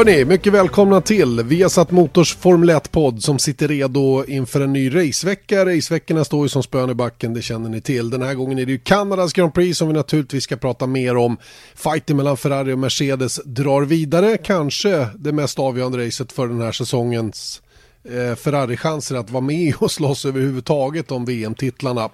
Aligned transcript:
Hörni, 0.00 0.24
mycket 0.24 0.52
välkomna 0.52 1.00
till 1.00 1.42
Viasat 1.42 1.90
Motors 1.90 2.36
Formel 2.36 2.70
1-podd 2.70 3.22
som 3.22 3.38
sitter 3.38 3.68
redo 3.68 4.24
inför 4.24 4.60
en 4.60 4.72
ny 4.72 4.96
racevecka. 4.96 5.66
Raceveckorna 5.66 6.24
står 6.24 6.44
ju 6.44 6.48
som 6.48 6.62
spön 6.62 6.90
i 6.90 6.94
backen, 6.94 7.34
det 7.34 7.42
känner 7.42 7.68
ni 7.68 7.80
till. 7.80 8.10
Den 8.10 8.22
här 8.22 8.34
gången 8.34 8.58
är 8.58 8.66
det 8.66 8.72
ju 8.72 8.78
Kanadas 8.78 9.32
Grand 9.32 9.54
Prix 9.54 9.78
som 9.78 9.88
vi 9.88 9.94
naturligtvis 9.94 10.44
ska 10.44 10.56
prata 10.56 10.86
mer 10.86 11.16
om. 11.16 11.36
Fighten 11.74 12.16
mellan 12.16 12.36
Ferrari 12.36 12.72
och 12.72 12.78
Mercedes 12.78 13.40
drar 13.44 13.82
vidare, 13.82 14.36
kanske 14.36 15.06
det 15.18 15.32
mest 15.32 15.58
avgörande 15.58 16.06
racet 16.06 16.32
för 16.32 16.48
den 16.48 16.60
här 16.60 16.72
säsongens 16.72 17.62
eh, 18.04 18.36
Ferrari-chanser 18.36 19.16
att 19.16 19.30
vara 19.30 19.44
med 19.44 19.74
och 19.78 19.90
slåss 19.90 20.24
överhuvudtaget 20.24 21.12
om 21.12 21.24
VM-titlarna. 21.24 22.10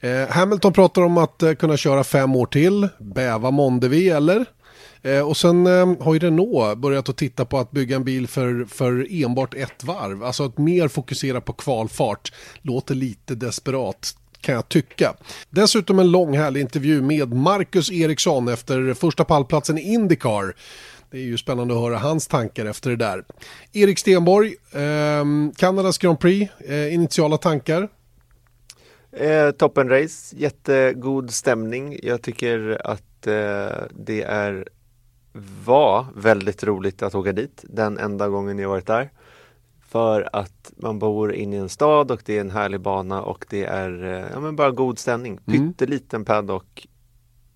Eh, 0.00 0.28
Hamilton 0.28 0.72
pratar 0.72 1.02
om 1.02 1.18
att 1.18 1.42
eh, 1.42 1.52
kunna 1.52 1.76
köra 1.76 2.04
fem 2.04 2.36
år 2.36 2.46
till, 2.46 2.88
bäva 2.98 3.50
månde 3.50 3.88
vi 3.88 4.08
eller? 4.08 4.46
Eh, 5.02 5.28
och 5.28 5.36
sen 5.36 5.66
eh, 5.66 6.02
har 6.02 6.14
ju 6.14 6.20
Renault 6.20 6.78
börjat 6.78 7.08
att 7.08 7.16
titta 7.16 7.44
på 7.44 7.58
att 7.58 7.70
bygga 7.70 7.96
en 7.96 8.04
bil 8.04 8.28
för, 8.28 8.64
för 8.64 9.06
enbart 9.24 9.54
ett 9.54 9.84
varv. 9.84 10.24
Alltså 10.24 10.44
att 10.44 10.58
mer 10.58 10.88
fokusera 10.88 11.40
på 11.40 11.52
kvalfart. 11.52 12.32
Låter 12.62 12.94
lite 12.94 13.34
desperat 13.34 14.16
kan 14.40 14.54
jag 14.54 14.68
tycka. 14.68 15.14
Dessutom 15.50 15.98
en 15.98 16.10
lång 16.10 16.36
härlig 16.36 16.60
intervju 16.60 17.02
med 17.02 17.32
Marcus 17.32 17.92
Eriksson 17.92 18.48
efter 18.48 18.94
första 18.94 19.24
pallplatsen 19.24 19.78
i 19.78 19.92
Indycar. 19.92 20.54
Det 21.10 21.18
är 21.18 21.22
ju 21.22 21.38
spännande 21.38 21.74
att 21.74 21.80
höra 21.80 21.98
hans 21.98 22.26
tankar 22.26 22.66
efter 22.66 22.90
det 22.90 22.96
där. 22.96 23.24
Erik 23.72 23.98
Stenborg, 23.98 24.54
eh, 24.72 25.24
Kanadas 25.56 25.98
Grand 25.98 26.20
Prix, 26.20 26.52
eh, 26.60 26.94
initiala 26.94 27.36
tankar? 27.36 27.88
Eh, 29.12 29.50
toppenrace, 29.50 30.36
jättegod 30.36 31.30
stämning. 31.30 31.98
Jag 32.02 32.22
tycker 32.22 32.80
att 32.84 33.26
eh, 33.26 33.86
det 33.90 34.22
är 34.22 34.68
var 35.64 36.06
väldigt 36.14 36.64
roligt 36.64 37.02
att 37.02 37.14
åka 37.14 37.32
dit 37.32 37.64
den 37.68 37.98
enda 37.98 38.28
gången 38.28 38.58
jag 38.58 38.68
varit 38.68 38.86
där. 38.86 39.10
För 39.88 40.28
att 40.32 40.72
man 40.76 40.98
bor 40.98 41.32
inne 41.32 41.56
i 41.56 41.58
en 41.58 41.68
stad 41.68 42.10
och 42.10 42.22
det 42.24 42.36
är 42.36 42.40
en 42.40 42.50
härlig 42.50 42.80
bana 42.80 43.22
och 43.22 43.46
det 43.50 43.64
är 43.64 44.04
eh, 44.04 44.30
ja, 44.32 44.40
men 44.40 44.56
bara 44.56 44.70
god 44.70 44.98
stämning. 44.98 45.38
Mm. 45.46 45.72
Pytteliten 45.72 46.24
paddock 46.24 46.86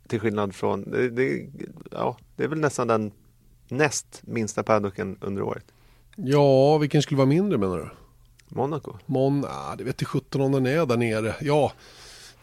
till 0.08 0.20
skillnad 0.20 0.55
från, 0.55 0.90
det, 0.90 1.10
det, 1.10 1.46
ja, 1.90 2.16
det 2.36 2.44
är 2.44 2.48
väl 2.48 2.60
nästan 2.60 2.88
den 2.88 3.12
näst 3.68 4.22
minsta 4.24 4.62
paddocken 4.62 5.18
under 5.20 5.42
året. 5.42 5.64
Ja, 6.16 6.78
vilken 6.78 7.02
skulle 7.02 7.18
vara 7.18 7.28
mindre 7.28 7.58
menar 7.58 7.78
du? 7.78 7.90
Monaco. 8.48 8.92
Mon, 9.06 9.44
ah, 9.44 9.77
det 9.78 9.84
vet 9.84 10.00
jag 10.00 10.08
17 10.08 10.40
om 10.40 10.52
den 10.52 10.66
är 10.66 10.86
där 10.86 10.96
nere. 10.96 11.34
Ja, 11.40 11.72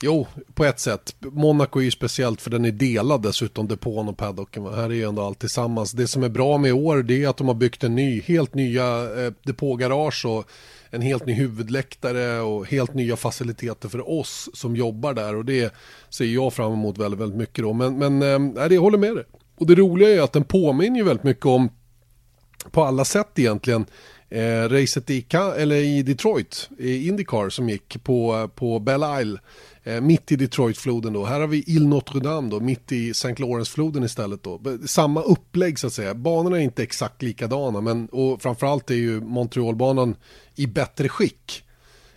Jo, 0.04 0.28
på 0.54 0.66
ett 0.66 0.80
sätt. 0.80 1.16
Monaco 1.20 1.80
är 1.80 1.84
ju 1.84 1.92
speciellt 1.92 2.42
för 2.42 2.50
den 2.50 2.66
är 2.66 2.72
delad 2.72 3.22
dessutom, 3.22 3.68
depån 3.68 4.10
och 4.10 4.18
paddocken. 4.18 4.66
Här 4.66 4.84
är 4.84 4.90
ju 4.90 5.04
ändå 5.04 5.22
allt 5.22 5.40
tillsammans. 5.40 5.92
Det 5.92 6.08
som 6.08 6.24
är 6.24 6.30
bra 6.30 6.58
med 6.58 6.70
i 6.70 6.72
år 6.72 7.04
det 7.04 7.24
är 7.24 7.28
att 7.28 7.38
de 7.38 7.48
har 7.48 7.56
byggt 7.56 7.84
en 7.84 7.96
ny, 7.96 8.22
helt 8.22 8.54
nya 8.54 8.86
eh, 9.26 9.34
depågarage 9.44 10.26
och 10.26 10.50
en 10.90 11.02
helt 11.02 11.26
ny 11.26 11.34
huvudläktare 11.34 12.42
och 12.42 12.68
helt 12.68 12.94
nya 12.94 13.16
faciliteter 13.16 13.90
för 13.90 14.10
oss 14.10 14.50
som 14.54 14.76
jobbar 14.76 15.14
där 15.14 15.36
och 15.36 15.46
det 15.46 15.74
ser 16.10 16.26
jag 16.26 16.54
fram 16.54 16.74
emot 16.74 16.98
väldigt, 16.98 17.20
väldigt 17.20 17.38
mycket 17.40 17.64
då. 17.64 17.74
Men, 17.74 17.98
men 17.98 18.22
eh, 18.58 18.74
jag 18.74 18.82
håller 18.82 18.98
med 18.98 19.16
dig. 19.16 19.26
Och 19.58 19.68
det 19.68 19.76
roliga 19.76 20.10
är 20.10 20.22
att 20.22 20.34
den 20.34 20.44
påminner 20.44 20.98
ju 20.98 21.04
väldigt 21.04 21.24
mycket 21.24 21.46
om 21.46 21.70
på 22.72 22.84
alla 22.84 23.06
sätt 23.06 23.40
egentligen 23.40 23.86
eh, 24.32 24.70
racet 24.70 25.10
i, 25.10 25.26
eller 25.58 25.76
i 25.76 26.04
Detroit, 26.04 26.70
i 26.78 27.08
Indycar 27.08 27.50
som 27.50 27.70
gick 27.70 28.04
på, 28.04 28.50
på 28.56 28.80
Belle 28.80 29.22
Isle 29.22 29.40
eh, 29.84 30.02
mitt 30.02 30.32
i 30.32 30.36
Detroitfloden 30.36 31.14
då. 31.14 31.26
Här 31.26 31.40
har 31.40 31.48
vi 31.48 31.64
Il 31.68 31.88
Notre 31.88 32.20
Dame 32.20 32.50
då, 32.50 32.60
mitt 32.60 32.92
i 32.92 33.10
St. 33.10 33.36
Lawrence-floden 33.38 34.04
istället 34.04 34.44
då. 34.44 34.62
Samma 34.86 35.22
upplägg 35.22 35.80
så 35.80 35.88
att 35.88 35.94
säga. 35.94 36.14
Banorna 36.14 36.58
är 36.58 36.64
inte 36.64 36.84
exakt 36.84 37.22
likadana, 37.22 37.82
men 37.82 38.08
och 38.08 38.42
framförallt 38.42 38.92
är 38.92 38.96
ju 38.96 39.22
Montrealbanan 39.22 40.16
i 40.56 40.68
bättre 40.68 41.10
skick. 41.10 41.64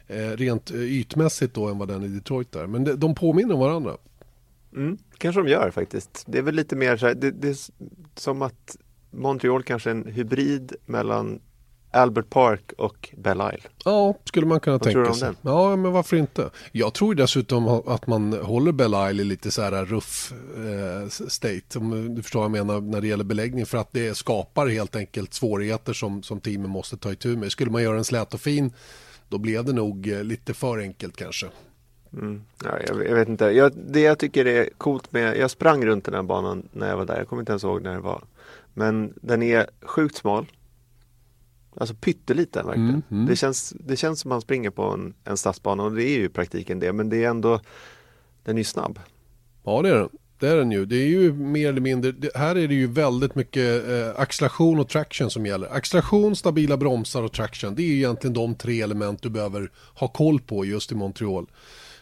Eh, 0.06 0.30
rent 0.30 0.70
eh, 0.70 0.80
ytmässigt 0.80 1.54
då 1.54 1.68
än 1.68 1.78
vad 1.78 1.88
den 1.88 2.02
i 2.02 2.08
Detroit 2.08 2.56
är. 2.56 2.66
Men 2.66 2.84
de, 2.84 2.92
de 2.92 3.14
påminner 3.14 3.54
om 3.54 3.60
varandra. 3.60 3.96
Mm, 4.76 4.98
kanske 5.18 5.40
de 5.40 5.48
gör 5.48 5.70
faktiskt. 5.70 6.24
Det 6.26 6.38
är 6.38 6.42
väl 6.42 6.54
lite 6.54 6.76
mer 6.76 6.96
så 6.96 7.06
här, 7.06 7.14
det, 7.14 7.30
det 7.30 7.48
är 7.48 7.56
som 8.14 8.42
att 8.42 8.76
Montreal 9.10 9.62
kanske 9.62 9.90
är 9.90 9.94
en 9.94 10.06
hybrid 10.06 10.72
mellan 10.86 11.40
Albert 11.94 12.30
Park 12.30 12.72
och 12.78 13.08
Belle 13.16 13.54
Isle. 13.54 13.68
Ja, 13.84 14.14
skulle 14.24 14.46
man 14.46 14.60
kunna 14.60 14.78
Vad 14.78 14.82
tänka 14.82 15.14
sig. 15.14 15.32
Ja, 15.42 15.76
men 15.76 15.92
varför 15.92 16.16
inte? 16.16 16.50
Jag 16.72 16.94
tror 16.94 17.14
dessutom 17.14 17.68
att 17.68 18.06
man 18.06 18.32
håller 18.32 18.72
Belle 18.72 19.10
Isle 19.10 19.22
i 19.22 19.24
lite 19.24 19.50
så 19.50 19.62
här 19.62 19.84
ruff 19.84 20.32
eh, 20.56 21.08
state, 21.08 21.78
om 21.78 22.14
du 22.14 22.22
förstår 22.22 22.40
vad 22.40 22.58
jag 22.58 22.66
menar 22.66 22.80
när 22.80 23.00
det 23.00 23.06
gäller 23.06 23.24
beläggning, 23.24 23.66
för 23.66 23.78
att 23.78 23.92
det 23.92 24.16
skapar 24.16 24.66
helt 24.66 24.96
enkelt 24.96 25.34
svårigheter 25.34 25.92
som, 25.92 26.22
som 26.22 26.40
teamen 26.40 26.70
måste 26.70 26.96
ta 26.96 27.12
itu 27.12 27.36
med. 27.36 27.52
Skulle 27.52 27.70
man 27.70 27.82
göra 27.82 27.98
en 27.98 28.04
slät 28.04 28.34
och 28.34 28.40
fin, 28.40 28.72
då 29.28 29.38
blev 29.38 29.64
det 29.64 29.72
nog 29.72 30.08
eh, 30.08 30.24
lite 30.24 30.54
för 30.54 30.78
enkelt 30.78 31.16
kanske. 31.16 31.46
Mm. 32.12 32.42
Ja, 32.64 32.70
jag, 32.86 33.06
jag, 33.06 33.14
vet 33.14 33.28
inte. 33.28 33.44
Jag, 33.44 33.72
det 33.76 34.00
jag 34.00 34.18
tycker 34.18 34.46
är 34.46 34.68
coolt 34.78 35.12
med, 35.12 35.36
jag 35.36 35.50
sprang 35.50 35.86
runt 35.86 36.04
den 36.04 36.14
här 36.14 36.22
banan 36.22 36.68
när 36.72 36.88
jag 36.88 36.96
var 36.96 37.04
där, 37.04 37.18
jag 37.18 37.28
kommer 37.28 37.42
inte 37.42 37.52
ens 37.52 37.64
ihåg 37.64 37.82
när 37.82 37.94
det 37.94 38.00
var. 38.00 38.22
Men 38.74 39.12
den 39.16 39.42
är 39.42 39.66
sjukt 39.82 40.16
smal. 40.16 40.46
Alltså 41.76 41.94
pytteliten 41.94 42.66
verkligen. 42.66 42.88
Mm, 42.88 43.02
mm. 43.10 43.26
Det, 43.26 43.36
känns, 43.36 43.74
det 43.80 43.96
känns 43.96 44.20
som 44.20 44.28
man 44.28 44.40
springer 44.40 44.70
på 44.70 44.82
en, 44.82 45.14
en 45.24 45.36
stadsbana 45.36 45.82
och 45.82 45.92
det 45.92 46.04
är 46.04 46.18
ju 46.18 46.24
i 46.24 46.28
praktiken 46.28 46.80
det 46.80 46.92
men 46.92 47.08
det 47.08 47.24
är 47.24 47.28
ändå 47.28 47.60
Den 48.44 48.56
är 48.56 48.60
ju 48.60 48.64
snabb. 48.64 48.98
Ja 49.64 49.82
det 49.82 49.88
är 49.88 49.94
den. 49.94 50.08
Det 50.38 50.48
är 50.48 50.56
den 50.56 50.72
ju. 50.72 50.86
Det 50.86 50.96
är 50.96 51.06
ju 51.06 51.32
mer 51.32 51.68
eller 51.68 51.80
mindre, 51.80 52.12
det, 52.12 52.30
här 52.34 52.56
är 52.56 52.68
det 52.68 52.74
ju 52.74 52.86
väldigt 52.86 53.34
mycket 53.34 53.88
eh, 53.88 54.20
acceleration 54.20 54.80
och 54.80 54.88
traction 54.88 55.30
som 55.30 55.46
gäller. 55.46 55.72
Acceleration, 55.72 56.36
stabila 56.36 56.76
bromsar 56.76 57.22
och 57.22 57.32
traction. 57.32 57.74
Det 57.74 57.82
är 57.82 57.86
ju 57.86 57.96
egentligen 57.96 58.34
de 58.34 58.54
tre 58.54 58.82
element 58.82 59.22
du 59.22 59.30
behöver 59.30 59.70
ha 59.94 60.08
koll 60.08 60.40
på 60.40 60.64
just 60.64 60.92
i 60.92 60.94
Montreal. 60.94 61.46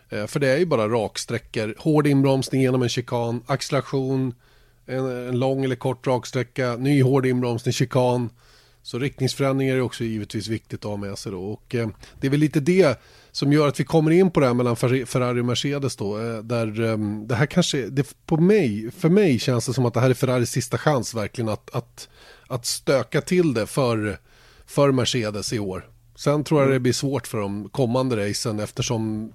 Eh, 0.09 0.27
för 0.27 0.41
det 0.41 0.49
är 0.49 0.59
ju 0.59 0.67
bara 0.67 0.89
raksträckor, 0.89 1.75
hård 1.79 2.07
inbromsning 2.07 2.63
genom 2.63 2.83
en 2.83 2.89
chikan, 2.89 3.43
acceleration, 3.47 4.35
en, 4.87 5.29
en 5.29 5.39
lång 5.39 5.65
eller 5.65 5.77
kort 5.77 6.07
raksträcka, 6.07 6.77
ny 6.77 7.03
hård 7.03 7.27
inbromsning, 7.27 7.73
chikan 7.73 8.31
så 8.83 8.99
riktningsförändringar 8.99 9.77
är 9.77 9.81
också 9.81 10.05
givetvis 10.05 10.49
viktigt 10.49 10.85
att 10.85 10.91
ha 10.91 10.97
med 10.97 11.19
sig 11.19 11.33
då. 11.33 11.45
Och 11.45 11.75
eh, 11.75 11.89
det 12.21 12.27
är 12.27 12.31
väl 12.31 12.41
lite 12.41 12.61
det 12.61 13.01
som 13.31 13.53
gör 13.53 13.69
att 13.69 13.81
vi 13.81 13.85
kommer 13.85 14.11
in 14.11 14.31
på 14.31 14.41
det 14.41 14.47
här 14.47 14.55
mellan 14.55 14.77
Ferrari 14.77 15.41
och 15.41 15.45
Mercedes 15.45 15.97
då. 15.97 16.19
Eh, 16.19 16.39
där 16.39 16.81
eh, 16.81 16.99
det 17.27 17.35
här 17.35 17.47
kanske, 17.47 17.87
det, 17.87 18.15
på 18.27 18.37
mig, 18.37 18.91
för 18.91 19.09
mig 19.09 19.39
känns 19.39 19.67
det 19.67 19.75
som 19.75 19.87
att 19.87 19.95
det 19.95 20.01
här 20.01 20.11
är 20.11 20.15
Ferraris 20.15 20.51
sista 20.51 20.79
chans 20.79 21.15
verkligen 21.15 21.49
att, 21.49 21.71
att, 21.75 22.09
att 22.47 22.67
stöka 22.67 23.21
till 23.21 23.55
det 23.55 23.67
för, 23.67 24.19
för 24.67 24.93
Mercedes 24.93 25.53
i 25.53 25.59
år. 25.59 25.89
Sen 26.15 26.45
tror 26.45 26.63
jag 26.63 26.71
det 26.71 26.81
blir 26.81 26.93
svårt 26.93 27.27
för 27.27 27.39
de 27.39 27.69
kommande 27.69 28.29
racen 28.29 28.61
eftersom 28.61 29.33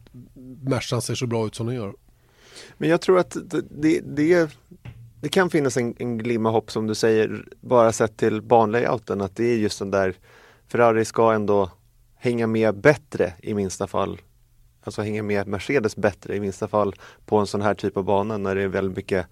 Mercan 0.62 1.02
ser 1.02 1.16
så 1.16 1.28
bra 1.28 1.48
ut 1.48 1.56
som 1.56 1.68
den 1.68 1.76
gör. 1.76 1.94
Men 2.78 2.90
jag 2.90 3.02
tror 3.02 3.20
att 3.20 3.38
det, 3.70 4.02
det, 4.02 4.50
det 5.22 5.30
kan 5.30 5.50
finnas 5.50 5.78
en, 5.78 5.96
en 6.00 6.18
glimma 6.18 6.50
hopp 6.50 6.72
som 6.72 6.88
du 6.88 6.96
säger, 6.96 7.46
bara 7.62 7.92
sett 7.92 8.18
till 8.18 8.42
banlayouten, 8.42 9.22
att 9.22 9.36
det 9.36 9.44
är 9.44 9.58
just 9.58 9.80
den 9.80 9.92
där 9.92 10.16
Ferrari 10.68 11.06
ska 11.06 11.34
ändå 11.34 11.72
hänga 12.16 12.48
med 12.48 12.78
bättre 12.78 13.34
i 13.40 13.54
minsta 13.54 13.88
fall. 13.88 14.22
Alltså 14.84 15.02
hänga 15.02 15.24
med 15.24 15.48
Mercedes 15.48 15.96
bättre 15.96 16.36
i 16.36 16.40
minsta 16.40 16.68
fall 16.68 16.96
på 17.26 17.38
en 17.38 17.48
sån 17.48 17.62
här 17.62 17.74
typ 17.74 17.98
av 17.98 18.04
bana 18.04 18.38
när 18.38 18.56
det 18.56 18.62
är 18.62 18.68
väldigt 18.68 18.98
mycket 18.98 19.28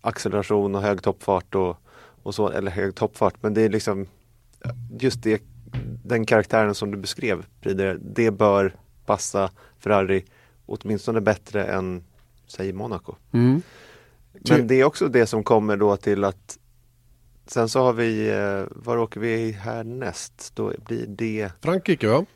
acceleration 0.00 0.74
och 0.74 0.82
hög 0.82 1.02
toppfart 1.02 1.54
och, 1.54 1.76
och 2.22 2.34
så, 2.34 2.48
eller 2.48 2.70
hög 2.70 2.94
toppfart. 2.94 3.34
Men 3.40 3.54
det 3.54 3.62
är 3.62 3.68
liksom 3.68 4.06
just 4.98 5.22
det, 5.22 5.42
den 6.04 6.26
karaktären 6.26 6.74
som 6.74 6.90
du 6.90 6.96
beskrev, 6.96 7.46
Pride, 7.60 7.98
det 8.00 8.30
bör 8.30 8.76
passa 9.06 9.50
Ferrari 9.78 10.24
åtminstone 10.66 11.20
bättre 11.20 11.64
än, 11.64 12.04
säg 12.46 12.72
Monaco. 12.72 13.14
Mm. 13.32 13.62
Men 14.48 14.66
det 14.66 14.80
är 14.80 14.84
också 14.84 15.08
det 15.08 15.26
som 15.26 15.44
kommer 15.44 15.76
då 15.76 15.96
till 15.96 16.24
att 16.24 16.58
Sen 17.46 17.68
så 17.68 17.80
har 17.80 17.92
vi, 17.92 18.30
eh, 18.30 18.62
var 18.70 18.96
åker 18.96 19.20
vi 19.20 19.52
härnäst? 19.52 20.52
Då 20.54 20.72
blir 20.86 21.06
det 21.06 21.50
Frankrike 21.60 22.08
va? 22.08 22.26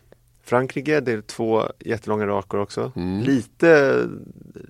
Frankrike, 0.44 1.00
det 1.00 1.12
är 1.12 1.20
två 1.20 1.62
jättelånga 1.78 2.26
rakor 2.26 2.60
också. 2.60 2.92
Mm. 2.96 3.22
Lite 3.22 4.02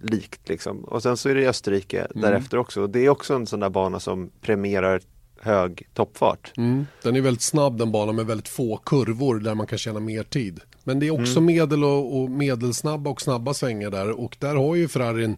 likt 0.02 0.48
liksom. 0.48 0.84
Och 0.84 1.02
sen 1.02 1.16
så 1.16 1.28
är 1.28 1.34
det 1.34 1.48
Österrike 1.48 2.00
mm. 2.00 2.22
därefter 2.22 2.56
också. 2.58 2.86
Det 2.86 3.00
är 3.00 3.08
också 3.08 3.34
en 3.34 3.46
sån 3.46 3.60
där 3.60 3.70
bana 3.70 4.00
som 4.00 4.30
premierar 4.40 5.00
hög 5.40 5.88
toppfart. 5.94 6.52
Mm. 6.56 6.86
Den 7.02 7.16
är 7.16 7.20
väldigt 7.20 7.42
snabb 7.42 7.78
den 7.78 7.92
banan 7.92 8.16
med 8.16 8.26
väldigt 8.26 8.48
få 8.48 8.76
kurvor 8.76 9.38
där 9.38 9.54
man 9.54 9.66
kan 9.66 9.78
tjäna 9.78 10.00
mer 10.00 10.22
tid. 10.22 10.60
Men 10.84 11.00
det 11.00 11.06
är 11.06 11.10
också 11.10 11.38
mm. 11.38 11.44
medel 11.44 11.84
och, 11.84 12.20
och, 12.20 12.30
medelsnabba 12.30 13.10
och 13.10 13.20
snabba 13.20 13.54
svängar 13.54 13.90
där 13.90 14.20
och 14.20 14.36
där 14.40 14.54
har 14.54 14.74
ju 14.74 14.88
Ferrarin 14.88 15.36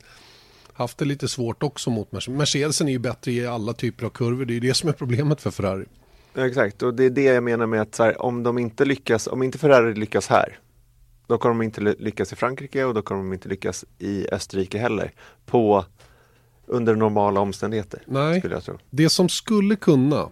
haft 0.81 0.99
det 0.99 1.05
lite 1.05 1.29
svårt 1.29 1.63
också 1.63 1.91
mot 1.91 2.13
Mercedes. 2.13 2.39
Mercedesen 2.39 2.89
är 2.89 2.93
ju 2.93 2.99
bättre 2.99 3.33
i 3.33 3.47
alla 3.47 3.73
typer 3.73 4.07
av 4.07 4.11
kurvor, 4.11 4.45
det 4.45 4.53
är 4.53 4.55
ju 4.55 4.61
det 4.61 4.75
som 4.75 4.89
är 4.89 4.93
problemet 4.93 5.41
för 5.41 5.51
Ferrari. 5.51 5.85
Exakt, 6.35 6.83
och 6.83 6.95
det 6.95 7.05
är 7.05 7.11
det 7.11 7.23
jag 7.23 7.45
menar 7.45 7.67
med 7.67 7.81
att 7.81 7.99
här, 7.99 8.23
om 8.23 8.43
de 8.43 8.59
inte 8.59 8.85
lyckas, 8.85 9.27
om 9.27 9.43
inte 9.43 9.59
Ferrari 9.59 9.95
lyckas 9.95 10.29
här, 10.29 10.59
då 11.27 11.39
kommer 11.39 11.55
de 11.55 11.63
inte 11.63 11.81
lyckas 11.81 12.33
i 12.33 12.37
Frankrike 12.37 12.85
och 12.85 12.95
då 12.95 13.03
kommer 13.03 13.23
de 13.23 13.33
inte 13.33 13.49
lyckas 13.49 13.85
i 13.99 14.27
Österrike 14.33 14.79
heller. 14.79 15.13
På 15.47 15.85
under 16.67 16.95
normala 16.95 17.41
omständigheter. 17.41 18.03
Nej, 18.07 18.43
det 18.91 19.09
som 19.09 19.29
skulle 19.29 19.77
kunna 19.77 20.29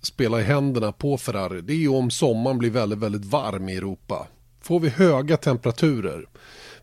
spela 0.00 0.40
i 0.40 0.42
händerna 0.42 0.92
på 0.92 1.16
Ferrari 1.16 1.60
det 1.60 1.72
är 1.72 1.76
ju 1.76 1.88
om 1.88 2.10
sommaren 2.10 2.58
blir 2.58 2.70
väldigt, 2.70 2.98
väldigt 2.98 3.24
varm 3.24 3.68
i 3.68 3.76
Europa. 3.76 4.26
Får 4.60 4.80
vi 4.80 4.88
höga 4.88 5.36
temperaturer. 5.36 6.26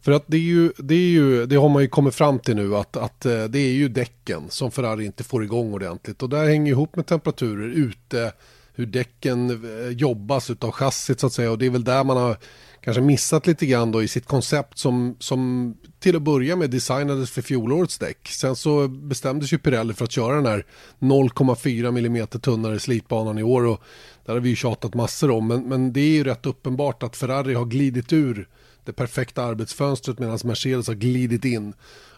För 0.05 0.11
att 0.11 0.23
det, 0.27 0.37
är 0.37 0.41
ju, 0.41 0.71
det, 0.77 0.95
är 0.95 1.09
ju, 1.09 1.45
det 1.45 1.55
har 1.55 1.69
man 1.69 1.81
ju 1.81 1.87
kommit 1.87 2.15
fram 2.15 2.39
till 2.39 2.55
nu 2.55 2.75
att, 2.75 2.97
att 2.97 3.25
eh, 3.25 3.43
det 3.43 3.59
är 3.59 3.73
ju 3.73 3.89
däcken 3.89 4.43
som 4.49 4.71
Ferrari 4.71 5.05
inte 5.05 5.23
får 5.23 5.43
igång 5.43 5.73
ordentligt. 5.73 6.23
Och 6.23 6.29
det 6.29 6.37
hänger 6.37 6.71
ihop 6.71 6.95
med 6.95 7.05
temperaturer 7.05 7.67
ute, 7.67 8.31
hur 8.73 8.85
däcken 8.85 9.49
eh, 9.49 9.89
jobbas 9.89 10.49
av 10.59 10.71
chassit 10.71 11.19
så 11.19 11.27
att 11.27 11.33
säga. 11.33 11.51
Och 11.51 11.57
det 11.57 11.65
är 11.65 11.69
väl 11.69 11.83
där 11.83 12.03
man 12.03 12.17
har 12.17 12.37
kanske 12.81 13.01
missat 13.01 13.47
lite 13.47 13.65
grann 13.65 13.91
då 13.91 14.03
i 14.03 14.07
sitt 14.07 14.25
koncept 14.25 14.77
som, 14.77 15.15
som 15.19 15.73
till 15.99 16.15
att 16.15 16.21
börja 16.21 16.55
med 16.55 16.69
designades 16.69 17.31
för 17.31 17.41
fjolårets 17.41 17.97
däck. 17.97 18.27
Sen 18.27 18.55
så 18.55 18.87
bestämdes 18.87 19.53
ju 19.53 19.57
Pirelli 19.57 19.93
för 19.93 20.05
att 20.05 20.11
köra 20.11 20.35
den 20.35 20.45
här 20.45 20.65
0,4 20.99 21.87
mm 21.87 22.27
tunnare 22.27 22.79
slitbanan 22.79 23.37
i 23.37 23.43
år 23.43 23.65
och 23.65 23.81
där 24.25 24.33
har 24.33 24.39
vi 24.39 24.49
ju 24.49 24.55
tjatat 24.55 24.93
massor 24.93 25.31
om. 25.31 25.47
Men, 25.47 25.69
men 25.69 25.93
det 25.93 25.99
är 25.99 26.13
ju 26.13 26.23
rätt 26.23 26.45
uppenbart 26.45 27.03
att 27.03 27.15
Ferrari 27.15 27.53
har 27.53 27.65
glidit 27.65 28.13
ur 28.13 28.47
det 28.85 28.93
perfekta 28.93 29.43
arbetsfönstret 29.43 30.19
medan 30.19 30.39
Mercedes 30.43 30.87
har 30.87 30.95
glidit 30.95 31.45
in. 31.45 31.73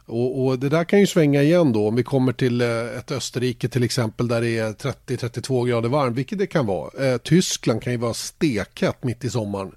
Och, 0.08 0.46
och, 0.46 0.60
det 0.60 0.70
där 0.70 0.84
kan 0.84 1.00
ju 1.00 1.08
svänga 1.08 1.44
igen 1.44 1.74
då 1.74 1.88
om 1.88 1.96
vi 1.96 2.04
kommer 2.04 2.34
till 2.34 2.62
eh, 2.62 2.98
ett 2.98 3.12
Österrike 3.12 3.70
till 3.70 3.84
exempel 3.84 4.28
där 4.28 4.42
det 4.42 4.58
är 4.58 4.74
30-32 4.74 5.68
grader 5.68 5.90
varmt, 5.90 6.18
vilket 6.18 6.40
det 6.40 6.48
kan 6.48 6.66
vara. 6.66 7.06
Eh, 7.06 7.18
Tyskland 7.18 7.82
kan 7.82 7.94
ju 7.94 8.00
vara 8.00 8.14
stekhett 8.14 9.04
mitt 9.04 9.26
i 9.26 9.30
sommaren. 9.30 9.72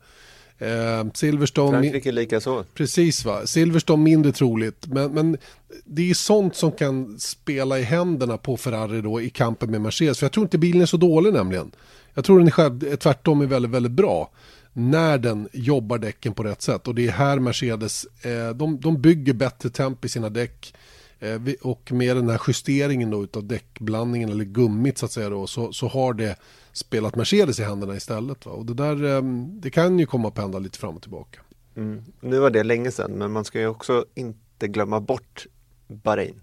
Eh, 0.58 1.06
Silverstone... 1.14 1.78
Frankrike 1.78 2.12
lika 2.12 2.40
så. 2.40 2.64
Precis 2.74 3.24
va, 3.24 3.46
Silverstone 3.46 4.02
mindre 4.02 4.32
troligt. 4.32 4.86
Men, 4.86 5.12
men 5.12 5.38
det 5.84 6.10
är 6.10 6.14
sånt 6.14 6.56
som 6.56 6.72
kan 6.72 7.18
spela 7.18 7.78
i 7.78 7.82
händerna 7.82 8.36
på 8.36 8.56
Ferrari 8.56 9.00
då 9.00 9.20
i 9.20 9.30
kampen 9.30 9.70
med 9.70 9.80
Mercedes. 9.80 10.18
För 10.18 10.24
jag 10.24 10.32
tror 10.32 10.44
inte 10.44 10.58
bilen 10.58 10.82
är 10.82 10.86
så 10.86 10.96
dålig 10.96 11.32
nämligen. 11.32 11.70
Jag 12.14 12.24
tror 12.24 12.38
den 12.38 12.50
själv, 12.50 12.96
tvärtom 12.96 13.40
är 13.40 13.46
väldigt, 13.46 13.70
väldigt 13.70 13.92
bra 13.92 14.30
när 14.72 15.18
den 15.18 15.48
jobbar 15.52 15.98
däcken 15.98 16.34
på 16.34 16.42
rätt 16.42 16.62
sätt. 16.62 16.88
Och 16.88 16.94
det 16.94 17.06
är 17.06 17.12
här 17.12 17.38
Mercedes, 17.38 18.04
eh, 18.04 18.50
de, 18.50 18.80
de 18.80 19.00
bygger 19.00 19.32
bättre 19.32 19.70
temp 19.70 20.04
i 20.04 20.08
sina 20.08 20.28
däck. 20.28 20.74
Eh, 21.18 21.40
och 21.62 21.92
med 21.92 22.16
den 22.16 22.28
här 22.28 22.40
justeringen 22.48 23.10
då 23.10 23.24
utav 23.24 23.44
däckblandningen 23.44 24.28
eller 24.28 24.44
gummit 24.44 24.98
så 24.98 25.06
att 25.06 25.12
säga 25.12 25.30
då, 25.30 25.46
så, 25.46 25.72
så 25.72 25.88
har 25.88 26.14
det 26.14 26.36
spelat 26.72 27.16
Mercedes 27.16 27.60
i 27.60 27.62
händerna 27.62 27.96
istället. 27.96 28.46
Va? 28.46 28.52
Och 28.52 28.66
det 28.66 28.74
där, 28.74 29.16
eh, 29.16 29.22
det 29.48 29.70
kan 29.70 29.98
ju 29.98 30.06
komma 30.06 30.28
att 30.28 30.34
pendla 30.34 30.58
lite 30.58 30.78
fram 30.78 30.96
och 30.96 31.02
tillbaka. 31.02 31.40
Mm. 31.76 32.02
Nu 32.20 32.38
var 32.38 32.50
det 32.50 32.62
länge 32.62 32.90
sedan, 32.90 33.12
men 33.12 33.32
man 33.32 33.44
ska 33.44 33.60
ju 33.60 33.66
också 33.66 34.04
inte 34.14 34.68
glömma 34.68 35.00
bort 35.00 35.46
Bahrain. 35.86 36.40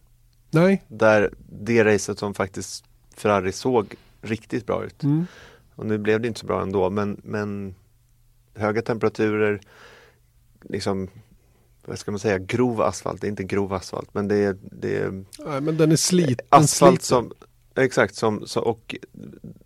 Nej. 0.52 0.84
Där 0.88 1.34
det 1.50 1.84
racet 1.84 2.20
som 2.20 2.34
faktiskt 2.34 2.86
Ferrari 3.16 3.52
såg 3.52 3.96
riktigt 4.22 4.66
bra 4.66 4.86
ut. 4.86 5.04
Mm. 5.04 5.26
Och 5.76 5.86
nu 5.86 5.98
blev 5.98 6.22
det 6.22 6.28
inte 6.28 6.40
så 6.40 6.46
bra 6.46 6.62
ändå, 6.62 6.90
men, 6.90 7.22
men 7.24 7.76
höga 8.58 8.82
temperaturer, 8.82 9.62
liksom 10.62 11.10
vad 11.86 12.00
ska 12.00 12.12
man 12.12 12.20
säga, 12.20 12.38
grov 12.38 12.82
asfalt, 12.82 13.22
det 13.22 13.28
är 13.28 13.30
inte 13.30 13.44
grov 13.44 13.74
asfalt 13.74 14.14
men 14.14 14.28
det 14.28 14.36
är, 14.36 14.58
det 14.62 14.98
är 14.98 15.12
Nej, 15.46 15.62
men 15.62 15.78
den 15.78 15.92
är 15.92 15.96
sliten. 15.96 16.46
Asfalt 16.50 17.02
som, 17.02 17.32
exakt, 17.76 18.16
som, 18.16 18.48
så, 18.48 18.62
och 18.62 18.96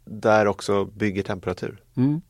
där 0.06 0.48
också 0.48 0.86
bygger 0.86 1.24
temperatur. 1.24 1.84
Mm. 1.96 2.22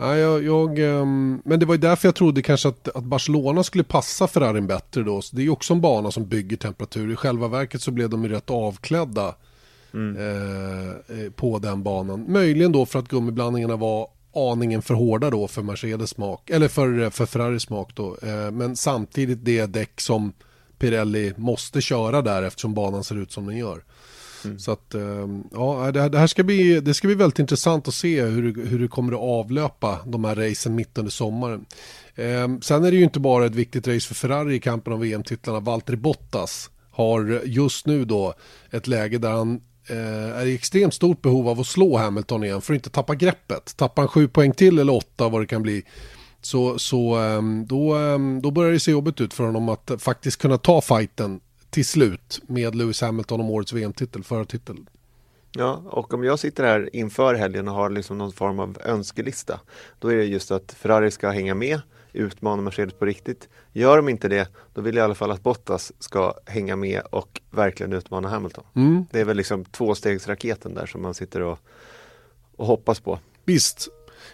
Ja, 0.00 0.16
jag, 0.16 0.44
jag, 0.44 0.78
um, 0.78 1.42
men 1.44 1.60
det 1.60 1.66
var 1.66 1.74
ju 1.74 1.80
därför 1.80 2.08
jag 2.08 2.14
trodde 2.14 2.42
kanske 2.42 2.68
att, 2.68 2.88
att 2.88 3.04
Barcelona 3.04 3.62
skulle 3.62 3.84
passa 3.84 4.26
Ferrarin 4.26 4.66
bättre 4.66 5.02
då. 5.02 5.22
Så 5.22 5.36
det 5.36 5.42
är 5.42 5.44
ju 5.44 5.50
också 5.50 5.74
en 5.74 5.80
bana 5.80 6.10
som 6.10 6.28
bygger 6.28 6.56
temperatur. 6.56 7.12
I 7.12 7.16
själva 7.16 7.48
verket 7.48 7.82
så 7.82 7.90
blev 7.90 8.10
de 8.10 8.24
ju 8.24 8.30
rätt 8.30 8.50
avklädda 8.50 9.34
mm. 9.94 10.16
eh, 10.16 10.88
eh 10.88 11.30
på 11.30 11.58
den 11.58 11.82
banan. 11.82 12.32
Möjligen 12.32 12.72
då 12.72 12.86
för 12.86 12.98
att 12.98 13.08
gummiblandningarna 13.08 13.76
var 13.76 14.08
aningen 14.34 14.82
för 14.82 14.94
hårda 14.94 15.30
då 15.30 15.48
för 15.48 15.62
Mercedes 15.62 16.10
smak, 16.10 16.50
eller 16.50 16.68
för, 16.68 17.10
för 17.10 17.26
Ferraris 17.26 17.62
smak 17.62 17.94
då. 17.94 18.16
Eh, 18.22 18.50
men 18.50 18.76
samtidigt 18.76 19.44
det 19.44 19.66
däck 19.66 20.00
som 20.00 20.32
Pirelli 20.78 21.32
måste 21.36 21.80
köra 21.80 22.22
där 22.22 22.42
eftersom 22.42 22.74
banan 22.74 23.04
ser 23.04 23.16
ut 23.16 23.32
som 23.32 23.46
den 23.46 23.56
gör. 23.56 23.84
Mm. 24.44 24.58
Så 24.58 24.72
att, 24.72 24.94
ehm, 24.94 25.44
ja, 25.52 25.92
det 25.92 26.18
här 26.18 26.26
ska 26.26 26.42
bli, 26.42 26.80
det 26.80 26.94
ska 26.94 27.08
bli 27.08 27.14
väldigt 27.14 27.38
intressant 27.38 27.88
att 27.88 27.94
se 27.94 28.22
hur, 28.22 28.66
hur 28.66 28.78
det 28.78 28.88
kommer 28.88 29.12
att 29.12 29.20
avlöpa 29.20 29.98
de 30.06 30.24
här 30.24 30.34
racen 30.34 30.74
mitt 30.74 30.98
under 30.98 31.10
sommaren. 31.10 31.66
Ehm, 32.14 32.62
sen 32.62 32.84
är 32.84 32.90
det 32.90 32.96
ju 32.96 33.04
inte 33.04 33.20
bara 33.20 33.46
ett 33.46 33.54
viktigt 33.54 33.88
race 33.88 34.08
för 34.08 34.14
Ferrari 34.14 34.54
i 34.54 34.60
kampen 34.60 34.92
om 34.92 35.00
VM-titlarna. 35.00 35.60
Valtteri 35.60 35.96
Bottas 35.96 36.70
har 36.90 37.42
just 37.44 37.86
nu 37.86 38.04
då 38.04 38.34
ett 38.70 38.86
läge 38.86 39.18
där 39.18 39.30
han 39.30 39.60
Eh, 39.60 39.67
Eh, 39.90 40.40
är 40.40 40.46
i 40.46 40.54
extremt 40.54 40.94
stort 40.94 41.22
behov 41.22 41.48
av 41.48 41.60
att 41.60 41.66
slå 41.66 41.96
Hamilton 41.96 42.44
igen 42.44 42.60
för 42.60 42.74
att 42.74 42.78
inte 42.78 42.90
tappa 42.90 43.14
greppet. 43.14 43.76
Tappar 43.76 44.02
han 44.02 44.08
sju 44.08 44.28
poäng 44.28 44.52
till 44.52 44.78
eller 44.78 44.94
åtta 44.94 45.28
vad 45.28 45.42
det 45.42 45.46
kan 45.46 45.62
bli 45.62 45.84
så, 46.40 46.78
så 46.78 47.14
ehm, 47.14 47.66
då, 47.66 47.94
ehm, 47.94 48.42
då 48.42 48.50
börjar 48.50 48.72
det 48.72 48.80
se 48.80 48.90
jobbigt 48.90 49.20
ut 49.20 49.34
för 49.34 49.44
honom 49.44 49.68
att 49.68 49.92
faktiskt 49.98 50.40
kunna 50.40 50.58
ta 50.58 50.80
fighten 50.80 51.40
till 51.70 51.86
slut 51.86 52.40
med 52.46 52.74
Lewis 52.74 53.00
Hamilton 53.00 53.40
om 53.40 53.50
årets 53.50 53.72
VM-titel, 53.72 54.24
förartitel. 54.24 54.76
Ja, 55.52 55.82
och 55.86 56.14
om 56.14 56.24
jag 56.24 56.38
sitter 56.38 56.64
här 56.64 56.96
inför 56.96 57.34
helgen 57.34 57.68
och 57.68 57.74
har 57.74 57.90
liksom 57.90 58.18
någon 58.18 58.32
form 58.32 58.58
av 58.58 58.78
önskelista, 58.84 59.60
då 59.98 60.08
är 60.08 60.16
det 60.16 60.24
just 60.24 60.50
att 60.50 60.72
Ferrari 60.72 61.10
ska 61.10 61.30
hänga 61.30 61.54
med 61.54 61.80
utmana 62.18 62.62
Mercedes 62.62 62.94
på 62.94 63.04
riktigt. 63.04 63.48
Gör 63.72 63.96
de 63.96 64.08
inte 64.08 64.28
det, 64.28 64.48
då 64.74 64.80
vill 64.80 64.96
jag 64.96 65.02
i 65.02 65.04
alla 65.04 65.14
fall 65.14 65.30
att 65.30 65.42
Bottas 65.42 65.92
ska 65.98 66.34
hänga 66.46 66.76
med 66.76 67.02
och 67.10 67.40
verkligen 67.50 67.92
utmana 67.92 68.28
Hamilton. 68.28 68.64
Mm. 68.74 69.06
Det 69.10 69.20
är 69.20 69.24
väl 69.24 69.36
liksom 69.36 69.64
tvåstegsraketen 69.64 70.74
där 70.74 70.86
som 70.86 71.02
man 71.02 71.14
sitter 71.14 71.40
och, 71.40 71.58
och 72.56 72.66
hoppas 72.66 73.00
på. 73.00 73.18
Visst, 73.44 73.88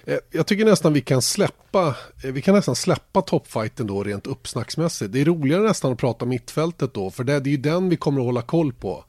eh, 0.05 0.19
jag 0.31 0.47
tycker 0.47 0.65
nästan 0.65 0.93
vi 0.93 1.01
kan 1.01 1.23
släppa, 1.23 1.97
eh, 2.25 2.33
vi 2.33 2.43
kan 2.43 2.55
nästan 2.55 2.77
släppa 2.77 3.23
toppfighten 3.23 3.87
då 3.87 4.05
rent 4.05 4.27
uppsnacksmässigt. 4.27 5.13
Det 5.13 5.21
är 5.21 5.25
roligare 5.25 5.63
nästan 5.63 5.93
att 5.93 5.99
prata 5.99 6.25
mittfältet 6.25 6.95
då, 6.95 7.11
för 7.11 7.25
det, 7.25 7.41
det 7.41 7.49
är 7.49 7.53
ju 7.53 7.57
den 7.57 7.89
vi 7.89 7.97
kommer 7.97 8.21
att 8.21 8.27
hålla 8.27 8.43
koll 8.43 8.73
på. 8.73 9.05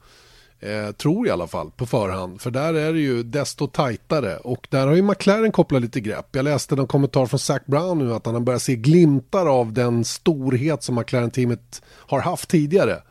Eh, 0.60 0.92
tror 0.92 1.28
i 1.28 1.30
alla 1.30 1.48
fall 1.48 1.72
på 1.72 1.86
förhand. 1.86 2.42
För 2.42 2.52
där 2.52 2.74
är 2.74 2.94
det 2.94 3.00
ju 3.00 3.24
desto 3.24 3.68
tajtare. 3.68 4.38
Och 4.38 4.68
där 4.70 4.88
har 4.88 4.96
ju 4.96 5.02
McLaren 5.02 5.52
kopplat 5.52 5.82
lite 5.82 6.00
grepp. 6.00 6.28
Jag 6.32 6.44
läste 6.44 6.76
en 6.76 6.88
kommentar 6.88 7.26
från 7.26 7.40
Zac 7.40 7.62
Brown 7.66 8.00
nu 8.00 8.14
att 8.14 8.26
han 8.26 8.36
har 8.36 8.42
börjat 8.42 8.62
se 8.62 8.76
glimtar 8.76 9.46
av 9.46 9.74
den 9.74 10.06
storhet 10.06 10.84
som 10.84 10.96
McLaren-teamet 10.96 11.82
har 11.88 12.20
haft 12.20 12.50
tidigare. 12.50 13.02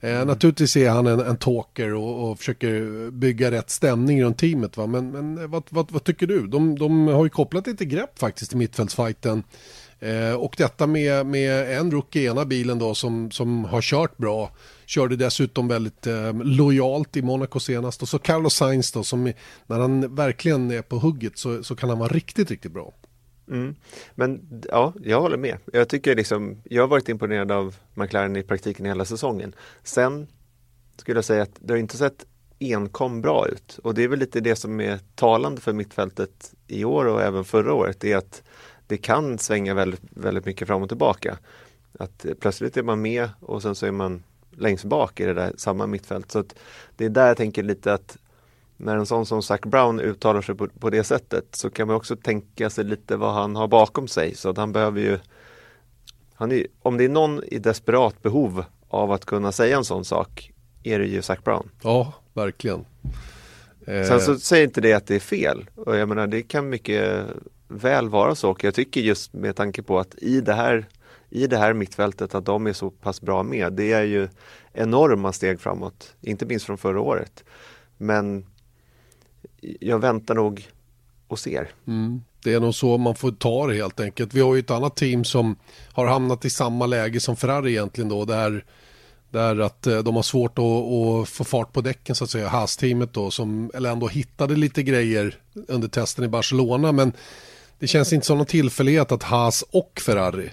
Eh, 0.00 0.14
mm. 0.14 0.26
Naturligtvis 0.26 0.76
är 0.76 0.90
han 0.90 1.06
en, 1.06 1.20
en 1.20 1.36
talker 1.36 1.94
och, 1.94 2.30
och, 2.30 2.38
försöker 2.38 3.10
bygga 3.10 3.50
rätt 3.50 3.70
stämning 3.70 4.22
runt 4.22 4.38
teamet. 4.38 4.76
Va? 4.76 4.86
Men, 4.86 5.10
men 5.10 5.50
vad, 5.50 5.62
vad, 5.68 5.92
vad, 5.92 6.04
tycker 6.04 6.26
du? 6.26 6.46
De, 6.46 6.78
de 6.78 7.06
har 7.06 7.24
ju 7.24 7.30
kopplat 7.30 7.66
lite 7.66 7.84
grepp 7.84 8.18
faktiskt 8.18 8.52
i 8.52 8.56
mittfältsfajten. 8.56 9.42
Eh, 10.02 10.34
och 10.34 10.54
detta 10.58 10.86
med, 10.86 11.26
med 11.26 11.78
en 11.78 11.90
rookie 11.90 12.22
i 12.22 12.26
ena 12.26 12.44
bilen 12.44 12.78
då 12.78 12.94
som, 12.94 13.30
som 13.30 13.64
har 13.64 13.80
kört 13.80 14.16
bra. 14.16 14.50
Körde 14.86 15.16
dessutom 15.16 15.68
väldigt 15.68 16.06
eh, 16.06 16.32
lojalt 16.34 17.16
i 17.16 17.22
Monaco 17.22 17.60
senast. 17.60 18.02
Och 18.02 18.08
så 18.08 18.18
Carlos 18.18 18.54
Sainz 18.54 18.92
då 18.92 19.04
som 19.04 19.32
när 19.66 19.78
han 19.78 20.14
verkligen 20.14 20.70
är 20.70 20.82
på 20.82 20.98
hugget 20.98 21.38
så, 21.38 21.62
så 21.62 21.76
kan 21.76 21.88
han 21.88 21.98
vara 21.98 22.12
riktigt, 22.12 22.50
riktigt 22.50 22.72
bra. 22.72 22.94
Mm. 23.50 23.74
Men 24.14 24.62
ja, 24.68 24.92
jag 25.02 25.20
håller 25.20 25.36
med. 25.36 25.58
Jag 25.72 25.88
tycker 25.88 26.16
liksom, 26.16 26.62
jag 26.64 26.82
har 26.82 26.88
varit 26.88 27.08
imponerad 27.08 27.52
av 27.52 27.76
McLaren 27.94 28.36
i 28.36 28.42
praktiken 28.42 28.86
hela 28.86 29.04
säsongen. 29.04 29.54
Sen 29.82 30.26
skulle 30.96 31.18
jag 31.18 31.24
säga 31.24 31.42
att 31.42 31.56
det 31.58 31.72
har 31.72 31.78
inte 31.78 31.96
sett 31.96 32.26
enkom 32.60 33.20
bra 33.20 33.48
ut 33.48 33.78
och 33.82 33.94
det 33.94 34.02
är 34.02 34.08
väl 34.08 34.18
lite 34.18 34.40
det 34.40 34.56
som 34.56 34.80
är 34.80 34.98
talande 35.14 35.60
för 35.60 35.72
mittfältet 35.72 36.54
i 36.66 36.84
år 36.84 37.04
och 37.04 37.22
även 37.22 37.44
förra 37.44 37.74
året. 37.74 38.00
Det 38.00 38.12
är 38.12 38.16
att 38.16 38.42
det 38.92 38.98
kan 38.98 39.38
svänga 39.38 39.74
väldigt, 39.74 40.00
väldigt 40.10 40.44
mycket 40.44 40.68
fram 40.68 40.82
och 40.82 40.88
tillbaka. 40.88 41.38
Att 41.98 42.26
plötsligt 42.40 42.76
är 42.76 42.82
man 42.82 43.02
med 43.02 43.28
och 43.40 43.62
sen 43.62 43.74
så 43.74 43.86
är 43.86 43.90
man 43.90 44.22
längst 44.50 44.84
bak 44.84 45.20
i 45.20 45.24
det 45.24 45.34
där 45.34 45.52
samma 45.56 45.86
mittfält. 45.86 46.30
Så 46.30 46.44
det 46.96 47.04
är 47.04 47.08
där 47.08 47.26
jag 47.26 47.36
tänker 47.36 47.62
lite 47.62 47.94
att 47.94 48.18
när 48.76 48.96
en 48.96 49.06
sån 49.06 49.26
som 49.26 49.42
Zac 49.42 49.60
Brown 49.60 50.00
uttalar 50.00 50.42
sig 50.42 50.54
på, 50.54 50.68
på, 50.68 50.90
det 50.90 51.04
sättet 51.04 51.44
så 51.50 51.70
kan 51.70 51.86
man 51.86 51.96
också 51.96 52.16
tänka 52.16 52.70
sig 52.70 52.84
lite 52.84 53.16
vad 53.16 53.34
han 53.34 53.56
har 53.56 53.68
bakom 53.68 54.08
sig. 54.08 54.34
Så 54.34 54.48
att 54.50 54.56
han 54.56 54.72
behöver 54.72 55.00
ju 55.00 55.18
han 56.34 56.52
är, 56.52 56.66
Om 56.82 56.96
det 56.96 57.04
är 57.04 57.08
någon 57.08 57.44
i 57.44 57.58
desperat 57.58 58.22
behov 58.22 58.64
av 58.88 59.12
att 59.12 59.24
kunna 59.24 59.52
säga 59.52 59.76
en 59.76 59.84
sån 59.84 60.04
sak 60.04 60.52
är 60.82 60.98
det 60.98 61.06
ju 61.06 61.22
Zac 61.22 61.44
Brown. 61.44 61.68
Ja, 61.82 62.12
verkligen. 62.32 62.84
Eh. 63.86 64.04
Sen 64.04 64.20
så 64.20 64.38
säger 64.38 64.64
inte 64.64 64.80
det 64.80 64.92
att 64.92 65.06
det 65.06 65.14
är 65.14 65.20
fel 65.20 65.70
och 65.74 65.96
jag 65.96 66.08
menar 66.08 66.26
det 66.26 66.42
kan 66.42 66.68
mycket 66.68 67.26
väl 67.72 68.08
vara 68.08 68.34
så 68.34 68.50
och 68.50 68.64
jag 68.64 68.74
tycker 68.74 69.00
just 69.00 69.32
med 69.32 69.56
tanke 69.56 69.82
på 69.82 69.98
att 69.98 70.14
i 70.18 70.40
det 70.40 70.54
här 70.54 70.86
i 71.30 71.46
det 71.46 71.58
här 71.58 71.72
mittfältet 71.72 72.34
att 72.34 72.44
de 72.44 72.66
är 72.66 72.72
så 72.72 72.90
pass 72.90 73.20
bra 73.20 73.42
med. 73.42 73.72
Det 73.72 73.92
är 73.92 74.02
ju 74.02 74.28
enorma 74.72 75.32
steg 75.32 75.60
framåt, 75.60 76.14
inte 76.20 76.46
minst 76.46 76.66
från 76.66 76.78
förra 76.78 77.00
året. 77.00 77.44
Men 77.96 78.46
jag 79.80 79.98
väntar 79.98 80.34
nog 80.34 80.68
och 81.28 81.38
ser. 81.38 81.70
Mm. 81.86 82.22
Det 82.42 82.52
är 82.52 82.60
nog 82.60 82.74
så 82.74 82.98
man 82.98 83.14
får 83.14 83.32
ta 83.32 83.66
det 83.66 83.74
helt 83.74 84.00
enkelt. 84.00 84.34
Vi 84.34 84.40
har 84.40 84.54
ju 84.54 84.60
ett 84.60 84.70
annat 84.70 84.96
team 84.96 85.24
som 85.24 85.56
har 85.92 86.06
hamnat 86.06 86.44
i 86.44 86.50
samma 86.50 86.86
läge 86.86 87.20
som 87.20 87.36
Ferrari 87.36 87.70
egentligen 87.70 88.08
då. 88.08 88.24
Där, 88.24 88.64
där 89.30 89.60
att 89.60 89.86
eh, 89.86 89.98
de 89.98 90.16
har 90.16 90.22
svårt 90.22 90.58
att, 90.58 90.64
att 90.64 91.28
få 91.28 91.44
fart 91.44 91.72
på 91.72 91.80
däcken 91.80 92.14
så 92.14 92.24
att 92.24 92.30
säga. 92.30 92.48
Haas-teamet 92.48 93.12
då 93.12 93.30
som 93.30 93.70
eller 93.74 93.90
ändå 93.90 94.08
hittade 94.08 94.56
lite 94.56 94.82
grejer 94.82 95.36
under 95.68 95.88
testen 95.88 96.24
i 96.24 96.28
Barcelona. 96.28 96.92
Men 96.92 97.12
det 97.82 97.88
känns 97.88 98.12
inte 98.12 98.26
som 98.26 98.38
någon 98.38 98.46
tillfällighet 98.46 99.12
att 99.12 99.22
Haas 99.22 99.64
och 99.70 100.00
Ferrari 100.06 100.50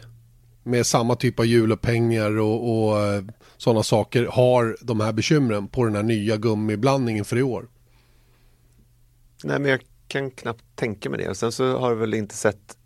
med 0.64 0.86
samma 0.86 1.16
typ 1.16 1.40
av 1.40 1.46
hjulupphängningar 1.46 2.40
och, 2.40 2.88
och 2.88 3.00
eh, 3.00 3.24
sådana 3.58 3.84
saker 3.84 4.26
har 4.26 4.78
de 4.82 5.00
här 5.00 5.12
bekymren 5.12 5.68
på 5.68 5.86
den 5.86 5.96
här 5.96 6.04
nya 6.04 6.38
gummiblandningen 6.38 7.26
för 7.26 7.38
i 7.38 7.44
år. 7.44 7.68
Nej 9.44 9.60
men 9.60 9.72
jag 9.72 9.82
kan 10.08 10.32
knappt 10.32 10.64
tänka 10.76 11.10
mig 11.10 11.20
det. 11.20 11.30
Och 11.30 11.38
sen 11.38 11.52
så 11.52 11.78
har 11.78 11.94
vi 11.96 12.00
väl 12.00 12.14
inte 12.14 12.36
sett 12.36 12.78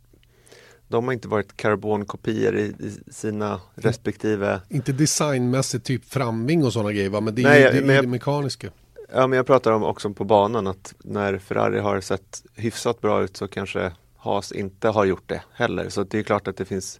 de 0.88 1.06
har 1.06 1.14
inte 1.14 1.28
varit 1.28 1.58
karbonkopior 1.58 2.58
i, 2.58 2.64
i 2.64 3.12
sina 3.12 3.62
respektive 3.76 4.62
Inte 4.70 4.92
designmässigt 4.92 5.86
typ 5.86 6.06
framving 6.06 6.66
och 6.66 6.74
sådana 6.74 6.92
grejer 6.92 7.10
va? 7.10 7.22
Men 7.22 7.36
det 7.36 7.42
är 7.42 7.44
Nej, 7.44 7.70
det, 7.74 7.82
men 7.82 7.96
jag, 7.96 8.04
det 8.04 8.10
mekaniska. 8.10 8.70
Ja 9.14 9.28
men 9.28 9.38
jag 9.38 9.46
pratar 9.46 9.72
om 9.72 9.84
också 9.84 10.14
på 10.14 10.24
banan 10.24 10.68
att 10.68 10.94
när 11.04 11.38
Ferrari 11.38 11.80
har 11.80 12.02
sett 12.02 12.44
hyfsat 12.56 13.02
bra 13.02 13.24
ut 13.24 13.38
så 13.38 13.48
kanske 13.48 13.92
Haas 14.24 14.51
inte 14.51 14.88
har 14.88 15.06
gjort 15.06 15.30
det 15.30 15.42
heller. 15.53 15.89
Så 15.89 16.03
det 16.03 16.20
är 16.20 16.24
klart 16.24 16.48
att 16.48 16.58
det 16.58 16.65
finns 16.65 17.00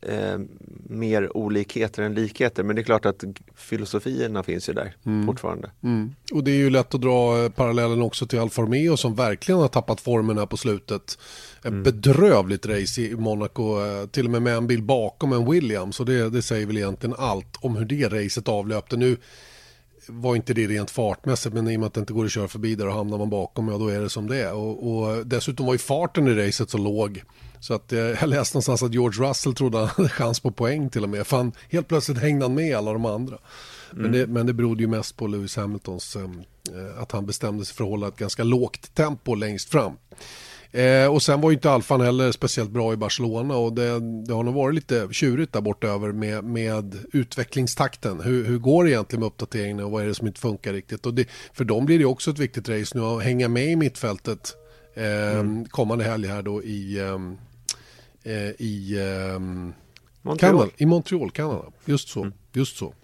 eh, 0.00 0.38
mer 0.88 1.36
olikheter 1.36 2.02
än 2.02 2.14
likheter. 2.14 2.62
Men 2.62 2.76
det 2.76 2.82
är 2.82 2.84
klart 2.84 3.06
att 3.06 3.24
filosofierna 3.54 4.42
finns 4.42 4.68
ju 4.68 4.72
där 4.72 4.94
mm. 5.06 5.26
fortfarande. 5.26 5.70
Mm. 5.82 6.14
Och 6.32 6.44
det 6.44 6.50
är 6.50 6.56
ju 6.56 6.70
lätt 6.70 6.94
att 6.94 7.00
dra 7.00 7.44
eh, 7.44 7.50
parallellen 7.50 8.02
också 8.02 8.26
till 8.26 8.38
Alfa 8.38 8.62
Romeo 8.62 8.96
som 8.96 9.14
verkligen 9.14 9.60
har 9.60 9.68
tappat 9.68 10.00
formen 10.00 10.38
här 10.38 10.46
på 10.46 10.56
slutet. 10.56 11.18
Mm. 11.64 11.82
Bedrövligt 11.82 12.66
race 12.66 13.00
i 13.00 13.16
Monaco, 13.16 13.84
eh, 13.84 14.06
till 14.06 14.24
och 14.24 14.30
med 14.30 14.42
med 14.42 14.56
en 14.56 14.66
bil 14.66 14.82
bakom 14.82 15.32
en 15.32 15.50
Williams. 15.50 16.00
Och 16.00 16.06
det, 16.06 16.30
det 16.30 16.42
säger 16.42 16.66
väl 16.66 16.76
egentligen 16.76 17.16
allt 17.18 17.56
om 17.60 17.76
hur 17.76 17.84
det 17.84 18.08
racet 18.08 18.48
avlöpte. 18.48 18.96
Nu 18.96 19.16
var 20.08 20.36
inte 20.36 20.54
det 20.54 20.66
rent 20.66 20.90
fartmässigt 20.90 21.54
men 21.54 21.68
i 21.68 21.76
och 21.76 21.80
med 21.80 21.86
att 21.86 21.94
det 21.94 22.00
inte 22.00 22.12
går 22.12 22.24
att 22.24 22.32
köra 22.32 22.48
förbi 22.48 22.74
där 22.74 22.86
och 22.86 22.94
hamnar 22.94 23.18
man 23.18 23.30
bakom 23.30 23.68
ja 23.68 23.78
då 23.78 23.88
är 23.88 24.00
det 24.00 24.10
som 24.10 24.26
det 24.26 24.42
är. 24.42 24.54
Och, 24.54 24.92
och 24.92 25.26
dessutom 25.26 25.66
var 25.66 25.74
ju 25.74 25.78
farten 25.78 26.28
i 26.28 26.34
racet 26.34 26.70
så 26.70 26.78
låg 26.78 27.22
så 27.60 27.74
att 27.74 27.92
eh, 27.92 27.98
jag 27.98 28.28
läste 28.28 28.56
någonstans 28.56 28.82
att 28.82 28.94
George 28.94 29.28
Russell 29.28 29.54
trodde 29.54 29.78
han 29.78 29.88
hade 29.88 30.08
chans 30.08 30.40
på 30.40 30.50
poäng 30.50 30.90
till 30.90 31.02
och 31.02 31.08
med. 31.08 31.26
För 31.26 31.36
han, 31.36 31.52
helt 31.70 31.88
plötsligt 31.88 32.18
hängde 32.18 32.44
han 32.44 32.54
med 32.54 32.76
alla 32.76 32.92
de 32.92 33.04
andra. 33.04 33.38
Mm. 33.92 34.02
Men, 34.02 34.12
det, 34.12 34.26
men 34.26 34.46
det 34.46 34.52
berodde 34.52 34.82
ju 34.82 34.88
mest 34.88 35.16
på 35.16 35.26
Lewis 35.26 35.56
Hamiltons, 35.56 36.16
eh, 36.16 37.02
att 37.02 37.12
han 37.12 37.26
bestämde 37.26 37.64
sig 37.64 37.76
för 37.76 37.84
att 37.84 37.90
hålla 37.90 38.08
ett 38.08 38.16
ganska 38.16 38.44
lågt 38.44 38.94
tempo 38.94 39.34
längst 39.34 39.70
fram. 39.70 39.92
Eh, 40.72 41.06
och 41.06 41.22
sen 41.22 41.40
var 41.40 41.50
ju 41.50 41.54
inte 41.54 41.70
Alfan 41.70 42.00
heller 42.00 42.32
speciellt 42.32 42.70
bra 42.70 42.92
i 42.92 42.96
Barcelona 42.96 43.56
och 43.56 43.72
det, 43.72 44.00
det 44.26 44.34
har 44.34 44.42
nog 44.42 44.54
varit 44.54 44.74
lite 44.74 45.08
tjurigt 45.10 45.52
där 45.52 45.60
borta 45.60 45.86
över 45.86 46.12
med, 46.12 46.44
med 46.44 46.98
utvecklingstakten. 47.12 48.20
Hur, 48.20 48.44
hur 48.44 48.58
går 48.58 48.84
det 48.84 48.90
egentligen 48.90 49.20
med 49.20 49.26
uppdateringen 49.26 49.80
och 49.80 49.90
vad 49.90 50.02
är 50.02 50.06
det 50.06 50.14
som 50.14 50.26
inte 50.26 50.40
funkar 50.40 50.72
riktigt? 50.72 51.06
Och 51.06 51.14
det, 51.14 51.28
för 51.52 51.64
dem 51.64 51.86
blir 51.86 51.98
det 51.98 52.04
också 52.04 52.30
ett 52.30 52.38
viktigt 52.38 52.68
race 52.68 52.98
nu 52.98 53.04
att 53.04 53.22
hänga 53.22 53.48
med 53.48 53.66
i 53.66 53.76
mittfältet 53.76 54.56
eh, 54.94 55.38
mm. 55.38 55.64
kommande 55.64 56.04
helg 56.04 56.26
här 56.26 56.42
då 56.42 56.62
i, 56.62 57.00
ehm, 57.00 57.38
eh, 58.22 58.50
i, 58.58 58.96
eh, 58.98 59.38
Montreal. 60.22 60.52
Kanada, 60.52 60.70
i 60.76 60.86
Montreal, 60.86 61.30
Kanada. 61.30 61.64
Just 61.84 62.08
så. 62.08 62.20
Mm. 62.20 62.32
Just 62.52 62.76
så. 62.76 62.94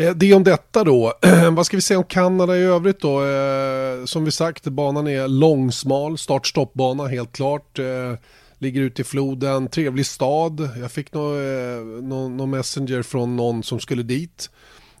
Eh, 0.00 0.14
det 0.14 0.34
om 0.34 0.44
detta 0.44 0.84
då. 0.84 1.12
Vad 1.52 1.66
ska 1.66 1.76
vi 1.76 1.80
säga 1.80 1.98
om 1.98 2.04
Kanada 2.04 2.56
i 2.56 2.62
övrigt 2.62 3.00
då? 3.00 3.24
Eh, 3.24 4.04
som 4.04 4.24
vi 4.24 4.30
sagt, 4.30 4.64
banan 4.64 5.08
är 5.08 5.28
långsmal, 5.28 6.18
start-stoppbana 6.18 7.06
helt 7.06 7.32
klart. 7.32 7.78
Eh, 7.78 8.14
ligger 8.58 8.80
ute 8.80 9.02
i 9.02 9.04
floden, 9.04 9.68
trevlig 9.68 10.06
stad. 10.06 10.68
Jag 10.80 10.92
fick 10.92 11.12
någon 11.12 12.08
nå, 12.08 12.28
nå 12.28 12.46
messenger 12.46 13.02
från 13.02 13.36
någon 13.36 13.62
som 13.62 13.80
skulle 13.80 14.02
dit. 14.02 14.50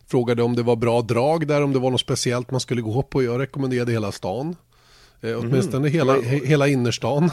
Frågade 0.06 0.42
om 0.42 0.56
det 0.56 0.62
var 0.62 0.76
bra 0.76 1.02
drag 1.02 1.46
där, 1.46 1.62
om 1.62 1.72
det 1.72 1.78
var 1.78 1.90
något 1.90 2.00
speciellt 2.00 2.50
man 2.50 2.60
skulle 2.60 2.82
gå 2.82 3.02
på. 3.02 3.22
Jag 3.22 3.40
rekommenderade 3.40 3.92
hela 3.92 4.12
stan. 4.12 4.56
Eh, 5.20 5.38
åtminstone 5.38 5.88
mm. 5.88 5.92
hela, 5.92 6.20
he, 6.20 6.46
hela 6.46 6.68
innerstan. 6.68 7.30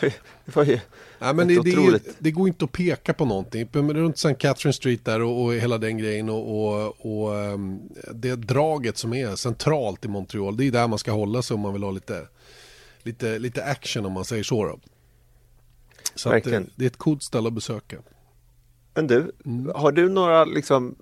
det 0.00 0.56
var 0.56 0.64
ju 0.64 0.80
Ja, 1.24 1.32
men 1.32 1.48
det, 1.48 1.62
det, 1.62 2.00
det, 2.18 2.30
går 2.30 2.48
inte 2.48 2.64
att 2.64 2.72
peka 2.72 3.14
på 3.14 3.24
någonting. 3.24 3.68
Runt 3.72 4.16
St. 4.16 4.34
Catherine 4.34 4.72
Street 4.72 5.04
där 5.04 5.22
och, 5.22 5.44
och 5.44 5.54
hela 5.54 5.78
den 5.78 5.98
grejen 5.98 6.28
och, 6.28 6.66
och, 6.66 7.06
och 7.06 7.34
um, 7.34 7.80
det 8.14 8.36
draget 8.36 8.98
som 8.98 9.14
är 9.14 9.36
centralt 9.36 10.04
i 10.04 10.08
Montreal. 10.08 10.56
Det 10.56 10.64
är 10.64 10.70
där 10.70 10.88
man 10.88 10.98
ska 10.98 11.12
hålla 11.12 11.42
sig 11.42 11.54
om 11.54 11.60
man 11.60 11.72
vill 11.72 11.82
ha 11.82 11.90
lite, 11.90 12.28
lite, 13.02 13.38
lite 13.38 13.64
action 13.64 14.06
om 14.06 14.12
man 14.12 14.24
säger 14.24 14.42
så. 14.42 14.64
Då. 14.64 14.78
Så 16.14 16.30
det, 16.30 16.66
det 16.76 16.84
är 16.84 16.86
ett 16.86 16.96
coolt 16.96 17.22
ställe 17.22 17.48
att 17.48 17.54
besöka. 17.54 17.96
Men 18.94 19.06
du, 19.06 19.32
mm. 19.44 19.72
har 19.74 19.92
du 19.92 20.08
några 20.08 20.44
liksom 20.44 20.96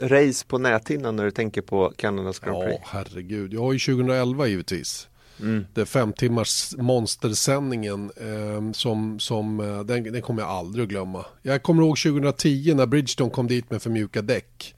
race 0.00 0.46
på 0.46 0.58
näthinnan 0.58 1.16
när 1.16 1.24
du 1.24 1.30
tänker 1.30 1.62
på 1.62 1.92
Kanadas 1.96 2.38
Grand 2.38 2.64
Prix? 2.64 2.78
Ja, 2.82 2.88
herregud. 2.92 3.52
Jag 3.52 3.60
har 3.60 3.72
ju 3.72 3.78
2011 3.78 4.46
givetvis. 4.46 5.08
Mm. 5.40 5.66
Det 5.74 5.86
fem 5.86 6.12
timmars 6.12 6.74
monstersändningen 6.78 8.10
eh, 8.16 8.72
som, 8.72 9.20
som 9.20 9.60
eh, 9.60 9.80
den, 9.80 10.02
den 10.02 10.22
kommer 10.22 10.42
jag 10.42 10.50
aldrig 10.50 10.82
att 10.82 10.88
glömma. 10.88 11.24
Jag 11.42 11.62
kommer 11.62 11.82
ihåg 11.82 11.98
2010 11.98 12.74
när 12.74 12.86
Bridgestone 12.86 13.30
kom 13.30 13.46
dit 13.46 13.70
med 13.70 13.82
för 13.82 13.90
mjuka 13.90 14.22
däck. 14.22 14.74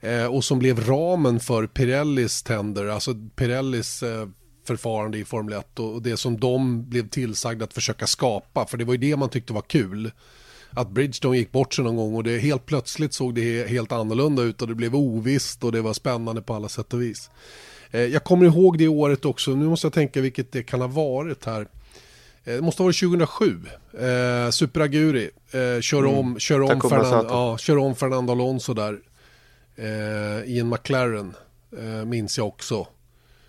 Eh, 0.00 0.26
och 0.26 0.44
som 0.44 0.58
blev 0.58 0.80
ramen 0.80 1.40
för 1.40 1.66
Pirellis 1.66 2.42
tänder, 2.42 2.86
alltså 2.86 3.14
Pirellis 3.36 4.02
eh, 4.02 4.28
förfarande 4.66 5.18
i 5.18 5.24
Formel 5.24 5.52
1 5.52 5.78
och, 5.78 5.94
och 5.94 6.02
det 6.02 6.16
som 6.16 6.40
de 6.40 6.88
blev 6.90 7.08
tillsagda 7.08 7.64
att 7.64 7.74
försöka 7.74 8.06
skapa. 8.06 8.66
För 8.66 8.78
det 8.78 8.84
var 8.84 8.94
ju 8.94 8.98
det 8.98 9.16
man 9.16 9.28
tyckte 9.28 9.52
var 9.52 9.62
kul 9.62 10.10
att 10.70 10.90
Bridgestone 10.90 11.36
gick 11.36 11.52
bort 11.52 11.74
sig 11.74 11.84
någon 11.84 11.96
gång 11.96 12.14
och 12.14 12.24
det 12.24 12.38
helt 12.38 12.66
plötsligt 12.66 13.12
såg 13.12 13.34
det 13.34 13.68
helt 13.68 13.92
annorlunda 13.92 14.42
ut 14.42 14.62
och 14.62 14.68
det 14.68 14.74
blev 14.74 14.94
ovisst 14.94 15.64
och 15.64 15.72
det 15.72 15.82
var 15.82 15.92
spännande 15.92 16.42
på 16.42 16.54
alla 16.54 16.68
sätt 16.68 16.94
och 16.94 17.02
vis. 17.02 17.30
Eh, 17.90 18.00
jag 18.00 18.24
kommer 18.24 18.46
ihåg 18.46 18.78
det 18.78 18.88
året 18.88 19.24
också, 19.24 19.50
nu 19.50 19.64
måste 19.64 19.86
jag 19.86 19.92
tänka 19.92 20.20
vilket 20.20 20.52
det 20.52 20.62
kan 20.62 20.80
ha 20.80 20.88
varit 20.88 21.44
här. 21.44 21.60
Eh, 22.44 22.54
det 22.54 22.60
måste 22.62 22.82
ha 22.82 22.84
varit 22.84 23.00
2007. 23.00 23.60
Eh, 23.98 24.50
Super 24.50 24.80
Aguri 24.80 25.30
eh, 25.50 25.80
kör, 25.80 25.98
mm. 25.98 26.14
om, 26.14 26.38
kör, 26.38 26.60
om 26.60 26.80
Fernando, 26.80 27.26
ja, 27.28 27.58
kör 27.58 27.76
om 27.76 27.96
Fernando 27.96 28.32
Alonso 28.32 28.74
där. 28.74 28.98
Eh, 29.76 30.44
I 30.44 30.58
en 30.60 30.68
McLaren, 30.68 31.34
eh, 31.78 32.04
minns 32.04 32.38
jag 32.38 32.46
också. 32.46 32.86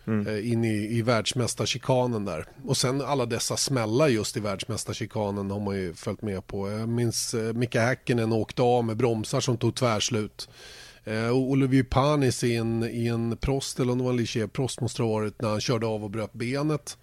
Mm. 0.07 0.27
Eh, 0.27 0.51
in 0.51 0.65
i, 0.65 0.97
i 0.97 1.01
världsmästarchikanen 1.01 2.25
där. 2.25 2.45
Och 2.65 2.77
sen 2.77 3.01
alla 3.01 3.25
dessa 3.25 3.57
smällar 3.57 4.07
just 4.07 4.37
i 4.37 4.39
världsmästarchikanen 4.39 5.51
har 5.51 5.59
man 5.59 5.75
ju 5.75 5.93
följt 5.93 6.21
med 6.21 6.47
på. 6.47 6.71
Jag 6.71 6.89
minns 6.89 7.33
eh, 7.33 7.53
Mika 7.53 7.81
Häkkinen 7.81 8.31
åkte 8.31 8.61
av 8.61 8.85
med 8.85 8.97
bromsar 8.97 9.39
som 9.39 9.57
tog 9.57 9.75
tvärslut. 9.75 10.49
Eh, 11.03 11.31
Olivier 11.31 11.83
Panis 11.83 12.43
i 12.43 12.55
en, 12.55 12.83
i 12.83 13.07
en 13.07 13.37
Prost, 13.37 13.79
eller 13.79 13.91
om 13.91 13.97
det 13.97 14.03
var 14.03 14.11
en 14.11 14.17
Ligier 14.17 14.47
Prost 14.47 14.81
måste 14.81 15.01
det 15.01 15.07
ha 15.07 15.13
varit, 15.13 15.41
när 15.41 15.49
han 15.49 15.61
körde 15.61 15.87
av 15.87 16.03
och 16.03 16.09
bröt 16.09 16.33
benet. 16.33 16.97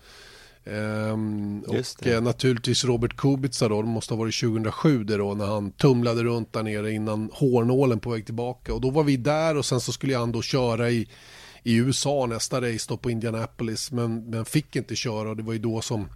Um, 0.64 1.60
och 1.60 2.06
eh, 2.06 2.22
naturligtvis 2.22 2.84
Robert 2.84 3.16
Kubica 3.16 3.68
då, 3.68 3.82
det 3.82 3.88
måste 3.88 4.14
ha 4.14 4.18
varit 4.18 4.40
2007 4.40 5.04
det 5.04 5.16
då, 5.16 5.34
när 5.34 5.46
han 5.46 5.70
tumlade 5.70 6.24
runt 6.24 6.52
där 6.52 6.62
nere 6.62 6.92
innan 6.92 7.30
hårnålen 7.32 8.00
på 8.00 8.10
väg 8.10 8.26
tillbaka. 8.26 8.74
Och 8.74 8.80
då 8.80 8.90
var 8.90 9.04
vi 9.04 9.16
där 9.16 9.56
och 9.56 9.64
sen 9.64 9.80
så 9.80 9.92
skulle 9.92 10.16
han 10.16 10.32
då 10.32 10.42
köra 10.42 10.90
i, 10.90 11.08
i 11.62 11.76
USA 11.76 12.26
nästa 12.26 12.60
race 12.60 12.86
då 12.88 12.96
på 12.96 13.10
Indianapolis, 13.10 13.92
men, 13.92 14.30
men 14.30 14.44
fick 14.44 14.76
inte 14.76 14.96
köra 14.96 15.30
och 15.30 15.36
det 15.36 15.42
var 15.42 15.52
ju 15.52 15.58
då 15.58 15.80
som 15.80 16.08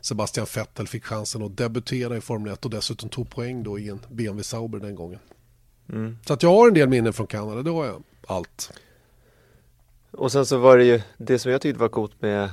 Sebastian 0.00 0.46
Vettel 0.54 0.88
fick 0.88 1.04
chansen 1.04 1.42
att 1.42 1.56
debutera 1.56 2.16
i 2.16 2.20
Formel 2.20 2.52
1 2.52 2.64
och 2.64 2.70
dessutom 2.70 3.08
tog 3.08 3.30
poäng 3.30 3.62
då 3.62 3.78
i 3.78 3.88
en 3.88 4.00
BMW 4.08 4.42
Sauber 4.42 4.78
den 4.78 4.94
gången. 4.94 5.18
Mm. 5.92 6.16
Så 6.26 6.32
att 6.32 6.42
jag 6.42 6.50
har 6.50 6.68
en 6.68 6.74
del 6.74 6.88
minnen 6.88 7.12
från 7.12 7.26
Kanada, 7.26 7.62
det 7.62 7.70
har 7.70 7.86
jag. 7.86 8.02
Allt. 8.26 8.72
Och 10.10 10.32
sen 10.32 10.46
så 10.46 10.58
var 10.58 10.78
det 10.78 10.84
ju 10.84 11.00
det 11.16 11.38
som 11.38 11.52
jag 11.52 11.60
tyckte 11.60 11.80
var 11.80 11.88
coolt 11.88 12.22
med 12.22 12.50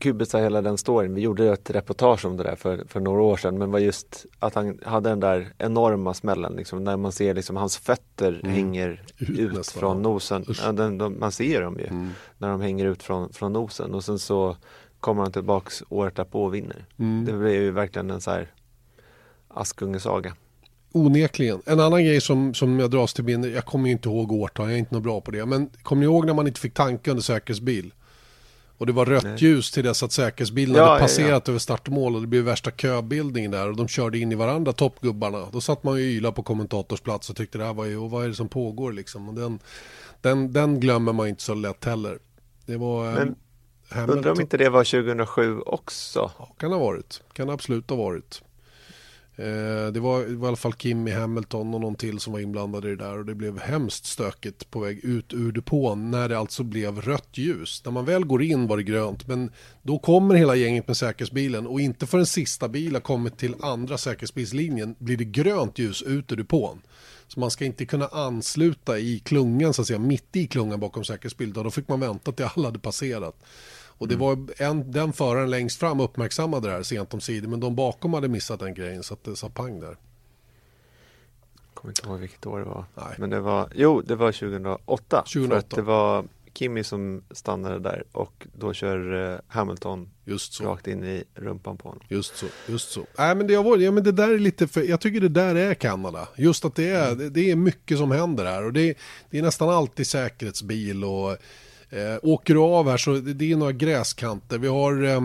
Kubica, 0.00 0.38
hela 0.38 0.62
den 0.62 0.78
storyn. 0.78 1.14
Vi 1.14 1.20
gjorde 1.20 1.52
ett 1.52 1.70
reportage 1.70 2.24
om 2.24 2.36
det 2.36 2.42
där 2.42 2.56
för, 2.56 2.84
för 2.88 3.00
några 3.00 3.22
år 3.22 3.36
sedan. 3.36 3.58
Men 3.58 3.70
var 3.70 3.78
just 3.78 4.26
att 4.38 4.54
han 4.54 4.78
hade 4.84 5.08
den 5.08 5.20
där 5.20 5.52
enorma 5.58 6.14
smällen. 6.14 6.52
Liksom, 6.52 6.84
när 6.84 6.96
man 6.96 7.12
ser 7.12 7.34
liksom 7.34 7.56
hans 7.56 7.76
fötter 7.76 8.40
mm. 8.42 8.54
hänger 8.54 9.02
ut, 9.18 9.38
ut 9.38 9.66
från 9.66 10.02
nosen. 10.02 10.44
Ja, 10.62 10.72
den, 10.72 10.98
de, 10.98 11.20
man 11.20 11.32
ser 11.32 11.62
dem 11.62 11.78
ju 11.78 11.86
mm. 11.86 12.10
när 12.38 12.48
de 12.48 12.60
hänger 12.60 12.86
ut 12.86 13.02
från, 13.02 13.32
från 13.32 13.52
nosen. 13.52 13.94
Och 13.94 14.04
sen 14.04 14.18
så 14.18 14.56
kommer 15.00 15.22
han 15.22 15.32
tillbaks 15.32 15.82
året 15.88 16.16
därpå 16.16 16.44
och 16.44 16.54
vinner. 16.54 16.84
Mm. 16.98 17.24
Det 17.24 17.32
blev 17.32 17.52
ju 17.52 17.70
verkligen 17.70 18.10
en 18.10 18.20
så 18.20 18.30
här 18.30 18.52
Askungesaga. 19.48 20.34
Onekligen. 20.92 21.62
En 21.66 21.80
annan 21.80 22.04
grej 22.04 22.20
som, 22.20 22.54
som 22.54 22.78
jag 22.78 22.90
dras 22.90 23.14
till 23.14 23.24
minne, 23.24 23.48
jag 23.48 23.64
kommer 23.64 23.86
ju 23.86 23.92
inte 23.92 24.08
ihåg 24.08 24.32
årtal, 24.32 24.66
jag 24.66 24.74
är 24.74 24.78
inte 24.78 24.94
något 24.94 25.02
bra 25.02 25.20
på 25.20 25.30
det. 25.30 25.46
Men 25.46 25.70
kommer 25.82 26.00
ni 26.00 26.04
ihåg 26.04 26.26
när 26.26 26.34
man 26.34 26.46
inte 26.46 26.60
fick 26.60 26.74
tanka 26.74 27.10
under 27.10 27.22
säkerhetsbil? 27.22 27.92
Och 28.78 28.86
det 28.86 28.92
var 28.92 29.06
rött 29.06 29.24
Nej. 29.24 29.36
ljus 29.38 29.70
till 29.70 29.84
dess 29.84 30.02
att 30.02 30.12
säkerhetsbilen 30.12 30.76
ja, 30.76 30.88
hade 30.88 31.00
passerat 31.00 31.42
ja, 31.46 31.50
över 31.50 31.58
startmål 31.58 32.14
och 32.14 32.20
det 32.20 32.26
blev 32.26 32.44
värsta 32.44 32.70
köbildningen 32.70 33.50
där 33.50 33.68
och 33.68 33.76
de 33.76 33.88
körde 33.88 34.18
in 34.18 34.32
i 34.32 34.34
varandra, 34.34 34.72
toppgubbarna. 34.72 35.46
Då 35.52 35.60
satt 35.60 35.84
man 35.84 35.98
ju 35.98 36.02
yla 36.02 36.32
på 36.32 36.42
kommentatorsplats 36.42 37.30
och 37.30 37.36
tyckte 37.36 37.58
det 37.58 37.64
här 37.64 37.74
var 37.74 37.84
ju, 37.84 37.96
och 37.96 38.10
vad 38.10 38.24
är 38.24 38.28
det 38.28 38.34
som 38.34 38.48
pågår 38.48 38.92
liksom? 38.92 39.28
Och 39.28 39.34
den, 39.34 39.58
den, 40.20 40.52
den 40.52 40.80
glömmer 40.80 41.12
man 41.12 41.28
inte 41.28 41.42
så 41.42 41.54
lätt 41.54 41.84
heller. 41.84 42.18
Det 42.66 42.76
var... 42.76 43.08
Eh, 43.08 43.12
Men, 43.14 44.10
undrar 44.10 44.32
om 44.32 44.40
inte 44.40 44.56
det 44.56 44.68
var 44.68 44.84
2007 44.84 45.60
också? 45.60 46.30
Ja, 46.38 46.54
kan 46.58 46.72
ha 46.72 46.78
varit. 46.78 47.22
Kan 47.32 47.50
absolut 47.50 47.90
ha 47.90 47.96
varit. 47.96 48.42
Det, 49.92 50.00
var, 50.00 50.20
det 50.20 50.36
var 50.36 50.46
i 50.46 50.48
alla 50.48 50.56
fall 50.56 50.74
Kimmy 50.78 51.10
Hamilton 51.10 51.74
och 51.74 51.80
någon 51.80 51.94
till 51.94 52.20
som 52.20 52.32
var 52.32 52.40
inblandade 52.40 52.88
i 52.88 52.96
det 52.96 53.04
där 53.04 53.18
och 53.18 53.24
det 53.24 53.34
blev 53.34 53.60
hemskt 53.60 54.04
stökigt 54.04 54.70
på 54.70 54.80
väg 54.80 55.04
ut 55.04 55.32
ur 55.32 55.52
depån 55.52 56.10
när 56.10 56.28
det 56.28 56.38
alltså 56.38 56.62
blev 56.62 57.00
rött 57.00 57.28
ljus. 57.32 57.82
När 57.84 57.92
man 57.92 58.04
väl 58.04 58.24
går 58.24 58.42
in 58.42 58.66
var 58.66 58.76
det 58.76 58.82
grönt 58.82 59.26
men 59.26 59.50
då 59.82 59.98
kommer 59.98 60.34
hela 60.34 60.54
gänget 60.54 60.88
med 60.88 60.96
säkerhetsbilen 60.96 61.66
och 61.66 61.80
inte 61.80 62.06
för 62.06 62.24
sista 62.24 62.68
bil 62.68 62.94
har 62.94 63.00
kommit 63.00 63.38
till 63.38 63.54
andra 63.60 63.98
säkerhetsbilslinjen 63.98 64.94
blir 64.98 65.16
det 65.16 65.24
grönt 65.24 65.78
ljus 65.78 66.02
ut 66.02 66.32
ur 66.32 66.36
depån. 66.36 66.80
Så 67.28 67.40
man 67.40 67.50
ska 67.50 67.64
inte 67.64 67.86
kunna 67.86 68.06
ansluta 68.06 68.98
i 68.98 69.18
klungan 69.18 69.74
så 69.74 69.82
att 69.82 69.88
säga 69.88 69.98
mitt 69.98 70.36
i 70.36 70.46
klungan 70.46 70.80
bakom 70.80 71.04
säkerhetsbilen 71.04 71.64
då 71.64 71.70
fick 71.70 71.88
man 71.88 72.00
vänta 72.00 72.32
till 72.32 72.46
alla 72.54 72.68
hade 72.68 72.78
passerat. 72.78 73.36
Och 74.00 74.08
det 74.08 74.14
mm. 74.14 74.26
var 74.26 74.38
en, 74.56 74.92
den 74.92 75.12
föraren 75.12 75.50
längst 75.50 75.78
fram 75.78 76.00
uppmärksammade 76.00 76.68
det 76.68 76.74
här 76.74 76.82
sent 76.82 77.14
om 77.14 77.20
sidor 77.20 77.48
men 77.48 77.60
de 77.60 77.74
bakom 77.74 78.14
hade 78.14 78.28
missat 78.28 78.60
den 78.60 78.74
grejen 78.74 79.02
så 79.02 79.14
att 79.14 79.24
det 79.24 79.36
sa 79.36 79.48
pang 79.48 79.80
där. 79.80 79.88
Jag 79.88 81.74
kommer 81.74 81.92
inte 81.92 82.08
ihåg 82.08 82.20
vilket 82.20 82.46
år 82.46 82.58
det 82.58 82.64
var. 82.64 82.84
Nej. 82.94 83.14
Men 83.18 83.30
det 83.30 83.40
var, 83.40 83.68
jo 83.74 84.00
det 84.00 84.16
var 84.16 84.32
2008. 84.32 85.22
2008. 85.22 85.48
För 85.48 85.56
att 85.56 85.70
det 85.70 85.82
var 85.82 86.24
Kimmy 86.54 86.84
som 86.84 87.22
stannade 87.30 87.78
där 87.78 88.04
och 88.12 88.46
då 88.52 88.72
kör 88.72 89.32
eh, 89.32 89.38
Hamilton 89.48 90.10
rakt 90.60 90.86
in 90.86 91.04
i 91.04 91.24
rumpan 91.34 91.76
på 91.76 91.88
honom. 91.88 92.04
Just 92.08 92.36
så, 92.36 92.46
just 92.66 92.90
så. 92.90 93.06
Nej 93.18 93.34
men 93.34 93.46
det, 93.46 93.56
varit, 93.56 93.82
ja, 93.82 93.90
men 93.90 94.04
det 94.04 94.12
där 94.12 94.28
är 94.28 94.38
lite 94.38 94.68
för, 94.68 94.82
jag 94.82 95.00
tycker 95.00 95.20
det 95.20 95.28
där 95.28 95.54
är 95.54 95.74
Kanada. 95.74 96.28
Just 96.36 96.64
att 96.64 96.74
det 96.74 96.88
är, 96.88 97.06
mm. 97.06 97.18
det, 97.18 97.30
det, 97.30 97.50
är 97.50 97.56
mycket 97.56 97.98
som 97.98 98.10
händer 98.10 98.44
här 98.44 98.64
och 98.64 98.72
det, 98.72 98.98
det 99.30 99.38
är 99.38 99.42
nästan 99.42 99.68
alltid 99.68 100.06
säkerhetsbil 100.06 101.04
och 101.04 101.36
Eh, 101.92 102.18
åker 102.22 102.54
du 102.54 102.60
av 102.60 102.90
här 102.90 102.96
så 102.96 103.14
det 103.14 103.52
är 103.52 103.56
några 103.56 103.72
gräskanter. 103.72 104.58
Vi 104.58 104.68
har, 104.68 105.04
eh, 105.04 105.20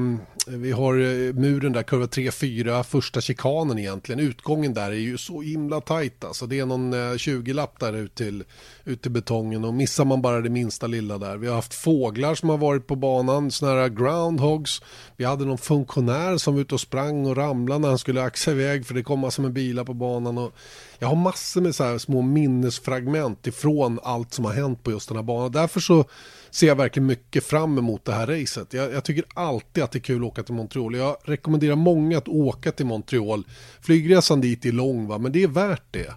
vi 0.47 0.71
har 0.71 0.93
eh, 0.93 1.33
muren 1.33 1.73
där, 1.73 1.83
kurva 1.83 2.05
3-4, 2.05 2.83
första 2.83 3.21
chikanen 3.21 3.79
egentligen. 3.79 4.19
Utgången 4.19 4.73
där 4.73 4.91
är 4.91 4.95
ju 4.95 5.17
så 5.17 5.41
himla 5.41 5.81
tajt 5.81 6.23
alltså. 6.23 6.47
Det 6.47 6.59
är 6.59 6.65
någon 6.65 6.93
eh, 6.93 6.97
20-lapp 6.97 7.79
där 7.79 7.93
ut 7.93 8.15
till, 8.15 8.43
ut 8.85 9.05
i 9.05 9.09
betongen 9.09 9.65
och 9.65 9.73
missar 9.73 10.05
man 10.05 10.21
bara 10.21 10.41
det 10.41 10.49
minsta 10.49 10.87
lilla 10.87 11.17
där. 11.17 11.37
Vi 11.37 11.47
har 11.47 11.55
haft 11.55 11.73
fåglar 11.73 12.35
som 12.35 12.49
har 12.49 12.57
varit 12.57 12.87
på 12.87 12.95
banan, 12.95 13.51
sådana 13.51 13.81
här 13.81 13.89
groundhogs. 13.89 14.81
Vi 15.17 15.25
hade 15.25 15.45
någon 15.45 15.57
funktionär 15.57 16.37
som 16.37 16.53
var 16.53 16.61
ute 16.61 16.75
och 16.75 16.81
sprang 16.81 17.25
och 17.25 17.37
ramlade 17.37 17.79
när 17.79 17.89
han 17.89 17.97
skulle 17.97 18.23
axa 18.23 18.51
iväg 18.51 18.85
för 18.85 18.93
det 18.93 19.03
kom 19.03 19.19
massor 19.19 19.43
med 19.43 19.53
bilar 19.53 19.83
på 19.83 19.93
banan. 19.93 20.37
Och 20.37 20.55
jag 20.99 21.07
har 21.07 21.15
massor 21.15 21.61
med 21.61 21.75
så 21.75 21.83
här 21.83 21.97
små 21.97 22.21
minnesfragment 22.21 23.47
ifrån 23.47 23.99
allt 24.03 24.33
som 24.33 24.45
har 24.45 24.53
hänt 24.53 24.83
på 24.83 24.91
just 24.91 25.07
den 25.07 25.17
här 25.17 25.23
banan. 25.23 25.51
Därför 25.51 25.79
så 25.79 26.05
ser 26.51 26.67
jag 26.67 26.75
verkligen 26.75 27.07
mycket 27.07 27.43
fram 27.43 27.77
emot 27.77 28.05
det 28.05 28.13
här 28.13 28.27
racet. 28.27 28.73
Jag, 28.73 28.93
jag, 28.93 29.03
tycker 29.03 29.25
alltid 29.33 29.83
att 29.83 29.91
det 29.91 29.97
är 29.97 30.01
kul 30.01 30.21
att 30.21 30.27
åka 30.27 30.43
till 30.43 30.53
Montreal. 30.53 30.95
Jag 30.95 31.17
rekommenderar 31.23 31.75
många 31.75 32.17
att 32.17 32.27
åka 32.27 32.71
till 32.71 32.85
Montreal. 32.85 33.43
Flygresan 33.81 34.41
dit 34.41 34.65
är 34.65 34.71
lång 34.71 35.07
va, 35.07 35.17
men 35.17 35.31
det 35.31 35.43
är 35.43 35.47
värt 35.47 35.85
det. 35.91 36.13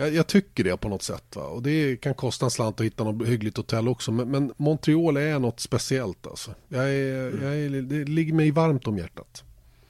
Jag, 0.00 0.14
jag 0.14 0.26
tycker 0.26 0.64
det 0.64 0.76
på 0.76 0.88
något 0.88 1.02
sätt 1.02 1.36
va. 1.36 1.42
Och 1.42 1.62
det 1.62 1.96
kan 1.96 2.14
kosta 2.14 2.44
en 2.44 2.50
slant 2.50 2.80
att 2.80 2.86
hitta 2.86 3.04
något 3.04 3.28
hyggligt 3.28 3.56
hotell 3.56 3.88
också. 3.88 4.12
Men, 4.12 4.30
men 4.30 4.52
Montreal 4.56 5.16
är 5.16 5.38
något 5.38 5.60
speciellt 5.60 6.26
alltså. 6.26 6.54
Jag 6.68 6.94
är, 6.94 7.28
mm. 7.28 7.44
jag 7.44 7.56
är, 7.56 7.82
det 7.82 8.04
ligger 8.04 8.32
mig 8.32 8.50
varmt 8.50 8.86
om 8.86 8.98
hjärtat. 8.98 9.44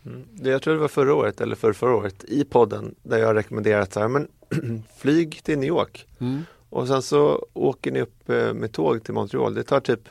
Mm. 0.06 0.24
Jag 0.42 0.62
tror 0.62 0.74
det 0.74 0.80
var 0.80 0.88
förra 0.88 1.14
året 1.14 1.40
eller 1.40 1.56
för 1.56 1.72
förra 1.72 1.96
året 1.96 2.24
i 2.24 2.44
podden 2.44 2.94
där 3.02 3.18
jag 3.18 3.36
rekommenderat 3.36 3.92
så 3.92 4.00
här, 4.00 4.08
men 4.08 4.28
flyg 4.98 5.42
till 5.42 5.58
New 5.58 5.68
York. 5.68 6.06
Mm. 6.18 6.42
Och 6.70 6.88
sen 6.88 7.02
så 7.02 7.46
åker 7.52 7.92
ni 7.92 8.00
upp 8.00 8.30
eh, 8.30 8.54
med 8.54 8.72
tåg 8.72 9.04
till 9.04 9.14
Montreal. 9.14 9.54
Det 9.54 9.62
tar 9.62 9.80
typ 9.80 10.08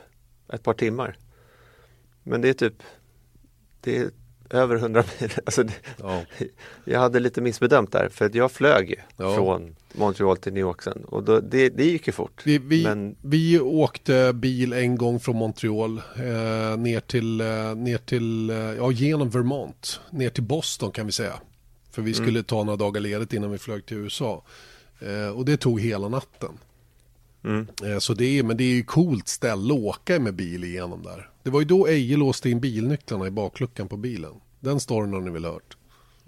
ett 0.54 0.64
par 0.64 0.74
timmar. 0.74 1.18
Men 2.24 2.42
det 2.42 2.50
är 2.50 2.54
typ 2.54 2.84
det 3.82 3.98
är 3.98 4.10
över 4.50 4.76
100 4.76 5.04
mil. 5.20 5.30
Alltså 5.46 5.64
ja. 5.98 6.24
Jag 6.86 7.00
hade 7.00 7.20
lite 7.20 7.42
missbedömt 7.42 7.92
där 7.92 8.10
för 8.12 8.26
att 8.26 8.36
jag 8.36 8.52
flög 8.52 9.04
ja. 9.18 9.36
från 9.36 9.76
Montreal 9.94 10.38
till 10.38 10.54
New 10.54 10.62
York 10.62 10.82
sen 10.82 11.04
och 11.06 11.24
då, 11.24 11.40
det, 11.40 11.70
det 11.70 11.86
gick 11.86 12.08
ju 12.08 12.14
fort. 12.14 12.42
Vi, 12.46 12.58
vi, 12.58 12.84
Men... 12.84 13.16
vi 13.22 13.60
åkte 13.60 14.34
bil 14.34 14.74
en 14.74 14.98
gång 14.98 15.20
från 15.20 15.36
Montreal 15.36 15.98
eh, 16.16 16.78
ner 16.78 17.00
till, 17.00 17.42
eh, 17.42 17.76
ner 17.76 17.98
till 17.98 18.50
eh, 18.50 18.58
ja, 18.58 18.92
genom 18.92 19.30
Vermont, 19.30 20.00
ner 20.10 20.30
till 20.30 20.44
Boston 20.44 20.92
kan 20.92 21.06
vi 21.06 21.12
säga. 21.12 21.40
För 21.92 22.02
vi 22.02 22.12
mm. 22.12 22.24
skulle 22.24 22.40
mm. 22.40 22.44
ta 22.44 22.64
några 22.64 22.78
dagar 22.78 23.02
ledigt 23.02 23.34
innan 23.34 23.52
vi 23.52 23.58
flög 23.58 23.86
till 23.86 23.98
USA. 23.98 24.44
Eh, 25.00 25.38
och 25.38 25.46
det 25.46 25.58
tog 25.58 25.82
hela 25.82 26.08
natten. 26.08 26.58
Mm. 27.44 27.68
Eh, 27.84 28.00
så 28.00 28.14
det 28.14 28.40
är, 28.40 28.44
men 28.44 28.58
det 28.58 28.64
är 28.64 28.74
ju 28.74 28.84
coolt 28.84 29.28
ställe 29.28 29.74
att 29.74 29.80
åka 29.80 30.20
med 30.20 30.34
bil 30.34 30.64
igenom 30.64 31.04
där. 31.04 31.30
Det 31.44 31.50
var 31.50 31.60
ju 31.60 31.66
då 31.66 31.88
Eje 31.88 32.18
låste 32.18 32.50
in 32.50 32.60
bilnycklarna 32.60 33.28
i 33.28 33.32
bakluckan 33.32 33.88
på 33.88 33.98
bilen. 33.98 34.34
Den 34.60 34.80
storyn 34.80 35.14
har 35.14 35.22
ni 35.22 35.32
väl 35.32 35.46
hört? 35.46 35.78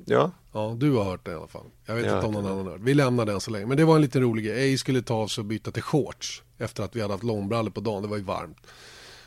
Ja. 0.06 0.32
Ja, 0.52 0.76
du 0.80 0.92
har 0.92 1.04
hört 1.04 1.26
det 1.26 1.32
i 1.32 1.36
alla 1.36 1.48
fall. 1.48 1.66
Jag 1.86 1.96
vet 1.96 2.06
ja, 2.06 2.16
inte 2.16 2.28
om 2.28 2.34
någon 2.34 2.46
annan 2.46 2.66
har 2.66 2.72
hört. 2.72 2.82
Vi 2.82 2.94
lämnar 2.94 3.26
den 3.26 3.42
så 3.42 3.52
länge. 3.52 3.66
Men 3.66 3.78
det 3.78 3.86
var 3.86 3.96
en 3.96 4.02
liten 4.02 4.22
rolig 4.22 4.46
grej. 4.46 4.60
Eje 4.60 4.78
skulle 4.78 5.02
ta 5.02 5.14
av 5.14 5.28
sig 5.28 5.42
och 5.42 5.46
byta 5.46 5.72
till 5.72 5.84
shorts. 5.84 6.44
Efter 6.58 6.84
att 6.84 6.96
vi 6.96 7.02
hade 7.02 7.14
haft 7.14 7.24
långbrallor 7.24 7.72
på 7.72 7.82
dagen. 7.82 8.02
Det 8.02 8.08
var 8.08 8.18
ju 8.18 8.24
varmt. 8.24 8.58
Det 8.64 8.70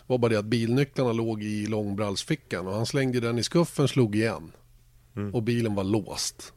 var 0.06 0.18
bara 0.18 0.28
det 0.28 0.38
att 0.38 0.44
bilnycklarna 0.44 1.12
låg 1.12 1.42
i 1.42 1.66
långbrallsfickan. 1.66 2.66
Och 2.66 2.74
han 2.74 2.86
slängde 2.86 3.20
den 3.20 3.38
i 3.38 3.42
skuffen, 3.42 3.88
slog 3.88 4.16
igen. 4.16 4.52
Mm. 5.16 5.34
Och 5.34 5.42
bilen 5.42 5.74
var 5.74 5.84
låst. 5.84 6.52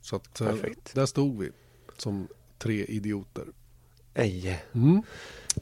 Så 0.00 0.16
att 0.16 0.40
eh, 0.40 0.46
Perfekt. 0.46 0.94
där 0.94 1.06
stod 1.06 1.38
vi 1.38 1.50
som 1.96 2.28
tre 2.58 2.84
idioter. 2.84 3.44
Eje. 4.14 4.58
Mm. 4.74 5.02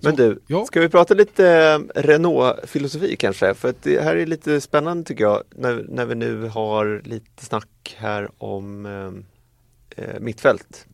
Men 0.00 0.16
du, 0.16 0.40
ja. 0.46 0.64
ska 0.64 0.80
vi 0.80 0.88
prata 0.88 1.14
lite 1.14 1.48
eh, 1.48 2.00
Renault-filosofi 2.00 3.16
kanske? 3.16 3.54
För 3.54 3.68
att 3.68 3.82
det 3.82 4.02
här 4.02 4.16
är 4.16 4.26
lite 4.26 4.60
spännande 4.60 5.04
tycker 5.04 5.24
jag 5.24 5.42
när, 5.50 5.86
när 5.88 6.06
vi 6.06 6.14
nu 6.14 6.48
har 6.48 7.02
lite 7.04 7.44
snack 7.44 7.96
här 7.98 8.30
om 8.38 8.86
eh, 8.86 10.04
eh, 10.04 10.20
mittfält 10.20 10.86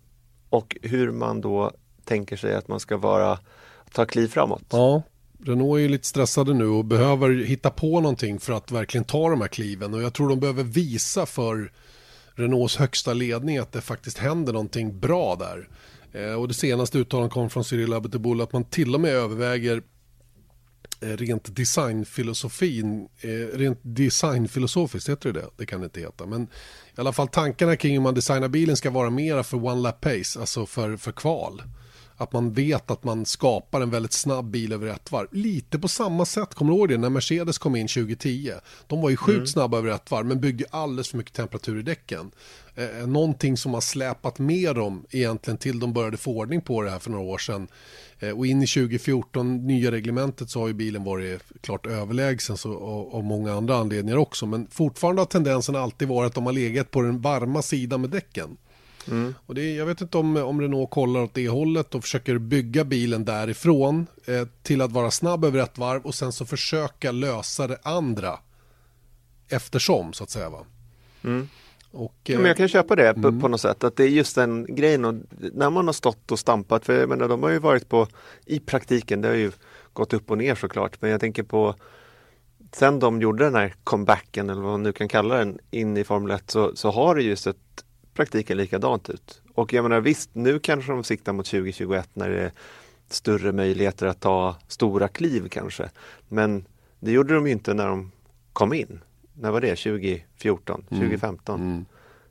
och 0.49 0.77
hur 0.83 1.11
man 1.11 1.41
då 1.41 1.73
tänker 2.05 2.37
sig 2.37 2.55
att 2.55 2.69
man 2.69 2.81
ska 2.81 2.97
vara 2.97 3.39
ta 3.93 4.05
kliv 4.05 4.29
framåt. 4.29 4.65
Ja, 4.71 5.03
Renault 5.45 5.77
är 5.77 5.83
ju 5.83 5.89
lite 5.89 6.07
stressade 6.07 6.55
nu 6.55 6.67
och 6.67 6.85
behöver 6.85 7.31
hitta 7.45 7.71
på 7.71 8.01
någonting 8.01 8.41
för 8.41 8.53
att 8.53 8.71
verkligen 8.71 9.05
ta 9.05 9.31
de 9.31 9.41
här 9.41 9.49
kliven 9.49 9.95
och 9.95 10.03
jag 10.03 10.15
tror 10.15 10.29
de 10.29 10.41
behöver 10.41 10.65
visa 10.65 11.27
för 11.27 11.73
Renaults 12.35 12.77
högsta 12.77 13.13
ledning 13.13 13.59
att 13.59 13.73
det 13.73 13.81
faktiskt 13.81 14.19
händer 14.19 14.53
någonting 14.53 15.01
bra 15.01 15.37
där. 15.37 15.69
Eh, 16.19 16.33
och 16.33 16.49
det 16.49 16.55
senaste 16.55 16.99
uttalandet 16.99 17.33
kom 17.33 17.51
från 17.51 17.65
Cyril 17.65 17.93
Abiteboul 17.93 18.41
att 18.41 18.53
man 18.53 18.65
till 18.65 18.95
och 18.95 19.01
med 19.01 19.11
överväger 19.11 19.83
eh, 21.01 21.09
rent 21.09 21.57
designfilosofin, 21.57 23.09
eh, 23.21 23.59
rent 23.59 23.79
designfilosofiskt 23.83 25.09
heter 25.09 25.33
det 25.33 25.41
det, 25.41 25.47
det 25.57 25.67
kan 25.67 25.81
det 25.81 25.85
inte 25.85 26.01
heta. 26.01 26.27
Men 26.27 26.43
i 26.97 27.01
alla 27.01 27.13
fall 27.13 27.29
tankarna 27.29 27.77
kring 27.77 27.93
hur 27.93 28.01
man 28.01 28.15
designar 28.15 28.49
bilen 28.49 28.77
ska 28.77 28.91
vara 28.91 29.11
mera 29.11 29.45
för 29.45 29.65
one 29.67 29.81
lap 29.81 30.01
pace, 30.01 30.41
alltså 30.41 30.67
för, 30.67 30.97
för 30.97 31.13
kval. 31.13 31.63
Att 32.21 32.33
man 32.33 32.53
vet 32.53 32.91
att 32.91 33.05
man 33.05 33.27
skapar 33.27 33.81
en 33.81 33.91
väldigt 33.91 34.13
snabb 34.13 34.51
bil 34.51 34.73
över 34.73 34.87
ett 34.87 35.13
varv. 35.13 35.29
Lite 35.33 35.79
på 35.79 35.89
samma 35.89 36.25
sätt, 36.25 36.55
kommer 36.55 36.73
du 36.73 36.79
ihåg 36.79 36.89
det, 36.89 36.99
när 36.99 37.11
Mercedes 37.11 37.59
kom 37.59 37.77
in 37.77 37.89
2010. 37.89 38.53
De 38.87 39.01
var 39.01 39.11
ju 39.11 39.17
sjukt 39.17 39.37
mm. 39.37 39.47
snabba 39.47 39.79
över 39.79 39.91
ett 39.91 40.11
varv 40.11 40.27
men 40.27 40.41
byggde 40.41 40.65
alldeles 40.71 41.09
för 41.09 41.17
mycket 41.17 41.35
temperatur 41.35 41.79
i 41.79 41.83
däcken. 41.83 42.31
Eh, 42.75 43.07
någonting 43.07 43.57
som 43.57 43.75
har 43.75 43.81
släpat 43.81 44.39
med 44.39 44.75
dem 44.75 45.05
egentligen 45.11 45.59
till 45.59 45.79
de 45.81 45.93
började 45.93 46.17
få 46.17 46.39
ordning 46.39 46.61
på 46.61 46.83
det 46.83 46.91
här 46.91 46.99
för 46.99 47.11
några 47.11 47.25
år 47.25 47.39
sedan. 47.39 47.69
Eh, 48.19 48.39
och 48.39 48.47
in 48.47 48.63
i 48.63 48.67
2014, 48.67 49.67
nya 49.67 49.91
reglementet, 49.91 50.51
så 50.51 50.61
har 50.61 50.69
ju 50.69 50.75
bilen 50.75 51.05
varit 51.05 51.43
klart 51.61 51.87
överlägsen 51.87 52.57
så, 52.57 52.73
och 52.73 53.25
många 53.25 53.55
andra 53.55 53.77
anledningar 53.77 54.17
också. 54.17 54.47
Men 54.47 54.67
fortfarande 54.71 55.21
har 55.21 55.27
tendensen 55.27 55.77
alltid 55.77 56.09
varit 56.09 56.27
att 56.27 56.35
de 56.35 56.47
har 56.47 56.53
legat 56.53 56.91
på 56.91 57.03
den 57.03 57.21
varma 57.21 57.63
sidan 57.63 58.01
med 58.01 58.11
däcken. 58.11 58.57
Mm. 59.11 59.35
Och 59.47 59.55
det, 59.55 59.75
jag 59.75 59.87
vet 59.87 60.01
inte 60.01 60.19
om, 60.19 60.37
om 60.37 60.61
Renault 60.61 60.91
kollar 60.91 61.21
åt 61.21 61.35
det 61.35 61.49
hållet 61.49 61.95
och 61.95 62.03
försöker 62.03 62.39
bygga 62.39 62.85
bilen 62.85 63.25
därifrån 63.25 64.07
eh, 64.27 64.49
till 64.63 64.81
att 64.81 64.93
vara 64.93 65.11
snabb 65.11 65.45
över 65.45 65.59
ett 65.59 65.79
varv 65.79 66.07
och 66.07 66.15
sen 66.15 66.33
så 66.33 66.47
försöka 66.47 67.13
lösa 67.13 67.67
det 67.67 67.79
andra 67.83 68.39
eftersom 69.49 70.13
så 70.13 70.25
att 70.25 70.31
säga. 70.31 70.51
Va? 70.51 70.65
Mm. 71.25 71.49
Och, 71.91 72.15
ja, 72.25 72.39
men 72.39 72.47
jag 72.47 72.57
kan 72.57 72.69
köpa 72.69 72.97
det 72.97 73.09
mm. 73.09 73.23
på, 73.23 73.41
på, 73.41 73.49
något 73.49 73.61
sätt, 73.61 73.85
att 73.85 73.97
det 73.97 74.05
är 74.05 74.09
just 74.09 74.35
den 74.35 74.75
grejen 74.75 75.05
och 75.05 75.15
när 75.53 75.71
man 75.71 75.87
har 75.87 75.93
stått 75.93 76.33
och 76.33 76.39
stampat, 76.39 76.85
för 76.85 77.01
jag 77.01 77.09
menar, 77.09 77.29
de 77.29 77.43
har 77.43 77.51
ju 77.51 77.59
varit 77.59 77.89
på, 77.89 78.09
i 78.47 78.61
praktiken, 78.61 79.21
det 79.21 79.29
har 79.29 79.35
ju 79.35 79.53
gått 79.93 80.13
upp 80.13 80.31
och 80.31 80.39
ner 80.39 80.55
såklart, 80.55 81.01
men 81.01 81.11
jag 81.11 81.21
tänker 81.21 81.43
på 81.43 81.75
sen 82.73 82.99
de 82.99 83.21
gjorde 83.21 83.45
den 83.45 83.55
här 83.55 83.75
comebacken 83.85 84.51
eller 84.51 84.63
vad 84.63 84.71
man 84.71 84.83
nu 84.83 84.93
kan 84.93 85.09
kalla 85.09 85.35
den 85.35 85.59
in 85.71 85.97
i 85.97 86.05
Formel 86.05 86.31
1 86.31 86.51
så, 86.51 86.77
så 86.77 86.91
har 86.91 87.15
det 87.15 87.23
just 87.23 87.47
ett 87.47 87.85
praktiken 88.19 88.57
likadant 88.57 89.11
ut. 89.11 89.43
Och 89.55 89.73
jag 89.73 89.83
menar 89.83 90.01
visst, 90.01 90.31
nu 90.33 90.59
kanske 90.59 90.93
de 90.93 91.05
siktar 91.05 91.33
mot 91.33 91.47
2021 91.47 92.09
när 92.15 92.31
det 92.31 92.41
är 92.41 92.53
större 93.09 93.53
möjligheter 93.53 94.07
att 94.07 94.21
ta 94.21 94.57
stora 94.69 95.09
kliv 95.09 95.49
kanske. 95.49 95.91
Men 96.29 96.65
det 97.01 97.13
gjorde 97.13 97.35
de 97.35 97.47
ju 97.47 97.53
inte 97.53 97.75
när 97.75 97.87
de 97.87 98.13
kom 98.53 98.73
in. 98.73 99.01
När 99.35 99.51
var 99.51 99.61
det? 99.61 99.77
2014, 99.77 100.85
2015 100.89 101.61
mm. 101.61 101.85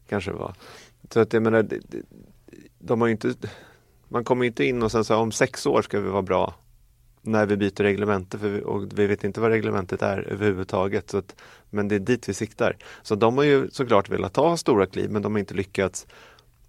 kanske 0.10 0.32
det 0.32 0.38
var. 0.38 0.54
Så 1.10 1.20
att 1.20 1.34
jag 1.34 1.44
menar, 1.44 1.68
de 2.80 3.02
har 3.02 3.08
inte, 3.08 3.34
man 4.08 4.24
kommer 4.24 4.46
inte 4.46 4.66
in 4.66 4.84
och 4.84 4.92
sen 4.92 5.04
så 5.04 5.16
om 5.16 5.32
sex 5.32 5.66
år 5.66 5.82
ska 5.82 6.00
vi 6.00 6.10
vara 6.10 6.22
bra 6.22 6.56
när 7.22 7.46
vi 7.46 7.58
byter 7.58 7.84
reglemente 7.84 8.38
för 8.38 8.50
vi, 8.50 8.62
och 8.62 9.00
vi 9.00 9.08
vet 9.08 9.24
inte 9.24 9.42
vad 9.42 9.52
reglementet 9.52 10.02
är 10.02 10.20
överhuvudtaget. 10.20 11.10
Så 11.10 11.18
att, 11.18 11.36
men 11.70 11.88
det 11.88 11.96
är 11.96 12.00
dit 12.00 12.30
vi 12.30 12.34
siktar. 12.34 12.78
Så 13.04 13.16
de 13.16 13.38
har 13.38 13.44
ju 13.44 13.70
såklart 13.72 14.10
velat 14.10 14.34
ta 14.34 14.58
stora 14.58 14.86
kliv 14.86 15.12
men 15.12 15.22
de 15.22 15.32
har 15.32 15.40
inte 15.40 15.54
lyckats. 15.54 16.08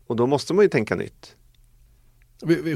Och 0.06 0.16
då 0.16 0.26
måste 0.26 0.54
man 0.54 0.64
ju 0.64 0.68
tänka 0.68 0.94
nytt. 0.94 1.36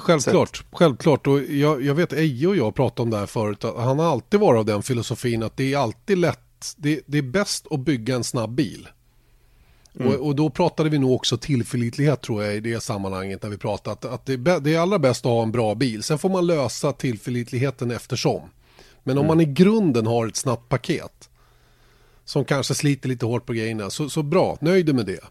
Självklart, 0.01 0.57
Sätt. 0.57 0.67
självklart. 0.73 1.27
Och 1.27 1.43
jag, 1.43 1.83
jag 1.83 1.95
vet 1.95 2.13
Eje 2.13 2.47
och 2.47 2.57
jag 2.57 2.75
pratade 2.75 3.03
om 3.03 3.11
det 3.11 3.19
här 3.19 3.27
förut. 3.27 3.63
Han 3.63 3.99
har 3.99 4.13
alltid 4.13 4.41
varit 4.41 4.59
av 4.59 4.65
den 4.65 4.83
filosofin 4.83 5.43
att 5.43 5.57
det 5.57 5.73
är 5.73 5.79
alltid 5.79 6.19
lätt. 6.19 6.75
Det, 6.77 7.01
det 7.07 7.19
är 7.19 7.23
bäst 7.23 7.67
att 7.71 7.81
bygga 7.81 8.15
en 8.15 8.25
snabb 8.25 8.51
bil. 8.51 8.89
Mm. 10.01 10.09
Och, 10.09 10.27
och, 10.27 10.37
då 10.37 10.51
pratade 10.51 10.91
vi 10.91 10.99
nog 10.99 11.13
också 11.13 11.39
tillförlitlighet 11.39 12.21
tror 12.21 12.45
jag 12.45 12.57
i 12.57 12.61
det 12.61 12.83
sammanhanget 12.83 13.43
när 13.43 13.51
vi 13.51 13.59
pratade 13.59 13.93
att, 13.93 14.05
att 14.05 14.27
det, 14.27 14.37
det, 14.37 14.75
är 14.75 14.79
allra 14.79 14.99
bäst 14.99 15.27
att 15.27 15.33
ha 15.33 15.43
en 15.43 15.53
bra 15.53 15.75
bil. 15.75 16.03
Sen 16.03 16.19
får 16.19 16.29
man 16.29 16.47
lösa 16.47 16.93
tillförlitligheten 16.93 17.91
eftersom. 17.91 18.43
Men 19.03 19.19
om 19.19 19.25
mm. 19.25 19.37
man 19.37 19.41
i 19.41 19.53
grunden 19.53 20.07
har 20.07 20.27
ett 20.27 20.37
snabbt 20.37 20.69
paket 20.69 21.29
som 22.33 22.45
kanske 22.45 22.75
sliter 22.75 23.09
lite 23.09 23.27
hårt 23.27 23.47
på 23.47 23.53
grejerna 23.53 23.90
så, 23.90 24.09
så 24.09 24.23
bra, 24.23 24.59
nöjd 24.61 24.95
med 24.95 25.07
det. 25.07 25.25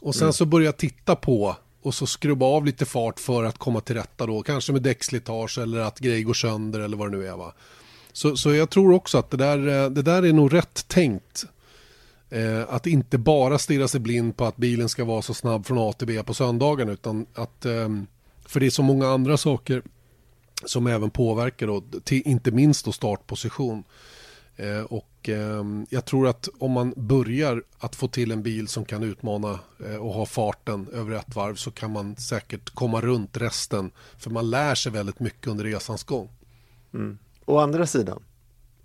Och 0.00 0.14
sen 0.14 0.22
mm. 0.22 0.32
så 0.32 0.46
börja 0.46 0.72
titta 0.72 1.16
på 1.16 1.56
och 1.82 1.94
så 1.94 2.06
skrubba 2.06 2.46
av 2.46 2.66
lite 2.66 2.84
fart 2.84 3.20
för 3.20 3.44
att 3.44 3.58
komma 3.58 3.80
till 3.80 3.94
rätta 3.94 4.26
då, 4.26 4.42
kanske 4.42 4.72
med 4.72 4.82
däckslitage 4.82 5.58
eller 5.58 5.80
att 5.80 5.98
grejer 5.98 6.22
går 6.22 6.34
sönder 6.34 6.80
eller 6.80 6.96
vad 6.96 7.12
det 7.12 7.18
nu 7.18 7.26
är 7.26 7.36
va. 7.36 7.52
Så, 8.12 8.36
så 8.36 8.54
jag 8.54 8.70
tror 8.70 8.92
också 8.92 9.18
att 9.18 9.30
det 9.30 9.36
där, 9.36 9.90
det 9.90 10.02
där 10.02 10.22
är 10.22 10.32
nog 10.32 10.54
rätt 10.54 10.88
tänkt 10.88 11.46
Eh, 12.30 12.62
att 12.68 12.86
inte 12.86 13.18
bara 13.18 13.58
stirra 13.58 13.88
sig 13.88 14.00
blind 14.00 14.36
på 14.36 14.44
att 14.44 14.56
bilen 14.56 14.88
ska 14.88 15.04
vara 15.04 15.22
så 15.22 15.34
snabb 15.34 15.66
från 15.66 15.78
A 15.78 15.92
till 15.92 16.06
B 16.06 16.22
på 16.22 16.34
söndagen 16.34 16.88
utan 16.88 17.26
att 17.34 17.64
eh, 17.64 17.88
för 18.46 18.60
det 18.60 18.66
är 18.66 18.70
så 18.70 18.82
många 18.82 19.08
andra 19.08 19.36
saker 19.36 19.82
som 20.64 20.86
även 20.86 21.10
påverkar 21.10 21.66
då, 21.66 21.82
till, 22.04 22.22
inte 22.24 22.50
minst 22.50 22.84
då 22.84 22.92
startposition. 22.92 23.84
Eh, 24.56 24.80
och 24.80 25.13
eh, 25.28 25.64
jag 25.90 26.04
tror 26.04 26.28
att 26.28 26.48
om 26.58 26.72
man 26.72 26.94
börjar 26.96 27.62
att 27.78 27.96
få 27.96 28.08
till 28.08 28.30
en 28.30 28.42
bil 28.42 28.68
som 28.68 28.84
kan 28.84 29.02
utmana 29.02 29.58
eh, 29.86 29.96
och 29.96 30.14
ha 30.14 30.26
farten 30.26 30.88
över 30.92 31.12
ett 31.12 31.36
varv 31.36 31.54
så 31.54 31.70
kan 31.70 31.92
man 31.92 32.16
säkert 32.16 32.70
komma 32.70 33.00
runt 33.00 33.36
resten. 33.36 33.90
För 34.18 34.30
man 34.30 34.50
lär 34.50 34.74
sig 34.74 34.92
väldigt 34.92 35.20
mycket 35.20 35.46
under 35.46 35.64
resans 35.64 36.04
gång. 36.04 36.28
Mm. 36.94 37.18
Å 37.44 37.58
andra 37.58 37.86
sidan, 37.86 38.22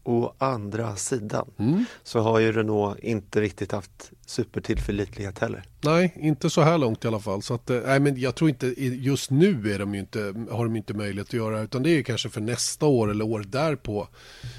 Å 0.09 0.33
andra 0.37 0.95
sidan 0.95 1.51
mm. 1.57 1.85
så 2.03 2.19
har 2.19 2.39
ju 2.39 2.51
Renault 2.51 2.99
inte 2.99 3.41
riktigt 3.41 3.71
haft 3.71 4.11
supertillförlitlighet 4.25 5.39
heller. 5.39 5.63
Nej, 5.81 6.13
inte 6.15 6.49
så 6.49 6.61
här 6.61 6.77
långt 6.77 7.05
i 7.05 7.07
alla 7.07 7.19
fall. 7.19 7.41
Så 7.41 7.53
att, 7.53 7.69
eh, 7.69 7.79
nej, 7.85 7.99
men 7.99 8.19
jag 8.19 8.35
tror 8.35 8.49
inte, 8.49 8.67
just 8.83 9.31
nu 9.31 9.73
är 9.73 9.79
de 9.79 9.95
inte, 9.95 10.19
har 10.51 10.65
de 10.65 10.75
inte 10.75 10.93
möjlighet 10.93 11.27
att 11.27 11.33
göra 11.33 11.61
utan 11.61 11.83
det 11.83 11.89
är 11.89 12.03
kanske 12.03 12.29
för 12.29 12.41
nästa 12.41 12.85
år 12.85 13.11
eller 13.11 13.25
år 13.25 13.43
därpå. 13.47 14.07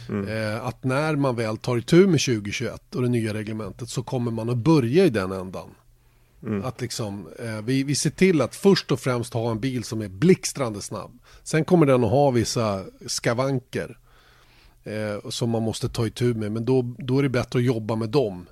Mm. 0.09 0.29
Eh, 0.29 0.67
att 0.67 0.85
när 0.85 1.17
man 1.17 1.37
väl 1.37 1.57
tar 1.57 1.77
itu 1.77 2.07
med 2.07 2.21
2021 2.21 2.95
och 2.95 3.03
det 3.03 3.09
nya 3.09 3.35
reglementet 3.35 3.89
så 3.89 4.03
kommer 4.03 4.31
man 4.31 4.51
att 4.51 4.57
börja 4.57 5.05
i 5.05 5.11
den 5.11 5.33
ändan. 5.33 5.69
Mm. 6.43 6.65
Att 6.65 6.81
liksom, 6.81 7.29
eh, 7.39 7.63
vi, 7.63 7.83
vi 7.83 7.95
ser 7.95 8.11
till 8.11 8.41
att 8.41 8.55
först 8.55 8.93
och 8.93 9.01
främst 9.01 9.35
ha 9.35 9.51
en 9.51 9.61
bil 9.61 9.85
som 9.85 10.01
är 10.01 10.09
blixtrande 10.09 10.81
snabb. 10.81 11.19
Sen 11.43 11.65
kommer 11.65 11.87
den 11.87 12.05
att 12.05 12.11
ha 12.11 12.31
vissa 12.31 12.85
skavanker 13.07 13.97
eh, 14.85 15.31
som 15.31 15.51
man 15.51 15.62
måste 15.62 15.88
ta 15.88 16.07
itu 16.07 16.35
med. 16.35 16.53
Men 16.53 16.64
då, 16.64 16.95
då 16.99 17.19
är 17.19 17.23
det 17.23 17.29
bättre 17.29 17.59
att 17.59 17.64
jobba 17.64 17.97
med 17.97 18.09
dem 18.09 18.47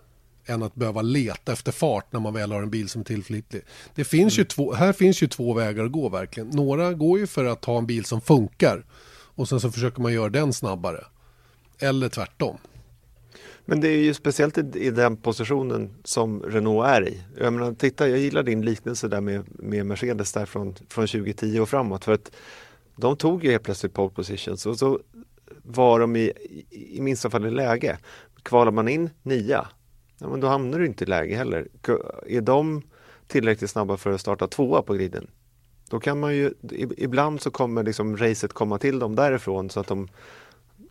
än 0.47 0.63
att 0.63 0.75
behöva 0.75 1.03
leta 1.03 1.53
efter 1.53 1.73
fart 1.73 2.13
när 2.13 2.21
man 2.21 2.35
väl 2.35 2.53
har 2.53 2.63
en 2.63 2.71
bil 2.71 2.89
som 2.89 3.01
är 3.01 3.05
tillförlitlig. 3.05 3.63
Det 3.95 4.05
finns 4.05 4.35
mm. 4.35 4.43
ju 4.43 4.45
två, 4.45 4.73
här 4.73 4.93
finns 4.93 5.23
ju 5.23 5.27
två 5.27 5.53
vägar 5.53 5.85
att 5.85 5.93
gå 5.93 6.09
verkligen. 6.09 6.49
Några 6.49 6.93
går 6.93 7.19
ju 7.19 7.27
för 7.27 7.45
att 7.45 7.65
ha 7.65 7.79
en 7.79 7.87
bil 7.87 8.05
som 8.05 8.21
funkar 8.21 8.85
och 9.11 9.49
sen 9.49 9.61
så 9.61 9.71
försöker 9.71 10.03
man 10.03 10.13
göra 10.13 10.29
den 10.29 10.53
snabbare. 10.53 11.05
Eller 11.79 12.09
tvärtom. 12.09 12.59
Men 13.65 13.81
det 13.81 13.89
är 13.89 14.03
ju 14.03 14.15
speciellt 14.15 14.59
i, 14.59 14.71
i 14.75 14.91
den 14.91 15.17
positionen 15.17 15.91
som 16.05 16.43
Renault 16.43 16.87
är 16.87 17.09
i. 17.09 17.23
Jag 17.39 17.53
menar, 17.53 17.73
titta, 17.75 18.09
jag 18.09 18.19
gillar 18.19 18.43
din 18.43 18.63
liknelse 18.63 19.09
där 19.09 19.21
med, 19.21 19.45
med 19.49 19.87
Mercedes 19.87 20.33
där 20.33 20.47
från, 20.47 20.75
från 20.89 21.07
2010 21.07 21.61
och 21.61 21.69
framåt. 21.69 22.05
För 22.05 22.13
att 22.13 22.31
de 22.97 23.17
tog 23.17 23.45
ju 23.45 23.51
helt 23.51 23.63
plötsligt 23.63 23.95
pole 23.95 24.11
positions 24.11 24.67
och 24.67 24.79
så 24.79 25.01
var 25.63 26.01
de 26.01 26.17
i, 26.17 26.33
i 26.71 27.01
minsta 27.01 27.31
fall 27.31 27.47
i 27.47 27.51
läge. 27.51 27.99
Kvalar 28.43 28.73
man 28.73 28.89
in 28.89 29.11
nia, 29.23 29.69
ja, 30.19 30.29
men 30.29 30.41
då 30.41 30.47
hamnar 30.47 30.79
du 30.79 30.87
inte 30.87 31.05
i 31.05 31.07
läge 31.07 31.37
heller. 31.37 31.69
Är 32.27 32.41
de 32.41 32.83
tillräckligt 33.27 33.71
snabba 33.71 33.97
för 33.97 34.13
att 34.13 34.21
starta 34.21 34.47
tvåa 34.47 34.83
på 34.83 34.95
griden? 34.95 35.31
Då 35.91 36.01
kan 36.01 36.21
man 36.21 36.37
ju, 36.37 36.55
ibland 36.97 37.41
så 37.41 37.51
kommer 37.51 37.83
liksom 37.83 38.17
racet 38.17 38.53
komma 38.53 38.79
till 38.79 38.99
dem 38.99 39.15
därifrån 39.15 39.71
så 39.71 39.81
att 39.81 39.87
de, 39.87 40.09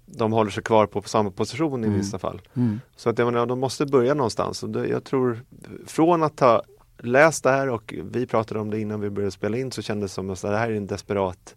de 0.05 0.31
håller 0.31 0.51
sig 0.51 0.63
kvar 0.63 0.87
på 0.87 1.01
samma 1.01 1.31
position 1.31 1.83
i 1.83 1.87
mm. 1.87 1.99
vissa 1.99 2.19
fall. 2.19 2.41
Mm. 2.53 2.79
Så 2.95 3.09
att 3.09 3.19
jag 3.19 3.25
menar, 3.25 3.45
de 3.45 3.59
måste 3.59 3.85
börja 3.85 4.13
någonstans. 4.13 4.63
Och 4.63 4.87
jag 4.87 5.03
tror 5.03 5.39
från 5.85 6.23
att 6.23 6.39
ha 6.39 6.63
läst 6.97 7.43
det 7.43 7.49
här 7.49 7.69
och 7.69 7.93
vi 8.11 8.27
pratade 8.27 8.59
om 8.59 8.69
det 8.69 8.79
innan 8.79 9.01
vi 9.01 9.09
började 9.09 9.31
spela 9.31 9.57
in 9.57 9.71
så 9.71 9.81
kändes 9.81 10.11
det 10.11 10.15
som 10.15 10.29
att 10.29 10.41
det 10.41 10.57
här 10.57 10.71
är 10.71 10.75
en 10.75 10.87
desperat 10.87 11.55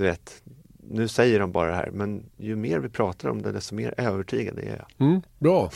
du 0.00 0.02
vet, 0.02 0.42
nu 0.90 1.08
säger 1.08 1.40
de 1.40 1.52
bara 1.52 1.70
det 1.70 1.76
här, 1.76 1.90
men 1.90 2.22
ju 2.36 2.56
mer 2.56 2.78
vi 2.78 2.88
pratar 2.88 3.28
om 3.28 3.42
det, 3.42 3.52
desto 3.52 3.74
mer 3.74 3.94
övertygad 3.96 4.58
är 4.58 4.76
jag. 4.76 5.08
Mm, 5.08 5.22
bra. 5.38 5.70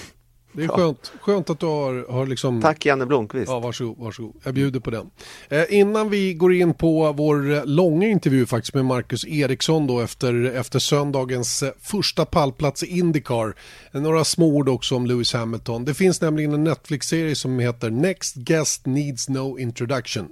Det 0.57 0.65
är 0.65 0.69
skönt, 0.69 1.13
skönt 1.21 1.51
att 1.51 1.61
du 1.61 1.67
har, 1.67 2.13
har 2.13 2.27
liksom... 2.27 2.63
Tack 2.63 2.87
Janne 2.87 3.07
Blomqvist. 3.07 3.49
Ja, 3.49 3.61
varsågod, 3.61 3.99
varsågod. 3.99 4.35
Jag 4.45 4.55
bjuder 4.55 4.81
på 4.81 4.91
den. 4.91 5.11
Eh, 5.49 5.65
innan 5.69 6.11
vi 6.11 6.35
går 6.35 6.55
in 6.55 6.75
på 6.75 7.13
vår 7.13 7.67
långa 7.67 8.09
intervju 8.09 8.47
faktiskt 8.47 8.75
med 8.75 8.85
Marcus 8.85 9.27
Eriksson 9.27 9.87
då 9.87 10.01
efter, 10.01 10.45
efter 10.45 10.79
söndagens 10.79 11.63
eh, 11.63 11.73
första 11.81 12.25
pallplats 12.25 12.83
i 12.83 12.99
Indycar. 12.99 13.55
Eh, 13.93 14.01
några 14.01 14.25
små 14.25 14.47
ord 14.47 14.69
också 14.69 14.97
om 14.97 15.07
Lewis 15.07 15.33
Hamilton. 15.33 15.85
Det 15.85 15.95
finns 15.95 16.21
nämligen 16.21 16.53
en 16.53 16.65
Netflix-serie 16.65 17.35
som 17.35 17.59
heter 17.59 17.91
Next 17.91 18.35
Guest 18.35 18.87
Needs 18.87 19.29
No 19.29 19.59
Introduction. 19.59 20.25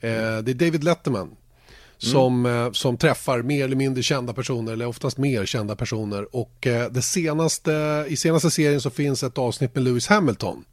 Eh, 0.00 0.10
det 0.10 0.50
är 0.50 0.54
David 0.54 0.84
Letterman 0.84 1.30
som, 1.98 2.46
mm. 2.46 2.74
som 2.74 2.96
träffar 2.96 3.42
mer 3.42 3.64
eller 3.64 3.76
mindre 3.76 4.02
kända 4.02 4.32
personer, 4.32 4.72
eller 4.72 4.86
oftast 4.86 5.18
mer 5.18 5.46
kända 5.46 5.76
personer. 5.76 6.36
Och 6.36 6.66
eh, 6.66 6.90
det 6.90 7.02
senaste, 7.02 8.04
i 8.08 8.16
senaste 8.16 8.50
serien 8.50 8.80
så 8.80 8.90
finns 8.90 9.22
ett 9.22 9.38
avsnitt 9.38 9.74
med 9.74 9.84
Lewis 9.84 10.06
Hamilton. 10.06 10.64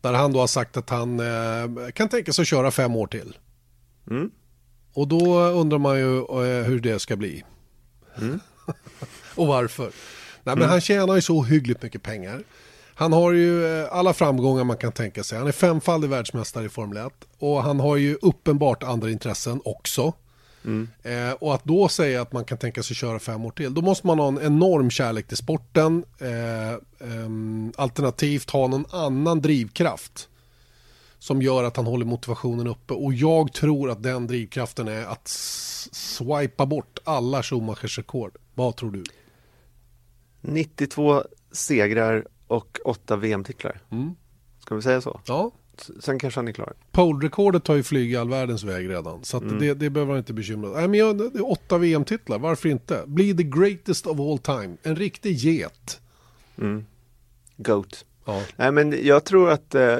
Där 0.00 0.12
han 0.12 0.32
då 0.32 0.40
har 0.40 0.46
sagt 0.46 0.76
att 0.76 0.90
han 0.90 1.20
eh, 1.20 1.90
kan 1.94 2.08
tänka 2.08 2.32
sig 2.32 2.42
att 2.42 2.48
köra 2.48 2.70
fem 2.70 2.96
år 2.96 3.06
till. 3.06 3.36
Mm. 4.10 4.30
Och 4.94 5.08
då 5.08 5.38
undrar 5.38 5.78
man 5.78 5.98
ju 5.98 6.26
hur 6.64 6.80
det 6.80 6.98
ska 6.98 7.16
bli. 7.16 7.44
Mm. 8.18 8.40
och 9.34 9.46
varför. 9.46 9.84
Nej, 9.84 9.92
men 10.44 10.58
mm. 10.58 10.70
Han 10.70 10.80
tjänar 10.80 11.14
ju 11.14 11.22
så 11.22 11.42
hyggligt 11.42 11.82
mycket 11.82 12.02
pengar. 12.02 12.42
Han 12.94 13.12
har 13.12 13.32
ju 13.32 13.86
alla 13.86 14.12
framgångar 14.12 14.64
man 14.64 14.76
kan 14.76 14.92
tänka 14.92 15.24
sig. 15.24 15.38
Han 15.38 15.46
är 15.46 15.52
femfaldig 15.52 16.08
världsmästare 16.08 16.64
i 16.64 16.68
Formel 16.68 17.06
1 17.06 17.12
och 17.38 17.62
han 17.62 17.80
har 17.80 17.96
ju 17.96 18.18
uppenbart 18.22 18.82
andra 18.82 19.10
intressen 19.10 19.60
också. 19.64 20.12
Mm. 20.64 20.88
Eh, 21.02 21.32
och 21.32 21.54
att 21.54 21.64
då 21.64 21.88
säga 21.88 22.22
att 22.22 22.32
man 22.32 22.44
kan 22.44 22.58
tänka 22.58 22.82
sig 22.82 22.96
köra 22.96 23.18
fem 23.18 23.44
år 23.44 23.50
till, 23.50 23.74
då 23.74 23.82
måste 23.82 24.06
man 24.06 24.18
ha 24.18 24.28
en 24.28 24.40
enorm 24.42 24.90
kärlek 24.90 25.28
till 25.28 25.36
sporten, 25.36 26.04
eh, 26.18 26.72
eh, 26.72 26.78
alternativt 27.76 28.50
ha 28.50 28.66
någon 28.66 28.86
annan 28.90 29.40
drivkraft 29.40 30.28
som 31.18 31.42
gör 31.42 31.64
att 31.64 31.76
han 31.76 31.86
håller 31.86 32.06
motivationen 32.06 32.66
uppe. 32.66 32.94
Och 32.94 33.14
jag 33.14 33.52
tror 33.52 33.90
att 33.90 34.02
den 34.02 34.26
drivkraften 34.26 34.88
är 34.88 35.04
att 35.04 35.28
swipa 35.92 36.66
bort 36.66 36.98
alla 37.04 37.42
Schumachers 37.42 37.98
rekord. 37.98 38.36
Vad 38.54 38.76
tror 38.76 38.90
du? 38.90 39.04
92 40.40 41.22
segrar 41.52 42.26
och 42.46 42.78
8 42.84 43.16
VM-titlar. 43.16 43.80
Mm. 43.90 44.14
Ska 44.58 44.74
vi 44.74 44.82
säga 44.82 45.00
så? 45.00 45.20
Ja, 45.26 45.50
sen 46.00 46.18
kanske 46.18 46.38
han 46.38 46.48
är 46.48 46.52
klar. 46.52 46.72
Pole-rekordet 46.90 47.68
har 47.68 47.74
ju 47.74 47.82
flugit 47.82 48.18
all 48.18 48.28
världens 48.28 48.64
väg 48.64 48.90
redan. 48.90 49.24
Så 49.24 49.36
mm. 49.36 49.58
det, 49.58 49.74
det 49.74 49.90
behöver 49.90 50.12
han 50.12 50.18
inte 50.18 50.32
bekymra 50.32 50.68
sig 50.68 50.80
Nej, 50.80 50.88
men 50.88 51.00
jag, 51.00 51.18
det 51.32 51.38
är 51.38 51.50
åtta 51.50 51.78
VM-titlar, 51.78 52.38
varför 52.38 52.68
inte? 52.68 53.04
Bli 53.06 53.36
the 53.36 53.42
greatest 53.42 54.06
of 54.06 54.20
all 54.20 54.38
time. 54.38 54.76
En 54.82 54.96
riktig 54.96 55.36
get. 55.36 56.00
Mm. 56.58 56.84
Goat. 57.56 58.04
Ja. 58.24 58.42
Nej 58.56 58.72
men 58.72 59.06
jag 59.06 59.24
tror 59.24 59.50
att 59.50 59.74
eh, 59.74 59.98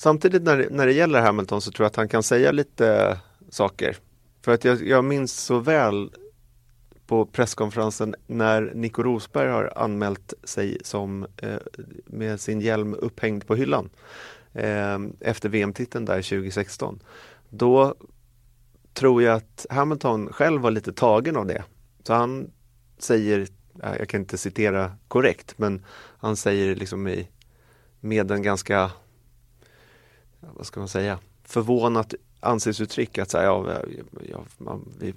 Samtidigt 0.00 0.42
när, 0.42 0.68
när 0.70 0.86
det 0.86 0.92
gäller 0.92 1.20
Hamilton 1.20 1.60
så 1.60 1.70
tror 1.70 1.84
jag 1.84 1.90
att 1.90 1.96
han 1.96 2.08
kan 2.08 2.22
säga 2.22 2.52
lite 2.52 3.18
saker. 3.50 3.96
För 4.44 4.52
att 4.52 4.64
jag, 4.64 4.86
jag 4.86 5.04
minns 5.04 5.32
så 5.32 5.58
väl 5.58 6.10
på 7.10 7.26
presskonferensen 7.26 8.14
när 8.26 8.72
Nico 8.74 9.02
Rosberg 9.02 9.48
har 9.48 9.72
anmält 9.76 10.34
sig 10.44 10.78
som 10.84 11.26
eh, 11.36 11.56
med 12.06 12.40
sin 12.40 12.60
hjälm 12.60 12.94
upphängd 12.94 13.46
på 13.46 13.54
hyllan. 13.54 13.90
eh, 14.52 14.98
efter 15.20 15.48
VM-titeln 15.48 16.04
där 16.04 16.22
2016. 16.22 17.00
Då 17.48 17.94
tror 18.92 19.22
jag 19.22 19.36
att 19.36 19.66
Hamilton 19.70 20.32
själv 20.32 20.62
var 20.62 20.70
lite 20.70 20.92
tagen 20.92 21.36
av 21.36 21.46
det. 21.46 21.64
Så 22.02 22.14
han 22.14 22.50
säger, 22.98 23.48
jag 23.82 24.08
kan 24.08 24.20
inte 24.20 24.38
citera 24.38 24.92
korrekt, 25.08 25.58
men 25.58 25.84
han 26.18 26.36
säger 26.36 26.74
liksom 26.76 27.08
i, 27.08 27.28
med 28.00 28.30
en 28.30 28.42
ganska, 28.42 28.90
vad 30.40 30.66
ska 30.66 30.80
man 30.80 30.88
säga, 30.88 31.18
förvånat 31.44 32.14
ansiktsuttryck 32.40 33.18
att 33.18 33.30
säga, 33.30 33.44
ja, 33.44 33.76
jag, 34.30 34.46
man, 34.58 34.88
vi, 35.00 35.14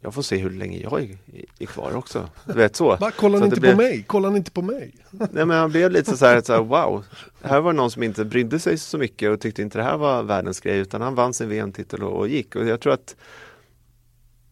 jag 0.00 0.14
får 0.14 0.22
se 0.22 0.36
hur 0.36 0.50
länge 0.50 0.78
jag 0.78 1.02
är, 1.02 1.18
är 1.58 1.66
kvar 1.66 1.96
också. 1.96 2.28
Du 2.46 2.52
vet 2.52 2.76
så. 2.76 2.96
Va, 2.96 3.10
kollar 3.10 3.38
ni 3.38 3.44
inte 3.44 3.60
blev... 3.60 3.72
på 3.72 3.76
mig? 3.76 4.02
Kollar 4.02 4.36
inte 4.36 4.50
på 4.50 4.62
mig? 4.62 4.94
Nej 5.10 5.46
men 5.46 5.50
han 5.50 5.70
blev 5.70 5.90
lite 5.90 6.16
så 6.16 6.26
här, 6.26 6.40
så 6.40 6.52
här, 6.52 6.60
wow. 6.60 7.04
Här 7.42 7.60
var 7.60 7.72
det 7.72 7.76
någon 7.76 7.90
som 7.90 8.02
inte 8.02 8.24
brydde 8.24 8.58
sig 8.58 8.78
så 8.78 8.98
mycket 8.98 9.30
och 9.30 9.40
tyckte 9.40 9.62
inte 9.62 9.78
det 9.78 9.84
här 9.84 9.96
var 9.96 10.22
världens 10.22 10.60
grej 10.60 10.78
utan 10.78 11.00
han 11.00 11.14
vann 11.14 11.34
sin 11.34 11.48
VM-titel 11.48 12.02
och, 12.02 12.18
och, 12.18 12.28
gick. 12.28 12.56
Och 12.56 12.66
jag 12.66 12.80
tror 12.80 12.92
att 12.92 13.16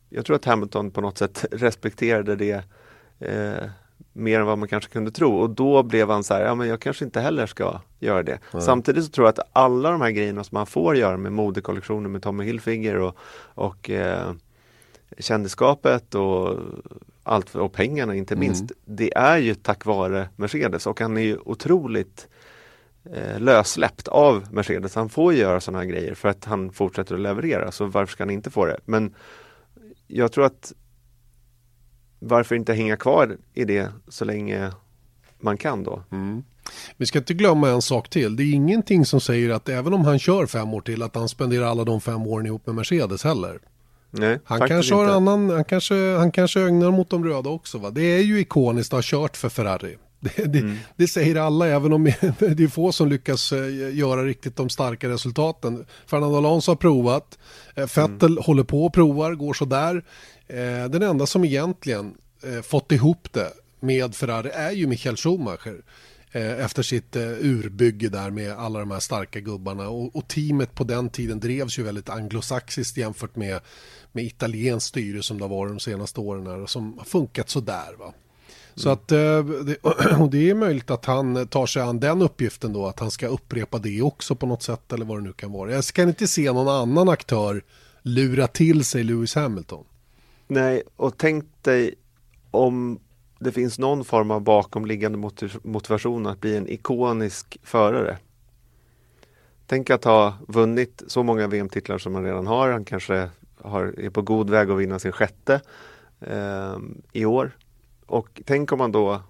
jag 0.09 0.27
tror 0.27 0.37
att 0.37 0.45
Hamilton 0.45 0.91
på 0.91 1.01
något 1.01 1.19
sätt 1.19 1.45
respekterade 1.53 2.37
det 2.37 2.65
eh, 3.19 3.69
mer 4.13 4.41
än 4.41 4.47
vad 4.47 4.59
man 4.59 4.69
kanske 4.69 4.93
kunde 4.93 5.11
tro 5.11 5.37
och 5.37 5.51
då 5.51 5.83
blev 5.83 6.11
han 6.11 6.25
så 6.25 6.35
här, 6.35 6.41
ja 6.41 6.55
men 6.55 6.69
jag 6.69 6.81
kanske 6.81 7.05
inte 7.05 7.21
heller 7.21 7.47
ska 7.47 7.81
göra 7.99 8.23
det. 8.23 8.39
Mm. 8.53 8.63
Samtidigt 8.63 9.05
så 9.05 9.11
tror 9.11 9.27
jag 9.27 9.33
att 9.33 9.49
alla 9.53 9.91
de 9.91 10.01
här 10.01 10.11
grejerna 10.11 10.45
som 10.45 10.57
man 10.57 10.67
får 10.67 10.97
göra 10.97 11.17
med 11.17 11.33
modekollektioner 11.33 12.09
med 12.09 12.23
Tommy 12.23 12.45
Hilfiger 12.45 12.99
och, 12.99 13.17
och 13.55 13.91
eh, 13.91 14.33
kändisskapet 15.19 16.15
och 16.15 16.59
allt 17.23 17.55
och 17.55 17.73
pengarna 17.73 18.15
inte 18.15 18.37
minst. 18.37 18.63
Mm. 18.63 18.75
Det 18.85 19.17
är 19.17 19.39
ju 19.39 19.55
tack 19.55 19.85
vare 19.85 20.29
Mercedes 20.37 20.87
och 20.87 21.01
han 21.01 21.17
är 21.17 21.23
ju 21.23 21.39
otroligt 21.45 22.29
eh, 23.15 23.41
lössläppt 23.41 24.09
av 24.09 24.47
Mercedes. 24.51 24.95
Han 24.95 25.09
får 25.09 25.35
göra 25.35 25.61
sådana 25.61 25.79
här 25.79 25.87
grejer 25.87 26.15
för 26.15 26.29
att 26.29 26.45
han 26.45 26.73
fortsätter 26.73 27.15
att 27.15 27.21
leverera. 27.21 27.73
Så 27.73 27.85
varför 27.85 28.13
ska 28.13 28.23
han 28.23 28.31
inte 28.31 28.51
få 28.51 28.67
det? 28.67 28.79
Men 28.85 29.15
jag 30.07 30.33
tror 30.33 30.45
att 30.45 30.73
varför 32.23 32.55
inte 32.55 32.75
hänga 32.75 32.97
kvar 32.97 33.37
i 33.55 33.65
det 33.65 33.93
så 34.09 34.25
länge 34.25 34.71
man 35.41 35.57
kan 35.57 35.85
då? 35.85 36.03
Mm. 36.13 36.43
Vi 36.97 37.07
ska 37.07 37.19
inte 37.19 37.35
glömma 37.35 37.69
en 37.69 37.83
sak 37.83 38.09
till. 38.11 38.37
Det 38.37 38.43
är 38.43 38.53
ingenting 38.53 39.07
som 39.07 39.21
säger 39.21 39.51
att 39.51 39.69
även 39.69 39.95
om 39.95 40.05
han 40.05 40.19
kör 40.19 40.47
fem 40.47 40.75
år 40.75 40.81
till 40.81 41.03
att 41.03 41.15
han 41.15 41.29
spenderar 41.29 41.67
alla 41.67 41.85
de 41.85 42.01
fem 42.01 42.27
åren 42.27 42.47
ihop 42.47 42.67
med 42.67 42.75
Mercedes 42.75 43.25
heller. 43.25 43.59
Nej, 44.11 44.39
han 44.45 44.69
kanske 44.69 44.95
har 44.95 45.07
annan, 45.07 45.51
han 45.51 45.65
kanske, 45.65 46.17
han 46.17 46.33
kanske 46.33 46.61
ögnar 46.61 46.91
mot 46.91 47.11
de 47.11 47.25
röda 47.25 47.51
också. 47.51 47.79
Va? 47.79 47.91
Det 47.91 48.03
är 48.03 48.23
ju 48.23 48.41
ikoniskt 48.41 48.93
att 48.93 48.97
ha 48.97 49.03
kört 49.03 49.37
för 49.37 49.49
Ferrari. 49.49 49.97
Det, 50.23 50.53
det, 50.53 50.59
mm. 50.59 50.77
det, 50.97 51.09
säger 51.09 51.37
alla, 51.37 51.67
även 51.67 51.93
om 51.93 52.05
det 52.39 52.63
är 52.63 52.69
få 52.69 52.93
som 52.93 53.09
lyckas 53.09 53.53
eh, 53.53 53.95
göra 53.97 54.25
riktigt 54.25 54.57
de 54.57 54.69
starka 54.69 55.09
resultaten. 55.09 55.87
Fernando 56.07 56.37
Alonso 56.37 56.71
har 56.71 56.77
provat, 56.77 57.39
eh, 57.75 57.83
Vettel 57.83 58.33
mm. 58.33 58.43
håller 58.43 58.65
på 58.65 58.87
och 58.87 58.95
provar, 58.95 59.35
går 59.35 59.55
sådär. 59.55 60.05
Eh, 60.47 60.85
den 60.91 61.03
enda 61.03 61.27
som 61.27 61.45
egentligen 61.45 62.15
fått 62.63 62.93
ihop 62.93 63.29
det 63.33 63.53
med 63.81 64.15
Ferrari 64.15 64.51
är 64.55 64.71
ju 64.71 64.87
Michael 64.87 65.17
Schumacher 65.17 65.83
efter 66.33 66.83
sitt 66.83 67.17
urbygge 67.41 68.09
där 68.09 68.31
med 68.31 68.53
alla 68.53 68.79
de 68.79 68.91
här 68.91 69.01
starka 69.01 69.41
gubbarna 69.41 69.89
och, 69.89 70.17
och 70.17 70.29
teamet 70.29 70.75
på 70.75 70.85
den 70.85 71.11
tiden 71.11 71.41
drevs 71.41 71.79
ju 71.79 71.83
väldigt 71.83 72.09
anglosaxiskt 72.09 72.97
jämfört 72.97 73.37
med 73.37 73.61
med 74.13 74.25
italienskt 74.25 74.89
styre 74.89 75.23
som 75.23 75.39
det 75.39 75.45
har 75.45 75.49
varit 75.49 75.73
de 75.73 75.81
senaste 75.81 76.21
åren 76.21 76.47
här, 76.47 76.61
och 76.61 76.71
som 76.71 76.99
har 76.99 77.05
funkat 77.05 77.51
sådär. 77.51 77.95
Va? 77.99 78.13
Så 78.75 78.89
mm. 78.89 78.93
att 78.93 79.13
eh, 79.13 80.21
och 80.23 80.31
det 80.31 80.51
är 80.51 80.55
möjligt 80.55 80.91
att 80.91 81.05
han 81.05 81.47
tar 81.47 81.67
sig 81.67 81.83
an 81.83 82.01
den 82.01 82.23
uppgiften 82.23 82.73
då, 82.73 82.87
att 82.87 83.01
han 83.01 83.11
ska 83.11 83.27
upprepa 83.27 83.79
det 83.79 84.03
också 84.03 84.35
på 84.35 84.47
något 84.47 84.63
sätt 84.63 84.93
eller 84.93 85.05
vad 85.05 85.19
det 85.19 85.23
nu 85.23 85.33
kan 85.33 85.53
vara. 85.53 85.73
Jag 85.73 85.85
kan 85.85 86.09
inte 86.09 86.29
se 86.29 86.53
någon 86.53 86.69
annan 86.69 87.09
aktör 87.09 87.63
lura 88.03 88.47
till 88.47 88.85
sig 88.85 89.05
Lewis 89.05 89.35
Hamilton. 89.35 89.85
Nej, 90.47 90.83
och 90.97 91.17
tänk 91.17 91.45
dig 91.63 91.95
om 92.51 92.99
det 93.39 93.53
finns 93.53 93.79
någon 93.79 94.05
form 94.05 94.31
av 94.31 94.41
bakomliggande 94.41 95.31
motivation 95.63 96.27
att 96.27 96.41
bli 96.41 96.57
en 96.57 96.69
ikonisk 96.69 97.59
förare. 97.63 98.19
Tänk 99.67 99.91
att 99.91 100.05
ha 100.05 100.35
vunnit 100.49 101.03
så 101.07 101.23
många 101.23 101.47
VM-titlar 101.47 101.99
som 101.99 102.13
man 102.13 102.25
redan 102.25 102.47
har. 102.47 102.71
Han 102.71 102.85
kanske 102.85 103.31
har, 103.61 103.95
är 103.99 104.11
på 104.11 104.23
god 104.23 104.51
väg 104.51 104.71
att 104.71 104.79
vinna 104.79 104.99
sin 104.99 105.13
sjätte 105.13 105.61
eh, 106.21 106.77
i 107.13 107.25
år. 107.25 107.53
Och 108.13 108.41
tänk 108.45 108.73
om 108.73 108.79
man 108.79 108.93
då 108.93 109.23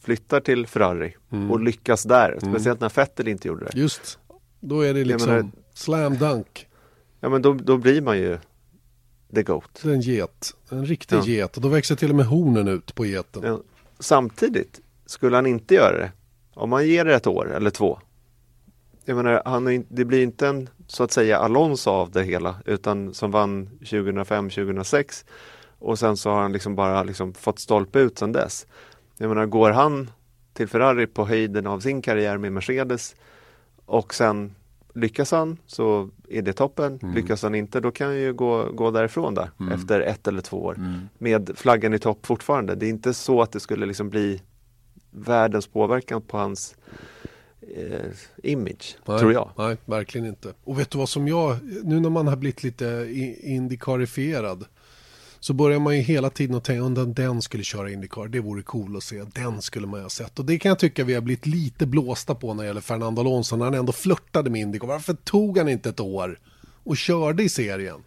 flyttar 0.00 0.40
till 0.40 0.66
Ferrari 0.66 1.16
mm. 1.32 1.50
och 1.50 1.60
lyckas 1.60 2.02
där, 2.02 2.28
mm. 2.28 2.54
speciellt 2.54 2.80
när 2.80 2.92
Vettel 2.96 3.28
inte 3.28 3.48
gjorde 3.48 3.64
det. 3.64 3.78
Just, 3.78 4.18
då 4.60 4.80
är 4.80 4.94
det 4.94 5.04
liksom 5.04 5.32
menar, 5.32 5.50
slam 5.74 6.18
dunk. 6.18 6.68
Ja 7.20 7.28
men 7.28 7.42
då, 7.42 7.52
då 7.52 7.76
blir 7.76 8.00
man 8.00 8.18
ju 8.18 8.38
the 9.34 9.42
GOAT. 9.42 9.84
En 9.84 10.00
get, 10.00 10.54
en 10.68 10.86
riktig 10.86 11.16
ja. 11.16 11.24
get 11.24 11.56
och 11.56 11.62
då 11.62 11.68
växer 11.68 11.96
till 11.96 12.10
och 12.10 12.16
med 12.16 12.26
hornen 12.26 12.68
ut 12.68 12.94
på 12.94 13.06
geten. 13.06 13.42
Ja. 13.44 13.60
Samtidigt, 13.98 14.80
skulle 15.06 15.36
han 15.36 15.46
inte 15.46 15.74
göra 15.74 15.98
det, 15.98 16.12
om 16.54 16.70
man 16.70 16.86
ger 16.86 17.04
det 17.04 17.14
ett 17.14 17.26
år 17.26 17.54
eller 17.56 17.70
två, 17.70 17.98
jag 19.04 19.16
menar, 19.16 19.42
han 19.44 19.66
är, 19.66 19.84
det 19.88 20.04
blir 20.04 20.22
inte 20.22 20.48
en 20.48 20.68
så 20.86 21.04
att 21.04 21.12
säga 21.12 21.38
Alonso 21.38 21.90
av 21.90 22.10
det 22.10 22.22
hela 22.22 22.56
utan 22.64 23.14
som 23.14 23.30
vann 23.30 23.68
2005-2006 23.80 25.24
och 25.86 25.98
sen 25.98 26.16
så 26.16 26.30
har 26.30 26.42
han 26.42 26.52
liksom 26.52 26.74
bara 26.74 27.02
liksom 27.02 27.34
fått 27.34 27.58
stolpe 27.58 27.98
ut 27.98 28.18
sedan 28.18 28.32
dess. 28.32 28.66
Jag 29.18 29.28
menar, 29.28 29.46
går 29.46 29.70
han 29.70 30.10
till 30.52 30.68
Ferrari 30.68 31.06
på 31.06 31.24
höjden 31.24 31.66
av 31.66 31.80
sin 31.80 32.02
karriär 32.02 32.38
med 32.38 32.52
Mercedes 32.52 33.16
och 33.86 34.14
sen 34.14 34.54
lyckas 34.94 35.30
han 35.30 35.58
så 35.66 36.10
är 36.28 36.42
det 36.42 36.52
toppen. 36.52 36.98
Mm. 37.02 37.14
Lyckas 37.14 37.42
han 37.42 37.54
inte 37.54 37.80
då 37.80 37.90
kan 37.90 38.06
han 38.06 38.16
ju 38.16 38.32
gå, 38.32 38.72
gå 38.72 38.90
därifrån 38.90 39.34
där 39.34 39.50
mm. 39.60 39.72
efter 39.72 40.00
ett 40.00 40.28
eller 40.28 40.40
två 40.40 40.64
år 40.64 40.74
mm. 40.74 41.08
med 41.18 41.50
flaggan 41.56 41.94
i 41.94 41.98
topp 41.98 42.26
fortfarande. 42.26 42.74
Det 42.74 42.86
är 42.86 42.90
inte 42.90 43.14
så 43.14 43.42
att 43.42 43.52
det 43.52 43.60
skulle 43.60 43.86
liksom 43.86 44.10
bli 44.10 44.42
världens 45.10 45.66
påverkan 45.66 46.22
på 46.22 46.38
hans 46.38 46.76
eh, 47.60 48.10
image, 48.42 48.98
nej, 49.04 49.18
tror 49.18 49.32
jag. 49.32 49.50
Nej, 49.58 49.76
verkligen 49.84 50.26
inte. 50.26 50.52
Och 50.64 50.78
vet 50.78 50.90
du 50.90 50.98
vad 50.98 51.08
som 51.08 51.28
jag, 51.28 51.56
nu 51.84 52.00
när 52.00 52.10
man 52.10 52.26
har 52.26 52.36
blivit 52.36 52.62
lite 52.62 53.08
indikarifierad 53.42 54.64
så 55.46 55.52
börjar 55.52 55.80
man 55.80 55.96
ju 55.96 56.02
hela 56.02 56.30
tiden 56.30 56.56
att 56.56 56.64
tänka 56.64 56.84
om 56.84 57.14
den 57.14 57.42
skulle 57.42 57.62
köra 57.62 57.90
Indycar, 57.90 58.28
det 58.28 58.40
vore 58.40 58.62
cool 58.62 58.96
att 58.96 59.02
se, 59.02 59.24
den 59.34 59.62
skulle 59.62 59.86
man 59.86 60.00
ju 60.00 60.04
ha 60.04 60.10
sett. 60.10 60.38
Och 60.38 60.44
det 60.44 60.58
kan 60.58 60.68
jag 60.68 60.78
tycka 60.78 61.04
vi 61.04 61.14
har 61.14 61.20
blivit 61.20 61.46
lite 61.46 61.86
blåsta 61.86 62.34
på 62.34 62.54
när 62.54 62.62
det 62.62 62.66
gäller 62.66 62.80
Fernando 62.80 63.20
Alonso, 63.20 63.56
när 63.56 63.64
han 63.64 63.74
ändå 63.74 63.92
flörtade 63.92 64.50
med 64.50 64.60
Indycar. 64.60 64.86
Varför 64.86 65.14
tog 65.14 65.58
han 65.58 65.68
inte 65.68 65.88
ett 65.88 66.00
år 66.00 66.38
och 66.84 66.96
körde 66.96 67.42
i 67.42 67.48
serien? 67.48 68.00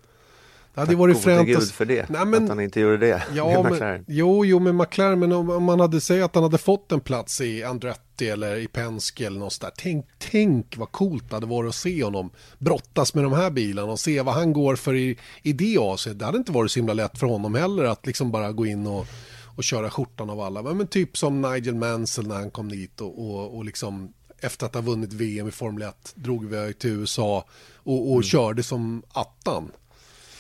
Det 0.79 0.81
hade 0.81 0.91
Tack 0.91 0.99
varit 0.99 1.23
fränt 1.23 1.47
Gud 1.47 1.71
för 1.71 1.85
det, 1.85 2.09
Nej, 2.09 2.25
men, 2.25 2.43
att 2.43 2.49
han 2.49 2.59
inte 2.59 2.79
gjorde 2.79 2.97
det 2.97 3.23
ja. 3.33 3.63
Men, 3.63 4.05
jo, 4.07 4.45
jo, 4.45 4.59
med 4.59 4.75
McLaren, 4.75 5.19
men 5.19 5.31
om, 5.31 5.49
om 5.49 5.63
man 5.63 5.79
hade 5.79 6.01
sagt 6.01 6.23
att 6.23 6.35
han 6.35 6.43
hade 6.43 6.57
fått 6.57 6.91
en 6.91 6.99
plats 6.99 7.41
i 7.41 7.63
Andretti 7.63 8.29
eller 8.29 8.55
i 8.55 8.67
Penske 8.67 9.25
eller 9.25 9.39
något 9.39 9.61
där. 9.61 9.71
Tänk, 9.77 10.05
tänk 10.17 10.77
vad 10.77 10.91
coolt 10.91 11.29
det 11.29 11.35
hade 11.35 11.45
varit 11.45 11.69
att 11.69 11.75
se 11.75 12.03
honom 12.03 12.29
brottas 12.57 13.13
med 13.13 13.23
de 13.23 13.33
här 13.33 13.49
bilarna 13.49 13.91
och 13.91 13.99
se 13.99 14.21
vad 14.21 14.33
han 14.33 14.53
går 14.53 14.75
för 14.75 14.95
i, 14.95 15.17
i 15.41 15.53
det 15.53 15.77
avseendet. 15.77 16.19
Det 16.19 16.25
hade 16.25 16.37
inte 16.37 16.51
varit 16.51 16.71
så 16.71 16.79
himla 16.79 16.93
lätt 16.93 17.17
för 17.17 17.27
honom 17.27 17.55
heller 17.55 17.83
att 17.83 18.05
liksom 18.07 18.31
bara 18.31 18.51
gå 18.51 18.65
in 18.65 18.87
och, 18.87 19.07
och 19.55 19.63
köra 19.63 19.89
skjortan 19.89 20.29
av 20.29 20.39
alla. 20.39 20.61
Men, 20.61 20.77
men 20.77 20.87
typ 20.87 21.17
som 21.17 21.41
Nigel 21.41 21.75
Mansell 21.75 22.27
när 22.27 22.35
han 22.35 22.51
kom 22.51 22.69
dit 22.69 23.01
och, 23.01 23.29
och, 23.29 23.57
och 23.57 23.65
liksom 23.65 24.13
efter 24.41 24.65
att 24.65 24.75
ha 24.75 24.81
vunnit 24.81 25.13
VM 25.13 25.47
i 25.47 25.51
Formel 25.51 25.81
1 25.81 26.13
drog 26.15 26.43
iväg 26.43 26.79
till 26.79 26.89
USA 26.89 27.45
och, 27.75 28.07
och 28.07 28.11
mm. 28.11 28.23
körde 28.23 28.63
som 28.63 29.03
attan. 29.09 29.71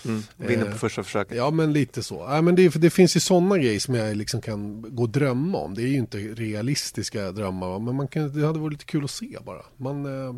Mm, 0.05 0.23
vinner 0.37 0.65
på 0.65 0.71
eh, 0.71 0.75
första 0.75 1.03
försöket. 1.03 1.37
Ja, 1.37 1.51
men 1.51 1.73
lite 1.73 2.03
så. 2.03 2.15
Ja, 2.29 2.41
men 2.41 2.55
det, 2.55 2.69
det 2.75 2.89
finns 2.89 3.15
ju 3.15 3.19
sådana 3.19 3.57
grejer 3.57 3.79
som 3.79 3.95
jag 3.95 4.17
liksom 4.17 4.41
kan 4.41 4.85
gå 4.95 5.03
och 5.03 5.09
drömma 5.09 5.57
om. 5.57 5.73
Det 5.73 5.81
är 5.81 5.87
ju 5.87 5.97
inte 5.97 6.17
realistiska 6.17 7.31
drömmar, 7.31 7.79
men 7.79 7.95
man 7.95 8.07
kan, 8.07 8.39
det 8.39 8.47
hade 8.47 8.59
varit 8.59 8.73
lite 8.73 8.85
kul 8.85 9.03
att 9.03 9.11
se 9.11 9.37
bara. 9.45 9.61
Man, 9.77 10.05
eh, 10.05 10.33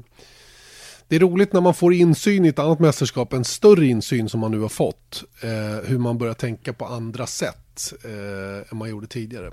det 1.07 1.15
är 1.15 1.19
roligt 1.19 1.53
när 1.53 1.61
man 1.61 1.73
får 1.73 1.93
insyn 1.93 2.45
i 2.45 2.47
ett 2.47 2.59
annat 2.59 2.79
mästerskap, 2.79 3.33
en 3.33 3.45
större 3.45 3.85
insyn 3.85 4.29
som 4.29 4.39
man 4.39 4.51
nu 4.51 4.59
har 4.59 4.69
fått. 4.69 5.23
Eh, 5.41 5.89
hur 5.89 5.97
man 5.97 6.17
börjar 6.17 6.33
tänka 6.33 6.73
på 6.73 6.85
andra 6.85 7.27
sätt 7.27 7.93
eh, 8.03 8.71
än 8.71 8.77
man 8.77 8.89
gjorde 8.89 9.07
tidigare. 9.07 9.51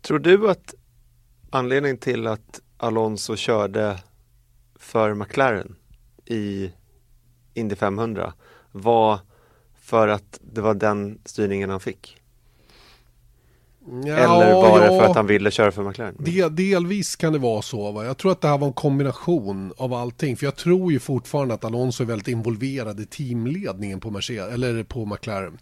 Tror 0.00 0.18
du 0.18 0.50
att 0.50 0.74
anledningen 1.50 1.98
till 1.98 2.26
att 2.26 2.60
Alonso 2.76 3.36
körde 3.36 3.98
för 4.76 5.14
McLaren 5.14 5.76
i 6.26 6.72
Indy 7.54 7.76
500 7.76 8.32
var 8.72 9.18
för 9.80 10.08
att 10.08 10.40
det 10.40 10.60
var 10.60 10.74
den 10.74 11.18
styrningen 11.24 11.70
han 11.70 11.80
fick? 11.80 12.16
Ja, 13.86 14.16
Eller 14.16 14.52
var 14.52 14.80
det 14.80 14.86
för 14.86 15.02
att 15.02 15.16
han 15.16 15.26
ville 15.26 15.50
köra 15.50 15.72
för 15.72 15.82
McLaren? 15.82 16.16
Del, 16.18 16.56
delvis 16.56 17.16
kan 17.16 17.32
det 17.32 17.38
vara 17.38 17.62
så. 17.62 17.92
Va? 17.92 18.04
Jag 18.04 18.18
tror 18.18 18.32
att 18.32 18.40
det 18.40 18.48
här 18.48 18.58
var 18.58 18.66
en 18.66 18.72
kombination 18.72 19.72
av 19.76 19.94
allting. 19.94 20.36
För 20.36 20.46
jag 20.46 20.56
tror 20.56 20.92
ju 20.92 20.98
fortfarande 20.98 21.54
att 21.54 21.64
Alonso 21.64 22.02
är 22.02 22.06
väldigt 22.06 22.28
involverad 22.28 23.00
i 23.00 23.06
teamledningen 23.06 24.00
på, 24.00 24.10
Mercedes, 24.10 24.54
eller 24.54 24.84
på 24.84 25.06
McLaren. 25.06 25.58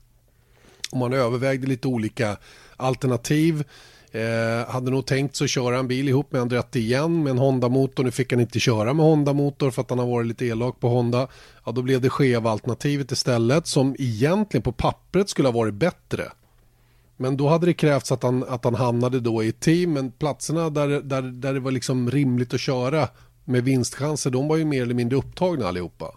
Och 0.93 0.99
man 0.99 1.13
övervägde 1.13 1.67
lite 1.67 1.89
olika 1.89 2.37
alternativ. 2.77 3.65
Eh, 4.13 4.71
hade 4.71 4.91
nog 4.91 5.07
tänkt 5.07 5.43
att 5.43 5.51
köra 5.51 5.79
en 5.79 5.89
bil 5.89 6.09
ihop 6.09 6.33
med 6.33 6.43
Andretti 6.43 6.79
igen 6.79 7.23
med 7.23 7.31
en 7.31 7.39
Honda-motor. 7.39 8.05
Nu 8.05 8.11
fick 8.11 8.33
han 8.33 8.41
inte 8.41 8.61
köra 8.61 8.93
med 8.93 9.07
Honda-motor 9.07 9.71
för 9.71 9.83
att 9.83 9.91
han 9.91 9.99
har 9.99 10.07
varit 10.07 10.27
lite 10.27 10.47
elak 10.47 10.81
på 10.81 10.89
Honda. 10.89 11.29
Ja, 11.65 11.73
då 11.73 11.83
blev 11.83 12.01
det 12.01 12.11
Cheva-alternativet 12.11 13.13
istället 13.13 13.67
som 13.67 13.97
egentligen 13.99 14.63
på 14.63 14.73
pappret 14.73 15.29
skulle 15.29 15.49
ha 15.49 15.53
varit 15.53 15.75
bättre. 15.75 16.33
Men 17.17 17.37
då 17.37 17.49
hade 17.49 17.67
det 17.67 17.75
krävts 17.75 18.13
att 18.13 18.23
han, 18.23 18.45
att 18.49 18.65
han 18.65 18.75
hamnade 18.75 19.21
då 19.21 19.43
i 19.43 19.49
ett 19.49 19.61
team, 19.61 19.93
men 19.93 20.11
platserna 20.11 20.71
där, 20.71 20.89
där, 20.89 21.23
där 21.23 21.55
det 21.55 21.61
var 21.61 21.71
liksom 21.71 22.11
rimligt 22.11 22.55
att 22.55 22.61
köra 22.61 23.09
med 23.45 23.65
vinstchanser, 23.65 24.31
de 24.31 24.49
var 24.49 24.57
ju 24.57 24.65
mer 24.65 24.83
eller 24.83 24.95
mindre 24.95 25.19
upptagna 25.19 25.69
allihopa. 25.69 26.15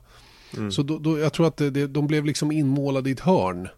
Mm. 0.57 0.71
Så 0.71 0.83
då, 0.83 0.99
då, 0.99 1.19
jag 1.19 1.33
tror 1.33 1.47
att 1.47 1.57
det, 1.57 1.87
de 1.87 2.07
blev 2.07 2.25
liksom 2.25 2.51
inmålade 2.51 3.09
i 3.09 3.13
ett 3.13 3.19
hörn. 3.19 3.69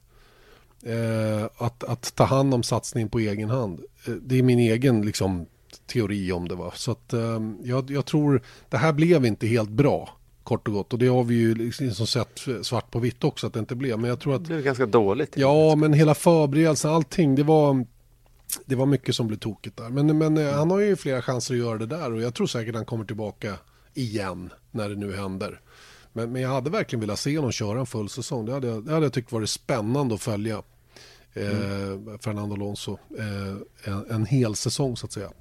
Eh, 0.85 1.45
att, 1.57 1.83
att 1.83 2.15
ta 2.15 2.23
hand 2.23 2.53
om 2.53 2.63
satsning 2.63 3.09
på 3.09 3.19
egen 3.19 3.49
hand. 3.49 3.81
Eh, 4.07 4.13
det 4.13 4.39
är 4.39 4.43
min 4.43 4.59
egen 4.59 5.01
liksom, 5.01 5.45
teori 5.85 6.31
om 6.31 6.47
det. 6.47 6.55
Va? 6.55 6.71
Så 6.75 6.91
att, 6.91 7.13
eh, 7.13 7.39
jag, 7.63 7.91
jag 7.91 8.05
tror 8.05 8.41
det 8.69 8.77
här 8.77 8.93
blev 8.93 9.25
inte 9.25 9.47
helt 9.47 9.69
bra. 9.69 10.17
Kort 10.43 10.67
och 10.67 10.73
gott. 10.73 10.93
Och 10.93 10.99
det 10.99 11.07
har 11.07 11.23
vi 11.23 11.35
ju 11.35 11.55
liksom 11.55 12.07
sett 12.07 12.39
svart 12.61 12.91
på 12.91 12.99
vitt 12.99 13.23
också 13.23 13.47
att 13.47 13.53
det 13.53 13.59
inte 13.59 13.75
blev. 13.75 13.99
Men 13.99 14.09
jag 14.09 14.19
tror 14.19 14.35
att... 14.35 14.41
Det 14.41 14.47
blev 14.47 14.63
ganska 14.63 14.85
dåligt. 14.85 15.33
Ja, 15.37 15.75
men 15.75 15.93
hela 15.93 16.15
förberedelsen, 16.15 16.91
allting. 16.91 17.35
Det 17.35 17.43
var, 17.43 17.85
det 18.65 18.75
var 18.75 18.85
mycket 18.85 19.15
som 19.15 19.27
blev 19.27 19.37
tokigt 19.37 19.77
där. 19.77 19.89
Men, 19.89 20.17
men 20.17 20.37
mm. 20.37 20.53
han 20.53 20.71
har 20.71 20.79
ju 20.79 20.95
flera 20.95 21.21
chanser 21.21 21.53
att 21.53 21.59
göra 21.59 21.77
det 21.77 21.85
där. 21.85 22.13
Och 22.13 22.21
jag 22.21 22.33
tror 22.33 22.47
säkert 22.47 22.75
han 22.75 22.85
kommer 22.85 23.05
tillbaka 23.05 23.53
igen 23.93 24.49
när 24.71 24.89
det 24.89 24.95
nu 24.95 25.15
händer. 25.15 25.61
Men, 26.13 26.31
men 26.31 26.41
jag 26.41 26.49
hade 26.49 26.69
verkligen 26.69 27.01
velat 27.01 27.19
se 27.19 27.37
honom 27.37 27.51
köra 27.51 27.79
en 27.79 27.85
full 27.85 28.09
säsong. 28.09 28.45
Det 28.45 28.53
hade, 28.53 28.67
jag, 28.67 28.85
det 28.85 28.93
hade 28.93 29.05
jag 29.05 29.13
tyckt 29.13 29.31
varit 29.31 29.49
spännande 29.49 30.15
att 30.15 30.21
följa. 30.21 30.63
Mm. 31.35 32.07
Eh, 32.07 32.17
Fernando 32.19 32.55
Alonso. 32.55 32.97
Eh, 33.17 33.91
en, 33.93 34.05
en 34.09 34.25
hel 34.25 34.55
säsong 34.55 34.97
så 34.97 35.05
att 35.05 35.11
säga. 35.11 35.31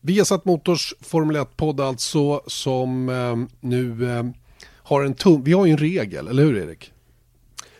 Vi 0.00 0.18
har 0.18 0.24
satt 0.24 0.44
Motors 0.44 0.94
Formel 1.00 1.36
1-podd 1.36 1.80
alltså 1.80 2.42
som 2.46 3.08
eh, 3.08 3.36
nu 3.60 4.10
eh, 4.10 4.24
har 4.66 5.04
en 5.04 5.14
tum... 5.14 5.44
Vi 5.44 5.52
har 5.52 5.66
ju 5.66 5.72
en 5.72 5.78
regel, 5.78 6.28
eller 6.28 6.42
hur 6.42 6.56
Erik? 6.56 6.92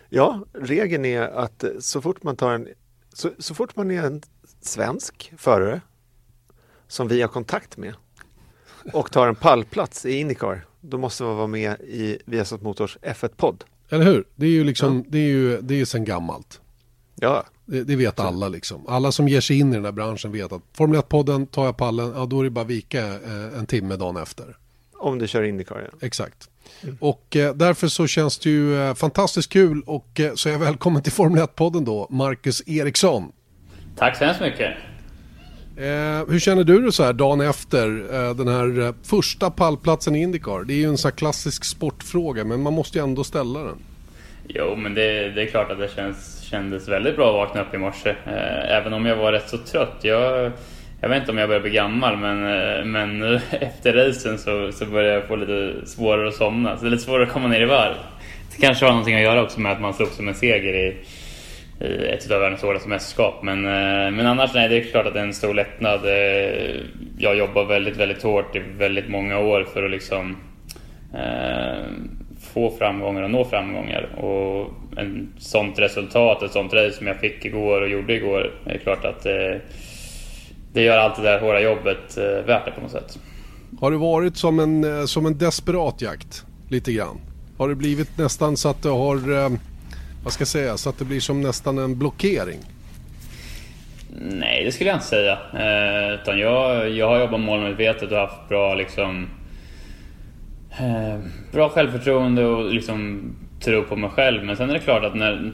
Ja, 0.09 0.45
regeln 0.53 1.05
är 1.05 1.21
att 1.21 1.63
så 1.79 2.01
fort 2.01 2.23
man 2.23 2.35
tar 2.35 2.53
en... 2.53 2.67
Så, 3.13 3.31
så 3.39 3.55
fort 3.55 3.75
man 3.75 3.91
är 3.91 4.03
en 4.03 4.21
svensk 4.61 5.33
förare 5.37 5.81
som 6.87 7.07
vi 7.07 7.21
har 7.21 7.27
kontakt 7.27 7.77
med 7.77 7.93
och 8.93 9.11
tar 9.11 9.27
en 9.27 9.35
pallplats 9.35 10.05
i 10.05 10.19
Indycar, 10.19 10.65
då 10.81 10.97
måste 10.97 11.23
man 11.23 11.35
vara 11.35 11.47
med 11.47 11.81
i 11.81 12.17
Viasat 12.25 12.61
Motors 12.61 12.97
F1-podd. 13.01 13.63
Eller 13.89 14.05
hur? 14.05 14.27
Det 14.35 14.45
är 14.45 14.51
ju 14.51 14.63
liksom, 14.63 14.97
ja. 14.97 15.03
det 15.07 15.17
är 15.17 15.29
ju, 15.29 15.61
det 15.61 15.81
är 15.81 15.85
sen 15.85 16.05
gammalt. 16.05 16.61
Ja. 17.21 17.45
Det, 17.65 17.83
det 17.83 17.95
vet 17.95 18.19
alla 18.19 18.47
liksom. 18.47 18.85
Alla 18.87 19.11
som 19.11 19.27
ger 19.27 19.41
sig 19.41 19.59
in 19.59 19.71
i 19.71 19.75
den 19.75 19.85
här 19.85 19.91
branschen 19.91 20.31
vet 20.31 20.51
att 20.51 20.61
Formel 20.73 20.99
1-podden, 21.01 21.45
tar 21.45 21.65
jag 21.65 21.77
pallen, 21.77 22.13
ja 22.15 22.25
då 22.25 22.39
är 22.39 22.43
det 22.43 22.49
bara 22.49 22.65
vika 22.65 23.05
eh, 23.07 23.59
en 23.59 23.65
timme 23.65 23.95
dagen 23.95 24.17
efter. 24.17 24.57
Om 24.99 25.19
du 25.19 25.27
kör 25.27 25.43
Indycar 25.43 25.89
ja. 25.91 26.07
Exakt. 26.07 26.49
Mm. 26.83 26.97
Och 26.99 27.35
eh, 27.35 27.55
därför 27.55 27.87
så 27.87 28.07
känns 28.07 28.39
det 28.39 28.49
ju 28.49 28.81
eh, 28.81 28.93
fantastiskt 28.93 29.49
kul 29.49 29.81
och 29.85 30.19
eh, 30.19 30.33
så 30.33 30.49
är 30.49 30.53
jag 30.53 30.59
välkommen 30.59 31.03
till 31.03 31.11
Formel 31.11 31.43
1-podden 31.43 31.85
då, 31.85 32.07
Marcus 32.09 32.67
Eriksson. 32.67 33.31
Tack 33.95 34.17
så 34.17 34.25
hemskt 34.25 34.41
mycket. 34.41 34.77
Eh, 35.79 36.29
hur 36.29 36.39
känner 36.39 36.63
du 36.63 36.81
dig 36.81 36.91
så 36.91 37.03
här 37.03 37.13
dagen 37.13 37.41
efter 37.41 37.87
eh, 38.13 38.35
den 38.35 38.47
här 38.47 38.79
eh, 38.79 38.93
första 39.03 39.51
pallplatsen 39.51 40.15
i 40.15 40.21
Indycar? 40.21 40.63
Det 40.63 40.73
är 40.73 40.77
ju 40.77 40.89
en 40.89 40.97
sån 40.97 41.09
här 41.09 41.17
klassisk 41.17 41.63
sportfråga 41.63 42.43
men 42.43 42.61
man 42.61 42.73
måste 42.73 42.97
ju 42.97 43.03
ändå 43.03 43.23
ställa 43.23 43.63
den. 43.63 43.77
Jo, 44.53 44.75
men 44.75 44.93
det, 44.93 45.29
det 45.29 45.41
är 45.41 45.45
klart 45.45 45.71
att 45.71 45.79
det 45.79 45.95
känns, 45.95 46.41
kändes 46.41 46.87
väldigt 46.87 47.15
bra 47.15 47.29
att 47.29 47.35
vakna 47.35 47.61
upp 47.61 47.73
i 47.73 47.77
morse. 47.77 48.09
Eh, 48.09 48.77
även 48.77 48.93
om 48.93 49.05
jag 49.05 49.15
var 49.15 49.31
rätt 49.31 49.49
så 49.49 49.57
trött. 49.57 49.95
Jag, 50.01 50.51
jag 51.01 51.09
vet 51.09 51.19
inte 51.19 51.31
om 51.31 51.37
jag 51.37 51.49
börjar 51.49 51.61
bli 51.61 51.71
gammal, 51.71 52.17
men, 52.17 52.45
eh, 52.45 52.85
men 52.85 53.23
efter 53.51 53.93
racen 53.93 54.37
så, 54.37 54.71
så 54.71 54.85
börjar 54.85 55.13
jag 55.13 55.27
få 55.27 55.35
lite 55.35 55.85
svårare 55.85 56.27
att 56.27 56.33
somna. 56.33 56.77
Så 56.77 56.83
det 56.83 56.89
är 56.89 56.91
lite 56.91 57.03
svårare 57.03 57.23
att 57.23 57.33
komma 57.33 57.47
ner 57.47 57.61
i 57.61 57.65
varv. 57.65 57.93
Det 58.55 58.61
kanske 58.65 58.85
har 58.85 58.91
någonting 58.91 59.15
att 59.15 59.21
göra 59.21 59.43
också 59.43 59.59
med 59.59 59.71
att 59.71 59.81
man 59.81 59.93
slog 59.93 60.09
som 60.09 60.27
en 60.27 60.35
seger 60.35 60.73
i, 60.73 60.97
i 61.85 62.07
ett 62.07 62.31
av 62.31 62.39
världens 62.39 62.61
hårdaste 62.61 62.89
mästerskap. 62.89 63.43
Men, 63.43 63.65
eh, 63.65 64.11
men 64.11 64.25
annars, 64.25 64.53
nej, 64.53 64.69
det 64.69 64.77
är 64.77 64.83
klart 64.83 65.05
att 65.05 65.13
det 65.13 65.19
är 65.19 65.23
en 65.23 65.33
stor 65.33 65.53
lättnad. 65.53 66.05
Eh, 66.05 66.75
jag 67.17 67.37
jobbar 67.37 67.65
väldigt, 67.65 67.97
väldigt 67.97 68.23
hårt 68.23 68.55
i 68.55 68.61
väldigt 68.77 69.09
många 69.09 69.39
år 69.39 69.63
för 69.73 69.83
att 69.83 69.91
liksom 69.91 70.37
få 72.39 72.71
framgångar 72.77 73.21
och 73.21 73.31
nå 73.31 73.45
framgångar. 73.45 74.03
Och 74.03 74.73
en 74.97 75.33
sånt 75.37 75.79
resultat, 75.79 76.43
ett 76.43 76.51
sånt 76.51 76.73
race 76.73 76.97
som 76.97 77.07
jag 77.07 77.19
fick 77.19 77.45
igår 77.45 77.81
och 77.81 77.89
gjorde 77.89 78.13
igår, 78.13 78.51
är 78.65 78.77
klart 78.77 79.05
att 79.05 79.23
det, 79.23 79.53
eh, 79.53 79.61
det 80.73 80.81
gör 80.81 80.97
allt 80.97 81.15
det 81.15 81.21
där 81.21 81.39
hårda 81.39 81.59
jobbet 81.59 82.17
eh, 82.17 82.45
värt 82.45 82.65
det 82.65 82.71
på 82.71 82.81
något 82.81 82.91
sätt. 82.91 83.19
Har 83.79 83.91
det 83.91 83.97
varit 83.97 84.37
som 84.37 84.59
en, 84.59 84.99
eh, 84.99 85.05
som 85.05 85.25
en 85.25 85.37
desperat 85.37 86.01
jakt? 86.01 86.45
Lite 86.69 86.93
grann? 86.93 87.19
Har 87.57 87.69
det 87.69 87.75
blivit 87.75 88.17
nästan 88.17 88.57
så 88.57 88.69
att 88.69 88.83
det 88.83 88.89
har, 88.89 89.49
vad 90.23 90.33
ska 90.33 90.41
jag 90.41 90.47
säga, 90.47 90.77
så 90.77 90.89
att 90.89 90.99
det 90.99 91.05
blir 91.05 91.19
som 91.19 91.41
nästan 91.41 91.77
en 91.77 91.99
blockering? 91.99 92.59
Nej, 94.21 94.63
det 94.65 94.71
skulle 94.71 94.89
jag 94.89 94.97
inte 94.97 95.07
säga. 95.07 95.37
Eh, 95.53 96.13
utan 96.13 96.39
jag, 96.39 96.89
jag 96.89 97.07
har 97.07 97.19
jobbat 97.19 97.39
målmedvetet 97.39 98.11
och 98.11 98.17
haft 98.17 98.49
bra 98.49 98.75
liksom 98.75 99.27
Eh, 100.79 101.19
bra 101.51 101.69
självförtroende 101.69 102.45
och 102.45 102.73
liksom 102.73 103.21
tro 103.59 103.83
på 103.83 103.95
mig 103.95 104.09
själv. 104.09 104.43
Men 104.43 104.57
sen 104.57 104.69
är 104.69 104.73
det 104.73 104.79
klart 104.79 105.03
att 105.03 105.15
när, 105.15 105.51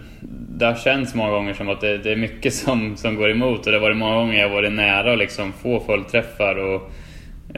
det 0.58 0.66
har 0.66 0.76
känts 0.76 1.16
många 1.16 1.32
gånger 1.32 1.54
som 1.54 1.70
att 1.70 1.82
det, 1.82 1.98
det, 1.98 2.12
är 2.12 2.16
mycket 2.16 2.54
som, 2.54 2.98
som 2.98 3.16
går 3.16 3.32
emot. 3.32 3.60
Och 3.60 3.72
det 3.72 3.78
har 3.78 3.82
varit 3.82 3.98
många 3.98 4.16
gånger 4.16 4.42
jag 4.42 4.50
varit 4.50 4.72
nära 4.72 5.12
att 5.12 5.18
liksom 5.18 5.54
få 5.54 5.80
fullträffar. 5.80 6.56
Och, 6.56 6.92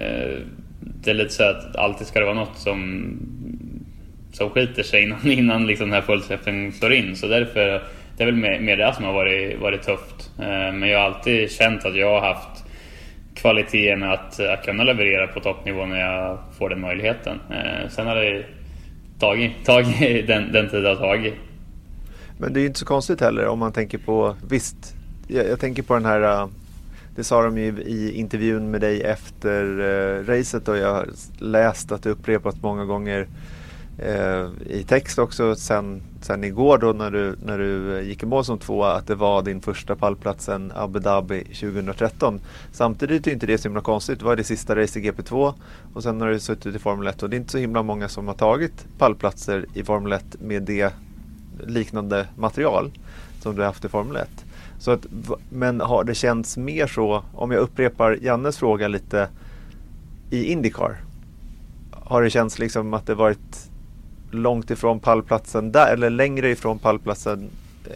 eh, 0.02 0.38
det 0.80 1.12
är 1.12 1.14
lite 1.14 1.34
så 1.34 1.44
att 1.44 1.76
alltid 1.76 2.08
ska 2.08 2.20
det 2.20 2.26
vara 2.26 2.36
något 2.36 2.58
som, 2.58 3.12
som 4.34 4.50
skiter 4.50 4.84
sig 4.84 5.04
innan, 5.04 5.28
innan 5.32 5.68
liksom 5.68 5.90
den 5.90 5.94
här 5.94 6.02
fullträffen 6.02 6.72
slår 6.72 6.94
in. 6.94 7.16
Så 7.16 7.28
därför, 7.28 7.84
det 8.18 8.24
är 8.24 8.26
väl 8.26 8.36
mer, 8.36 8.60
mer 8.60 8.78
det 8.78 8.94
som 8.94 9.06
har 9.06 9.14
varit, 9.14 9.60
varit 9.60 9.82
tufft. 9.82 10.32
Eh, 10.40 10.74
men 10.74 10.90
jag 10.90 11.00
har 11.00 11.06
alltid 11.06 11.52
känt 11.52 11.86
att 11.86 11.96
jag 11.96 12.20
har 12.20 12.34
haft 12.34 12.57
kvaliteten 13.38 14.04
att, 14.04 14.40
att 14.40 14.66
kunna 14.66 14.84
leverera 14.84 15.28
på 15.28 15.40
toppnivå 15.40 15.86
när 15.86 16.00
jag 16.00 16.40
får 16.58 16.70
den 16.70 16.82
möjligheten. 16.82 17.40
Eh, 17.50 17.90
sen 17.90 18.08
har 18.08 18.16
det 18.16 18.46
tagit, 19.20 19.52
tagit 19.66 19.98
den, 20.28 20.52
den 20.52 20.70
tid 20.70 20.84
det 20.84 20.90
har 20.90 20.96
tagit. 20.96 21.34
Men 22.40 22.54
det 22.54 22.60
är 22.60 22.62
ju 22.62 22.68
inte 22.68 22.80
så 22.80 22.86
konstigt 22.86 23.22
heller 23.22 23.48
om 23.48 23.60
man 23.60 23.72
tänker 23.72 23.98
på, 23.98 24.36
visst, 24.50 24.96
jag, 25.28 25.48
jag 25.48 25.60
tänker 25.60 25.84
på 25.84 25.94
den 25.94 26.06
här, 26.06 26.22
eh, 26.22 26.48
det 27.16 27.24
sa 27.24 27.42
de 27.42 27.58
ju 27.58 27.82
i 27.82 28.12
intervjun 28.14 28.72
med 28.72 28.82
dig 28.82 29.02
efter 29.02 29.80
eh, 29.80 30.26
racet 30.26 30.68
och 30.68 30.78
jag 30.78 30.94
har 30.94 31.08
läst 31.40 31.92
att 31.92 32.04
det 32.04 32.10
upprepats 32.10 32.62
många 32.62 32.86
gånger 32.86 33.28
eh, 33.98 34.48
i 34.66 34.86
text 34.88 35.20
också 35.20 35.56
sen 35.56 36.02
sen 36.22 36.44
igår 36.44 36.78
då 36.78 36.94
när 36.94 37.12
du, 37.12 37.36
när 37.46 37.58
du 37.58 38.02
gick 38.02 38.24
i 38.24 38.26
mål 38.26 38.46
som 38.46 38.58
tvåa 38.60 38.94
att 38.94 39.08
det 39.08 39.16
var 39.16 39.42
din 39.42 39.62
första 39.62 39.96
pallplats 39.96 40.46
sen 40.46 40.72
Abu 40.76 41.00
Dhabi 41.00 41.44
2013. 41.44 42.40
Samtidigt 42.72 43.28
är 43.28 43.32
inte 43.32 43.46
det 43.46 43.58
så 43.58 43.68
himla 43.68 43.82
konstigt. 43.82 44.20
Det 44.20 44.26
var 44.26 44.36
det 44.36 44.44
sista 44.44 44.76
race 44.76 45.00
i 45.00 45.12
GP2 45.12 45.54
och 45.94 46.04
sen 46.04 46.22
har 46.22 46.28
du 46.28 46.40
suttit 46.40 46.76
i 46.76 46.80
Formel 46.80 47.08
1 47.08 47.24
och 47.24 47.30
det 47.30 47.36
är 47.36 47.38
inte 47.40 47.52
så 47.52 47.58
himla 47.58 47.84
många 47.84 48.10
som 48.10 48.28
har 48.28 48.36
tagit 48.36 48.86
pallplatser 48.98 49.66
i 49.74 49.84
Formel 49.84 50.12
1 50.14 50.24
med 50.40 50.64
det 50.64 50.94
liknande 51.68 52.28
material 52.36 52.92
som 53.40 53.56
du 53.56 53.62
har 53.62 53.68
haft 53.68 53.86
i 53.86 53.90
Formel 53.90 54.16
1. 54.16 54.28
Så 54.80 54.92
att, 54.92 55.06
men 55.50 55.82
har 55.82 56.04
det 56.04 56.16
känts 56.16 56.58
mer 56.58 56.88
så, 56.88 57.24
om 57.34 57.52
jag 57.52 57.60
upprepar 57.60 58.18
Jannes 58.22 58.58
fråga 58.58 58.88
lite, 58.88 59.30
i 60.30 60.44
Indycar? 60.44 60.98
Har 61.92 62.22
det 62.22 62.30
känts 62.30 62.60
liksom 62.60 62.94
att 62.94 63.06
det 63.06 63.16
varit 63.16 63.67
långt 64.32 64.72
ifrån 64.72 65.00
pallplatsen 65.00 65.72
där, 65.72 65.94
eller 65.94 66.10
längre 66.10 66.50
ifrån 66.50 66.80
pallplatsen 66.80 67.50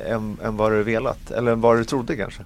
än, 0.08 0.38
än 0.44 0.58
vad 0.58 0.72
du 0.72 0.84
velat? 0.84 1.32
Eller 1.32 1.56
vad 1.56 1.78
du 1.78 1.84
trodde 1.84 2.15
kanske? 2.15 2.44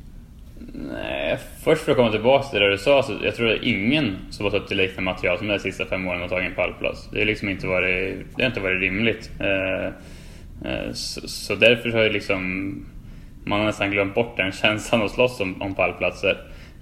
Nej, 0.74 1.38
först 1.64 1.82
för 1.82 1.92
att 1.92 1.98
komma 1.98 2.12
tillbaka 2.12 2.48
till 2.48 2.60
det 2.60 2.72
du 2.72 2.78
sa, 2.78 3.04
så 3.04 3.14
jag 3.24 3.36
tror 3.36 3.52
att 3.52 3.64
ingen 3.64 4.18
som 4.30 4.46
har 4.46 4.56
upp 4.56 4.72
i 4.72 4.76
liknande 4.76 5.12
material 5.12 5.38
som 5.38 5.48
de 5.48 5.60
sista 5.60 5.86
fem 5.86 6.08
åren 6.08 6.22
har 6.22 6.28
tagit 6.28 6.50
en 6.50 6.56
pallplats. 6.56 7.10
Det 7.12 7.20
har 7.20 7.26
liksom 7.26 7.50
inte 7.50 7.68
varit, 7.68 8.26
det 8.36 8.44
har 8.44 8.48
inte 8.48 8.60
varit 8.60 8.82
rimligt. 8.82 9.32
Eh, 9.40 9.86
eh, 10.72 10.92
så, 10.94 11.28
så 11.28 11.56
därför 11.56 11.90
har 11.90 12.04
ju 12.04 12.10
liksom, 12.10 12.74
man 13.46 13.60
har 13.60 13.66
nästan 13.66 13.92
glömt 13.92 14.16
bort 14.16 14.38
den 14.38 14.52
känslan 14.62 15.02
att 15.02 15.12
slåss 15.12 15.40
om, 15.40 15.62
om 15.62 15.76
pallplatser. 15.76 16.38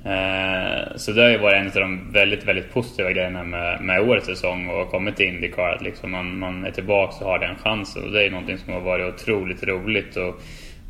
Eh, 0.06 0.95
så 0.95 1.12
det 1.12 1.22
har 1.22 1.30
ju 1.30 1.38
varit 1.38 1.56
en 1.56 1.68
av 1.68 1.89
de 1.89 2.12
väldigt, 2.12 2.47
väldigt 2.47 2.74
positiva 2.74 3.12
grejerna 3.12 3.43
med, 3.43 3.82
med 3.82 4.01
årets 4.01 4.26
säsong 4.26 4.68
och 4.70 4.91
kommit 4.91 5.16
till 5.16 5.26
Indycar. 5.26 5.76
Att 5.76 5.82
liksom 5.82 6.12
man, 6.12 6.39
man 6.39 6.66
är 6.66 6.72
tillbaka 6.72 7.26
och 7.26 7.32
har 7.32 7.39
den 7.39 7.56
chansen. 7.56 8.04
Och 8.04 8.12
det 8.12 8.26
är 8.26 8.32
någonting 8.32 8.58
som 8.58 8.74
har 8.74 8.82
varit 8.82 9.14
otroligt 9.14 9.64
roligt 9.64 10.16
och 10.16 10.41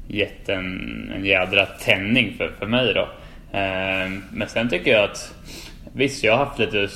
gett 0.08 0.50
en, 0.50 1.12
en 1.16 1.26
jädra 1.26 1.66
tändning 1.66 2.34
för, 2.38 2.52
för 2.60 2.66
mig 2.66 2.94
då. 2.94 3.10
Eh, 3.58 4.10
men 4.32 4.48
sen 4.48 4.70
tycker 4.70 4.92
jag 4.92 5.04
att 5.04 5.34
visst, 5.94 6.24
jag 6.24 6.38
har 6.38 6.46
haft 6.46 6.60
lite 6.60 6.88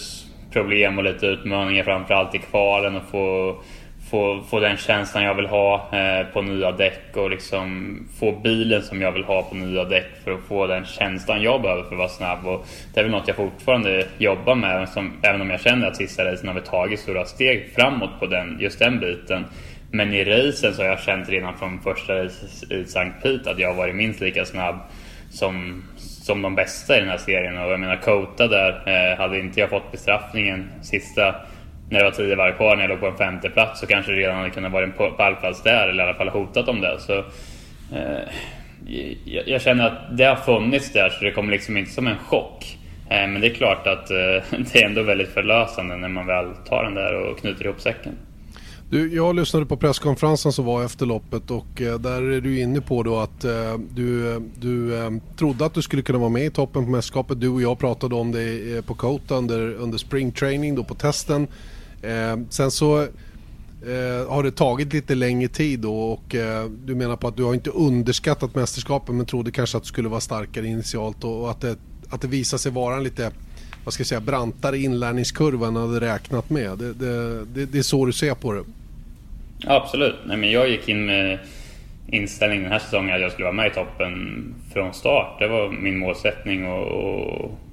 problem 0.51 0.97
och 0.97 1.03
lite 1.03 1.25
utmaningar 1.25 1.83
framförallt 1.83 2.35
i 2.35 2.37
kvalen 2.37 2.95
och 2.95 3.09
få, 3.11 3.55
få, 4.09 4.43
få 4.49 4.59
den 4.59 4.77
känslan 4.77 5.23
jag 5.23 5.33
vill 5.33 5.45
ha 5.45 5.89
eh, 5.91 6.27
på 6.27 6.41
nya 6.41 6.71
däck 6.71 7.17
och 7.17 7.29
liksom 7.29 7.97
få 8.19 8.31
bilen 8.31 8.81
som 8.81 9.01
jag 9.01 9.11
vill 9.11 9.23
ha 9.23 9.41
på 9.41 9.55
nya 9.55 9.83
däck 9.83 10.07
för 10.23 10.31
att 10.31 10.43
få 10.47 10.67
den 10.67 10.85
känslan 10.85 11.41
jag 11.41 11.61
behöver 11.61 11.83
för 11.83 11.91
att 11.91 11.97
vara 11.97 12.09
snabb. 12.09 12.47
Och 12.47 12.65
det 12.93 12.99
är 12.99 13.03
väl 13.03 13.11
något 13.11 13.27
jag 13.27 13.35
fortfarande 13.37 14.07
jobbar 14.17 14.55
med, 14.55 14.89
som, 14.89 15.13
även 15.21 15.41
om 15.41 15.49
jag 15.49 15.61
känner 15.61 15.87
att 15.87 15.95
sista 15.95 16.25
racen 16.25 16.47
har 16.47 16.55
vi 16.55 16.61
tagit 16.61 16.99
stora 16.99 17.25
steg 17.25 17.73
framåt 17.75 18.19
på 18.19 18.25
den, 18.25 18.57
just 18.59 18.79
den 18.79 18.99
biten. 18.99 19.45
Men 19.91 20.13
i 20.13 20.23
racen 20.23 20.73
så 20.73 20.81
har 20.81 20.89
jag 20.89 20.99
känt 20.99 21.29
redan 21.29 21.57
från 21.57 21.81
första 21.81 22.23
racet 22.23 22.71
i 22.71 22.85
Sankt 22.85 23.23
Pete 23.23 23.51
att 23.51 23.59
jag 23.59 23.67
har 23.67 23.75
varit 23.75 23.95
minst 23.95 24.21
lika 24.21 24.45
snabb 24.45 24.75
som, 25.29 25.83
som 25.97 26.41
de 26.41 26.55
bästa 26.55 26.97
i 26.97 26.99
den 26.99 27.09
här 27.09 27.17
serien. 27.17 27.57
Och 27.57 27.71
jag 27.71 27.79
menar, 27.79 27.95
Kota 27.95 28.47
där, 28.47 28.81
eh, 28.85 29.17
hade 29.17 29.39
inte 29.39 29.59
jag 29.59 29.69
fått 29.69 29.91
bestraffningen 29.91 30.69
sista 30.81 31.35
när 31.89 31.99
det 31.99 32.05
var 32.05 32.11
tio 32.11 32.35
varv 32.35 32.55
kvar 32.55 32.75
när 32.75 32.83
jag 32.83 32.89
låg 32.89 32.99
på 32.99 33.07
en 33.07 33.17
femte 33.17 33.49
plats 33.49 33.79
så 33.79 33.87
kanske 33.87 34.11
det 34.11 34.17
redan 34.17 34.35
hade 34.35 34.49
kunnat 34.49 34.71
vara 34.71 34.83
en 34.83 34.93
pallplats 35.17 35.63
där 35.63 35.87
eller 35.87 36.03
i 36.03 36.07
alla 36.07 36.17
fall 36.17 36.29
hotat 36.29 36.67
om 36.67 36.81
det. 36.81 36.99
Så, 36.99 37.17
eh, 37.95 38.23
jag, 39.25 39.47
jag, 39.47 39.61
känner 39.61 39.87
att 39.87 40.17
det 40.17 40.23
har 40.23 40.35
funnits 40.35 40.91
där 40.91 41.09
så 41.09 41.25
det 41.25 41.31
kommer 41.31 41.51
liksom 41.51 41.77
inte 41.77 41.91
som 41.91 42.07
en 42.07 42.17
chock. 42.17 42.77
Eh, 43.09 43.27
men 43.27 43.41
det 43.41 43.47
är 43.47 43.53
klart 43.53 43.87
att 43.87 44.11
eh, 44.11 44.17
det 44.73 44.81
är 44.81 44.85
ändå 44.85 45.03
väldigt 45.03 45.29
förlösande 45.29 45.97
när 45.97 46.09
man 46.09 46.27
väl 46.27 46.45
tar 46.69 46.83
den 46.83 46.93
där 46.93 47.13
och 47.13 47.39
knyter 47.39 47.65
ihop 47.65 47.81
säcken. 47.81 48.15
Du, 48.89 49.15
jag 49.15 49.35
lyssnade 49.35 49.65
på 49.65 49.77
presskonferensen 49.77 50.51
som 50.51 50.65
var 50.65 50.85
efter 50.85 51.05
loppet 51.05 51.51
och 51.51 51.81
eh, 51.81 51.99
där 51.99 52.21
är 52.21 52.41
du 52.41 52.59
inne 52.59 52.81
på 52.81 53.03
då 53.03 53.19
att 53.19 53.43
eh, 53.43 53.77
du, 53.89 54.33
eh, 54.33 54.41
du 54.55 54.97
eh, 54.97 55.11
trodde 55.37 55.65
att 55.65 55.73
du 55.73 55.81
skulle 55.81 56.01
kunna 56.01 56.19
vara 56.19 56.29
med 56.29 56.45
i 56.45 56.49
toppen 56.49 56.85
på 56.85 56.91
mästerskapet. 56.91 57.41
Du 57.41 57.49
och 57.49 57.61
jag 57.61 57.79
pratade 57.79 58.15
om 58.15 58.31
det 58.31 58.75
eh, 58.75 58.81
på 58.81 58.93
Kota 58.93 59.35
under, 59.35 59.73
under 59.73 59.97
spring 59.97 60.31
training 60.31 60.75
då 60.75 60.83
på 60.83 60.93
testen. 60.93 61.47
Eh, 62.01 62.37
sen 62.49 62.71
så 62.71 63.01
eh, 63.01 64.29
har 64.29 64.43
det 64.43 64.51
tagit 64.51 64.93
lite 64.93 65.15
längre 65.15 65.47
tid 65.47 65.79
då 65.79 65.99
och 65.99 66.35
eh, 66.35 66.65
du 66.85 66.95
menar 66.95 67.15
på 67.15 67.27
att 67.27 67.37
du 67.37 67.43
har 67.43 67.53
inte 67.53 67.69
underskattat 67.69 68.55
mästerskapen 68.55 69.17
men 69.17 69.25
trodde 69.25 69.51
kanske 69.51 69.77
att 69.77 69.83
du 69.83 69.87
skulle 69.87 70.09
vara 70.09 70.21
starkare 70.21 70.67
initialt 70.67 71.23
och, 71.23 71.41
och 71.41 71.51
att, 71.51 71.61
det, 71.61 71.75
att 72.09 72.21
det 72.21 72.27
visar 72.27 72.57
sig 72.57 72.71
vara 72.71 72.95
en 72.95 73.03
lite 73.03 73.31
vad 73.87 73.93
ska 73.93 74.01
jag 74.01 74.07
säga, 74.07 74.21
brantare 74.21 74.77
inlärningskurva 74.77 75.67
än 75.67 75.73
du 75.73 75.79
hade 75.79 75.99
räknat 75.99 76.49
med. 76.49 76.77
Det, 76.77 76.93
det, 76.93 77.45
det, 77.45 77.65
det 77.65 77.77
är 77.77 77.81
så 77.81 78.05
du 78.05 78.13
ser 78.13 78.33
på 78.33 78.53
det. 78.53 78.63
Absolut. 79.65 80.15
Nej, 80.25 80.37
men 80.37 80.51
jag 80.51 80.69
gick 80.69 80.89
in 80.89 81.05
med 81.05 81.39
inställningen 82.07 82.63
den 82.63 82.71
här 82.71 82.79
säsongen 82.79 83.15
att 83.15 83.21
jag 83.21 83.31
skulle 83.31 83.45
vara 83.45 83.55
med 83.55 83.71
i 83.71 83.73
toppen 83.73 84.55
från 84.73 84.93
start. 84.93 85.39
Det 85.39 85.47
var 85.47 85.69
min 85.69 85.97
målsättning 85.97 86.67
och, 86.67 86.87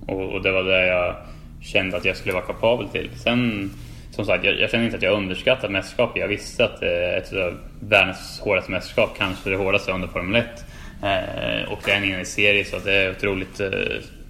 och, 0.07 0.35
och 0.35 0.43
det 0.43 0.53
var 0.53 0.63
det 0.63 0.87
jag 0.87 1.15
kände 1.61 1.97
att 1.97 2.05
jag 2.05 2.17
skulle 2.17 2.35
vara 2.35 2.45
kapabel 2.45 2.89
till. 2.89 3.11
Sen 3.17 3.71
som 4.15 4.25
sagt, 4.25 4.45
jag, 4.45 4.61
jag 4.61 4.71
känner 4.71 4.85
inte 4.85 4.97
att 4.97 5.03
jag 5.03 5.17
underskattat 5.17 5.71
mästerskapet. 5.71 6.21
Jag 6.21 6.29
visste 6.29 6.65
att 6.65 6.83
eh, 6.83 7.17
ett 7.17 7.33
av 7.33 7.59
världens 7.81 8.41
hårdaste 8.41 8.71
mästerskap, 8.71 9.11
kanske 9.19 9.51
det 9.51 9.57
hårdaste 9.57 9.93
under 9.93 10.09
Formel 10.09 10.43
1. 10.43 10.65
Eh, 11.03 11.73
och 11.73 11.79
det 11.85 11.93
är 11.93 11.97
en 11.97 12.05
enig 12.05 12.27
serie 12.27 12.65
så 12.65 12.79
det 12.79 12.93
är 12.93 13.11
otroligt 13.11 13.61
eh, 13.61 13.71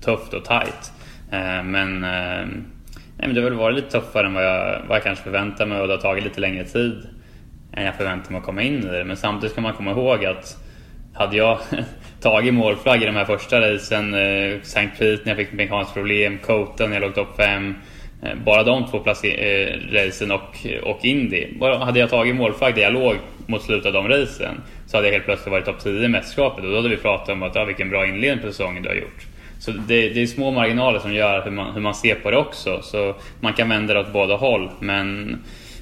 tufft 0.04 0.34
och 0.34 0.44
tight. 0.44 0.92
Eh, 1.32 1.62
men, 1.62 2.04
eh, 2.04 2.46
nej, 3.16 3.26
men 3.26 3.34
det 3.34 3.40
har 3.40 3.50
väl 3.50 3.58
varit 3.58 3.76
lite 3.76 3.90
tuffare 3.90 4.26
än 4.26 4.34
vad 4.34 4.44
jag, 4.44 4.82
vad 4.88 4.96
jag 4.96 5.02
kanske 5.02 5.24
förväntade 5.24 5.70
mig 5.70 5.80
och 5.80 5.86
det 5.86 5.94
har 5.94 6.00
tagit 6.00 6.24
lite 6.24 6.40
längre 6.40 6.64
tid 6.64 7.08
än 7.72 7.84
jag 7.84 7.94
förväntade 7.94 8.30
mig 8.30 8.38
att 8.38 8.44
komma 8.44 8.62
in 8.62 8.78
i 8.78 8.86
det. 8.86 9.04
Men 9.04 9.16
samtidigt 9.16 9.52
ska 9.52 9.60
man 9.60 9.74
komma 9.74 9.90
ihåg 9.90 10.24
att 10.24 10.56
hade 11.14 11.36
jag 11.36 11.58
tagit 12.20 12.54
målflagg 12.54 13.02
i 13.02 13.06
de 13.06 13.16
här 13.16 13.24
första 13.24 13.60
racen, 13.60 14.14
eh, 14.14 14.60
St. 14.62 14.88
Pete 14.98 15.20
när 15.24 15.30
jag 15.30 15.36
fick 15.36 15.52
mekaniskt 15.52 15.94
problem, 15.94 16.38
Coton 16.38 16.90
när 16.90 16.96
jag 16.96 17.02
låg 17.02 17.14
topp 17.14 17.36
5 17.36 17.74
Eh, 18.24 18.34
bara 18.44 18.62
de 18.62 18.86
två 18.86 18.96
eh, 18.96 19.78
racen 19.92 20.30
och, 20.30 20.66
och 20.82 21.04
Indy. 21.04 21.46
Hade 21.60 21.98
jag 21.98 22.10
tagit 22.10 22.36
målflagg 22.36 22.74
där 22.74 22.82
jag 22.82 22.92
låg 22.92 23.16
mot 23.46 23.62
slutet 23.62 23.86
av 23.86 23.92
de 23.92 24.08
racen 24.08 24.60
så 24.86 24.96
hade 24.96 25.06
jag 25.06 25.12
helt 25.12 25.24
plötsligt 25.24 25.52
varit 25.52 25.64
topp 25.64 25.80
10 25.82 26.04
i 26.04 26.08
mästerskapet 26.08 26.64
och 26.64 26.70
då 26.70 26.76
hade 26.76 26.88
vi 26.88 26.96
pratat 26.96 27.28
om 27.28 27.42
att 27.42 27.54
ja, 27.54 27.64
vilken 27.64 27.90
bra 27.90 28.06
inledning 28.06 28.44
på 28.44 28.52
säsongen 28.52 28.82
du 28.82 28.88
har 28.88 28.96
gjort. 28.96 29.26
Så 29.58 29.70
det, 29.70 30.08
det, 30.08 30.22
är 30.22 30.26
små 30.26 30.50
marginaler 30.50 30.98
som 30.98 31.14
gör 31.14 31.44
hur 31.44 31.50
man, 31.50 31.74
hur 31.74 31.80
man 31.80 31.94
ser 31.94 32.14
på 32.14 32.30
det 32.30 32.36
också. 32.36 32.82
Så 32.82 33.14
man 33.40 33.52
kan 33.52 33.68
vända 33.68 33.94
det 33.94 34.00
åt 34.00 34.12
båda 34.12 34.36
håll. 34.36 34.70
Men 34.80 35.38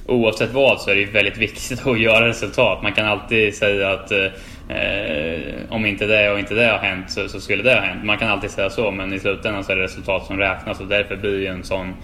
oavsett 0.06 0.52
vad 0.52 0.80
så 0.80 0.90
är 0.90 0.94
det 0.94 1.04
väldigt 1.04 1.38
viktigt 1.38 1.86
att 1.86 2.00
göra 2.00 2.28
resultat. 2.28 2.82
Man 2.82 2.92
kan 2.92 3.06
alltid 3.06 3.54
säga 3.54 3.90
att 3.90 4.10
eh, 4.10 4.76
eh, 4.76 5.40
om 5.68 5.86
inte 5.86 6.06
det 6.06 6.30
och 6.30 6.38
inte 6.38 6.54
det 6.54 6.66
har 6.66 6.78
hänt 6.78 7.10
så, 7.10 7.28
så, 7.28 7.40
skulle 7.40 7.62
det 7.62 7.74
ha 7.74 7.80
hänt. 7.80 8.04
Man 8.04 8.18
kan 8.18 8.28
alltid 8.28 8.50
säga 8.50 8.70
så 8.70 8.90
men 8.90 9.12
i 9.12 9.18
slutändan 9.18 9.64
så 9.64 9.72
är 9.72 9.76
det 9.76 9.82
resultat 9.82 10.26
som 10.26 10.38
räknas 10.38 10.80
och 10.80 10.86
därför 10.86 11.16
blir 11.16 11.38
ju 11.38 11.46
en 11.46 11.64
sån 11.64 11.94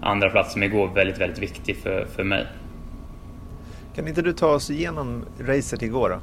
andra 0.00 0.30
plats 0.30 0.52
som 0.52 0.62
igår 0.62 0.90
väldigt, 0.94 1.20
väldigt 1.20 1.38
viktig 1.38 1.76
för, 1.76 2.06
för 2.16 2.24
mig. 2.24 2.46
Kan 3.94 4.08
inte 4.08 4.22
du 4.22 4.32
ta 4.32 4.46
oss 4.46 4.70
igenom 4.70 5.24
racet 5.40 5.82
igår 5.82 6.10
då? 6.10 6.20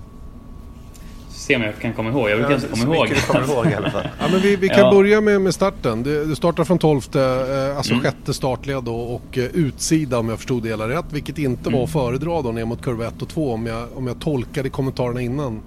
Se 1.30 1.56
om 1.56 1.62
jag 1.62 1.80
kan 1.80 1.94
komma 1.94 2.10
ihåg. 2.10 2.30
Jag 2.30 2.38
brukar 2.38 2.52
ja, 2.52 2.56
inte 2.56 2.68
komma 2.68 2.96
ihåg. 2.96 3.10
Du 3.10 3.16
kommer 3.16 3.54
ihåg 3.54 3.66
i 3.66 3.74
alla 3.74 3.90
fall. 3.90 4.08
ja, 4.20 4.28
men 4.32 4.42
vi, 4.42 4.56
vi 4.56 4.70
kan 4.70 4.80
ja. 4.80 4.92
börja 4.92 5.22
med, 5.22 5.42
med 5.42 5.54
starten. 5.54 6.04
Du, 6.04 6.26
du 6.26 6.36
startar 6.36 6.64
från 6.64 6.80
12, 6.80 7.02
eh, 7.16 7.78
alltså 7.78 7.94
mm. 7.94 8.04
sjätte 8.04 8.34
startled 8.34 8.84
då, 8.84 8.96
och 8.96 9.38
eh, 9.38 9.44
utsida 9.44 10.20
om 10.20 10.30
jag 10.30 10.38
förstod 10.38 10.64
det 10.64 10.70
hela 10.70 10.90
rätt. 10.90 11.06
Vilket 11.10 11.38
inte 11.38 11.70
mm. 11.70 11.74
var 11.74 11.84
att 11.84 11.92
föredra 11.92 12.42
då 12.42 12.52
ner 12.52 12.66
mot 12.66 12.82
kurva 12.82 13.08
1 13.08 13.22
och 13.22 13.30
2 13.30 13.54
om 13.54 13.66
jag, 13.66 13.88
om 13.96 14.08
jag 14.08 14.20
tolkade 14.22 14.70
kommentarerna 14.70 15.22
innan. 15.22 15.62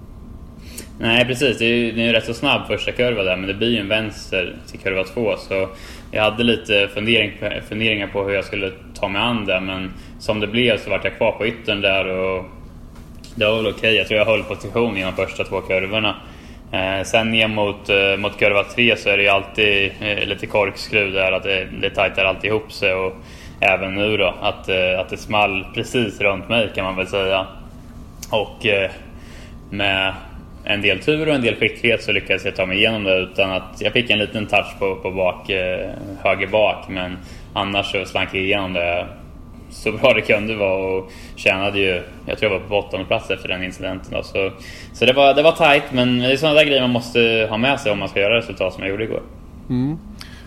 Nej 0.99 1.25
precis, 1.25 1.57
det 1.57 1.65
är 1.65 1.75
ju, 1.75 1.91
det 1.91 2.01
är 2.01 2.13
rätt 2.13 2.25
så 2.25 2.33
snabb 2.33 2.67
första 2.67 2.91
kurva 2.91 3.23
där 3.23 3.37
men 3.37 3.47
det 3.47 3.53
blir 3.53 3.69
ju 3.69 3.77
en 3.77 3.87
vänster 3.87 4.57
till 4.71 4.79
kurva 4.79 5.03
2 5.03 5.35
så 5.37 5.69
jag 6.11 6.23
hade 6.23 6.43
lite 6.43 6.89
fundering, 6.93 7.31
funderingar 7.69 8.07
på 8.07 8.23
hur 8.23 8.33
jag 8.33 8.45
skulle 8.45 8.71
ta 8.99 9.07
mig 9.07 9.21
an 9.21 9.45
det 9.45 9.61
men 9.61 9.93
som 10.19 10.39
det 10.39 10.47
blev 10.47 10.77
så 10.77 10.89
vart 10.89 11.03
jag 11.03 11.17
kvar 11.17 11.31
på 11.31 11.47
yttern 11.47 11.81
där 11.81 12.07
och 12.07 12.45
det 13.35 13.45
var 13.45 13.55
väl 13.55 13.67
okej. 13.67 13.77
Okay. 13.77 13.93
Jag 13.93 14.07
tror 14.07 14.17
jag 14.17 14.25
höll 14.25 14.43
position 14.43 14.97
i 14.97 15.03
de 15.03 15.13
första 15.13 15.43
två 15.43 15.61
kurvorna. 15.61 16.15
Eh, 16.71 17.03
sen 17.03 17.31
ner 17.31 17.47
mot, 17.47 17.89
eh, 17.89 18.17
mot 18.17 18.39
kurva 18.39 18.63
tre 18.63 18.97
så 18.97 19.09
är 19.09 19.17
det 19.17 19.23
ju 19.23 19.29
alltid 19.29 19.91
eh, 20.01 20.25
lite 20.25 20.45
korkskruv 20.45 21.13
där, 21.13 21.31
att 21.31 21.43
det, 21.43 21.67
det 21.81 21.89
tajtar 21.89 22.25
alltid 22.25 22.49
ihop 22.49 22.71
sig 22.71 22.93
och 22.93 23.13
även 23.59 23.95
nu 23.95 24.17
då 24.17 24.35
att, 24.41 24.69
eh, 24.69 24.99
att 24.99 25.09
det 25.09 25.17
small 25.17 25.65
precis 25.75 26.21
runt 26.21 26.49
mig 26.49 26.69
kan 26.75 26.85
man 26.85 26.95
väl 26.95 27.07
säga. 27.07 27.47
Och 28.31 28.65
eh, 28.65 28.91
med 29.69 30.13
en 30.69 30.81
del 30.81 30.99
tur 30.99 31.27
och 31.27 31.35
en 31.35 31.41
del 31.41 31.55
skicklighet 31.55 32.03
så 32.03 32.11
lyckades 32.11 32.45
jag 32.45 32.55
ta 32.55 32.65
mig 32.65 32.77
igenom 32.77 33.03
det 33.03 33.17
utan 33.17 33.51
att 33.51 33.81
jag 33.81 33.93
fick 33.93 34.09
en 34.09 34.19
liten 34.19 34.45
touch 34.47 34.79
på, 34.79 34.95
på 34.95 35.11
bak, 35.11 35.49
eh, 35.49 35.89
höger 36.23 36.47
bak 36.47 36.89
men 36.89 37.17
annars 37.53 37.91
så 37.91 38.05
slank 38.05 38.29
jag 38.33 38.41
igenom 38.43 38.73
det 38.73 39.07
så 39.69 39.91
bra 39.91 40.13
det 40.13 40.21
kunde 40.21 40.55
vara 40.55 40.97
och 40.97 41.11
tjänade 41.35 41.79
ju, 41.79 42.01
jag 42.25 42.37
tror 42.37 42.51
jag 42.51 42.59
var 42.59 42.67
på 42.67 42.87
åttonde 42.87 43.05
plats 43.05 43.29
efter 43.29 43.49
den 43.49 43.63
incidenten. 43.63 44.11
Då. 44.11 44.23
Så, 44.23 44.51
så 44.93 45.05
det, 45.05 45.13
var, 45.13 45.33
det 45.33 45.43
var 45.43 45.51
tight 45.51 45.83
men 45.91 46.19
det 46.19 46.31
är 46.31 46.37
sådana 46.37 46.55
där 46.55 46.65
grejer 46.65 46.81
man 46.81 46.89
måste 46.89 47.47
ha 47.49 47.57
med 47.57 47.79
sig 47.79 47.91
om 47.91 47.99
man 47.99 48.09
ska 48.09 48.19
göra 48.19 48.37
resultat 48.37 48.73
som 48.73 48.83
jag 48.83 48.91
gjorde 48.91 49.03
igår. 49.03 49.21
Mm. 49.69 49.97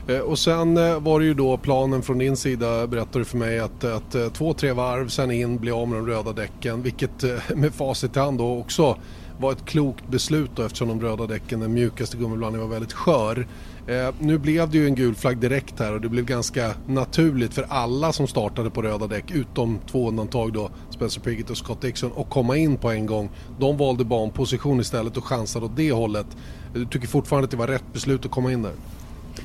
Eh, 0.08 0.18
och 0.18 0.38
sen 0.38 0.76
eh, 0.76 1.00
var 1.00 1.20
det 1.20 1.26
ju 1.26 1.34
då 1.34 1.56
planen 1.56 2.02
från 2.02 2.18
din 2.18 2.36
sida, 2.36 2.86
berättade 2.86 3.18
du 3.18 3.24
för 3.24 3.36
mig, 3.36 3.58
att, 3.58 3.84
att 3.84 4.14
eh, 4.14 4.28
två, 4.28 4.54
tre 4.54 4.72
varv 4.72 5.08
sen 5.08 5.30
in, 5.30 5.58
bli 5.58 5.70
av 5.70 5.88
med 5.88 5.98
de 5.98 6.06
röda 6.06 6.32
däcken. 6.32 6.82
Vilket 6.82 7.24
med 7.54 7.74
facit 7.74 8.16
i 8.16 8.20
hand 8.20 8.38
då 8.38 8.58
också 8.58 8.96
var 9.40 9.52
ett 9.52 9.64
klokt 9.64 10.08
beslut 10.08 10.50
då 10.54 10.62
eftersom 10.62 10.88
de 10.88 11.00
röda 11.00 11.26
däcken, 11.26 11.60
den 11.60 11.72
mjukaste 11.72 12.16
gummiblandningen 12.16 12.68
var 12.68 12.74
väldigt 12.74 12.92
skör. 12.92 13.46
Eh, 13.86 14.14
nu 14.18 14.38
blev 14.38 14.70
det 14.70 14.78
ju 14.78 14.86
en 14.86 14.94
gul 14.94 15.14
flagg 15.14 15.38
direkt 15.38 15.78
här 15.78 15.94
och 15.94 16.00
det 16.00 16.08
blev 16.08 16.24
ganska 16.24 16.74
naturligt 16.86 17.54
för 17.54 17.66
alla 17.68 18.12
som 18.12 18.26
startade 18.26 18.70
på 18.70 18.82
röda 18.82 19.06
däck 19.06 19.30
utom 19.30 19.80
två 19.90 20.08
undantag 20.08 20.52
då, 20.52 20.70
Spencer 20.90 21.20
Piggott 21.20 21.50
och 21.50 21.56
Scott 21.56 21.82
Dixon, 21.82 22.12
att 22.16 22.30
komma 22.30 22.56
in 22.56 22.76
på 22.76 22.90
en 22.90 23.06
gång. 23.06 23.30
De 23.58 23.76
valde 23.76 24.04
banposition 24.04 24.80
istället 24.80 25.16
och 25.16 25.24
chansade 25.24 25.64
åt 25.64 25.76
det 25.76 25.92
hållet. 25.92 26.26
Du 26.74 26.86
tycker 26.86 27.08
fortfarande 27.08 27.44
att 27.44 27.50
det 27.50 27.56
var 27.56 27.66
rätt 27.66 27.92
beslut 27.92 28.24
att 28.24 28.30
komma 28.30 28.52
in 28.52 28.62
där? 28.62 28.72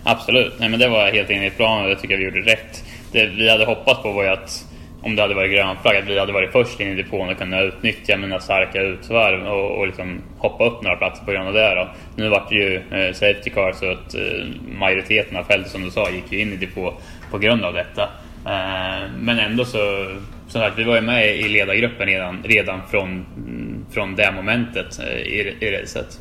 Absolut, 0.04 0.54
Nej, 0.60 0.70
men 0.70 0.80
det 0.80 0.90
var 0.90 1.12
helt 1.12 1.30
enligt 1.30 1.58
planen 1.58 1.84
och 1.84 1.90
det 1.90 1.96
tycker 1.96 2.14
jag 2.14 2.20
vi 2.20 2.26
gjorde 2.26 2.52
rätt. 2.52 2.84
Det 3.12 3.26
vi 3.26 3.50
hade 3.50 3.66
hoppats 3.66 4.02
på 4.02 4.12
var 4.12 4.24
ju 4.24 4.30
att 4.30 4.66
om 5.06 5.16
det 5.16 5.22
hade 5.22 5.34
varit 5.34 5.52
grön 5.52 5.76
flagg, 5.82 5.98
att 5.98 6.08
vi 6.08 6.20
hade 6.20 6.34
varit 6.34 6.52
först 6.52 6.80
in 6.80 6.88
i 6.88 6.96
depån 6.96 7.30
och 7.30 7.38
kunnat 7.38 7.64
utnyttja 7.64 8.18
mina 8.18 8.40
starka 8.40 8.82
utsvarv 8.82 9.48
och, 9.48 9.80
och 9.80 9.88
liksom 9.88 10.22
hoppa 10.38 10.66
upp 10.66 10.82
några 10.82 10.96
platser 10.98 11.26
på 11.26 11.32
grund 11.32 11.48
av 11.48 11.54
det. 11.54 11.76
Då. 11.76 11.88
Nu 12.16 12.30
vart 12.30 12.50
det 12.50 12.56
ju 12.56 12.76
eh, 12.76 13.14
Safety 13.14 13.50
Car 13.50 13.72
så 13.72 13.92
att 13.92 14.16
eh, 14.16 14.46
majoriteten 14.80 15.38
av 15.38 15.44
fältet 15.44 15.72
som 15.72 15.84
du 15.84 15.92
sa 15.92 16.10
gick 16.10 16.32
ju 16.32 16.40
in 16.40 16.54
i 16.54 16.56
depå 16.56 16.94
på 17.32 17.38
grund 17.38 17.66
av 17.66 17.74
detta. 17.74 18.04
Eh, 18.46 19.10
men 19.20 19.40
ändå 19.40 19.66
så, 19.66 20.12
så 20.48 20.60
att 20.60 20.78
vi 20.78 20.84
var 20.84 20.96
ju 20.96 21.02
med 21.02 21.36
i 21.36 21.50
ledargruppen 21.50 22.08
redan, 22.08 22.44
redan 22.44 22.82
från, 22.92 23.26
mm, 23.38 23.86
från 23.92 24.16
det 24.16 24.32
momentet 24.32 25.00
eh, 25.00 25.18
i, 25.18 25.56
i 25.60 25.72
racet. 25.72 26.20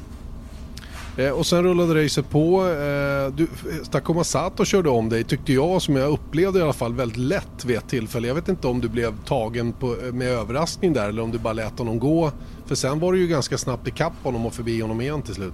Eh, 1.19 1.31
och 1.31 1.47
sen 1.47 1.63
rullade 1.63 2.05
racet 2.05 2.31
på. 2.31 2.61
Eh, 2.61 3.35
du, 3.37 3.43
eh, 3.43 3.85
Takuma 3.91 4.25
Sato 4.25 4.65
körde 4.65 4.89
om 4.89 5.09
dig 5.09 5.25
tyckte 5.25 5.53
jag 5.53 5.83
som 5.83 5.97
jag 5.97 6.11
upplevde 6.11 6.59
i 6.59 6.63
alla 6.63 6.73
fall 6.73 6.95
väldigt 6.95 7.19
lätt 7.19 7.65
vid 7.65 7.77
ett 7.77 7.89
tillfälle. 7.89 8.29
Jag 8.29 8.35
vet 8.35 8.49
inte 8.49 8.67
om 8.67 8.81
du 8.81 8.89
blev 8.89 9.13
tagen 9.25 9.73
på, 9.73 9.87
eh, 9.87 10.13
med 10.13 10.29
överraskning 10.29 10.93
där 10.93 11.09
eller 11.09 11.23
om 11.23 11.31
du 11.31 11.39
bara 11.39 11.53
lät 11.53 11.79
honom 11.79 11.99
gå. 11.99 12.33
För 12.67 12.75
sen 12.75 13.01
var 13.01 13.13
du 13.13 13.19
ju 13.19 13.27
ganska 13.27 13.59
snabbt 13.59 13.89
ikapp 13.89 14.13
honom 14.23 14.47
och 14.47 14.55
förbi 14.55 14.81
honom 14.81 15.01
igen 15.01 15.23
till 15.23 15.35
slut. 15.35 15.53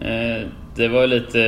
Eh, 0.00 0.48
det 0.74 0.88
var 0.88 1.06
lite 1.06 1.38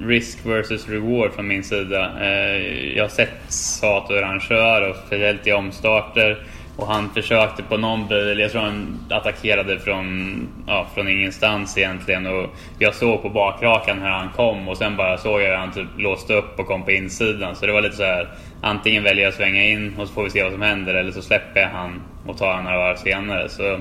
risk 0.00 0.46
versus 0.46 0.88
reward 0.88 1.32
från 1.32 1.48
min 1.48 1.64
sida. 1.64 2.12
Eh, 2.20 2.96
jag 2.96 3.04
har 3.04 3.08
sett 3.08 3.52
Sato 3.52 4.14
hur 4.14 4.22
han 4.22 4.40
kör 4.40 4.90
och 4.90 4.96
speciellt 5.06 5.46
i 5.46 5.52
omstarter. 5.52 6.46
Och 6.78 6.86
han 6.86 7.10
försökte 7.10 7.62
på 7.62 7.76
någon 7.76 8.08
bil, 8.08 8.38
jag 8.38 8.52
tror 8.52 8.62
han 8.62 8.98
attackerade 9.10 9.78
från, 9.78 10.48
ja, 10.66 10.86
från 10.94 11.08
ingenstans 11.08 11.78
egentligen. 11.78 12.26
Och 12.26 12.46
jag 12.78 12.94
såg 12.94 13.22
på 13.22 13.28
bakrakan 13.28 13.98
hur 13.98 14.08
han 14.08 14.28
kom 14.36 14.68
och 14.68 14.76
sen 14.76 14.96
bara 14.96 15.18
såg 15.18 15.40
jag 15.40 15.48
hur 15.48 15.56
han 15.56 15.72
typ 15.72 15.88
låste 15.96 16.34
upp 16.34 16.58
och 16.58 16.66
kom 16.66 16.82
på 16.82 16.90
insidan. 16.90 17.56
Så 17.56 17.66
det 17.66 17.72
var 17.72 17.80
lite 17.80 17.96
så 17.96 18.02
här, 18.02 18.28
antingen 18.60 19.02
väljer 19.02 19.22
jag 19.22 19.28
att 19.28 19.36
svänga 19.36 19.64
in 19.64 19.94
och 19.98 20.08
så 20.08 20.14
får 20.14 20.24
vi 20.24 20.30
se 20.30 20.42
vad 20.42 20.52
som 20.52 20.62
händer 20.62 20.94
eller 20.94 21.12
så 21.12 21.22
släpper 21.22 21.60
jag 21.60 21.68
han 21.68 22.02
och 22.26 22.38
tar 22.38 22.52
han 22.52 22.64
några 22.64 22.78
varv 22.78 22.96
senare. 22.96 23.48
Så 23.48 23.80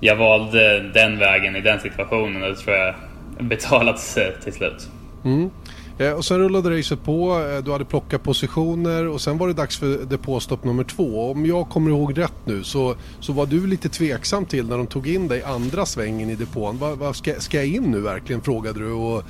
jag 0.00 0.16
valde 0.16 0.80
den 0.80 1.18
vägen 1.18 1.56
i 1.56 1.60
den 1.60 1.80
situationen 1.80 2.42
och 2.42 2.48
det 2.48 2.56
tror 2.56 2.76
jag 2.76 2.94
betalat 3.38 3.98
sig 3.98 4.36
till 4.44 4.52
slut. 4.52 4.88
Mm. 5.24 5.50
Eh, 5.98 6.12
och 6.12 6.24
sen 6.24 6.38
rullade 6.38 6.78
racet 6.78 7.04
på, 7.04 7.48
eh, 7.56 7.64
du 7.64 7.72
hade 7.72 7.84
plockat 7.84 8.22
positioner 8.22 9.08
och 9.08 9.20
sen 9.20 9.38
var 9.38 9.48
det 9.48 9.54
dags 9.54 9.78
för 9.78 10.04
depåstopp 10.04 10.64
nummer 10.64 10.84
två. 10.84 11.30
Om 11.30 11.46
jag 11.46 11.68
kommer 11.68 11.90
ihåg 11.90 12.18
rätt 12.18 12.46
nu 12.46 12.62
så, 12.62 12.94
så 13.20 13.32
var 13.32 13.46
du 13.46 13.66
lite 13.66 13.88
tveksam 13.88 14.46
till 14.46 14.68
när 14.68 14.76
de 14.76 14.86
tog 14.86 15.08
in 15.08 15.28
dig 15.28 15.42
andra 15.42 15.86
svängen 15.86 16.30
i 16.30 16.34
depån. 16.34 16.78
Va, 16.78 16.94
va, 16.94 17.12
ska, 17.12 17.34
ska 17.34 17.56
jag 17.56 17.66
in 17.66 17.82
nu 17.82 18.00
verkligen 18.00 18.42
frågade 18.42 18.78
du 18.78 18.92
och, 18.92 19.22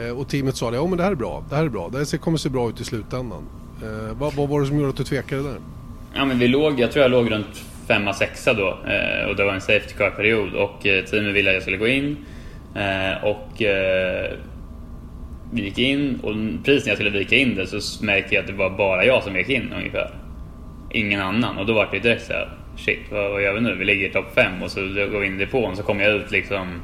eh, 0.00 0.18
och 0.18 0.28
teamet 0.28 0.56
sa 0.56 0.74
ja 0.74 0.86
men 0.86 0.98
det 0.98 1.04
här 1.04 1.10
är 1.10 1.16
bra, 1.16 1.44
det 1.50 1.56
här 1.56 1.64
är 1.64 1.68
bra, 1.68 1.88
det 1.92 1.98
här 1.98 2.18
kommer 2.18 2.38
se 2.38 2.48
bra 2.48 2.68
ut 2.68 2.80
i 2.80 2.84
slutändan. 2.84 3.42
Vad, 4.12 4.34
vad 4.34 4.48
var 4.48 4.60
det 4.60 4.66
som 4.66 4.76
gjorde 4.76 4.88
att 4.88 4.96
du 4.96 5.04
tvekade 5.04 5.42
där? 5.42 5.58
Ja 6.14 6.24
men 6.24 6.38
vi 6.38 6.48
låg, 6.48 6.80
jag 6.80 6.92
tror 6.92 7.02
jag 7.02 7.10
låg 7.10 7.30
runt 7.30 7.64
femma, 7.86 8.14
sexa 8.14 8.54
då 8.54 8.78
och 9.28 9.36
det 9.36 9.44
var 9.44 9.52
en 9.52 9.60
Safety 9.60 9.94
Car-period 9.98 10.54
och 10.54 10.80
teamet 10.82 11.34
ville 11.34 11.50
att 11.50 11.54
jag 11.54 11.62
skulle 11.62 11.76
gå 11.76 11.86
in. 11.86 12.16
Och 13.22 13.62
gick 15.52 15.78
in 15.78 16.20
och 16.22 16.64
precis 16.64 16.84
när 16.84 16.90
jag 16.90 16.96
skulle 16.98 17.18
vika 17.18 17.36
in 17.36 17.54
det 17.54 17.66
så 17.66 18.04
märkte 18.04 18.34
jag 18.34 18.42
att 18.42 18.46
det 18.46 18.52
var 18.52 18.70
bara 18.70 19.04
jag 19.04 19.22
som 19.22 19.36
gick 19.36 19.48
in 19.48 19.72
ungefär. 19.76 20.10
Ingen 20.90 21.20
annan. 21.20 21.58
Och 21.58 21.66
då 21.66 21.72
var 21.72 21.88
det 21.92 21.98
direkt 21.98 22.26
såhär, 22.26 22.48
shit 22.76 22.98
vad, 23.10 23.30
vad 23.30 23.42
gör 23.42 23.54
vi 23.54 23.60
nu? 23.60 23.74
Vi 23.74 23.84
ligger 23.84 24.08
i 24.08 24.12
topp 24.12 24.34
5 24.34 24.62
och 24.62 24.70
så 24.70 24.80
går 24.80 25.20
vi 25.20 25.26
in 25.26 25.34
i 25.34 25.38
depån 25.44 25.76
så 25.76 25.82
kommer 25.82 26.04
jag 26.04 26.14
ut 26.14 26.30
liksom 26.30 26.80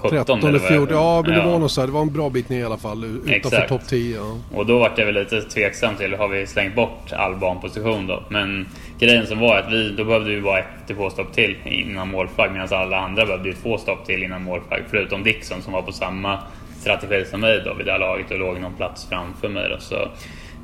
17 0.00 0.10
13 0.10 0.44
eller 0.44 0.58
14, 0.58 0.96
ja 0.96 1.22
men 1.26 1.34
det 1.34 1.44
var 1.44 1.58
nog 1.58 1.70
så 1.70 1.80
här, 1.80 1.88
det 1.88 1.92
var 1.92 2.02
en 2.02 2.12
bra 2.12 2.30
bit 2.30 2.48
ner 2.48 2.60
i 2.60 2.64
alla 2.64 2.76
fall 2.76 3.04
utanför 3.04 3.66
topp 3.68 3.88
10. 3.88 4.16
Ja. 4.16 4.38
Och 4.54 4.66
då 4.66 4.78
var 4.78 4.92
jag 4.96 5.06
väl 5.06 5.14
lite 5.14 5.42
tveksam 5.42 5.96
till, 5.96 6.14
har 6.14 6.28
vi 6.28 6.46
slängt 6.46 6.74
bort 6.74 7.12
all 7.12 7.36
banposition 7.36 8.06
då? 8.06 8.22
Men 8.28 8.66
grejen 8.98 9.26
som 9.26 9.38
var 9.38 9.58
att 9.58 9.72
vi, 9.72 9.94
då 9.96 10.04
behövde 10.04 10.30
vi 10.30 10.40
bara 10.40 10.58
ett 10.58 10.88
depåstopp 10.88 11.32
till 11.32 11.56
innan 11.64 12.10
målflagg 12.10 12.52
medan 12.52 12.68
alla 12.70 12.98
andra 12.98 13.26
behövde 13.26 13.48
ju 13.48 13.54
två 13.54 13.78
stopp 13.78 14.06
till 14.06 14.22
innan 14.22 14.42
målflagg. 14.42 14.82
Förutom 14.90 15.22
Dixon 15.22 15.62
som 15.62 15.72
var 15.72 15.82
på 15.82 15.92
samma 15.92 16.38
strategi 16.80 17.24
som 17.24 17.40
mig 17.40 17.62
då 17.64 17.74
vid 17.74 17.86
det 17.86 17.92
här 17.92 17.98
laget 17.98 18.30
och 18.30 18.38
låg 18.38 18.60
någon 18.60 18.74
plats 18.74 19.08
framför 19.08 19.48
mig. 19.48 19.68
Då, 19.68 19.76
så, 19.78 20.08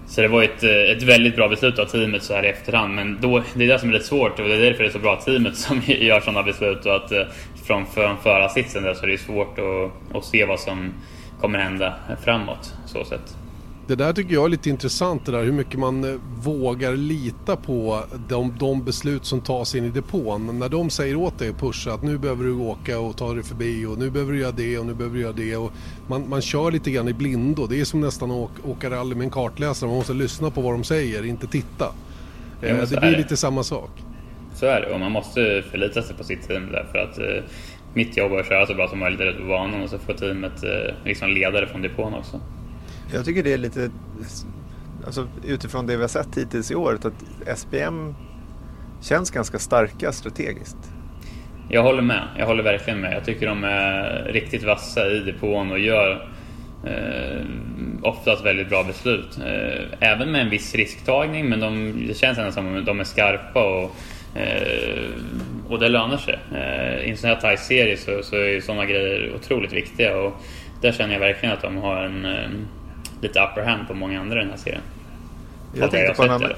så 0.07 0.21
det 0.21 0.29
var 0.29 0.43
ett, 0.43 0.63
eh, 0.63 0.71
ett 0.71 1.03
väldigt 1.03 1.37
bra 1.37 1.49
beslut 1.49 1.79
av 1.79 1.85
teamet 1.85 2.23
så 2.23 2.35
här 2.35 2.45
i 2.45 2.49
efterhand. 2.49 2.95
Men 2.95 3.19
då, 3.21 3.43
det 3.55 3.65
är 3.65 3.69
det 3.69 3.79
som 3.79 3.89
är 3.89 3.93
lite 3.93 4.05
svårt 4.05 4.41
och 4.41 4.49
det 4.49 4.55
är 4.55 4.61
därför 4.61 4.83
det 4.83 4.89
är 4.89 4.93
så 4.93 4.99
bra 4.99 5.17
teamet 5.17 5.57
som 5.67 5.83
gör 5.87 6.21
sådana 6.21 6.43
beslut. 6.43 6.87
Och 6.87 6.97
att 6.97 7.13
eh, 7.13 7.23
från, 7.67 7.87
från 7.87 8.17
förarsitsen 8.23 8.83
där 8.83 8.95
så 8.95 9.03
är 9.03 9.11
det 9.11 9.19
svårt 9.19 9.59
att, 9.59 10.17
att 10.17 10.25
se 10.25 10.45
vad 10.45 10.61
som 10.61 10.95
kommer 11.41 11.59
hända 11.59 11.95
framåt. 12.25 12.75
Så 12.87 13.05
sätt. 13.05 13.46
Det 13.87 13.95
där 13.95 14.13
tycker 14.13 14.35
jag 14.35 14.45
är 14.45 14.49
lite 14.49 14.71
intressant 14.71 15.27
det 15.27 15.33
där 15.33 15.45
hur 15.45 15.53
mycket 15.53 15.79
man 15.79 16.05
eh, 16.05 16.21
vågar 16.41 16.93
lita 16.93 17.57
på 17.57 18.05
de, 18.29 18.55
de 18.59 18.85
beslut 18.85 19.25
som 19.25 19.41
tas 19.41 19.75
in 19.75 19.85
i 19.85 19.91
depån. 19.91 20.59
När 20.59 20.69
de 20.69 20.91
säger 20.91 21.17
åt 21.17 21.39
dig 21.39 21.49
att 21.49 21.59
pusha 21.59 21.93
att 21.93 22.03
nu 22.03 22.19
behöver 22.19 22.45
du 22.45 22.53
åka 22.53 23.01
och 23.01 23.17
ta 23.17 23.35
dig 23.35 23.43
förbi 23.43 23.87
och 23.87 23.99
nu 23.99 24.11
behöver 24.11 24.33
du 24.33 24.41
göra 24.41 24.53
det 24.53 24.79
och 24.79 24.87
nu 24.87 24.95
behöver 24.95 25.17
du 25.17 25.23
göra 25.23 25.33
det. 25.33 25.57
Och 25.57 25.73
man, 26.07 26.29
man 26.29 26.43
kör 26.43 26.71
lite 26.71 26.91
grann 26.91 27.09
i 27.09 27.13
blindo. 27.13 27.67
Det 27.67 27.81
är 27.81 27.85
som 27.85 28.01
nästan 28.01 28.31
att 28.31 28.37
åka, 28.37 28.69
åka 28.69 28.91
rally 28.91 29.15
med 29.15 29.25
en 29.25 29.31
kartläsare. 29.31 29.89
Man 29.89 29.99
måste 29.99 30.13
lyssna 30.15 30.51
på 30.51 30.61
vad 30.61 30.75
de 30.75 30.85
säger, 30.85 31.25
inte 31.25 31.47
titta. 31.47 31.93
Ja, 32.61 32.69
eh, 32.69 32.77
det 32.77 33.01
blir 33.01 33.11
det. 33.11 33.17
lite 33.17 33.37
samma 33.37 33.63
sak. 33.63 33.91
Så 34.55 34.67
är 34.67 34.81
det 34.81 34.95
och 34.95 35.01
man 35.01 35.13
måste 35.13 35.63
förlita 35.71 36.03
sig 36.03 36.17
på 36.17 36.25
sitt 36.25 36.49
team 36.49 36.73
därför 36.73 36.99
att 36.99 37.19
eh, 37.19 37.45
mitt 37.95 38.17
jobb 38.17 38.33
är 38.33 38.41
att 38.41 38.49
köra 38.49 38.67
så 38.67 38.75
bra 38.75 38.89
som 38.89 38.99
möjligt 38.99 39.21
ute 39.21 39.41
på 39.41 39.47
banan 39.47 39.83
och 39.83 39.91
så 39.91 39.99
får 39.99 40.13
teamet 40.13 40.65
eh, 40.65 40.95
liksom 41.05 41.31
leda 41.31 41.61
det 41.61 41.67
från 41.67 41.83
depån 41.83 42.15
också. 42.15 42.41
Jag 43.13 43.25
tycker 43.25 43.43
det 43.43 43.53
är 43.53 43.59
lite, 43.59 43.91
alltså, 45.07 45.29
utifrån 45.45 45.87
det 45.87 45.97
vi 45.97 46.03
har 46.03 46.09
sett 46.09 46.39
hittills 46.39 46.71
i 46.71 46.75
året, 46.75 47.05
att 47.05 47.59
SPM 47.59 48.15
känns 49.01 49.31
ganska 49.31 49.59
starka 49.59 50.13
strategiskt. 50.13 50.77
Jag 51.69 51.83
håller 51.83 52.03
med. 52.03 52.29
Jag 52.39 52.47
håller 52.47 52.63
verkligen 52.63 53.01
med. 53.01 53.15
Jag 53.15 53.25
tycker 53.25 53.47
de 53.47 53.65
är 53.65 54.25
riktigt 54.33 54.65
vassa 54.65 55.07
i 55.07 55.19
depån 55.21 55.73
och 55.73 55.79
gör 55.79 56.29
eh, 56.85 57.47
oftast 58.03 58.45
väldigt 58.45 58.69
bra 58.69 58.85
beslut. 58.85 59.39
Eh, 59.39 60.11
även 60.11 60.33
med 60.33 60.41
en 60.41 60.51
viss 60.51 60.75
risktagning, 60.75 61.49
men 61.49 61.61
de, 61.61 61.93
det 62.09 62.15
känns 62.15 62.39
ändå 62.39 62.53
som 62.53 62.79
att 62.79 62.87
de 62.87 63.01
är 63.01 63.05
skarpa 63.05 63.83
och, 63.83 63.97
eh, 64.39 65.11
och 65.69 65.79
det 65.79 65.89
lönar 65.89 66.17
sig. 66.17 66.39
Eh, 66.55 67.07
I 67.07 67.11
en 67.11 67.17
sån 67.17 67.31
här 67.31 67.37
tight 67.37 67.61
serie 67.61 67.97
så, 67.97 68.23
så 68.23 68.37
är 68.37 68.61
sådana 68.61 68.85
grejer 68.85 69.35
otroligt 69.35 69.73
viktiga 69.73 70.17
och 70.17 70.33
där 70.83 70.93
känner 70.93 71.13
jag 71.13 71.21
verkligen 71.21 71.55
att 71.55 71.63
de 71.63 71.77
har 71.77 72.03
en 72.03 72.25
eh, 72.25 72.51
lite 73.27 73.41
upper 73.41 73.63
hand 73.63 73.89
på 73.89 73.95
många 73.95 74.21
andra 74.21 74.37
i 74.41 74.41
den 74.41 74.51
här 74.51 74.59
serien. 74.59 74.83
Jag 75.73 75.91
tänkte 75.91 76.15
på 76.15 76.23
en 76.23 76.31
annan... 76.31 76.51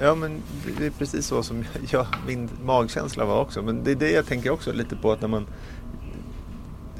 Ja, 0.00 0.14
men 0.14 0.42
det 0.78 0.86
är 0.86 0.90
precis 0.90 1.26
så 1.26 1.42
som 1.42 1.64
jag, 1.90 2.06
min 2.26 2.48
magkänsla 2.64 3.24
var 3.24 3.40
också. 3.40 3.62
Men 3.62 3.84
det 3.84 3.90
är 3.90 3.94
det 3.94 4.10
jag 4.10 4.26
tänker 4.26 4.50
också 4.50 4.72
lite 4.72 4.96
på 4.96 5.12
att 5.12 5.20
när 5.20 5.28
man 5.28 5.46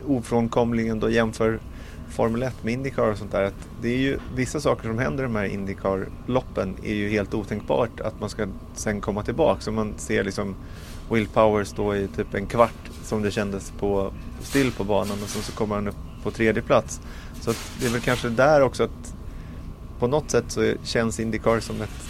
ofrånkomligen 0.07 1.01
då 1.01 1.11
jämför 1.11 1.59
Formel 2.09 2.43
1 2.43 2.65
med 2.65 2.73
Indycar 2.73 3.11
och 3.11 3.19
sånt 3.19 3.33
där. 3.33 3.43
Att 3.43 3.69
det 3.83 3.89
är 3.89 3.99
ju 3.99 4.19
vissa 4.35 4.61
saker 4.61 4.89
som 4.89 4.99
händer 4.99 5.25
i 5.25 5.27
de 5.27 5.37
här 5.37 5.45
Indycar-loppen 5.45 6.77
är 6.85 6.95
ju 6.95 7.09
helt 7.09 7.35
otänkbart 7.35 8.01
att 8.01 8.21
man 8.21 8.31
ska 8.31 8.47
sen 8.75 9.01
komma 9.01 9.23
tillbaka. 9.23 9.61
Så 9.61 9.73
man 9.73 9.95
ser 9.97 10.25
liksom 10.25 10.55
Will 11.11 11.29
Power 11.29 11.65
stå 11.65 11.95
i 11.95 12.09
typ 12.09 12.35
en 12.35 12.47
kvart 12.47 12.91
som 13.03 13.23
det 13.23 13.31
kändes 13.31 13.73
på 13.79 14.13
still 14.41 14.73
på 14.73 14.85
banan 14.85 15.23
och 15.23 15.29
sen 15.29 15.43
så 15.43 15.53
kommer 15.53 15.75
han 15.75 15.89
upp 15.89 15.97
på 16.23 16.31
tredje 16.31 16.63
plats. 16.63 17.01
Så 17.41 17.53
det 17.81 17.87
är 17.87 17.91
väl 17.91 18.01
kanske 18.01 18.29
där 18.29 18.61
också 18.61 18.85
att 18.85 19.15
på 19.99 20.07
något 20.07 20.31
sätt 20.31 20.45
så 20.49 20.73
känns 20.85 21.21
Indycar 21.21 21.61
som 21.61 21.83
ett... 21.83 22.09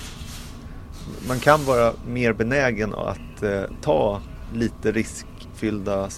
Man 1.29 1.41
kan 1.41 1.65
vara 1.65 1.93
mer 2.07 2.33
benägen 2.33 2.95
att 2.95 3.43
eh, 3.43 3.63
ta 3.83 4.21
lite 4.55 4.93
riskfyllda 4.93 6.09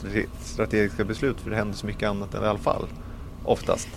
strategiska 0.41 1.05
beslut 1.05 1.41
för 1.41 1.51
det 1.51 1.57
händer 1.57 1.77
så 1.77 1.87
mycket 1.87 2.09
annat 2.09 2.35
i 2.35 2.37
alla 2.37 2.59
fall. 2.59 2.87
Oftast. 3.45 3.89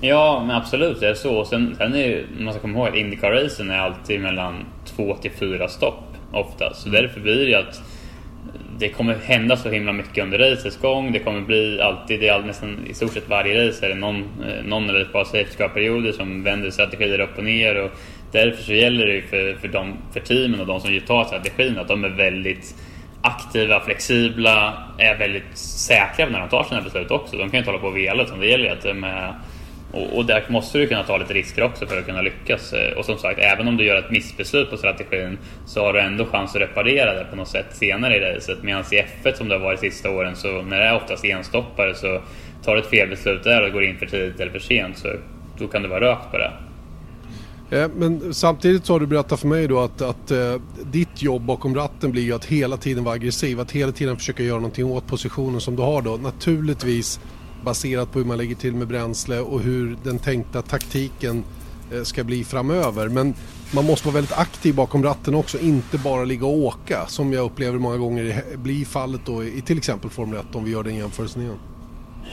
Ja, 0.00 0.44
men 0.46 0.56
absolut 0.56 1.00
det 1.00 1.08
är 1.08 1.14
så. 1.14 1.44
Sen, 1.44 1.74
sen 1.78 1.94
är 1.94 2.26
man 2.38 2.52
ska 2.52 2.60
komma 2.60 2.78
ihåg 2.78 2.88
att 2.88 2.94
Indycar-racen 2.94 3.70
är 3.70 3.78
alltid 3.78 4.20
mellan 4.20 4.64
två 4.84 5.16
till 5.16 5.30
fyra 5.30 5.68
stopp 5.68 6.04
oftast. 6.32 6.82
Så 6.82 6.88
därför 6.88 7.20
blir 7.20 7.46
det 7.46 7.54
att 7.54 7.82
det 8.78 8.88
kommer 8.88 9.14
hända 9.14 9.56
så 9.56 9.70
himla 9.70 9.92
mycket 9.92 10.24
under 10.24 10.38
racets 10.38 10.76
gång. 10.76 11.12
Det 11.12 11.18
kommer 11.18 11.40
bli 11.40 11.80
alltid, 11.80 12.20
det 12.20 12.28
är 12.28 12.42
nästan 12.42 12.86
i 12.90 12.94
stort 12.94 13.12
sett 13.12 13.28
varje 13.28 13.68
race 13.68 13.86
är 13.86 13.88
det 13.88 13.94
någon, 13.94 14.16
eh, 14.16 14.64
någon 14.64 14.88
eller 14.88 15.00
ett 15.00 15.12
par 15.12 15.24
safety 15.24 16.12
som 16.12 16.42
vänder 16.42 16.70
strategier 16.70 17.20
upp 17.20 17.38
och 17.38 17.44
ner. 17.44 17.82
Och 17.82 17.90
därför 18.32 18.62
så 18.62 18.72
gäller 18.72 19.06
det 19.06 19.22
för, 19.22 19.54
för, 19.54 19.68
de, 19.68 19.94
för 20.12 20.20
teamen 20.20 20.60
och 20.60 20.66
de 20.66 20.80
som 20.80 21.00
tar 21.00 21.24
strategin 21.24 21.78
att 21.78 21.88
de 21.88 22.04
är 22.04 22.08
väldigt 22.08 22.74
aktiva, 23.22 23.80
flexibla, 23.80 24.84
är 24.98 25.18
väldigt 25.18 25.56
säkra 25.58 26.28
när 26.28 26.40
de 26.40 26.48
tar 26.48 26.64
sina 26.64 26.80
beslut 26.80 27.10
också. 27.10 27.36
De 27.36 27.42
kan 27.42 27.52
ju 27.52 27.58
inte 27.58 27.70
hålla 27.70 27.82
på 27.82 27.86
och 27.86 27.96
vela 27.96 28.22
utan 28.22 28.40
det 28.40 28.46
gäller 28.46 28.72
att 28.72 28.82
de 28.82 29.04
är 29.04 29.34
och, 29.98 30.16
och 30.16 30.26
där 30.26 30.44
måste 30.48 30.78
du 30.78 30.86
kunna 30.86 31.02
ta 31.02 31.16
lite 31.16 31.34
risker 31.34 31.62
också 31.62 31.86
för 31.86 31.98
att 31.98 32.06
kunna 32.06 32.22
lyckas. 32.22 32.72
Eh, 32.72 32.98
och 32.98 33.04
som 33.04 33.18
sagt, 33.18 33.38
även 33.38 33.68
om 33.68 33.76
du 33.76 33.84
gör 33.84 33.96
ett 33.96 34.10
missbeslut 34.10 34.70
på 34.70 34.76
strategin 34.76 35.38
så 35.66 35.84
har 35.84 35.92
du 35.92 36.00
ändå 36.00 36.26
chans 36.26 36.54
att 36.54 36.60
reparera 36.60 37.14
det 37.14 37.24
på 37.24 37.36
något 37.36 37.48
sätt 37.48 37.66
senare 37.72 38.16
i 38.16 38.20
racet. 38.20 38.62
Medan 38.62 38.84
i 38.92 39.02
F1 39.24 39.36
som 39.36 39.48
det 39.48 39.54
har 39.54 39.60
varit 39.60 39.80
de 39.80 39.90
sista 39.90 40.10
åren, 40.10 40.36
så 40.36 40.62
när 40.62 40.78
det 40.78 40.84
är 40.84 40.96
oftast 40.96 41.24
enstoppare 41.24 41.94
så 41.94 42.20
tar 42.64 42.74
du 42.74 42.80
ett 42.80 42.90
felbeslut 42.90 43.44
där 43.44 43.66
och 43.66 43.72
går 43.72 43.84
in 43.84 43.98
för 43.98 44.06
tidigt 44.06 44.40
eller 44.40 44.52
för 44.52 44.58
sent 44.58 44.98
så 44.98 45.08
då 45.58 45.66
kan 45.66 45.82
det 45.82 45.88
vara 45.88 46.00
rökt 46.00 46.30
på 46.30 46.38
det. 46.38 46.52
Ja, 47.70 47.88
men 47.96 48.34
samtidigt 48.34 48.86
så 48.86 48.92
har 48.92 49.00
du 49.00 49.06
berättat 49.06 49.40
för 49.40 49.48
mig 49.48 49.68
då 49.68 49.80
att, 49.80 50.02
att 50.02 50.30
uh, 50.30 50.60
ditt 50.84 51.22
jobb 51.22 51.42
bakom 51.42 51.74
ratten 51.74 52.12
blir 52.12 52.22
ju 52.22 52.32
att 52.32 52.44
hela 52.44 52.76
tiden 52.76 53.04
vara 53.04 53.14
aggressiv, 53.14 53.60
att 53.60 53.72
hela 53.72 53.92
tiden 53.92 54.16
försöka 54.16 54.42
göra 54.42 54.56
någonting 54.56 54.84
åt 54.84 55.06
positionen 55.06 55.60
som 55.60 55.76
du 55.76 55.82
har 55.82 56.02
då. 56.02 56.16
Naturligtvis 56.16 57.20
baserat 57.64 58.12
på 58.12 58.18
hur 58.18 58.26
man 58.26 58.38
lägger 58.38 58.54
till 58.54 58.74
med 58.74 58.88
bränsle 58.88 59.38
och 59.40 59.60
hur 59.60 59.96
den 60.04 60.18
tänkta 60.18 60.62
taktiken 60.62 61.44
eh, 61.92 62.02
ska 62.02 62.24
bli 62.24 62.44
framöver. 62.44 63.08
Men 63.08 63.34
man 63.74 63.84
måste 63.84 64.06
vara 64.06 64.14
väldigt 64.14 64.38
aktiv 64.38 64.74
bakom 64.74 65.02
ratten 65.02 65.34
också, 65.34 65.58
inte 65.58 65.98
bara 65.98 66.24
ligga 66.24 66.46
och 66.46 66.58
åka 66.58 67.06
som 67.06 67.32
jag 67.32 67.44
upplever 67.44 67.78
många 67.78 67.96
gånger 67.96 68.42
blir 68.56 68.84
fallet 68.84 69.20
då 69.24 69.44
i 69.44 69.62
till 69.62 69.78
exempel 69.78 70.10
Formel 70.10 70.38
1 70.38 70.54
om 70.54 70.64
vi 70.64 70.70
gör 70.70 70.82
den 70.82 70.96
jämförelsen 70.96 71.42
igen. 71.42 71.58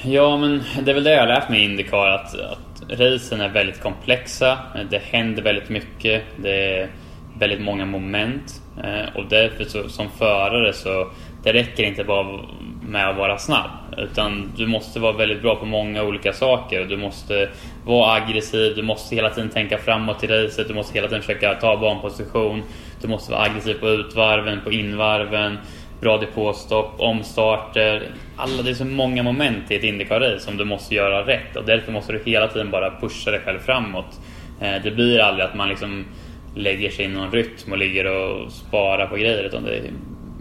Ja, 0.04 0.38
men 0.38 0.64
det 0.84 0.92
är 0.92 0.96
väl 0.96 1.04
det 1.04 1.14
jag 1.14 1.20
har 1.20 1.28
lärt 1.28 1.50
mig 1.50 1.62
i 1.62 1.66
Indycar 1.66 2.08
att, 2.08 2.36
att 2.36 3.00
racen 3.00 3.42
är 3.42 3.50
väldigt 3.50 3.82
komplexa. 3.82 4.58
Det 4.90 4.98
händer 4.98 5.44
väldigt 5.44 5.70
mycket. 5.70 6.24
Det 6.38 6.80
är 6.80 6.92
väldigt 7.40 7.62
många 7.62 7.86
moment 7.86 8.62
eh, 8.84 9.16
och 9.16 9.26
därför 9.30 9.64
så, 9.64 9.90
som 9.90 10.10
förare 10.18 10.74
så 10.74 11.08
det 11.44 11.54
räcker 11.54 11.84
inte 11.84 12.04
bara 12.04 12.40
med 12.88 13.10
att 13.10 13.18
vara 13.18 13.38
snabb. 13.38 13.70
Utan 13.98 14.52
du 14.58 14.68
måste 14.68 15.00
vara 15.00 15.14
väldigt 15.14 15.42
bra 15.42 15.56
på 15.56 15.66
många 15.66 16.04
olika 16.04 16.34
saker. 16.34 16.86
Du 16.86 16.98
måste 16.98 17.50
vara 17.86 18.14
aggressiv, 18.14 18.76
du 18.76 18.82
måste 18.82 19.16
hela 19.16 19.30
tiden 19.30 19.50
tänka 19.50 19.78
framåt 19.78 20.24
i 20.24 20.28
racet, 20.28 20.68
du 20.68 20.74
måste 20.74 20.94
hela 20.94 21.08
tiden 21.08 21.22
försöka 21.22 21.54
ta 21.54 21.78
banposition. 21.78 22.64
Du 23.02 23.08
måste 23.08 23.32
vara 23.32 23.42
aggressiv 23.42 23.74
på 23.74 23.90
utvarven, 23.90 24.62
på 24.64 24.72
invarven, 24.72 25.58
bra 26.02 26.18
depåstopp, 26.18 26.94
omstarter. 26.98 28.04
Alla, 28.38 28.64
det 28.64 28.70
är 28.70 28.74
så 28.74 28.86
många 28.86 29.24
moment 29.24 29.72
i 29.72 29.76
ett 29.76 29.84
Indycar-race 29.84 30.40
som 30.40 30.58
du 30.58 30.66
måste 30.66 30.96
göra 30.96 31.28
rätt 31.28 31.56
och 31.56 31.66
därför 31.66 31.92
måste 31.92 32.14
du 32.14 32.22
hela 32.26 32.48
tiden 32.48 32.72
bara 32.72 33.00
pusha 33.00 33.32
dig 33.32 33.40
själv 33.40 33.60
framåt. 33.60 34.20
Eh, 34.62 34.76
det 34.84 34.92
blir 34.92 35.20
aldrig 35.20 35.46
att 35.46 35.56
man 35.56 35.70
liksom 35.70 36.06
lägger 36.56 36.90
sig 36.90 37.06
i 37.06 37.08
någon 37.08 37.32
rytm 37.32 37.72
och 37.72 37.78
ligger 37.78 38.06
och 38.06 38.52
sparar 38.52 39.08
på 39.08 39.16
grejer. 39.16 39.44
Utan 39.44 39.64
det, 39.64 39.82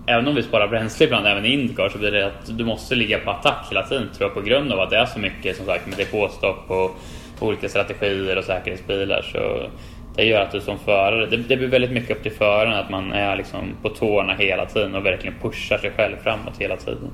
även 0.06 0.28
om 0.28 0.34
vi 0.34 0.42
sparar 0.42 0.68
bränsle 0.68 1.06
ibland, 1.06 1.26
även 1.26 1.44
i 1.44 1.52
Indycar, 1.52 1.88
så 1.88 1.98
blir 1.98 2.10
det 2.10 2.26
att 2.26 2.58
du 2.58 2.64
måste 2.64 2.94
ligga 2.94 3.18
på 3.18 3.30
attack 3.30 3.66
hela 3.70 3.82
tiden 3.82 4.08
tror 4.16 4.30
jag 4.30 4.34
på 4.34 4.40
grund 4.40 4.72
av 4.72 4.80
att 4.80 4.90
det 4.90 4.96
är 4.96 5.06
så 5.06 5.18
mycket 5.18 5.56
som 5.56 5.66
sagt 5.66 5.86
med 5.86 5.98
depåstopp 5.98 6.70
och 6.70 6.96
olika 7.40 7.68
strategier 7.68 8.38
och 8.38 8.44
säkerhetsbilar. 8.44 9.22
Så 9.32 9.68
det 10.16 10.24
gör 10.24 10.40
att 10.40 10.52
du 10.52 10.60
som 10.60 10.78
förare, 10.78 11.26
det, 11.26 11.36
det 11.36 11.56
blir 11.56 11.68
väldigt 11.68 11.92
mycket 11.92 12.16
upp 12.16 12.22
till 12.22 12.32
föraren 12.32 12.74
att 12.74 12.90
man 12.90 13.12
är 13.12 13.36
liksom 13.36 13.72
på 13.82 13.88
tårna 13.88 14.34
hela 14.34 14.66
tiden 14.66 14.94
och 14.94 15.06
verkligen 15.06 15.34
pushar 15.42 15.78
sig 15.78 15.90
själv 15.90 16.16
framåt 16.22 16.54
hela 16.58 16.76
tiden. 16.76 17.10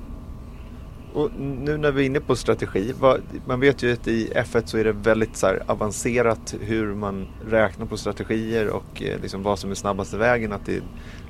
Och 1.15 1.31
nu 1.41 1.77
när 1.77 1.93
vi 1.93 2.03
är 2.03 2.07
inne 2.07 2.21
på 2.21 2.37
strategi, 2.37 2.93
vad, 3.01 3.21
man 3.47 3.61
vet 3.61 3.83
ju 3.83 3.93
att 3.93 4.09
i 4.09 4.33
F1 4.35 4.63
så 4.67 4.79
är 4.79 4.85
det 4.85 4.93
väldigt 4.93 5.37
så 5.37 5.53
avancerat 5.67 6.55
hur 6.61 6.95
man 6.95 7.27
räknar 7.51 7.87
på 7.87 7.97
strategier 7.97 8.69
och 8.69 9.03
eh, 9.03 9.21
liksom 9.23 9.43
vad 9.43 9.59
som 9.59 9.71
är 9.71 9.75
snabbaste 9.75 10.17
vägen. 10.17 10.53
Att 10.53 10.67
det 10.67 10.77
är 10.77 10.83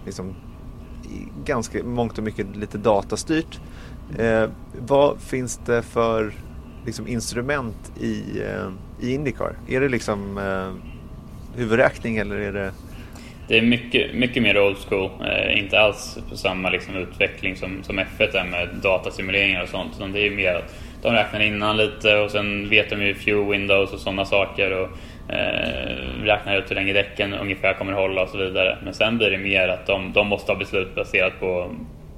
liksom 0.04 0.34
ganska 1.44 1.84
mångt 1.84 2.18
och 2.18 2.24
mycket 2.24 2.56
lite 2.56 2.78
datastyrt. 2.78 3.61
Eh, 4.18 4.48
vad 4.78 5.20
finns 5.20 5.61
det 5.66 5.82
för 5.82 6.32
liksom, 6.86 7.08
instrument 7.08 7.92
i, 8.00 8.40
eh, 8.40 8.70
i 9.00 9.14
Indycar? 9.14 9.56
Är 9.68 9.80
det 9.80 9.88
liksom 9.88 10.38
eh, 10.38 10.90
huvudräkning 11.58 12.16
eller 12.16 12.36
är 12.36 12.52
det 12.52 12.72
det 13.50 13.58
är 13.58 13.62
mycket, 13.62 14.14
mycket 14.14 14.42
mer 14.42 14.58
old 14.58 14.76
school. 14.88 15.11
Eh, 15.24 15.58
inte 15.58 15.80
alls 15.80 16.18
på 16.30 16.36
samma 16.36 16.70
liksom, 16.70 16.96
utveckling 16.96 17.56
som, 17.56 17.82
som 17.82 17.98
F1 17.98 18.36
är 18.36 18.44
med 18.44 18.68
datasimuleringar 18.82 19.62
och 19.62 19.68
sånt. 19.68 19.92
Utan 19.96 20.12
det 20.12 20.26
är 20.26 20.30
mer 20.30 20.54
att 20.54 20.74
de 21.02 21.12
räknar 21.12 21.40
innan 21.40 21.76
lite 21.76 22.16
och 22.16 22.30
sen 22.30 22.68
vet 22.68 22.90
de 22.90 23.02
ju 23.02 23.14
few 23.14 23.52
windows 23.52 23.92
och 23.92 24.00
sådana 24.00 24.24
saker. 24.24 24.70
Och, 24.70 24.88
eh, 25.33 26.24
räknar 26.24 26.57
ut 26.57 26.70
hur 26.70 26.74
länge 26.74 26.93
däcken 26.93 27.35
ungefär 27.35 27.72
kommer 27.72 27.93
hålla 27.93 28.22
och 28.22 28.28
så 28.28 28.39
vidare. 28.39 28.78
Men 28.85 28.95
sen 28.95 29.18
blir 29.18 29.31
det 29.31 29.39
mer 29.39 29.68
att 29.68 29.87
de, 29.87 30.12
de 30.12 30.26
måste 30.26 30.53
ha 30.53 30.59
beslut 30.59 30.95
baserat 30.95 31.41
på 31.41 31.70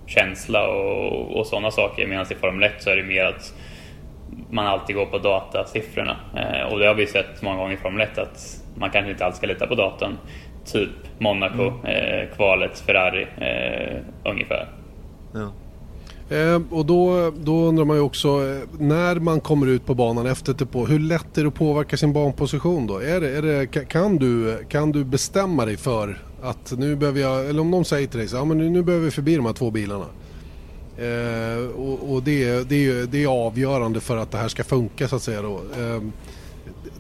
känsla 0.07 0.69
och, 0.69 1.37
och 1.37 1.47
sådana 1.47 1.71
saker. 1.71 2.07
Medan 2.07 2.27
i 2.31 2.35
Formel 2.35 2.63
1 2.63 2.83
så 2.83 2.91
är 2.91 2.97
det 2.97 3.03
mer 3.03 3.25
att 3.25 3.55
man 4.51 4.67
alltid 4.67 4.97
går 4.97 5.07
på 5.07 5.19
datasiffrorna. 5.19 6.17
Eh, 6.37 6.73
och 6.73 6.79
det 6.79 6.87
har 6.87 6.95
vi 6.95 7.07
sett 7.07 7.43
många 7.43 7.57
gånger 7.57 7.75
i 7.75 7.77
Formel 7.77 8.01
1 8.01 8.19
att 8.19 8.63
man 8.75 8.91
kanske 8.91 9.11
inte 9.11 9.25
alls 9.25 9.37
ska 9.37 9.47
lita 9.47 9.67
på 9.67 9.75
datorn 9.75 10.17
typ 10.65 10.91
Monaco, 11.19 11.63
mm. 11.63 11.85
eh, 11.85 12.29
kvalet 12.37 12.79
Ferrari 12.79 13.27
eh, 13.39 14.01
ungefär. 14.25 14.69
Ja. 15.35 15.53
Eh, 16.33 16.63
och 16.71 16.87
då, 16.87 17.31
då 17.31 17.65
undrar 17.65 17.85
man 17.85 17.97
ju 17.97 18.03
också 18.03 18.29
eh, 18.29 18.69
när 18.79 19.15
man 19.15 19.41
kommer 19.41 19.67
ut 19.67 19.87
på 19.87 19.95
banan 19.95 20.27
efter 20.27 20.53
typ 20.53 20.71
på 20.71 20.87
hur 20.87 20.99
lätt 20.99 21.39
är 21.39 21.43
det 21.43 21.49
att 21.49 21.55
påverka 21.55 21.97
sin 21.97 22.13
banposition 22.13 22.87
då? 22.87 22.99
Är 22.99 23.21
det, 23.21 23.37
är 23.37 23.43
det, 23.43 23.67
kan, 23.67 24.17
du, 24.17 24.59
kan 24.69 24.93
du 24.93 25.05
bestämma 25.05 25.65
dig 25.65 25.77
för 25.77 26.19
att 26.43 26.73
nu 26.79 26.97
behöver 26.97 27.21
jag, 27.21 27.49
eller 27.49 27.61
om 27.61 27.71
någon 27.71 27.85
säger 27.85 28.07
till 28.07 28.19
dig 28.19 28.29
så 28.29 28.37
ja 28.37 28.45
men 28.45 28.59
nu, 28.59 28.71
nu 28.71 28.83
behöver 28.83 29.05
vi 29.05 29.11
förbi 29.11 29.37
de 29.37 29.47
här 29.47 29.53
två 29.53 29.71
bilarna. 29.71 30.07
Eh, 30.99 31.71
och, 31.77 32.13
och 32.13 32.23
det, 32.23 32.69
det, 32.69 32.87
är, 32.87 33.07
det 33.07 33.23
är 33.23 33.47
avgörande 33.47 34.01
för 34.01 34.17
att 34.17 34.31
det 34.31 34.39
här 34.39 34.49
ska 34.49 34.65
funka 34.65 35.09
så 35.09 35.17
att 35.17 35.23
säga 35.23 35.43
då. 35.43 35.55
Eh, 35.55 36.03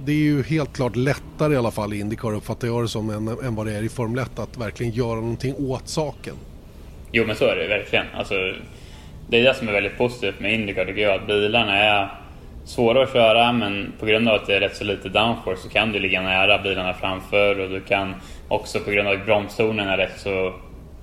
det 0.04 0.12
är 0.12 0.16
ju 0.16 0.42
helt 0.42 0.72
klart 0.72 0.96
lättare 0.96 1.54
i 1.54 1.56
alla 1.56 1.70
fall 1.70 1.92
i 1.92 2.00
Indycar 2.00 2.34
uppfattar 2.34 2.68
jag 2.68 2.84
det 2.84 2.88
som 2.88 3.10
än, 3.10 3.28
än 3.28 3.54
vad 3.54 3.66
det 3.66 3.72
är 3.72 3.82
i 3.82 3.88
Formel 3.88 4.18
1 4.18 4.38
att 4.38 4.58
verkligen 4.58 4.92
göra 4.92 5.14
någonting 5.14 5.54
åt 5.58 5.88
saken. 5.88 6.34
Jo 7.12 7.24
men 7.26 7.36
så 7.36 7.44
är 7.44 7.56
det 7.56 7.68
verkligen. 7.68 8.06
Alltså, 8.14 8.34
det 9.32 9.38
är 9.38 9.44
det 9.44 9.54
som 9.54 9.68
är 9.68 9.72
väldigt 9.72 9.98
positivt 9.98 10.40
med 10.40 10.54
Indycar 10.54 10.84
tycker 10.84 11.02
jag. 11.02 11.14
Att 11.14 11.26
bilarna 11.26 11.78
är 11.78 12.08
svåra 12.64 13.02
att 13.02 13.12
köra 13.12 13.52
men 13.52 13.92
på 14.00 14.06
grund 14.06 14.28
av 14.28 14.34
att 14.34 14.46
det 14.46 14.56
är 14.56 14.60
rätt 14.60 14.76
så 14.76 14.84
lite 14.84 15.08
downforce 15.08 15.62
så 15.62 15.68
kan 15.68 15.92
du 15.92 15.98
ligga 15.98 16.22
nära 16.22 16.58
bilarna 16.58 16.94
framför 16.94 17.60
och 17.60 17.70
du 17.70 17.80
kan 17.80 18.14
också 18.48 18.80
på 18.80 18.90
grund 18.90 19.08
av 19.08 19.14
att 19.14 19.26
bromszonen 19.26 19.88
är 19.88 19.96
rätt 19.96 20.18
så 20.18 20.54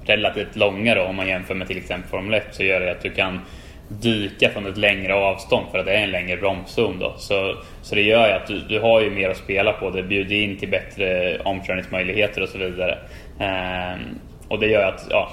relativt 0.06 0.56
långa 0.56 0.96
då 0.96 1.02
om 1.02 1.16
man 1.16 1.28
jämför 1.28 1.56
med 1.56 1.68
till 1.68 1.78
exempel 1.78 2.10
Formel 2.10 2.34
1 2.34 2.48
så 2.52 2.64
gör 2.64 2.80
det 2.80 2.92
att 2.92 3.02
du 3.02 3.10
kan 3.10 3.40
dyka 3.88 4.50
från 4.50 4.66
ett 4.66 4.78
längre 4.78 5.14
avstånd 5.14 5.66
för 5.72 5.80
att 5.80 5.86
det 5.86 5.94
är 5.94 6.04
en 6.04 6.12
längre 6.12 6.38
bromszon. 6.38 7.00
Då. 7.00 7.14
Så, 7.18 7.56
så 7.82 7.96
det 7.96 8.02
gör 8.02 8.28
ju 8.28 8.34
att 8.34 8.48
du, 8.48 8.60
du 8.60 8.80
har 8.80 9.02
ju 9.02 9.12
mer 9.12 9.30
att 9.30 9.38
spela 9.38 9.74
på. 9.74 9.90
Det 9.90 10.04
bjuder 10.04 10.36
in 10.36 10.58
till 10.58 10.70
bättre 10.70 11.40
omkörningsmöjligheter 11.40 12.42
och 12.42 12.50
så 12.50 12.58
vidare. 12.58 12.98
Ehm, 13.40 14.00
och 14.48 14.60
det 14.60 14.68
gör 14.68 14.88
att 14.88 15.08
ja, 15.10 15.32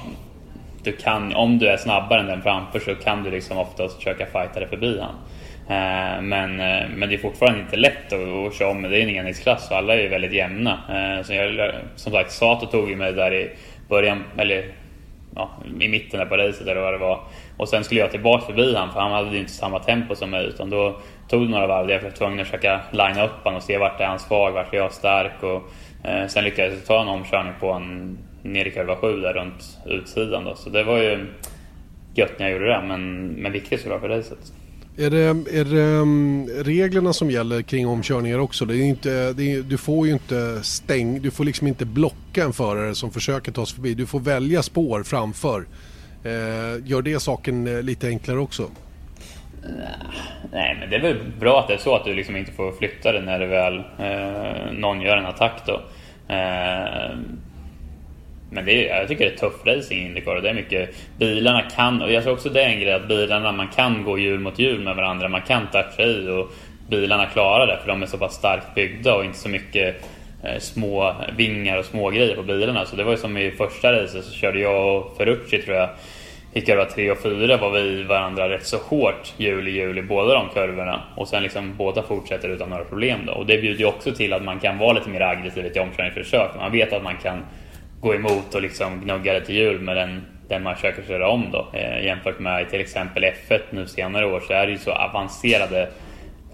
du 0.86 0.92
kan, 0.92 1.34
om 1.34 1.58
du 1.58 1.68
är 1.68 1.76
snabbare 1.76 2.20
än 2.20 2.26
den 2.26 2.42
framför 2.42 2.78
så 2.78 2.94
kan 2.94 3.22
du 3.22 3.30
liksom 3.30 3.58
oftast 3.58 3.96
försöka 3.96 4.26
fighta 4.26 4.60
dig 4.60 4.68
förbi 4.68 5.00
han. 5.00 5.14
Eh, 5.68 6.22
men, 6.22 6.60
eh, 6.60 6.88
men 6.94 7.08
det 7.08 7.14
är 7.14 7.18
fortfarande 7.18 7.60
inte 7.60 7.76
lätt 7.76 8.12
att, 8.12 8.46
att 8.46 8.54
köra 8.54 8.70
om. 8.70 8.82
Det 8.82 8.98
är 8.98 9.02
en 9.02 9.08
enhetsklass 9.08 9.70
och 9.70 9.76
alla 9.76 9.94
är 9.94 9.98
ju 9.98 10.08
väldigt 10.08 10.32
jämna. 10.32 10.78
Eh, 10.88 11.22
så 11.24 11.34
jag, 11.34 11.72
som 11.96 12.12
sagt, 12.12 12.32
Sato 12.32 12.66
tog 12.66 12.90
ju 12.90 12.96
mig 12.96 13.12
där 13.12 13.34
i 13.34 13.50
början, 13.88 14.24
eller 14.38 14.64
ja, 15.36 15.50
i 15.80 15.88
mitten 15.88 16.20
där 16.20 16.26
på 16.26 16.36
racet 16.36 16.66
eller 16.66 16.80
vad 16.80 16.94
det 16.94 16.98
var. 16.98 17.20
Och 17.56 17.68
sen 17.68 17.84
skulle 17.84 18.00
jag 18.00 18.10
tillbaka 18.10 18.46
förbi 18.46 18.74
han 18.76 18.92
för 18.92 19.00
han 19.00 19.12
hade 19.12 19.30
ju 19.30 19.38
inte 19.38 19.52
samma 19.52 19.78
tempo 19.78 20.14
som 20.14 20.30
mig 20.30 20.46
utan 20.46 20.70
då 20.70 20.96
tog 21.28 21.42
det 21.42 21.48
några 21.48 21.66
varv 21.66 21.86
där 21.86 21.94
jag 21.94 22.02
var 22.02 22.10
tvungen 22.10 22.40
att 22.40 22.46
försöka 22.46 22.80
linea 22.90 23.24
upp 23.24 23.44
honom 23.44 23.56
och 23.56 23.62
se 23.62 23.78
vart 23.78 24.00
är 24.00 24.04
han 24.04 24.18
svag, 24.18 24.52
vart 24.52 24.74
är 24.74 24.78
jag 24.78 24.92
stark 24.92 25.42
och 25.42 25.62
eh, 26.08 26.26
sen 26.26 26.44
lyckades 26.44 26.74
jag 26.74 26.86
ta 26.86 27.02
en 27.02 27.08
omkörning 27.08 27.52
på 27.60 27.72
en 27.72 28.18
nere 28.46 28.68
i 28.68 28.70
kurva 28.70 28.96
7 28.96 29.20
där 29.20 29.32
runt 29.32 29.78
utsidan 29.86 30.44
då. 30.44 30.54
Så 30.54 30.70
det 30.70 30.84
var 30.84 30.98
ju 30.98 31.26
gött 32.14 32.38
när 32.38 32.46
jag 32.46 32.52
gjorde 32.52 32.72
det 32.72 32.84
men, 32.88 33.26
men 33.26 33.52
viktigt 33.52 33.80
såklart 33.80 34.00
för 34.00 34.08
racet. 34.08 34.52
Är 34.98 35.10
det, 35.10 35.58
är 35.58 35.64
det 35.64 36.00
um, 36.00 36.48
reglerna 36.48 37.12
som 37.12 37.30
gäller 37.30 37.62
kring 37.62 37.86
omkörningar 37.86 38.38
också? 38.38 38.64
Det 38.64 38.76
är 38.76 38.84
inte, 38.84 39.32
det 39.32 39.52
är, 39.52 39.62
du 39.62 39.78
får 39.78 40.06
ju 40.06 40.12
inte 40.12 40.62
stäng, 40.62 41.22
du 41.22 41.30
får 41.30 41.44
liksom 41.44 41.66
inte 41.66 41.86
blocka 41.86 42.44
en 42.44 42.52
förare 42.52 42.94
som 42.94 43.10
försöker 43.10 43.52
ta 43.52 43.66
sig 43.66 43.74
förbi. 43.74 43.94
Du 43.94 44.06
får 44.06 44.20
välja 44.20 44.62
spår 44.62 45.02
framför. 45.02 45.66
Eh, 46.24 46.84
gör 46.84 47.02
det 47.02 47.20
saken 47.20 47.66
eh, 47.66 47.82
lite 47.82 48.08
enklare 48.08 48.38
också? 48.38 48.70
Nej, 50.52 50.76
men 50.80 50.90
det 50.90 50.96
är 50.96 51.00
väl 51.00 51.18
bra 51.40 51.60
att 51.60 51.68
det 51.68 51.74
är 51.74 51.78
så 51.78 51.96
att 51.96 52.04
du 52.04 52.14
liksom 52.14 52.36
inte 52.36 52.52
får 52.52 52.72
flytta 52.72 53.12
dig 53.12 53.22
när 53.22 53.38
det 53.38 53.46
väl 53.46 53.76
eh, 53.78 54.72
någon 54.72 55.00
gör 55.00 55.16
en 55.16 55.26
attack 55.26 55.62
då. 55.66 55.80
Eh, 56.34 57.16
men 58.56 58.64
det 58.64 58.88
är, 58.88 58.98
jag 58.98 59.08
tycker 59.08 59.24
det 59.24 59.32
är 59.32 59.36
tuff 59.36 59.66
racing 59.66 60.02
i 60.02 60.06
Indycar. 60.06 60.40
Det 60.40 60.50
är 60.50 60.54
mycket, 60.54 60.90
bilarna 61.18 61.62
kan, 61.62 62.02
och 62.02 62.12
jag 62.12 62.22
tror 62.22 62.32
också 62.32 62.48
det 62.48 62.62
är 62.62 62.68
en 62.68 62.80
grej 62.80 62.92
att 62.92 63.08
bilarna, 63.08 63.52
man 63.52 63.68
kan 63.68 64.04
gå 64.04 64.18
hjul 64.18 64.40
mot 64.40 64.58
hjul 64.58 64.80
med 64.80 64.96
varandra. 64.96 65.28
Man 65.28 65.42
kan 65.42 65.66
toucha 65.72 66.02
i 66.02 66.28
och 66.28 66.52
bilarna 66.88 67.26
klarar 67.26 67.66
det 67.66 67.78
för 67.80 67.88
de 67.88 68.02
är 68.02 68.06
så 68.06 68.18
pass 68.18 68.34
starkt 68.34 68.74
byggda 68.74 69.14
och 69.14 69.24
inte 69.24 69.38
så 69.38 69.48
mycket 69.48 70.04
eh, 70.42 70.58
små 70.58 71.14
vingar 71.36 71.78
och 71.78 71.84
små 71.84 72.10
grejer 72.10 72.36
på 72.36 72.42
bilarna. 72.42 72.84
Så 72.84 72.96
det 72.96 73.04
var 73.04 73.10
ju 73.10 73.16
som 73.16 73.36
i 73.36 73.50
första 73.50 73.92
racet 73.92 74.24
så 74.24 74.32
körde 74.32 74.60
jag 74.60 74.96
och 74.96 75.16
Ferrucci 75.16 75.62
tror 75.62 75.76
jag 75.76 75.88
i 76.52 76.60
kurva 76.60 76.84
3 76.84 77.10
och 77.10 77.18
4 77.18 77.56
var 77.56 77.70
vi 77.70 78.02
varandra 78.02 78.48
rätt 78.48 78.66
så 78.66 78.76
hårt 78.76 79.34
hjul 79.36 79.68
i 79.68 79.70
hjul 79.70 79.98
i 79.98 80.02
båda 80.02 80.34
de 80.34 80.48
kurvorna. 80.48 81.02
Och 81.16 81.28
sen 81.28 81.42
liksom 81.42 81.76
båda 81.76 82.02
fortsätter 82.02 82.48
utan 82.48 82.70
några 82.70 82.84
problem 82.84 83.20
då. 83.26 83.32
Och 83.32 83.46
det 83.46 83.58
bjuder 83.58 83.78
ju 83.78 83.86
också 83.86 84.12
till 84.12 84.32
att 84.32 84.44
man 84.44 84.60
kan 84.60 84.78
vara 84.78 84.92
lite 84.92 85.10
mer 85.10 85.20
aggressiv 85.20 85.72
i 85.74 85.78
omkörningsförsök. 85.78 86.50
Man 86.56 86.72
vet 86.72 86.92
att 86.92 87.02
man 87.02 87.16
kan 87.16 87.38
gå 88.06 88.14
emot 88.14 88.54
och 88.54 88.62
liksom 88.62 89.00
gnugga 89.00 89.32
lite 89.32 89.52
hjul 89.52 89.80
med 89.80 89.96
den, 89.96 90.22
den 90.48 90.62
man 90.62 90.74
försöker 90.74 91.02
köra 91.02 91.28
om 91.28 91.50
då. 91.52 91.68
Eh, 91.72 92.04
jämfört 92.04 92.38
med 92.38 92.70
till 92.70 92.80
exempel 92.80 93.24
F1 93.24 93.60
nu 93.70 93.86
senare 93.86 94.26
år 94.26 94.40
så 94.40 94.52
är 94.52 94.66
det 94.66 94.72
ju 94.72 94.78
så 94.78 94.90
avancerade 94.92 95.88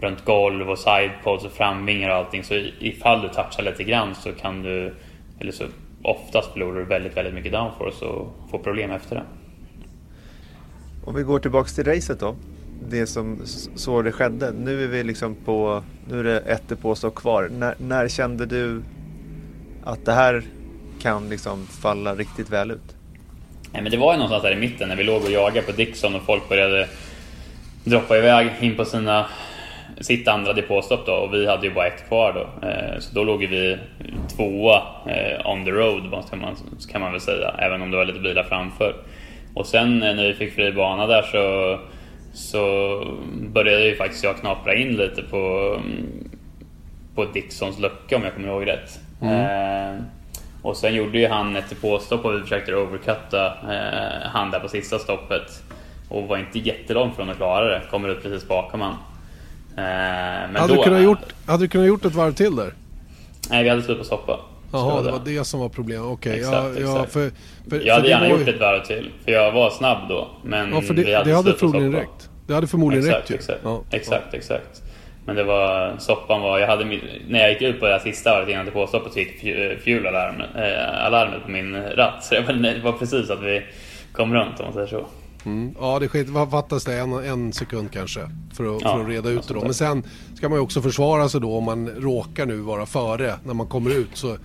runt 0.01 0.25
golv 0.25 0.71
och 0.71 0.79
sidepods 0.79 1.45
och 1.45 1.53
framvingar 1.53 2.11
och 2.11 2.17
allting. 2.17 2.45
Så 2.45 2.55
ifall 2.79 3.23
du 3.23 3.29
touchar 3.29 3.63
lite 3.63 3.85
grann 3.85 4.15
så 4.15 4.33
kan 4.33 4.63
du, 4.63 4.95
eller 5.41 5.53
så 5.53 5.65
oftast 6.03 6.53
förlorar 6.53 6.79
du 6.79 6.85
väldigt, 6.85 7.17
väldigt 7.17 7.35
mycket 7.35 7.53
downforce 7.53 8.05
och 8.05 8.51
får 8.51 8.59
problem 8.59 8.91
efter 8.91 9.17
det. 9.17 9.23
Om 11.05 11.15
vi 11.15 11.23
går 11.23 11.39
tillbaks 11.39 11.75
till 11.75 11.85
racet 11.85 12.21
då. 12.21 12.37
Det 12.89 13.07
som 13.07 13.41
så 13.75 14.03
det 14.03 14.13
skedde. 14.13 14.53
Nu 14.53 14.85
är 14.85 14.89
vi 14.89 15.03
liksom 15.03 15.35
på, 15.35 15.83
nu 16.09 16.21
är 16.21 16.25
det 16.25 16.39
ett 16.39 16.69
depåstopp 16.69 17.15
kvar. 17.15 17.49
När, 17.59 17.75
när 17.79 18.09
kände 18.09 18.47
du 18.47 18.83
att 19.85 20.05
det 20.05 20.13
här 20.13 20.45
kan 21.03 21.29
liksom 21.29 21.67
falla 21.67 22.15
riktigt 22.15 22.51
väl 22.51 22.71
ut? 22.71 22.97
Nej, 23.73 23.83
men 23.83 23.93
det 23.93 23.99
var 23.99 24.13
ju 24.13 24.19
någonstans 24.19 24.43
där 24.43 24.53
i 24.53 24.57
mitten 24.57 24.89
när 24.89 24.97
vi 24.97 25.05
låg 25.05 25.23
och 25.23 25.31
jagade 25.31 25.67
på 25.67 25.73
Dixon 25.73 26.15
och 26.15 26.23
folk 26.23 26.49
började 26.49 26.89
droppa 27.85 28.19
iväg 28.19 28.51
in 28.61 28.77
på 28.77 28.85
sina, 28.85 29.27
sitt 30.01 30.29
andra 30.29 30.53
depåstopp 30.53 31.07
då 31.07 31.13
och 31.13 31.35
vi 31.35 31.47
hade 31.47 31.67
ju 31.67 31.75
bara 31.75 31.87
ett 31.87 32.09
kvar 32.09 32.33
då. 32.33 32.69
Eh, 32.69 32.99
så 32.99 33.15
då 33.15 33.25
låg 33.25 33.41
vi 33.41 33.79
tvåa 34.37 34.83
eh, 35.07 35.51
on 35.51 35.65
the 35.65 35.71
road 35.71 36.25
kan 36.31 36.41
man, 36.41 36.57
kan 36.91 37.01
man 37.01 37.13
väl 37.13 37.21
säga, 37.21 37.55
även 37.59 37.83
om 37.83 37.91
det 37.91 37.97
var 37.97 38.05
lite 38.05 38.21
bilar 38.21 38.45
framför. 38.45 38.95
Och 39.55 39.67
sen 39.67 39.99
när 39.99 40.27
vi 40.27 40.35
fick 40.35 40.55
fri 40.55 40.73
bana 40.73 41.07
där 41.07 41.23
så, 41.23 41.79
så 42.33 43.05
började 43.53 43.85
ju 43.85 43.97
faktiskt 43.97 44.25
jag 44.25 44.37
knapra 44.37 44.75
in 44.75 44.97
lite 44.97 45.23
på, 45.23 45.77
på 47.15 47.25
Dixons 47.25 47.79
lucka 47.79 48.17
om 48.17 48.23
jag 48.23 48.35
kommer 48.35 48.49
ihåg 48.49 48.67
rätt. 48.67 49.01
Mm. 49.23 49.41
Eh, 49.41 50.03
och 50.63 50.77
sen 50.77 50.95
gjorde 50.95 51.19
ju 51.19 51.29
han 51.29 51.57
ett 51.57 51.81
påstopp 51.81 52.25
och 52.25 52.35
vi 52.35 52.41
försökte 52.41 52.75
overcutta 52.75 53.47
eh, 53.47 54.29
han 54.31 54.51
där 54.51 54.61
på 54.61 54.69
sista 54.69 54.99
stoppet. 54.99 55.63
Och 56.09 56.29
var 56.29 56.39
inte 56.39 56.59
jättelångt 56.59 57.17
från 57.17 57.31
att 57.31 57.37
klara 57.37 57.65
det. 57.65 57.83
Kommer 57.91 58.09
ut 58.09 58.23
precis 58.23 58.49
bakom 58.49 58.81
han. 58.81 58.93
Eh, 58.93 58.97
men 59.77 60.57
hade, 60.57 60.75
då, 60.75 60.79
du 60.79 60.85
kunnat 60.85 61.03
gjort, 61.03 61.19
hade 61.47 61.65
du 61.65 61.69
kunnat 61.69 61.87
gjort 61.87 62.05
ett 62.05 62.15
varv 62.15 62.33
till 62.33 62.57
där? 62.57 62.75
Nej, 63.51 63.63
vi 63.63 63.69
hade 63.69 63.83
slut 63.83 63.99
på 63.99 64.05
stoppa. 64.05 64.41
Jaha, 64.73 65.03
det 65.03 65.13
var 65.13 65.21
det 65.25 65.45
som 65.45 65.61
var 65.61 65.69
problemet. 65.69 66.07
Okej. 66.07 66.47
Okay. 66.47 66.53
Ja, 66.53 66.71
ja, 66.81 67.07
för, 67.09 67.31
för, 67.71 67.87
jag 67.87 67.95
hade 67.95 68.09
gärna 68.09 68.29
gjort 68.29 68.49
ett 68.49 68.61
varv 68.61 68.85
till. 68.85 69.11
För 69.25 69.33
jag 69.33 69.53
var 69.53 69.71
snabb 69.71 70.09
då. 70.09 70.29
Men 70.45 70.73
ja, 70.73 70.81
för 70.81 70.95
det, 70.95 71.05
vi 71.05 71.15
hade 71.15 71.31
det 71.31 71.37
hade 71.37 71.55
förmodligen 71.55 71.93
räckt. 71.93 72.31
Det 72.47 72.55
hade 72.55 72.67
förmodligen 72.67 73.09
exakt, 73.09 73.31
räckt 73.31 73.41
exakt, 73.41 73.61
ja. 73.65 73.83
exakt, 73.91 74.35
exakt. 74.35 74.83
Men 75.27 75.37
det 75.37 75.45
var, 75.45 75.97
soppan 75.99 76.41
var, 76.41 76.59
jag 76.59 76.67
hade, 76.67 76.85
när 77.29 77.41
jag 77.41 77.51
gick 77.53 77.63
ut 77.63 77.81
på 77.81 77.87
det 77.87 78.01
sista 78.01 78.31
varvet 78.31 78.49
innan 78.49 78.65
det 78.65 78.71
påstoppet 78.71 79.13
så 79.13 79.19
gick 79.19 79.41
fuelalarmet 79.85 80.51
äh, 80.57 81.07
alarmet 81.07 81.43
på 81.45 81.51
min 81.51 81.83
ratt. 81.83 82.25
Så 82.25 82.35
det 82.35 82.41
var, 82.41 82.53
det 82.53 82.81
var 82.85 82.93
precis 82.93 83.31
att 83.31 83.43
vi 83.43 83.63
kom 84.13 84.35
runt 84.35 84.61
om 84.61 84.65
man 84.65 84.75
säger 84.75 84.87
så. 84.87 85.07
Mm. 85.45 85.75
Ja, 85.81 85.99
det 85.99 86.09
skit, 86.09 86.29
fattas 86.51 86.85
det 86.85 86.95
en, 86.95 87.13
en 87.13 87.53
sekund 87.53 87.93
kanske 87.93 88.21
för 88.57 88.77
att, 88.77 88.83
ja, 88.83 88.95
för 88.95 89.01
att 89.01 89.09
reda 89.09 89.31
ut 89.31 89.49
det 89.49 89.55
då. 89.55 89.61
Men 89.61 89.75
sen 89.75 90.03
ska 90.35 90.49
man 90.49 90.59
ju 90.59 90.63
också 90.63 90.83
försvara 90.83 91.29
sig 91.29 91.41
då 91.41 91.57
om 91.57 91.65
man 91.65 91.89
råkar 91.89 92.47
nu 92.47 92.57
vara 92.57 92.87
före 92.87 93.35
när 93.45 93.55
man 93.55 93.67
kommer 93.67 93.91
ut. 93.91 94.11
Så 94.13 94.37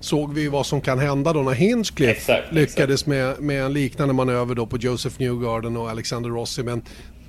såg 0.00 0.34
vi 0.34 0.40
ju 0.40 0.48
vad 0.48 0.66
som 0.66 0.80
kan 0.80 0.98
hända 0.98 1.32
då 1.32 1.42
när 1.42 1.52
Hinchcliffe 1.52 2.10
exakt, 2.10 2.52
lyckades 2.52 3.00
exakt. 3.00 3.06
Med, 3.06 3.40
med 3.40 3.64
en 3.64 3.72
liknande 3.72 4.14
manöver 4.14 4.54
då 4.54 4.66
på 4.66 4.76
Joseph 4.76 5.16
Newgarden 5.18 5.76
och 5.76 5.90
Alexander 5.90 6.30
Rossi. 6.30 6.62
Men 6.62 6.82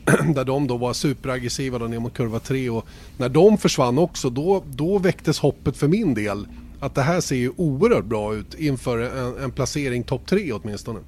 där 0.36 0.44
de 0.44 0.68
då 0.68 0.78
var 0.78 0.94
superaggressiva 0.94 1.80
då 1.80 1.86
ner 1.86 2.00
mot 2.00 2.14
kurva 2.14 2.40
3 2.40 2.70
och 2.70 2.86
när 3.18 3.30
de 3.30 3.58
försvann 3.58 3.98
också 3.98 4.30
då, 4.30 4.64
då 4.66 4.98
väcktes 4.98 5.40
hoppet 5.40 5.78
för 5.78 5.88
min 5.88 6.14
del 6.14 6.48
att 6.80 6.96
det 6.96 7.02
här 7.02 7.22
ser 7.22 7.36
ju 7.36 7.52
oerhört 7.58 8.06
bra 8.06 8.36
ut 8.36 8.54
inför 8.54 8.98
en, 8.98 9.44
en 9.44 9.52
placering 9.52 10.04
topp 10.04 10.22
3 10.26 10.52
åtminstone. 10.52 11.00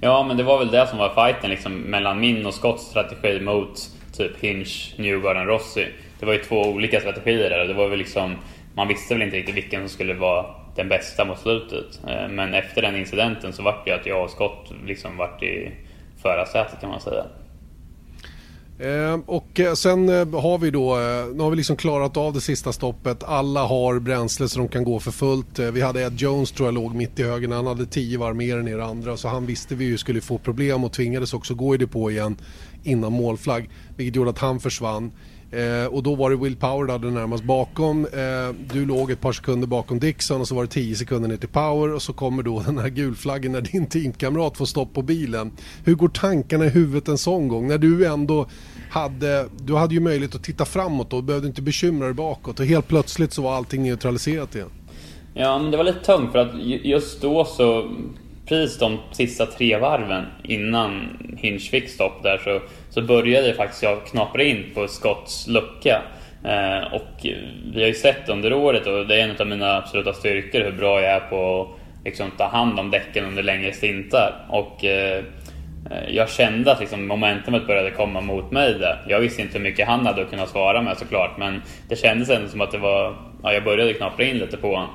Ja, 0.00 0.24
men 0.28 0.36
det 0.36 0.42
var 0.42 0.58
väl 0.58 0.70
det 0.70 0.86
som 0.86 0.98
var 0.98 1.08
fighten 1.14 1.50
liksom, 1.50 1.72
mellan 1.72 2.20
min 2.20 2.46
och 2.46 2.54
Scotts 2.54 2.84
strategi 2.84 3.40
mot 3.40 3.90
typ 4.16 4.40
Hinch, 4.40 4.94
Newgarden, 4.98 5.46
Rossi. 5.46 5.86
Det 6.20 6.26
var 6.26 6.32
ju 6.32 6.38
två 6.38 6.62
olika 6.62 7.00
strategier 7.00 7.50
där 7.50 7.62
och 7.62 7.68
det 7.68 7.74
var 7.74 7.88
väl 7.88 7.98
liksom, 7.98 8.34
man 8.74 8.88
visste 8.88 9.14
väl 9.14 9.22
inte 9.22 9.36
riktigt 9.36 9.54
vilken 9.54 9.80
som 9.80 9.88
skulle 9.88 10.14
vara 10.14 10.46
den 10.76 10.88
bästa 10.88 11.24
mot 11.24 11.38
slutet. 11.38 12.00
Eh, 12.08 12.28
men 12.28 12.54
efter 12.54 12.82
den 12.82 12.96
incidenten 12.96 13.52
så 13.52 13.62
vart 13.62 13.84
det 13.84 13.90
ju 13.90 13.96
att 13.96 14.06
jag 14.06 14.24
och 14.24 14.30
Scott 14.30 14.72
liksom 14.86 15.16
vart 15.16 15.42
i 15.42 15.72
förarsätet 16.22 16.80
kan 16.80 16.90
man 16.90 17.00
säga. 17.00 17.24
Ehm, 18.78 19.20
och 19.20 19.60
eh, 19.60 19.74
sen 19.74 20.08
eh, 20.08 20.40
har 20.40 20.58
vi 20.58 20.70
då, 20.70 20.94
eh, 20.94 21.26
nu 21.34 21.42
har 21.42 21.50
vi 21.50 21.56
liksom 21.56 21.76
klarat 21.76 22.16
av 22.16 22.32
det 22.32 22.40
sista 22.40 22.72
stoppet. 22.72 23.22
Alla 23.22 23.64
har 23.66 23.98
bränsle 23.98 24.48
så 24.48 24.58
de 24.58 24.68
kan 24.68 24.84
gå 24.84 25.00
för 25.00 25.10
fullt. 25.10 25.58
Vi 25.58 25.80
hade 25.80 26.02
Ed 26.02 26.20
Jones 26.20 26.52
tror 26.52 26.66
jag 26.66 26.74
låg 26.74 26.94
mitt 26.94 27.18
i 27.18 27.22
högen. 27.22 27.52
Han 27.52 27.66
hade 27.66 27.86
10 27.86 28.18
varv 28.18 28.36
mer 28.36 28.58
än 28.58 28.68
er 28.68 28.78
andra 28.78 29.16
så 29.16 29.28
han 29.28 29.46
visste 29.46 29.74
vi 29.74 29.84
ju 29.84 29.98
skulle 29.98 30.20
få 30.20 30.38
problem 30.38 30.84
och 30.84 30.92
tvingades 30.92 31.34
också 31.34 31.54
gå 31.54 31.74
i 31.74 31.78
depå 31.78 32.10
igen 32.10 32.36
innan 32.82 33.12
målflagg. 33.12 33.70
Vilket 33.96 34.16
gjorde 34.16 34.30
att 34.30 34.38
han 34.38 34.60
försvann. 34.60 35.12
Eh, 35.54 35.86
och 35.86 36.02
då 36.02 36.14
var 36.14 36.30
det 36.30 36.36
Will 36.36 36.56
Power 36.56 36.98
där 36.98 37.10
närmast 37.10 37.44
bakom. 37.44 38.04
Eh, 38.04 38.72
du 38.72 38.86
låg 38.86 39.10
ett 39.10 39.20
par 39.20 39.32
sekunder 39.32 39.66
bakom 39.66 39.98
Dixon 39.98 40.40
och 40.40 40.48
så 40.48 40.54
var 40.54 40.62
det 40.62 40.68
10 40.68 40.96
sekunder 40.96 41.28
ner 41.28 41.36
till 41.36 41.48
Power 41.48 41.94
och 41.94 42.02
så 42.02 42.12
kommer 42.12 42.42
då 42.42 42.60
den 42.66 42.78
här 42.78 42.88
gulflaggen 42.88 43.52
när 43.52 43.60
din 43.60 43.86
teamkamrat 43.86 44.56
får 44.56 44.66
stopp 44.66 44.94
på 44.94 45.02
bilen. 45.02 45.52
Hur 45.84 45.94
går 45.94 46.08
tankarna 46.08 46.64
i 46.64 46.68
huvudet 46.68 47.08
en 47.08 47.18
sån 47.18 47.48
gång? 47.48 47.68
När 47.68 47.78
du 47.78 48.06
ändå 48.06 48.46
hade, 48.90 49.48
du 49.64 49.74
hade 49.74 49.94
ju 49.94 50.00
möjlighet 50.00 50.34
att 50.34 50.44
titta 50.44 50.64
framåt 50.64 51.12
och 51.12 51.24
behövde 51.24 51.48
inte 51.48 51.62
bekymra 51.62 52.06
dig 52.06 52.14
bakåt 52.14 52.60
och 52.60 52.66
helt 52.66 52.88
plötsligt 52.88 53.32
så 53.32 53.42
var 53.42 53.54
allting 53.56 53.82
neutraliserat 53.82 54.54
igen. 54.54 54.70
Ja, 55.34 55.58
men 55.58 55.70
det 55.70 55.76
var 55.76 55.84
lite 55.84 56.04
tungt 56.04 56.32
för 56.32 56.38
att 56.38 56.54
just 56.84 57.22
då 57.22 57.44
så 57.44 57.90
precis 58.48 58.78
de 58.78 58.98
sista 59.12 59.46
tre 59.46 59.78
varven 59.78 60.24
innan 60.42 61.18
Hinch 61.38 61.70
fick 61.70 61.88
stopp 61.88 62.22
där 62.22 62.38
så, 62.38 62.60
så 62.90 63.02
började 63.02 63.54
faktiskt 63.54 63.82
jag 63.82 64.06
knapra 64.06 64.42
in 64.42 64.64
på 64.74 64.88
Scotts 64.88 65.46
lucka. 65.46 66.02
Eh, 66.44 66.92
och 66.92 67.26
vi 67.74 67.80
har 67.80 67.88
ju 67.88 67.94
sett 67.94 68.28
under 68.28 68.52
året 68.52 68.86
och 68.86 69.06
det 69.06 69.20
är 69.20 69.28
en 69.28 69.36
av 69.40 69.46
mina 69.46 69.76
absoluta 69.76 70.12
styrkor 70.12 70.60
hur 70.60 70.72
bra 70.72 71.00
jag 71.00 71.12
är 71.12 71.20
på 71.20 71.62
att 71.62 72.04
liksom, 72.04 72.30
ta 72.38 72.44
hand 72.44 72.78
om 72.78 72.90
däcken 72.90 73.24
under 73.24 73.42
längre 73.42 73.72
stintar. 73.72 74.46
Och 74.48 74.84
eh, 74.84 75.24
jag 76.08 76.30
kände 76.30 76.72
att 76.72 76.80
liksom, 76.80 77.06
momentumet 77.06 77.66
började 77.66 77.90
komma 77.90 78.20
mot 78.20 78.50
mig 78.50 78.74
där. 78.74 79.04
Jag 79.08 79.20
visste 79.20 79.42
inte 79.42 79.58
hur 79.58 79.64
mycket 79.64 79.88
han 79.88 80.06
hade 80.06 80.22
att 80.22 80.30
kunna 80.30 80.46
svara 80.46 80.82
med 80.82 80.98
såklart 80.98 81.38
men 81.38 81.62
det 81.88 81.96
kändes 81.96 82.30
ändå 82.30 82.48
som 82.48 82.60
att 82.60 82.70
det 82.70 82.78
var, 82.78 83.16
ja, 83.42 83.52
jag 83.52 83.64
började 83.64 83.92
knapra 83.92 84.24
in 84.24 84.38
lite 84.38 84.56
på 84.56 84.74
honom. 84.74 84.90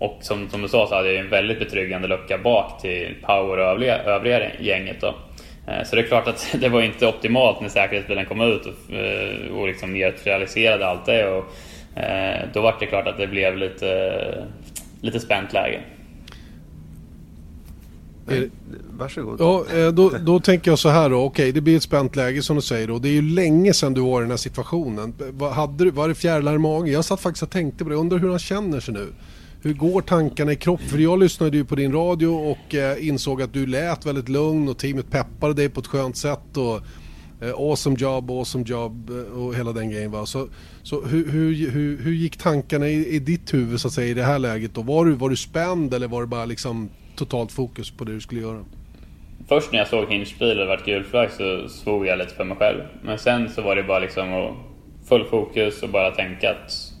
Och 0.00 0.18
som, 0.20 0.50
som 0.50 0.62
du 0.62 0.68
sa 0.68 0.86
så 0.86 0.94
hade 0.94 1.12
jag 1.12 1.24
en 1.24 1.30
väldigt 1.30 1.58
betryggande 1.58 2.08
lucka 2.08 2.38
bak 2.38 2.80
till 2.80 3.14
Power 3.22 3.58
och 3.58 3.64
övriga, 3.64 3.98
övriga 3.98 4.50
gänget. 4.60 5.00
Då. 5.00 5.14
Eh, 5.66 5.84
så 5.84 5.96
det 5.96 6.02
är 6.02 6.06
klart 6.06 6.28
att 6.28 6.48
det 6.60 6.68
var 6.68 6.82
inte 6.82 7.06
optimalt 7.06 7.60
när 7.60 7.68
säkerhetsbilen 7.68 8.26
kom 8.26 8.40
ut 8.40 8.66
och, 8.66 8.94
eh, 8.94 9.56
och 9.56 9.66
liksom 9.66 9.92
neutraliserade 9.92 10.86
allt 10.86 11.06
det. 11.06 11.28
Och, 11.28 11.44
eh, 12.00 12.40
då 12.54 12.60
var 12.60 12.76
det 12.80 12.86
klart 12.86 13.06
att 13.06 13.18
det 13.18 13.26
blev 13.26 13.56
lite, 13.56 14.44
lite 15.00 15.20
spänt 15.20 15.52
läge. 15.52 15.80
Varsågod. 18.90 19.40
Ja, 19.40 19.64
då, 19.90 20.10
då 20.20 20.40
tänker 20.40 20.70
jag 20.70 20.78
så 20.78 20.88
här 20.88 21.10
då. 21.10 21.24
Okej, 21.24 21.52
det 21.52 21.60
blir 21.60 21.76
ett 21.76 21.82
spänt 21.82 22.16
läge 22.16 22.42
som 22.42 22.56
du 22.56 22.62
säger 22.62 22.88
då. 22.88 22.98
Det 22.98 23.08
är 23.08 23.12
ju 23.12 23.22
länge 23.22 23.74
sedan 23.74 23.94
du 23.94 24.00
var 24.00 24.20
i 24.20 24.22
den 24.22 24.30
här 24.30 24.36
situationen. 24.36 25.14
hade 25.52 25.84
du, 25.84 25.90
var 25.90 26.08
det 26.08 26.14
fjärilar 26.14 26.54
i 26.54 26.58
magen? 26.58 26.92
Jag 26.92 27.04
satt 27.04 27.20
faktiskt 27.20 27.42
och 27.42 27.50
tänkte 27.50 27.84
på 27.84 27.90
det. 27.90 27.96
Undrar 27.96 28.18
hur 28.18 28.30
han 28.30 28.38
känner 28.38 28.80
sig 28.80 28.94
nu. 28.94 29.06
Hur 29.62 29.72
går 29.72 30.00
tankarna 30.00 30.52
i 30.52 30.56
kroppen? 30.56 30.88
För 30.88 30.98
jag 30.98 31.18
lyssnade 31.18 31.56
ju 31.56 31.64
på 31.64 31.74
din 31.74 31.92
radio 31.92 32.26
och 32.26 32.74
eh, 32.74 33.08
insåg 33.08 33.42
att 33.42 33.52
du 33.52 33.66
lät 33.66 34.06
väldigt 34.06 34.28
lugn 34.28 34.68
och 34.68 34.78
teamet 34.78 35.10
peppade 35.10 35.54
dig 35.54 35.68
på 35.68 35.80
ett 35.80 35.86
skönt 35.86 36.16
sätt. 36.16 36.56
Och, 36.56 36.80
eh, 37.46 37.54
awesome 37.54 37.96
job, 37.98 38.30
awesome 38.30 38.64
job 38.68 39.10
eh, 39.10 39.38
och 39.38 39.54
hela 39.54 39.72
den 39.72 39.90
grejen. 39.90 40.10
Va? 40.10 40.26
Så, 40.26 40.48
så 40.82 41.04
hur, 41.04 41.30
hur, 41.30 41.70
hur, 41.70 41.98
hur 42.02 42.12
gick 42.12 42.36
tankarna 42.36 42.88
i, 42.88 43.14
i, 43.14 43.18
ditt 43.18 43.54
huvud 43.54 43.80
så 43.80 43.88
att 43.88 43.94
säga 43.94 44.08
i 44.08 44.14
det 44.14 44.22
här 44.22 44.38
läget? 44.38 44.74
Då? 44.74 44.82
Var, 44.82 45.04
du, 45.04 45.12
var 45.12 45.30
du 45.30 45.36
spänd 45.36 45.94
eller 45.94 46.08
var 46.08 46.20
det 46.20 46.26
bara 46.26 46.44
liksom 46.44 46.90
totalt 47.16 47.52
fokus 47.52 47.90
på 47.90 48.04
det 48.04 48.12
du 48.12 48.20
skulle 48.20 48.40
göra? 48.40 48.64
Först 49.48 49.72
när 49.72 49.78
jag 49.78 49.88
såg 49.88 50.08
Hinchbil 50.08 50.60
och 50.60 50.68
vart 50.68 50.84
gulflagg 50.84 51.30
så 51.30 51.68
svor 51.68 52.06
jag 52.06 52.18
lite 52.18 52.34
för 52.34 52.44
mig 52.44 52.56
själv. 52.56 52.80
Men 53.02 53.18
sen 53.18 53.48
så 53.48 53.62
var 53.62 53.76
det 53.76 53.82
bara 53.82 53.98
liksom 53.98 54.56
full 55.08 55.24
fokus 55.24 55.82
och 55.82 55.88
bara 55.88 56.10
tänka 56.10 56.50
att 56.50 56.92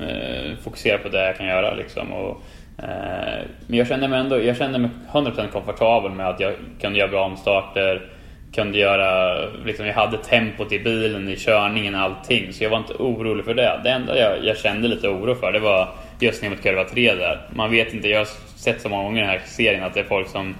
eh, 0.00 0.56
fokusera 0.64 0.98
på 0.98 1.08
det 1.08 1.26
jag 1.26 1.36
kan 1.36 1.46
göra. 1.46 1.74
Liksom. 1.74 2.12
Och, 2.12 2.42
eh, 2.78 3.42
men 3.66 3.78
jag 3.78 3.86
kände 3.86 4.08
mig 4.08 4.20
ändå 4.20 4.42
jag 4.42 4.56
kände 4.56 4.78
mig 4.78 4.90
100% 5.12 5.50
komfortabel 5.52 6.12
med 6.12 6.28
att 6.28 6.40
jag 6.40 6.52
kunde 6.80 6.98
göra 6.98 7.10
bra 7.10 7.24
omstarter. 7.24 8.10
Kunde 8.54 8.78
göra, 8.78 9.38
liksom, 9.64 9.86
jag 9.86 9.94
hade 9.94 10.16
tempot 10.16 10.72
i 10.72 10.78
bilen, 10.78 11.28
i 11.28 11.36
körningen, 11.36 11.94
allting. 11.94 12.52
Så 12.52 12.64
jag 12.64 12.70
var 12.70 12.78
inte 12.78 12.94
orolig 12.94 13.44
för 13.44 13.54
det. 13.54 13.80
Det 13.84 13.90
enda 13.90 14.18
jag, 14.18 14.44
jag 14.44 14.56
kände 14.56 14.88
lite 14.88 15.08
oro 15.08 15.34
för 15.34 15.52
det 15.52 15.58
var 15.58 15.88
just 16.20 16.42
ner 16.42 16.50
mot 16.50 16.62
kurva 16.62 16.84
3 16.84 17.14
där. 17.14 17.40
Man 17.50 17.70
vet 17.70 17.94
inte, 17.94 18.08
jag 18.08 18.18
har 18.18 18.28
sett 18.56 18.80
så 18.80 18.88
många 18.88 19.02
gånger 19.02 19.18
i 19.18 19.26
den 19.26 19.30
här 19.30 19.40
serien 19.46 19.82
att 19.82 19.94
det 19.94 20.00
är 20.00 20.04
folk 20.04 20.28
som 20.28 20.54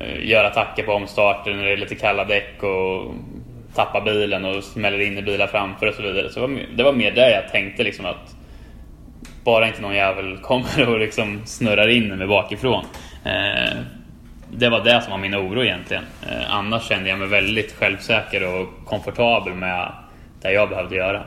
eh, 0.00 0.28
gör 0.28 0.44
attacker 0.44 0.82
på 0.82 0.92
omstarter 0.92 1.54
när 1.54 1.64
det 1.64 1.72
är 1.72 1.76
lite 1.76 1.94
kalla 1.94 2.24
däck 2.24 2.62
och 2.62 3.14
tappar 3.74 4.00
bilen 4.00 4.44
och 4.44 4.64
smäller 4.64 5.00
in 5.00 5.18
i 5.18 5.22
bilar 5.22 5.46
framför 5.46 5.86
och 5.86 5.94
så 5.94 6.02
vidare. 6.02 6.30
Så 6.30 6.40
det 6.40 6.46
var, 6.46 6.60
det 6.76 6.82
var 6.82 6.92
mer 6.92 7.10
där 7.10 7.30
jag 7.30 7.52
tänkte 7.52 7.82
liksom 7.82 8.06
att 8.06 8.35
bara 9.46 9.66
inte 9.66 9.82
någon 9.82 9.94
jävel 9.94 10.38
kommer 10.38 10.88
och 10.88 10.98
liksom 10.98 11.40
snurrar 11.44 11.88
in 11.88 12.16
mig 12.16 12.26
bakifrån. 12.26 12.84
Eh, 13.24 13.76
det 14.50 14.68
var 14.68 14.84
det 14.84 15.02
som 15.02 15.10
var 15.10 15.18
min 15.18 15.34
oro 15.34 15.64
egentligen. 15.64 16.04
Eh, 16.22 16.54
annars 16.54 16.88
kände 16.88 17.08
jag 17.08 17.18
mig 17.18 17.28
väldigt 17.28 17.72
självsäker 17.72 18.54
och 18.54 18.68
komfortabel 18.84 19.54
med 19.54 19.92
det 20.42 20.52
jag 20.52 20.68
behövde 20.68 20.96
göra. 20.96 21.22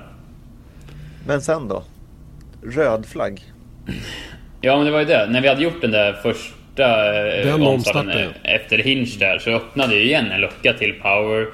Men 1.27 1.41
sen 1.41 1.67
då? 1.67 1.83
Röd 2.63 3.05
flagg? 3.05 3.41
Ja, 4.61 4.75
men 4.75 4.85
det 4.85 4.91
var 4.91 4.99
ju 4.99 5.05
det. 5.05 5.27
När 5.29 5.41
vi 5.41 5.47
hade 5.47 5.63
gjort 5.63 5.81
den 5.81 5.91
där 5.91 6.13
första 6.13 7.15
eh, 7.41 7.67
omstarten 7.67 8.33
efter 8.43 8.77
Hinch 8.77 9.19
där 9.19 9.39
så 9.39 9.51
öppnade 9.51 9.93
jag 9.93 10.03
igen 10.03 10.31
en 10.31 10.41
lucka 10.41 10.73
till 10.73 10.93
Power. 11.01 11.47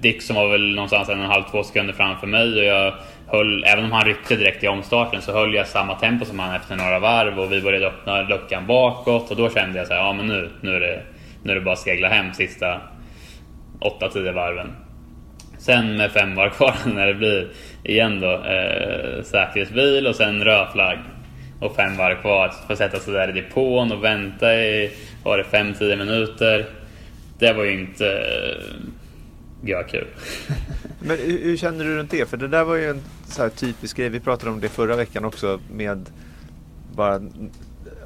Dick 0.00 0.22
som 0.22 0.36
var 0.36 0.48
väl 0.48 0.74
någonstans 0.74 1.08
en 1.08 1.18
och 1.18 1.24
en 1.24 1.30
halv, 1.30 1.42
två 1.50 1.62
sekunder 1.62 1.94
framför 1.94 2.26
mig 2.26 2.52
och 2.52 2.64
jag 2.64 2.94
höll, 3.36 3.64
även 3.64 3.84
om 3.84 3.92
han 3.92 4.04
ryckte 4.04 4.36
direkt 4.36 4.64
i 4.64 4.68
omstarten 4.68 5.22
så 5.22 5.32
höll 5.32 5.54
jag 5.54 5.66
samma 5.66 5.94
tempo 5.94 6.24
som 6.24 6.38
han 6.38 6.54
efter 6.54 6.76
några 6.76 6.98
varv 6.98 7.40
och 7.40 7.52
vi 7.52 7.60
började 7.60 7.86
öppna 7.86 8.22
luckan 8.22 8.66
bakåt 8.66 9.30
och 9.30 9.36
då 9.36 9.50
kände 9.50 9.78
jag 9.78 9.86
så 9.86 9.92
här, 9.92 10.00
ja 10.00 10.12
men 10.12 10.26
nu, 10.26 10.50
nu, 10.60 10.74
är, 10.76 10.80
det, 10.80 11.02
nu 11.42 11.50
är 11.50 11.54
det 11.54 11.60
bara 11.60 11.72
att 11.72 11.78
segla 11.78 12.08
hem 12.08 12.34
sista 12.34 12.80
8-10 13.80 14.32
varven. 14.32 14.72
Sen 15.58 15.96
med 15.96 16.10
fem 16.10 16.34
varv 16.34 16.50
kvar 16.50 16.74
när 16.94 17.06
det 17.06 17.14
blir 17.14 17.48
igen 17.84 18.20
då 18.20 18.32
eh, 18.32 19.22
säkerhetsbil 19.22 20.06
och 20.06 20.16
sen 20.16 20.44
röd 20.44 20.68
flagg. 20.72 20.98
Och 21.60 21.76
fem 21.76 21.96
varv 21.96 22.20
kvar, 22.20 22.52
får 22.66 22.74
sätta 22.74 22.98
sig 22.98 23.14
där 23.14 23.28
i 23.28 23.32
depån 23.32 23.92
och 23.92 24.04
vänta 24.04 24.54
i, 24.54 24.90
var 25.24 25.38
det 25.38 25.44
5-10 25.44 25.96
minuter. 25.96 26.66
det 27.38 27.52
var 27.52 27.64
ju 27.64 27.80
inte 27.80 28.06
eh, 28.06 28.48
uh, 28.48 29.68
görkul. 29.68 30.06
Men 30.98 31.18
hur, 31.18 31.44
hur, 31.44 31.56
känner 31.56 31.84
du 31.84 31.96
runt 31.96 32.10
det? 32.10 32.30
För 32.30 32.36
det 32.36 32.48
där 32.48 32.64
var 32.64 32.76
ju 32.76 32.90
en 32.90 33.02
så 33.26 33.42
här 33.42 33.48
typisk 33.48 33.96
grej. 33.96 34.08
Vi 34.08 34.20
pratade 34.20 34.52
om 34.52 34.60
det 34.60 34.68
förra 34.68 34.96
veckan 34.96 35.24
också 35.24 35.60
med 35.72 36.10
bara 36.94 37.20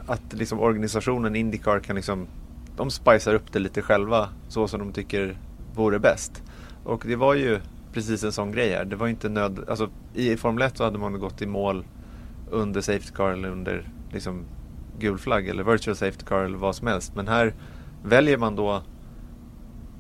att 0.07 0.33
liksom 0.33 0.61
organisationen 0.61 1.37
Indycar 1.37 1.81
kan 1.81 1.97
liksom 1.97 2.27
de 2.77 2.91
spicar 2.91 3.35
upp 3.35 3.53
det 3.53 3.59
lite 3.59 3.83
själva 3.83 4.29
så 4.49 4.69
som 4.69 4.81
de 4.81 4.93
tycker 4.93 5.39
vore 5.75 5.99
bäst. 5.99 6.43
Och 6.85 7.03
det 7.07 7.17
var 7.17 7.35
ju 7.35 7.61
precis 7.93 8.25
en 8.25 8.33
sån 8.33 8.53
grej 8.53 8.71
här. 8.71 8.85
Det 8.85 8.97
var 8.97 9.09
inte 9.09 9.29
nöd... 9.29 9.65
Alltså, 9.69 9.91
I 10.15 10.37
Formel 10.37 10.63
1 10.63 10.77
så 10.77 10.85
hade 10.85 10.99
man 10.99 11.21
gått 11.21 11.43
i 11.43 11.47
mål 11.47 11.85
under 12.51 12.81
Safety 12.81 13.13
Car 13.15 13.31
eller 13.31 13.49
under 13.49 13.89
liksom, 14.13 14.45
gul 14.99 15.19
flagg 15.19 15.49
eller 15.49 15.63
Virtual 15.63 15.97
Safety 15.97 16.25
Car 16.25 16.45
eller 16.45 16.59
vad 16.59 16.77
som 16.77 16.87
helst. 16.87 17.13
Men 17.17 17.29
här 17.29 17.55
väljer 18.05 18.39
man 18.39 18.57
då 18.57 18.83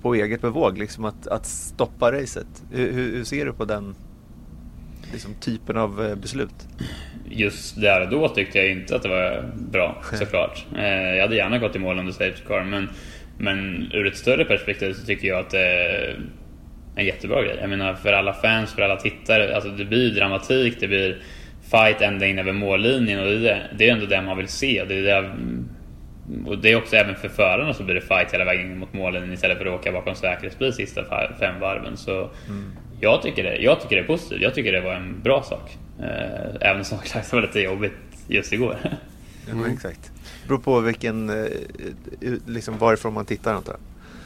på 0.03 0.15
eget 0.15 0.41
bevåg 0.41 0.79
liksom 0.79 1.05
att, 1.05 1.27
att 1.27 1.47
stoppa 1.47 2.13
racet. 2.13 2.65
Hur, 2.71 2.93
hur, 2.93 3.17
hur 3.17 3.25
ser 3.25 3.47
du 3.47 3.53
på 3.53 3.65
den 3.65 3.95
liksom, 5.13 5.35
typen 5.35 5.77
av 5.77 6.05
eh, 6.05 6.15
beslut? 6.15 6.69
Just 7.31 7.81
där 7.81 8.01
och 8.01 8.09
då 8.09 8.29
tyckte 8.29 8.59
jag 8.59 8.71
inte 8.71 8.97
att 8.97 9.03
det 9.03 9.09
var 9.09 9.51
bra 9.57 10.03
såklart. 10.13 10.67
Eh, 10.77 11.15
jag 11.15 11.23
hade 11.23 11.37
gärna 11.37 11.59
gått 11.59 11.77
i 11.77 11.79
mål 11.79 11.99
under 11.99 12.13
Safety 12.13 12.43
Car 12.47 12.65
men, 12.65 12.89
men 13.39 13.91
ur 13.93 14.07
ett 14.07 14.17
större 14.17 14.45
perspektiv 14.45 14.93
så 14.93 15.07
tycker 15.07 15.29
jag 15.29 15.39
att 15.39 15.51
det 15.51 15.61
är 15.61 16.21
en 16.97 17.07
jättebra 17.07 17.43
grej. 17.43 17.57
Jag 17.61 17.71
menar 17.71 17.95
för 17.95 18.13
alla 18.13 18.33
fans, 18.33 18.73
för 18.73 18.83
alla 18.83 18.97
tittare. 18.97 19.55
Alltså 19.55 19.71
det 19.71 19.85
blir 19.85 20.15
dramatik, 20.15 20.77
det 20.81 20.89
blir 20.89 21.23
fight 21.71 22.01
ända 22.01 22.27
in 22.27 22.39
över 22.39 22.53
mållinjen 22.53 23.21
och 23.21 23.27
det 23.27 23.51
är, 23.51 23.73
det 23.79 23.89
är 23.89 23.93
ändå 23.93 24.07
det 24.07 24.23
man 24.23 24.37
vill 24.37 24.49
se. 24.49 24.85
Det 24.89 24.95
är 24.95 25.03
det, 25.03 25.31
och 26.47 26.59
det 26.59 26.73
är 26.73 26.77
också 26.77 26.97
även 26.97 27.15
för 27.15 27.29
förarna 27.29 27.75
så 27.75 27.83
blir 27.83 27.95
det 27.95 28.01
fight 28.01 28.35
hela 28.35 28.45
vägen 28.45 28.79
mot 28.79 28.93
mållinjen 28.93 29.33
istället 29.33 29.59
för 29.59 29.67
att 29.67 29.81
åka 29.81 29.93
bakom 29.93 30.15
säkerhetsbil 30.15 30.73
sista 30.73 31.05
fem 31.41 31.61
varven. 31.61 31.97
Så 31.97 32.31
mm. 32.49 32.73
Jag, 33.01 33.23
tycker 33.23 33.45
det, 33.45 33.57
jag 33.57 33.81
tycker 33.81 33.97
det 33.97 34.03
är 34.03 34.07
positivt. 34.07 34.43
Jag 34.43 34.55
tycker 34.55 34.73
det 34.73 34.81
var 34.81 34.95
en 34.95 35.23
bra 35.23 35.43
sak. 35.43 35.79
Eh, 36.01 36.69
även 36.71 36.85
som 36.85 36.99
sagt 36.99 37.33
var 37.33 37.41
lite 37.43 37.61
jobbigt 37.61 37.93
just 38.29 38.53
igår. 38.53 38.77
Mm. 39.51 39.65
Ja, 39.65 39.73
exakt. 39.73 40.13
Beror 40.47 40.59
på 40.59 40.81
vilken, 40.81 41.31
eh, 41.31 41.47
liksom 42.47 42.79
varifrån 42.79 43.15
man 43.15 43.25
tittar 43.25 43.55
antar 43.55 43.73
jag. 43.73 43.81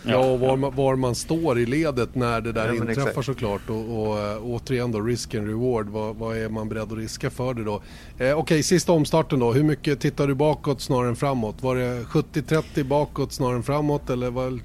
Ja, 0.05 0.19
och 0.19 0.41
var 0.41 0.57
man, 0.57 0.75
var 0.75 0.97
man 0.97 1.15
står 1.15 1.59
i 1.59 1.67
ledet 1.67 2.15
när 2.15 2.41
det 2.41 2.53
där 2.53 2.67
ja, 2.67 2.75
inträffar 2.75 3.09
exakt. 3.09 3.27
såklart. 3.27 3.71
Och, 3.71 3.77
och, 3.77 4.09
och 4.09 4.19
eh, 4.19 4.45
återigen 4.45 4.93
då, 4.93 5.01
risk 5.01 5.35
and 5.35 5.47
reward. 5.47 5.89
Vad, 5.89 6.17
vad, 6.17 6.37
är 6.37 6.49
man 6.49 6.69
beredd 6.69 6.93
att 6.93 6.99
riska 6.99 7.31
för 7.31 7.55
det 7.55 7.65
då? 7.65 7.75
Eh, 7.75 7.81
Okej, 8.19 8.35
okay, 8.35 8.63
sista 8.63 8.93
omstarten 8.93 9.39
då. 9.39 9.53
Hur 9.53 9.63
mycket 9.63 10.01
tittar 10.01 10.27
du 10.27 10.35
bakåt 10.35 10.81
snarare 10.81 11.09
än 11.09 11.17
framåt? 11.17 11.63
Var 11.63 11.77
det 11.77 12.03
70-30 12.03 12.85
bakåt 12.85 13.33
snarare 13.33 13.57
än 13.57 13.63
framåt? 13.63 14.11
Eller 14.11 14.31
var, 14.31 14.61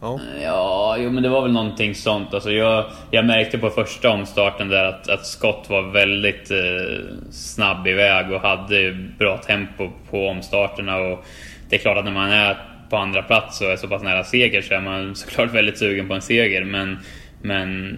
ja, 0.00 0.20
ja 0.42 0.96
jo, 0.98 1.10
men 1.10 1.22
det 1.22 1.28
var 1.28 1.42
väl 1.42 1.52
någonting 1.52 1.94
sånt. 1.94 2.34
Alltså 2.34 2.52
jag, 2.52 2.84
jag 3.10 3.24
märkte 3.24 3.58
på 3.58 3.70
första 3.70 4.10
omstarten 4.10 4.68
där 4.68 4.84
att, 4.84 5.08
att 5.08 5.26
Scott 5.26 5.66
var 5.68 5.82
väldigt 5.82 6.50
eh, 6.50 7.16
snabb 7.30 7.86
iväg 7.86 8.32
och 8.32 8.40
hade 8.40 8.92
bra 9.18 9.38
tempo 9.38 9.90
på 10.10 10.28
omstarterna. 10.28 10.96
Och 10.96 11.24
det 11.68 11.76
är 11.76 11.80
klart 11.80 11.98
att 11.98 12.04
när 12.04 12.12
man 12.12 12.30
är 12.30 12.56
på 12.90 12.96
andra 12.96 13.22
plats 13.22 13.60
och 13.60 13.70
är 13.70 13.76
så 13.76 13.88
pass 13.88 14.02
nära 14.02 14.24
seger 14.24 14.62
så 14.62 14.74
är 14.74 14.80
man 14.80 15.14
såklart 15.14 15.54
väldigt 15.54 15.78
sugen 15.78 16.08
på 16.08 16.14
en 16.14 16.22
seger. 16.22 16.64
Men, 16.64 16.98
men 17.42 17.96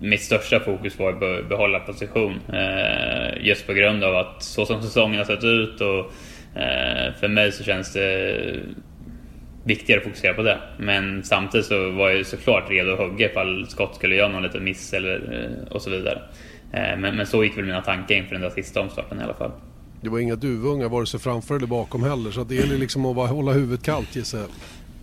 mitt 0.00 0.22
största 0.22 0.60
fokus 0.60 0.98
var 0.98 1.12
att 1.12 1.48
behålla 1.48 1.80
position. 1.80 2.40
Eh, 2.52 3.46
just 3.46 3.66
på 3.66 3.72
grund 3.72 4.04
av 4.04 4.16
att 4.16 4.42
så 4.42 4.66
som 4.66 4.82
säsongen 4.82 5.18
har 5.18 5.24
sett 5.24 5.44
ut 5.44 5.80
och 5.80 5.98
eh, 6.60 7.14
för 7.20 7.28
mig 7.28 7.52
så 7.52 7.64
känns 7.64 7.92
det 7.92 8.40
viktigare 9.64 10.00
att 10.00 10.04
fokusera 10.04 10.34
på 10.34 10.42
det. 10.42 10.58
Men 10.78 11.24
samtidigt 11.24 11.66
så 11.66 11.90
var 11.90 12.10
jag 12.10 12.26
såklart 12.26 12.70
redo 12.70 12.92
att 12.92 12.98
hugga 12.98 13.30
ifall 13.30 13.66
Scott 13.68 13.94
skulle 13.94 14.14
göra 14.14 14.28
någon 14.28 14.42
liten 14.42 14.64
miss 14.64 14.92
eller, 14.92 15.14
eh, 15.14 15.72
och 15.72 15.82
så 15.82 15.90
vidare. 15.90 16.22
Eh, 16.72 16.98
men, 16.98 17.16
men 17.16 17.26
så 17.26 17.44
gick 17.44 17.58
väl 17.58 17.64
mina 17.64 17.82
tankar 17.82 18.14
inför 18.14 18.32
den 18.32 18.42
där 18.42 18.50
sista 18.50 18.80
omstarten 18.80 19.20
i 19.20 19.24
alla 19.24 19.34
fall. 19.34 19.50
Det 20.00 20.08
var 20.08 20.18
inga 20.18 20.36
duvungar 20.36 20.88
vare 20.88 21.06
sig 21.06 21.20
framför 21.20 21.56
eller 21.56 21.66
bakom 21.66 22.02
heller. 22.02 22.30
Så 22.30 22.44
det 22.44 22.54
gäller 22.54 22.78
liksom 22.78 23.06
att 23.06 23.30
hålla 23.30 23.52
huvudet 23.52 23.84
kallt 23.84 24.16
gissar 24.16 24.38
jag. 24.38 24.48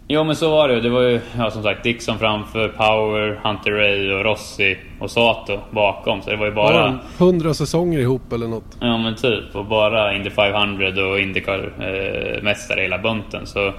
Jo 0.07 0.23
men 0.23 0.35
så 0.35 0.51
var 0.51 0.67
det 0.67 0.81
Det 0.81 0.89
var 0.89 1.01
ju 1.01 1.19
ja, 1.37 1.51
som 1.51 1.63
sagt 1.63 1.83
Dixon 1.83 2.19
framför, 2.19 2.69
Power, 2.69 3.41
Hunter 3.43 3.71
Ray 3.71 4.11
och 4.11 4.23
Rossi 4.23 4.77
och 4.99 5.11
Sato 5.11 5.59
bakom. 5.71 6.21
Så 6.21 6.29
det 6.29 6.35
var 6.35 6.45
ju 6.45 6.51
bara... 6.51 6.99
Hundra 7.17 7.53
säsonger 7.53 7.99
ihop 7.99 8.33
eller 8.33 8.47
något. 8.47 8.77
Ja 8.79 8.97
men 8.97 9.15
typ. 9.15 9.55
Och 9.55 9.65
bara 9.65 10.15
Indy 10.15 10.29
500 10.29 10.87
och 10.87 11.19
Indycar-mästare 11.19 12.77
eh, 12.77 12.83
hela 12.83 12.97
bunten. 12.97 13.45
Så 13.45 13.73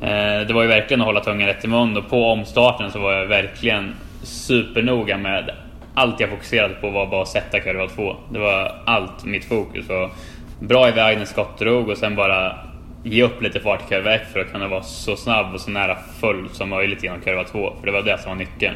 Eh, 0.00 0.46
det 0.46 0.52
var 0.52 0.62
ju 0.62 0.68
verkligen 0.68 1.00
att 1.00 1.06
hålla 1.06 1.20
tungan 1.20 1.48
rätt 1.48 1.64
i 1.64 1.68
mun. 1.68 1.96
Och 1.96 2.08
på 2.10 2.24
omstarten 2.24 2.90
så 2.90 2.98
var 2.98 3.12
jag 3.12 3.26
verkligen 3.26 3.94
supernoga 4.22 5.18
med 5.18 5.50
allt 5.94 6.20
jag 6.20 6.30
fokuserade 6.30 6.74
på 6.74 6.90
var 6.90 7.06
bara 7.06 7.22
att 7.22 7.28
sätta 7.28 7.60
kurva 7.60 7.88
2. 7.88 8.16
Det 8.32 8.38
var 8.38 8.82
allt 8.84 9.24
mitt 9.24 9.44
fokus. 9.44 9.88
Och 9.90 10.10
bra 10.60 10.88
iväg 10.88 11.18
när 11.18 11.24
Scott 11.24 11.58
drog 11.58 11.88
och 11.88 11.98
sen 11.98 12.16
bara 12.16 12.58
ge 13.04 13.22
upp 13.22 13.42
lite 13.42 13.60
fart 13.60 13.82
i 13.82 13.88
kurva 13.88 14.14
1 14.14 14.22
för 14.32 14.40
att 14.40 14.52
kunna 14.52 14.68
vara 14.68 14.82
så 14.82 15.16
snabb 15.16 15.54
och 15.54 15.60
så 15.60 15.70
nära 15.70 15.98
full 16.20 16.48
som 16.52 16.68
möjligt 16.68 17.02
genom 17.04 17.20
kurva 17.20 17.44
2. 17.44 17.72
För 17.80 17.86
det 17.86 17.92
var 17.92 18.02
det 18.02 18.18
som 18.18 18.28
var 18.28 18.36
nyckeln. 18.36 18.74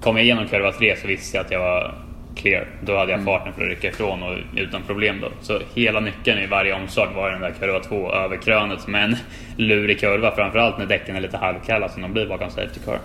Kom 0.00 0.16
jag 0.16 0.24
igenom 0.24 0.48
kurva 0.48 0.72
3 0.72 0.96
så 0.96 1.06
visste 1.06 1.36
jag 1.36 1.46
att 1.46 1.52
jag 1.52 1.60
var 1.60 1.94
clear. 2.40 2.68
Då 2.82 2.96
hade 2.96 3.12
jag 3.12 3.20
mm. 3.20 3.26
farten 3.26 3.52
för 3.52 3.62
att 3.62 3.68
rycka 3.68 3.88
ifrån 3.88 4.22
och 4.22 4.38
utan 4.56 4.82
problem 4.82 5.20
då. 5.20 5.28
Så 5.40 5.58
hela 5.74 6.00
nyckeln 6.00 6.38
i 6.38 6.46
varje 6.46 6.74
omstart 6.74 7.14
var 7.14 7.30
den 7.30 7.40
där 7.40 7.54
kurva 7.60 7.80
2 7.80 8.12
över 8.12 8.36
krönet 8.36 8.80
som 8.80 8.94
en 8.94 9.16
lurig 9.56 10.00
kurva. 10.00 10.34
Framförallt 10.34 10.78
när 10.78 10.86
däcken 10.86 11.16
är 11.16 11.20
lite 11.20 11.36
halvkalla 11.36 11.88
som 11.88 12.02
de 12.02 12.12
blir 12.12 12.26
bakom 12.26 12.50
Safety 12.50 12.80
Car. 12.84 12.98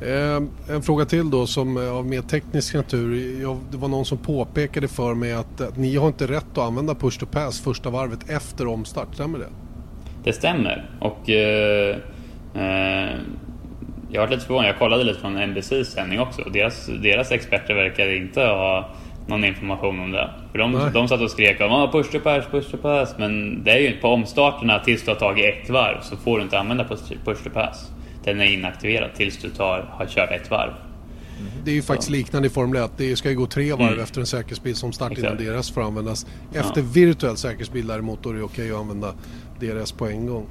Eh, 0.00 0.42
en 0.74 0.82
fråga 0.82 1.04
till 1.04 1.30
då 1.30 1.46
som 1.46 1.76
är 1.76 1.88
av 1.88 2.06
mer 2.06 2.22
teknisk 2.22 2.74
natur. 2.74 3.40
Jag, 3.42 3.58
det 3.70 3.76
var 3.76 3.88
någon 3.88 4.04
som 4.04 4.18
påpekade 4.18 4.88
för 4.88 5.14
mig 5.14 5.32
att, 5.32 5.60
att, 5.60 5.76
ni 5.76 5.96
har 5.96 6.06
inte 6.06 6.26
rätt 6.26 6.46
att 6.52 6.58
använda 6.58 6.94
push 6.94 7.18
to 7.18 7.26
pass 7.26 7.60
första 7.60 7.90
varvet 7.90 8.30
efter 8.30 8.66
omstart, 8.66 9.14
stämmer 9.14 9.38
det? 9.38 9.48
Det 10.24 10.32
stämmer 10.32 10.90
och 11.00 11.30
eh, 11.30 11.96
eh, 12.54 13.18
jag 14.16 14.22
var 14.26 14.28
lite 14.34 14.46
förvånad. 14.46 14.68
Jag 14.68 14.78
kollade 14.78 15.04
lite 15.04 15.20
från 15.20 15.50
NBCs 15.50 15.92
sändning 15.92 16.20
också 16.20 16.42
och 16.42 16.52
deras, 16.52 16.86
deras 16.86 17.32
experter 17.32 17.74
verkade 17.74 18.16
inte 18.16 18.40
ha 18.40 18.88
någon 19.26 19.44
information 19.44 20.00
om 20.00 20.12
det. 20.12 20.30
För 20.52 20.58
de, 20.58 20.90
de 20.94 21.08
satt 21.08 21.20
och 21.20 21.30
skrek 21.30 21.60
om 21.60 21.72
ah, 21.72 21.92
push 21.92 22.12
to 22.12 22.18
pass, 22.18 22.44
push 22.50 22.70
to 22.70 22.76
pass. 22.76 23.14
Men 23.18 23.64
det 23.64 23.70
är 23.70 23.78
ju 23.78 23.92
på 23.92 24.08
omstarterna 24.08 24.78
tills 24.78 25.04
du 25.04 25.10
har 25.10 25.18
tagit 25.18 25.44
ett 25.44 25.70
varv 25.70 26.00
så 26.02 26.16
får 26.16 26.38
du 26.38 26.44
inte 26.44 26.58
använda 26.58 26.84
push 27.24 27.44
to 27.44 27.50
pass 27.50 27.90
den 28.26 28.40
är 28.40 28.44
inaktiverad 28.44 29.14
tills 29.14 29.38
du 29.38 29.50
tar, 29.50 29.90
har 29.92 30.06
kört 30.06 30.30
ett 30.30 30.50
varv. 30.50 30.72
Det 31.64 31.70
är 31.70 31.74
ju 31.74 31.82
faktiskt 31.82 32.10
liknande 32.10 32.48
i 32.48 32.50
Formel 32.50 32.82
1. 32.82 32.90
Det 32.96 33.16
ska 33.16 33.30
ju 33.30 33.36
gå 33.36 33.46
tre 33.46 33.72
varv 33.72 33.92
mm. 33.92 34.00
efter 34.00 34.20
en 34.20 34.26
säkerhetsbil 34.26 34.76
som 34.76 34.92
start 34.92 35.18
innan 35.18 35.36
DRS 35.36 35.70
får 35.70 35.82
användas. 35.82 36.26
Efter 36.54 36.80
ja. 36.80 36.86
virtuell 36.92 37.36
säkerhetsbil 37.36 37.86
däremot 37.86 38.22
då 38.22 38.30
är 38.30 38.34
det 38.34 38.42
okej 38.42 38.70
att 38.72 38.76
använda 38.76 39.14
DRS 39.60 39.92
på 39.92 40.06
en 40.06 40.26
gång. 40.26 40.46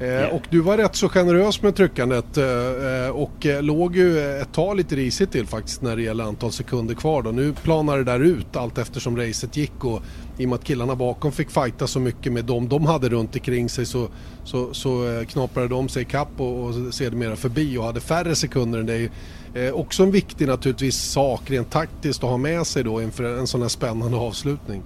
Yeah. 0.00 0.34
Och 0.34 0.42
du 0.50 0.60
var 0.60 0.76
rätt 0.76 0.96
så 0.96 1.08
generös 1.08 1.62
med 1.62 1.76
tryckandet 1.76 2.36
eh, 2.36 2.44
eh, 2.44 3.10
och 3.10 3.46
eh, 3.46 3.62
låg 3.62 3.96
ju 3.96 4.40
ett 4.40 4.52
tag 4.52 4.76
lite 4.76 4.96
risigt 4.96 5.32
till 5.32 5.46
faktiskt 5.46 5.82
när 5.82 5.96
det 5.96 6.02
gäller 6.02 6.24
antal 6.24 6.52
sekunder 6.52 6.94
kvar. 6.94 7.22
Då. 7.22 7.30
Nu 7.30 7.52
planar 7.52 7.98
det 7.98 8.04
där 8.04 8.20
ut 8.20 8.56
allt 8.56 8.78
eftersom 8.78 9.16
racet 9.16 9.56
gick 9.56 9.84
och 9.84 10.02
i 10.38 10.44
och 10.44 10.48
med 10.48 10.56
att 10.56 10.64
killarna 10.64 10.94
bakom 10.94 11.32
fick 11.32 11.50
fighta 11.50 11.86
så 11.86 12.00
mycket 12.00 12.32
med 12.32 12.44
dem 12.44 12.68
de 12.68 12.86
hade 12.86 13.08
runt 13.08 13.34
omkring 13.34 13.68
sig 13.68 13.86
så, 13.86 14.08
så, 14.44 14.74
så 14.74 15.24
knaprade 15.28 15.68
de 15.68 15.88
sig 15.88 16.04
kapp 16.04 16.40
och, 16.40 16.64
och 16.64 16.94
sedermera 16.94 17.36
förbi 17.36 17.78
och 17.78 17.84
hade 17.84 18.00
färre 18.00 18.34
sekunder 18.34 18.78
än 18.78 18.86
dig. 18.86 19.10
Eh, 19.54 19.72
också 19.72 20.02
en 20.02 20.10
viktig 20.10 20.48
naturligtvis 20.48 20.96
sak 20.96 21.50
rent 21.50 21.70
taktiskt 21.70 22.24
att 22.24 22.30
ha 22.30 22.36
med 22.36 22.66
sig 22.66 22.84
då 22.84 23.02
inför 23.02 23.24
en 23.24 23.46
sån 23.46 23.62
här 23.62 23.68
spännande 23.68 24.16
avslutning. 24.16 24.82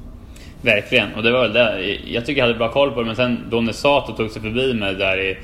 Verkligen, 0.65 1.15
och 1.15 1.23
det 1.23 1.31
var 1.33 1.43
väl 1.43 1.53
det. 1.53 1.99
Jag 2.07 2.27
tycker 2.27 2.41
jag 2.41 2.47
hade 2.47 2.59
bra 2.59 2.73
koll 2.73 2.91
på 2.91 3.01
det, 3.01 3.07
men 3.07 3.17
sen 3.17 3.39
då 3.51 3.61
när 3.61 3.73
Sato 3.73 4.17
tog 4.17 4.31
sig 4.31 4.43
förbi 4.43 4.75
mig 4.75 4.95
där 4.95 5.21
i 5.21 5.39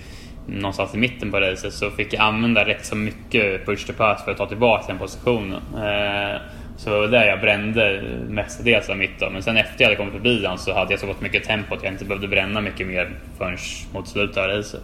någonstans 0.47 0.95
i 0.95 0.99
mitten 0.99 1.31
på 1.31 1.41
racet 1.41 1.73
så 1.73 1.91
fick 1.91 2.13
jag 2.13 2.21
använda 2.21 2.67
rätt 2.67 2.87
så 2.87 2.97
mycket 2.97 3.67
push 3.67 3.87
to 3.87 3.93
pass 3.93 4.25
för 4.25 4.31
att 4.31 4.37
ta 4.37 4.47
tillbaka 4.47 4.85
den 4.87 4.99
positionen. 4.99 5.63
Eh, 5.75 6.41
så 6.77 6.91
det 6.91 7.01
var 7.01 7.09
där 7.09 7.27
jag 7.27 7.41
brände 7.41 8.03
mestadels 8.29 8.89
av 8.89 8.97
mitt 8.97 9.21
då. 9.21 9.31
Men 9.31 9.43
sen 9.43 9.57
efter 9.57 9.85
jag 9.85 9.87
hade 9.87 9.97
kommit 9.97 10.13
förbi 10.13 10.41
den 10.41 10.59
så 10.59 10.75
hade 10.75 10.93
jag 10.93 11.01
så 11.01 11.07
gott 11.07 11.21
mycket 11.21 11.45
tempo 11.45 11.75
att 11.75 11.83
jag 11.83 11.93
inte 11.93 12.05
behövde 12.05 12.29
bränna 12.29 12.61
mycket 12.61 12.87
mer 12.87 13.11
förrän 13.39 13.59
mot 13.93 14.09
slutet 14.09 14.37
av 14.37 14.47
racet. 14.47 14.83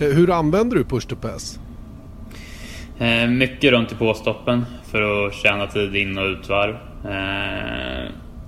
Eh, 0.00 0.08
hur 0.08 0.30
använder 0.30 0.76
du 0.76 0.84
push 0.84 1.06
to 1.06 1.16
pass? 1.16 1.58
Eh, 2.98 3.28
mycket 3.28 3.70
runt 3.70 3.92
i 3.92 3.94
påstoppen 3.94 4.64
för 4.90 5.26
att 5.26 5.34
tjäna 5.34 5.66
tid 5.66 5.96
in 5.96 6.18
och 6.18 6.24
utvarv. 6.26 6.76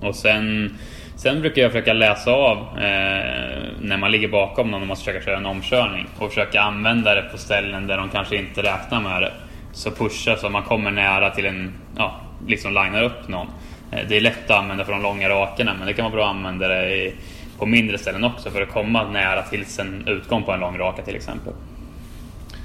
Och 0.01 0.15
sen, 0.15 0.77
sen 1.21 1.41
brukar 1.41 1.61
jag 1.61 1.71
försöka 1.71 1.93
läsa 1.93 2.31
av 2.31 2.57
eh, 2.57 3.63
när 3.81 3.97
man 3.97 4.11
ligger 4.11 4.27
bakom 4.27 4.71
någon 4.71 4.81
och 4.81 4.87
måste 4.87 5.05
försöka 5.05 5.25
köra 5.25 5.37
en 5.37 5.45
omkörning 5.45 6.07
och 6.17 6.29
försöka 6.29 6.61
använda 6.61 7.15
det 7.15 7.21
på 7.21 7.37
ställen 7.37 7.87
där 7.87 7.97
de 7.97 8.09
kanske 8.09 8.37
inte 8.37 8.63
räknar 8.63 9.01
med 9.01 9.21
det. 9.21 9.33
Så 9.73 9.91
pusha 9.91 10.37
så 10.37 10.49
man 10.49 10.63
kommer 10.63 10.91
nära 10.91 11.29
till 11.29 11.45
en, 11.45 11.73
ja, 11.97 12.21
liksom 12.47 12.71
linar 12.71 13.03
upp 13.03 13.27
någon. 13.27 13.47
Eh, 13.91 13.99
det 14.09 14.17
är 14.17 14.21
lätt 14.21 14.51
att 14.51 14.59
använda 14.59 14.85
för 14.85 14.91
de 14.91 15.01
långa 15.01 15.29
rakerna 15.29 15.73
men 15.77 15.87
det 15.87 15.93
kan 15.93 16.03
vara 16.03 16.15
bra 16.15 16.25
att 16.25 16.35
använda 16.35 16.67
det 16.67 16.95
i, 16.95 17.13
på 17.57 17.65
mindre 17.65 17.97
ställen 17.97 18.23
också 18.23 18.49
för 18.49 18.61
att 18.61 18.69
komma 18.69 19.11
nära 19.11 19.41
till 19.41 19.65
en 19.79 20.07
utgång 20.07 20.43
på 20.43 20.51
en 20.51 20.59
lång 20.59 20.77
raka 20.77 21.01
till 21.01 21.15
exempel. 21.15 21.53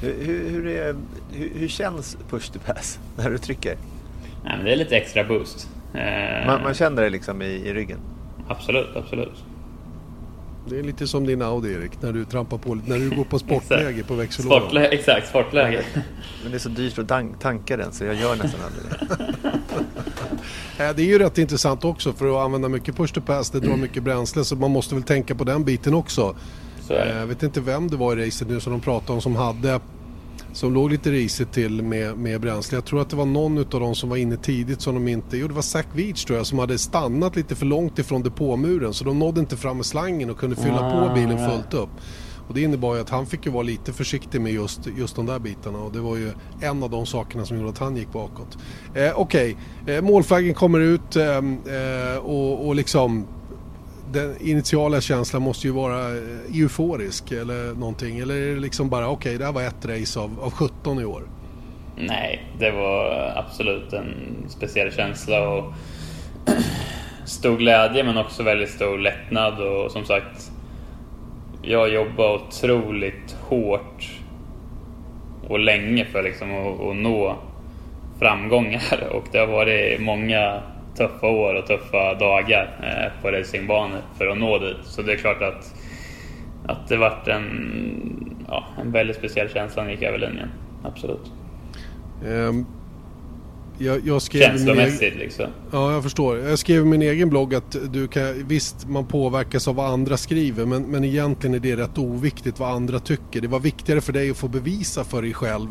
Hur, 0.00 0.50
hur, 0.50 0.66
är, 0.66 0.94
hur, 1.32 1.50
hur, 1.54 1.68
känns 1.68 2.18
push 2.30 2.52
to 2.52 2.58
pass 2.66 2.98
när 3.16 3.30
du 3.30 3.38
trycker? 3.38 3.76
Nej, 4.44 4.56
men 4.56 4.64
det 4.64 4.72
är 4.72 4.76
lite 4.76 4.96
extra 4.96 5.24
boost. 5.24 5.68
Eh, 5.94 6.46
man, 6.46 6.62
man 6.62 6.74
känner 6.74 7.02
det 7.02 7.10
liksom 7.10 7.42
i, 7.42 7.46
i 7.46 7.74
ryggen? 7.74 7.98
Absolut, 8.48 8.96
absolut. 8.96 9.44
Det 10.68 10.78
är 10.78 10.82
lite 10.82 11.06
som 11.06 11.26
din 11.26 11.42
Audi 11.42 11.72
Erik, 11.72 12.02
när 12.02 12.12
du 12.12 12.24
trampar 12.24 12.58
på 12.58 12.74
när 12.74 12.98
du 12.98 13.10
går 13.10 13.24
på 13.24 13.38
sportläge 13.38 14.02
på 14.04 14.14
växellådan. 14.14 14.60
Sportlä 14.60 14.88
exakt, 14.88 15.28
sportläge. 15.28 15.84
Men 16.42 16.50
det 16.50 16.56
är 16.56 16.58
så 16.58 16.68
dyrt 16.68 16.98
att 16.98 17.40
tanka 17.40 17.76
den 17.76 17.92
så 17.92 18.04
jag 18.04 18.14
gör 18.14 18.36
nästan 18.36 18.60
aldrig 18.60 19.08
det. 19.08 19.24
Det 20.96 21.02
är 21.02 21.06
ju 21.06 21.18
rätt 21.18 21.38
intressant 21.38 21.84
också 21.84 22.12
för 22.12 22.30
att 22.30 22.44
använda 22.44 22.68
mycket 22.68 22.96
push 22.96 23.14
to 23.14 23.20
pass, 23.20 23.50
det 23.50 23.60
drar 23.60 23.76
mycket 23.76 24.02
bränsle 24.02 24.44
så 24.44 24.56
man 24.56 24.70
måste 24.70 24.94
väl 24.94 25.04
tänka 25.04 25.34
på 25.34 25.44
den 25.44 25.64
biten 25.64 25.94
också. 25.94 26.36
Eh, 26.90 27.18
jag 27.18 27.26
vet 27.26 27.42
inte 27.42 27.60
vem 27.60 27.88
det 27.88 27.96
var 27.96 28.16
i 28.16 28.26
racet 28.26 28.48
nu 28.48 28.60
som 28.60 28.72
de 28.72 28.80
pratade 28.80 29.12
om 29.12 29.20
som 29.20 29.36
hade 29.36 29.80
som 30.56 30.74
låg 30.74 30.90
lite 30.90 31.10
risigt 31.10 31.52
till 31.52 31.82
med, 31.82 32.18
med 32.18 32.40
bränsle. 32.40 32.76
Jag 32.76 32.84
tror 32.84 33.00
att 33.00 33.10
det 33.10 33.16
var 33.16 33.26
någon 33.26 33.58
av 33.58 33.64
dem 33.64 33.94
som 33.94 34.08
var 34.08 34.16
inne 34.16 34.36
tidigt 34.36 34.80
som 34.80 34.94
de 34.94 35.08
inte... 35.08 35.36
Jo, 35.36 35.48
det 35.48 35.54
var 35.54 35.62
Zach 35.62 35.86
Veach 35.92 36.24
tror 36.24 36.36
jag 36.36 36.46
som 36.46 36.58
hade 36.58 36.78
stannat 36.78 37.36
lite 37.36 37.54
för 37.54 37.66
långt 37.66 37.98
ifrån 37.98 38.22
depåmuren 38.22 38.94
så 38.94 39.04
de 39.04 39.18
nådde 39.18 39.40
inte 39.40 39.56
fram 39.56 39.76
med 39.76 39.86
slangen 39.86 40.30
och 40.30 40.38
kunde 40.38 40.56
fylla 40.56 40.80
ah, 40.80 41.08
på 41.08 41.14
bilen 41.14 41.50
fullt 41.50 41.74
upp. 41.74 41.90
Och 42.48 42.54
det 42.54 42.60
innebar 42.60 42.94
ju 42.94 43.00
att 43.00 43.10
han 43.10 43.26
fick 43.26 43.46
ju 43.46 43.52
vara 43.52 43.62
lite 43.62 43.92
försiktig 43.92 44.40
med 44.40 44.52
just, 44.52 44.80
just 44.98 45.16
de 45.16 45.26
där 45.26 45.38
bitarna 45.38 45.78
och 45.78 45.92
det 45.92 46.00
var 46.00 46.16
ju 46.16 46.32
en 46.60 46.82
av 46.82 46.90
de 46.90 47.06
sakerna 47.06 47.46
som 47.46 47.56
gjorde 47.56 47.70
att 47.70 47.78
han 47.78 47.96
gick 47.96 48.12
bakåt. 48.12 48.58
Eh, 48.94 49.12
Okej, 49.14 49.56
okay. 49.82 49.94
eh, 49.96 50.02
målflaggen 50.02 50.54
kommer 50.54 50.80
ut 50.80 51.16
eh, 51.16 51.36
eh 51.36 52.18
och, 52.18 52.66
och 52.66 52.74
liksom 52.74 53.26
den 54.16 54.36
initiala 54.40 55.00
känslan 55.00 55.42
måste 55.42 55.66
ju 55.66 55.72
vara 55.72 56.16
eh, 56.16 56.60
euforisk 56.60 57.32
eller 57.32 57.74
någonting. 57.74 58.18
Eller 58.18 58.34
är 58.34 58.54
det 58.54 58.60
liksom 58.60 58.88
bara 58.88 59.08
okej, 59.08 59.30
okay, 59.30 59.38
det 59.38 59.44
här 59.44 59.52
var 59.52 59.62
ett 59.62 59.86
race 59.86 60.20
av, 60.20 60.40
av 60.40 60.50
17 60.50 61.00
i 61.00 61.04
år? 61.04 61.22
Nej, 61.96 62.44
det 62.58 62.70
var 62.70 63.32
absolut 63.36 63.92
en 63.92 64.14
speciell 64.48 64.92
känsla 64.92 65.48
och 65.48 65.72
stor 67.24 67.56
glädje 67.56 68.04
men 68.04 68.18
också 68.18 68.42
väldigt 68.42 68.70
stor 68.70 68.98
lättnad 68.98 69.60
och 69.60 69.92
som 69.92 70.04
sagt 70.04 70.50
jag 71.62 71.88
jobbar 71.88 72.34
otroligt 72.34 73.36
hårt 73.48 74.10
och 75.48 75.58
länge 75.58 76.04
för 76.04 76.22
liksom 76.22 76.54
att, 76.54 76.80
att 76.80 76.96
nå 76.96 77.36
framgångar 78.18 79.08
och 79.12 79.24
det 79.32 79.38
har 79.38 79.46
varit 79.46 80.00
många 80.00 80.62
tuffa 80.96 81.26
år 81.26 81.54
och 81.54 81.66
tuffa 81.66 82.14
dagar 82.14 82.76
eh, 82.82 83.22
på 83.22 83.30
racingbanor 83.30 84.00
för 84.18 84.26
att 84.26 84.38
nå 84.38 84.58
dit. 84.58 84.76
Så 84.84 85.02
det 85.02 85.12
är 85.12 85.16
klart 85.16 85.42
att, 85.42 85.74
att 86.66 86.88
det 86.88 86.96
vart 86.96 87.28
en, 87.28 88.36
ja, 88.48 88.64
en 88.80 88.92
väldigt 88.92 89.16
speciell 89.16 89.48
känsla 89.48 89.82
när 89.82 89.90
jag 89.90 89.98
gick 89.98 90.08
över 90.08 90.18
linjen. 90.18 90.48
Absolut. 90.84 91.32
Um, 92.24 92.66
jag, 93.78 94.06
jag 94.06 94.22
skrev 94.22 94.40
Känslomässigt 94.40 95.02
egen... 95.02 95.18
liksom. 95.18 95.46
Ja, 95.70 95.92
jag 95.92 96.02
förstår. 96.02 96.38
Jag 96.38 96.58
skrev 96.58 96.82
i 96.82 96.84
min 96.84 97.02
egen 97.02 97.28
blogg 97.28 97.54
att 97.54 97.76
du 97.92 98.08
kan, 98.08 98.48
visst, 98.48 98.88
man 98.88 99.06
påverkas 99.06 99.68
av 99.68 99.74
vad 99.74 99.90
andra 99.90 100.16
skriver 100.16 100.66
men, 100.66 100.82
men 100.82 101.04
egentligen 101.04 101.54
är 101.54 101.60
det 101.60 101.76
rätt 101.76 101.98
oviktigt 101.98 102.58
vad 102.58 102.70
andra 102.70 102.98
tycker. 102.98 103.40
Det 103.40 103.48
var 103.48 103.60
viktigare 103.60 104.00
för 104.00 104.12
dig 104.12 104.30
att 104.30 104.36
få 104.36 104.48
bevisa 104.48 105.04
för 105.04 105.22
dig 105.22 105.34
själv 105.34 105.68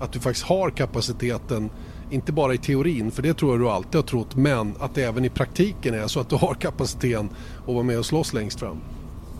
att 0.00 0.12
du 0.12 0.20
faktiskt 0.20 0.46
har 0.46 0.70
kapaciteten 0.70 1.70
inte 2.12 2.32
bara 2.32 2.54
i 2.54 2.58
teorin, 2.58 3.10
för 3.10 3.22
det 3.22 3.34
tror 3.34 3.52
jag 3.52 3.60
du 3.60 3.68
alltid 3.68 3.94
har 3.94 4.02
trott, 4.02 4.36
men 4.36 4.74
att 4.80 4.94
det 4.94 5.02
även 5.02 5.24
i 5.24 5.30
praktiken 5.30 5.94
är 5.94 6.06
så 6.06 6.20
att 6.20 6.30
du 6.30 6.36
har 6.36 6.54
kapaciteten 6.54 7.28
att 7.66 7.74
vara 7.74 7.82
med 7.82 7.98
och 7.98 8.06
slåss 8.06 8.32
längst 8.32 8.60
fram. 8.60 8.80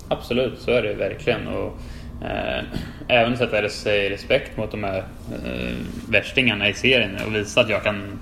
Absolut, 0.09 0.59
så 0.59 0.71
är 0.71 0.83
det 0.83 0.95
verkligen. 0.95 1.47
Och, 1.47 1.79
eh, 2.25 2.65
även 3.09 3.37
sätta 3.37 3.69
sig 3.69 4.11
respekt 4.11 4.57
mot 4.57 4.71
de 4.71 4.85
här 4.85 4.99
eh, 5.45 5.77
värstingarna 6.09 6.69
i 6.69 6.75
serien 6.75 7.17
och 7.27 7.35
visa 7.35 7.61
att 7.61 7.69
jag 7.69 7.83
kan 7.83 8.21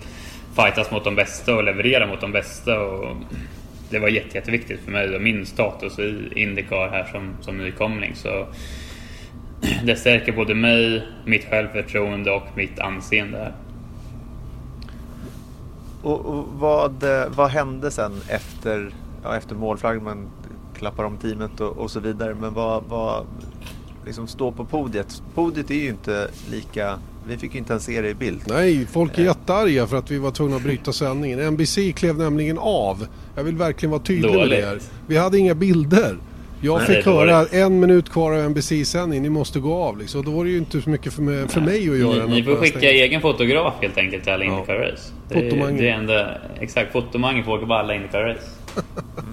fightas 0.56 0.90
mot 0.90 1.04
de 1.04 1.14
bästa 1.14 1.54
och 1.54 1.64
leverera 1.64 2.06
mot 2.06 2.20
de 2.20 2.32
bästa. 2.32 2.80
Och 2.80 3.16
det 3.90 3.98
var 3.98 4.08
jätte, 4.08 4.38
jätteviktigt 4.38 4.80
för 4.84 4.92
mig 4.92 5.14
och 5.16 5.22
min 5.22 5.46
status 5.46 5.98
i 5.98 6.28
Indycar 6.34 6.88
här 6.88 7.04
som, 7.12 7.36
som 7.40 7.58
nykomling. 7.58 8.14
Så 8.14 8.46
det 9.84 9.96
stärker 9.96 10.32
både 10.32 10.54
mig, 10.54 11.02
mitt 11.24 11.44
självförtroende 11.50 12.30
och 12.30 12.46
mitt 12.54 12.80
anseende. 12.80 13.52
Och, 16.02 16.20
och 16.20 16.46
vad, 16.58 17.04
vad 17.36 17.50
hände 17.50 17.90
sen 17.90 18.12
efter, 18.28 18.94
ja, 19.22 19.36
efter 19.36 19.54
målflagg? 19.54 20.02
Man 20.02 20.28
klappar 20.74 21.04
om 21.04 21.16
teamet 21.16 21.60
och, 21.60 21.78
och 21.78 21.90
så 21.90 22.00
vidare. 22.00 22.34
Men 22.34 22.54
vad, 22.54 22.84
vad 22.88 23.26
liksom 24.04 24.26
stå 24.26 24.52
på 24.52 24.64
podiet? 24.64 25.22
Podiet 25.34 25.70
är 25.70 25.74
ju 25.74 25.88
inte 25.88 26.28
lika 26.50 26.98
vi 27.26 27.36
fick 27.36 27.54
inte 27.54 27.72
ens 27.72 27.84
se 27.84 28.00
det 28.00 28.08
i 28.08 28.14
bild. 28.14 28.40
Nej, 28.46 28.86
folk 28.86 29.18
är 29.18 29.22
jättearga 29.22 29.86
för 29.86 29.96
att 29.96 30.10
vi 30.10 30.18
var 30.18 30.30
tvungna 30.30 30.56
att 30.56 30.62
bryta 30.62 30.92
sändningen. 30.92 31.52
NBC 31.52 31.78
klev 31.94 32.18
nämligen 32.18 32.58
av. 32.58 33.06
Jag 33.34 33.44
vill 33.44 33.56
verkligen 33.56 33.90
vara 33.90 34.02
tydlig 34.02 34.32
Dåligt. 34.32 34.50
med 34.50 34.58
det 34.62 34.66
här. 34.66 34.80
Vi 35.06 35.16
hade 35.16 35.38
inga 35.38 35.54
bilder. 35.54 36.18
Jag 36.62 36.78
Nej, 36.78 36.86
fick 36.86 37.06
höra 37.06 37.46
en 37.46 37.80
minut 37.80 38.10
kvar 38.10 38.32
av 38.32 38.50
NBC-sändning, 38.50 39.22
ni 39.22 39.28
måste 39.28 39.60
gå 39.60 39.74
av 39.74 39.98
liksom. 39.98 40.24
Då 40.24 40.30
var 40.30 40.44
det 40.44 40.50
ju 40.50 40.58
inte 40.58 40.80
så 40.80 40.90
mycket 40.90 41.12
för 41.12 41.22
mig, 41.22 41.48
för 41.48 41.60
mig 41.60 41.90
att 41.90 41.98
göra. 41.98 42.26
Ni, 42.26 42.34
ni 42.34 42.42
får 42.42 42.56
skicka 42.56 42.78
stänga. 42.78 42.92
egen 42.92 43.20
fotograf 43.20 43.74
helt 43.80 43.98
enkelt 43.98 44.24
till 44.24 44.32
alla 44.32 44.44
ja. 44.44 44.52
Indycar 44.54 44.74
Race. 44.74 45.12
Det, 45.28 45.40
det 45.78 45.88
är 45.88 45.94
enda, 45.94 46.34
exakt, 46.60 46.92
fotomangen 46.92 47.44
får 47.44 47.52
åka 47.52 47.66
på 47.66 47.74
alla 47.74 47.94
Indycar 47.94 48.22
Race. 48.22 48.46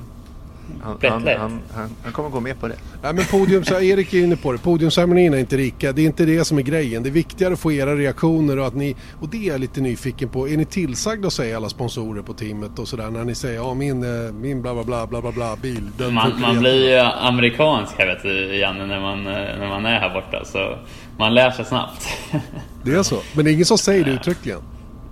Han, 0.87 1.27
han, 1.27 1.59
han, 1.75 1.89
han, 2.03 2.13
kommer 2.13 2.29
gå 2.29 2.39
med 2.39 2.59
på 2.59 2.67
det. 2.67 2.75
Ja, 3.01 3.13
men 3.13 3.25
podium, 3.25 3.63
så 3.63 3.81
Erik 3.81 4.13
är 4.13 4.23
inne 4.23 4.35
på 4.35 4.51
det. 4.51 4.57
Podiumceremonin 4.57 5.33
är 5.33 5.37
inte 5.37 5.57
rika. 5.57 5.91
Det 5.91 6.01
är 6.01 6.05
inte 6.05 6.25
det 6.25 6.45
som 6.45 6.57
är 6.57 6.61
grejen. 6.61 7.03
Det 7.03 7.09
är 7.09 7.11
viktigare 7.11 7.53
att 7.53 7.59
få 7.59 7.71
era 7.71 7.95
reaktioner 7.95 8.59
och 8.59 8.67
att 8.67 8.75
ni... 8.75 8.95
Och 9.21 9.29
det 9.29 9.37
är 9.37 9.51
jag 9.51 9.61
lite 9.61 9.81
nyfiken 9.81 10.29
på. 10.29 10.49
Är 10.49 10.57
ni 10.57 10.65
tillsagda 10.65 11.27
att 11.27 11.33
säga 11.33 11.57
alla 11.57 11.69
sponsorer 11.69 12.21
på 12.21 12.33
teamet 12.33 12.79
och 12.79 12.87
sådär 12.87 13.09
när 13.09 13.23
ni 13.23 13.35
säger 13.35 13.55
ja 13.55 13.73
min, 13.73 14.03
eh, 14.03 14.33
min 14.33 14.61
bla 14.61 14.73
bla 14.73 14.83
bla 14.83 15.07
bla 15.07 15.21
bla, 15.21 15.31
bla 15.31 15.55
bil. 15.55 15.89
man, 16.11 16.41
man 16.41 16.59
blir 16.59 16.89
ju 16.89 16.99
amerikansk 16.99 17.93
här 17.97 18.07
vet 18.07 18.23
du 18.23 18.55
Janne 18.55 18.85
när 18.85 18.99
man, 18.99 19.27
eh, 19.27 19.33
när 19.33 19.67
man 19.67 19.85
är 19.85 19.99
här 19.99 20.13
borta. 20.13 20.45
Så 20.45 20.77
man 21.17 21.33
lär 21.33 21.51
sig 21.51 21.65
snabbt. 21.65 22.07
Det 22.83 22.93
är 22.93 23.03
så? 23.03 23.17
Men 23.35 23.45
det 23.45 23.51
är 23.51 23.53
ingen 23.53 23.65
som 23.65 23.77
säger 23.77 24.05
det 24.05 24.11
uttryckligen? 24.11 24.59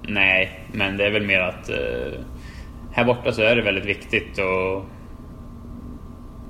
Nej, 0.08 0.68
men 0.72 0.98
det 0.98 1.06
är 1.06 1.12
väl 1.12 1.26
mer 1.26 1.40
att 1.40 1.70
uh, 1.70 2.20
här 2.92 3.06
borta 3.06 3.32
så 3.32 3.42
är 3.42 3.56
det 3.56 3.62
väldigt 3.62 3.86
viktigt 3.86 4.38
och 4.38 4.86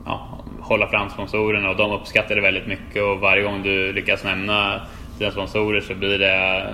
ja, 0.05 0.27
hålla 0.59 0.87
fram 0.87 1.09
sponsorerna 1.09 1.69
och 1.69 1.77
de 1.77 1.91
uppskattar 1.91 2.35
det 2.35 2.41
väldigt 2.41 2.67
mycket 2.67 3.03
och 3.03 3.19
varje 3.19 3.43
gång 3.43 3.63
du 3.63 3.93
lyckas 3.93 4.23
nämna 4.23 4.81
dina 5.19 5.31
sponsorer 5.31 5.81
så 5.81 5.95
blir 5.95 6.19
det 6.19 6.73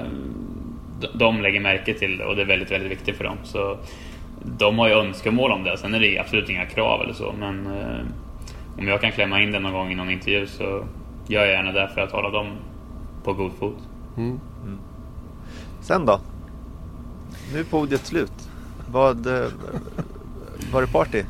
de 1.13 1.41
lägger 1.41 1.59
märke 1.59 1.93
till 1.93 2.17
det 2.17 2.25
och 2.25 2.35
det 2.35 2.41
är 2.41 2.45
väldigt, 2.45 2.71
väldigt 2.71 2.91
viktigt 2.91 3.17
för 3.17 3.23
dem. 3.23 3.37
Så 3.43 3.77
de 4.43 4.79
har 4.79 4.87
ju 4.87 4.93
önskemål 4.93 5.51
om 5.51 5.63
det. 5.63 5.77
Sen 5.77 5.93
är 5.93 5.99
det 5.99 6.19
absolut 6.19 6.49
inga 6.49 6.65
krav 6.65 7.01
eller 7.01 7.13
så, 7.13 7.33
men 7.39 7.65
eh, 7.65 8.05
om 8.77 8.87
jag 8.87 9.01
kan 9.01 9.11
klämma 9.11 9.41
in 9.41 9.51
det 9.51 9.59
någon 9.59 9.73
gång 9.73 9.91
i 9.91 9.95
någon 9.95 10.09
intervju 10.09 10.47
så 10.47 10.85
gör 11.27 11.45
jag 11.45 11.47
gärna 11.47 11.71
det 11.71 11.89
för 11.93 12.01
att 12.01 12.11
hålla 12.11 12.29
dem 12.29 12.47
på 13.23 13.33
god 13.33 13.51
fot. 13.59 13.77
Mm. 14.17 14.39
Mm. 14.63 14.79
Sen 15.81 16.05
då? 16.05 16.19
Nu 17.53 17.59
är 17.59 17.63
podiet 17.63 18.05
slut. 18.05 18.49
Vad, 18.91 19.27
eh, 19.27 19.47
var 20.73 20.81
det 20.81 20.87
party? 20.87 21.23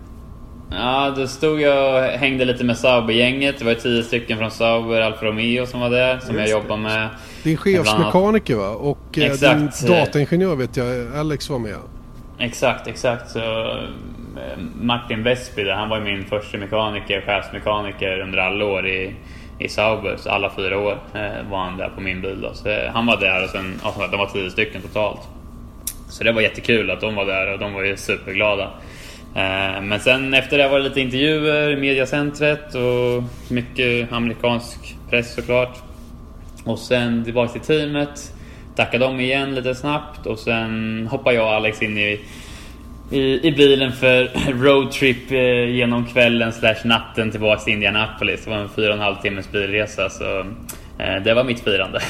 Ja, 0.72 1.14
då 1.18 1.28
stod 1.28 1.62
jag 1.62 1.96
och 1.96 2.10
hängde 2.10 2.46
lite 2.46 2.64
med 2.64 2.78
Sauber-gänget. 2.78 3.60
Det 3.60 3.66
var 3.66 3.74
tio 3.74 4.04
stycken 4.04 4.38
från 4.38 4.52
Sauber, 4.52 5.02
Alfa 5.02 5.26
Romeo 5.26 5.66
som 5.66 5.80
var 5.80 5.90
där, 5.90 6.20
som 6.20 6.36
Just 6.36 6.50
jag 6.50 6.62
jobbar 6.62 6.78
med. 6.78 7.10
Din 7.44 7.58
chefsmekaniker 7.58 8.56
va? 8.56 8.70
Och 8.70 9.18
eh, 9.18 9.26
exakt. 9.26 9.82
din 9.82 9.90
dataingenjör 9.90 10.56
vet 10.56 10.78
jag, 10.78 11.16
Alex 11.16 11.50
var 11.50 11.60
med. 11.60 11.76
Exakt, 12.40 12.88
exakt. 12.88 13.30
Så 13.30 13.40
eh, 13.40 14.58
Martin 14.82 15.24
Westby, 15.24 15.70
han 15.70 15.90
var 15.90 16.00
min 16.00 16.26
första 16.26 16.58
mekaniker, 16.58 17.22
chefsmekaniker 17.22 18.20
under 18.20 18.38
alla 18.38 18.66
år 18.66 18.88
i, 18.88 19.16
i 19.60 19.70
Sauber. 19.70 20.16
Så 20.18 20.30
alla 20.30 20.52
fyra 20.56 20.80
år 20.80 21.00
eh, 21.14 21.50
var 21.50 21.58
han 21.58 21.78
där 21.78 21.90
på 21.90 22.02
min 22.02 22.22
bil. 22.22 22.42
Då. 22.42 22.54
Så 22.54 22.70
han 22.94 23.06
var 23.06 23.18
där 23.18 23.44
och 23.44 23.50
sen, 23.50 23.80
alltså, 23.84 24.08
de 24.08 24.18
var 24.18 24.28
tio 24.28 24.50
stycken 24.50 24.82
totalt. 24.82 25.22
Så 26.10 26.24
det 26.24 26.32
var 26.32 26.42
jättekul 26.42 26.92
att 26.92 27.02
de 27.02 27.16
var 27.16 27.26
där 27.26 27.54
och 27.54 27.60
de 27.60 27.74
var 27.74 27.84
ju 27.84 27.98
superglada. 27.98 28.72
Eh, 29.36 29.82
men 29.82 30.00
sen 30.00 30.34
efter 30.34 30.58
det 30.58 30.68
var 30.68 30.78
det 30.78 30.84
lite 30.84 31.02
intervjuer 31.02 31.72
i 31.72 31.76
mediacentret 31.76 32.76
och 32.76 33.24
mycket 33.50 34.14
amerikansk 34.14 34.96
press 35.10 35.36
såklart. 35.36 35.78
Och 36.64 36.80
sen 36.80 37.24
tillbaka 37.24 37.52
till 37.52 37.62
teamet. 37.62 38.34
Tackade 38.76 39.06
dem 39.06 39.20
igen 39.20 39.56
lite 39.56 39.76
snabbt 39.76 40.26
och 40.26 40.40
sen 40.40 41.08
hoppade 41.12 41.36
jag 41.36 41.46
och 41.46 41.54
Alex 41.54 41.82
in 41.82 41.98
i, 41.98 42.20
i, 43.12 43.48
i 43.48 43.52
bilen 43.52 43.92
för 43.92 44.32
roadtrip 44.64 45.32
eh, 45.32 45.76
genom 45.76 46.06
kvällen 46.06 46.54
slash 46.54 46.86
natten 46.86 47.32
tillbaka 47.32 47.62
till 47.62 47.74
Indianapolis. 47.74 48.44
Det 48.44 48.50
var 48.50 48.58
en 48.58 48.70
fyra 48.70 48.88
och 48.88 48.94
en 48.94 49.00
halv 49.00 49.16
timmes 49.16 49.52
bilresa 49.52 50.10
så 50.10 50.40
eh, 51.00 51.24
det 51.24 51.34
var 51.34 51.44
mitt 51.44 51.60
firande. 51.60 52.00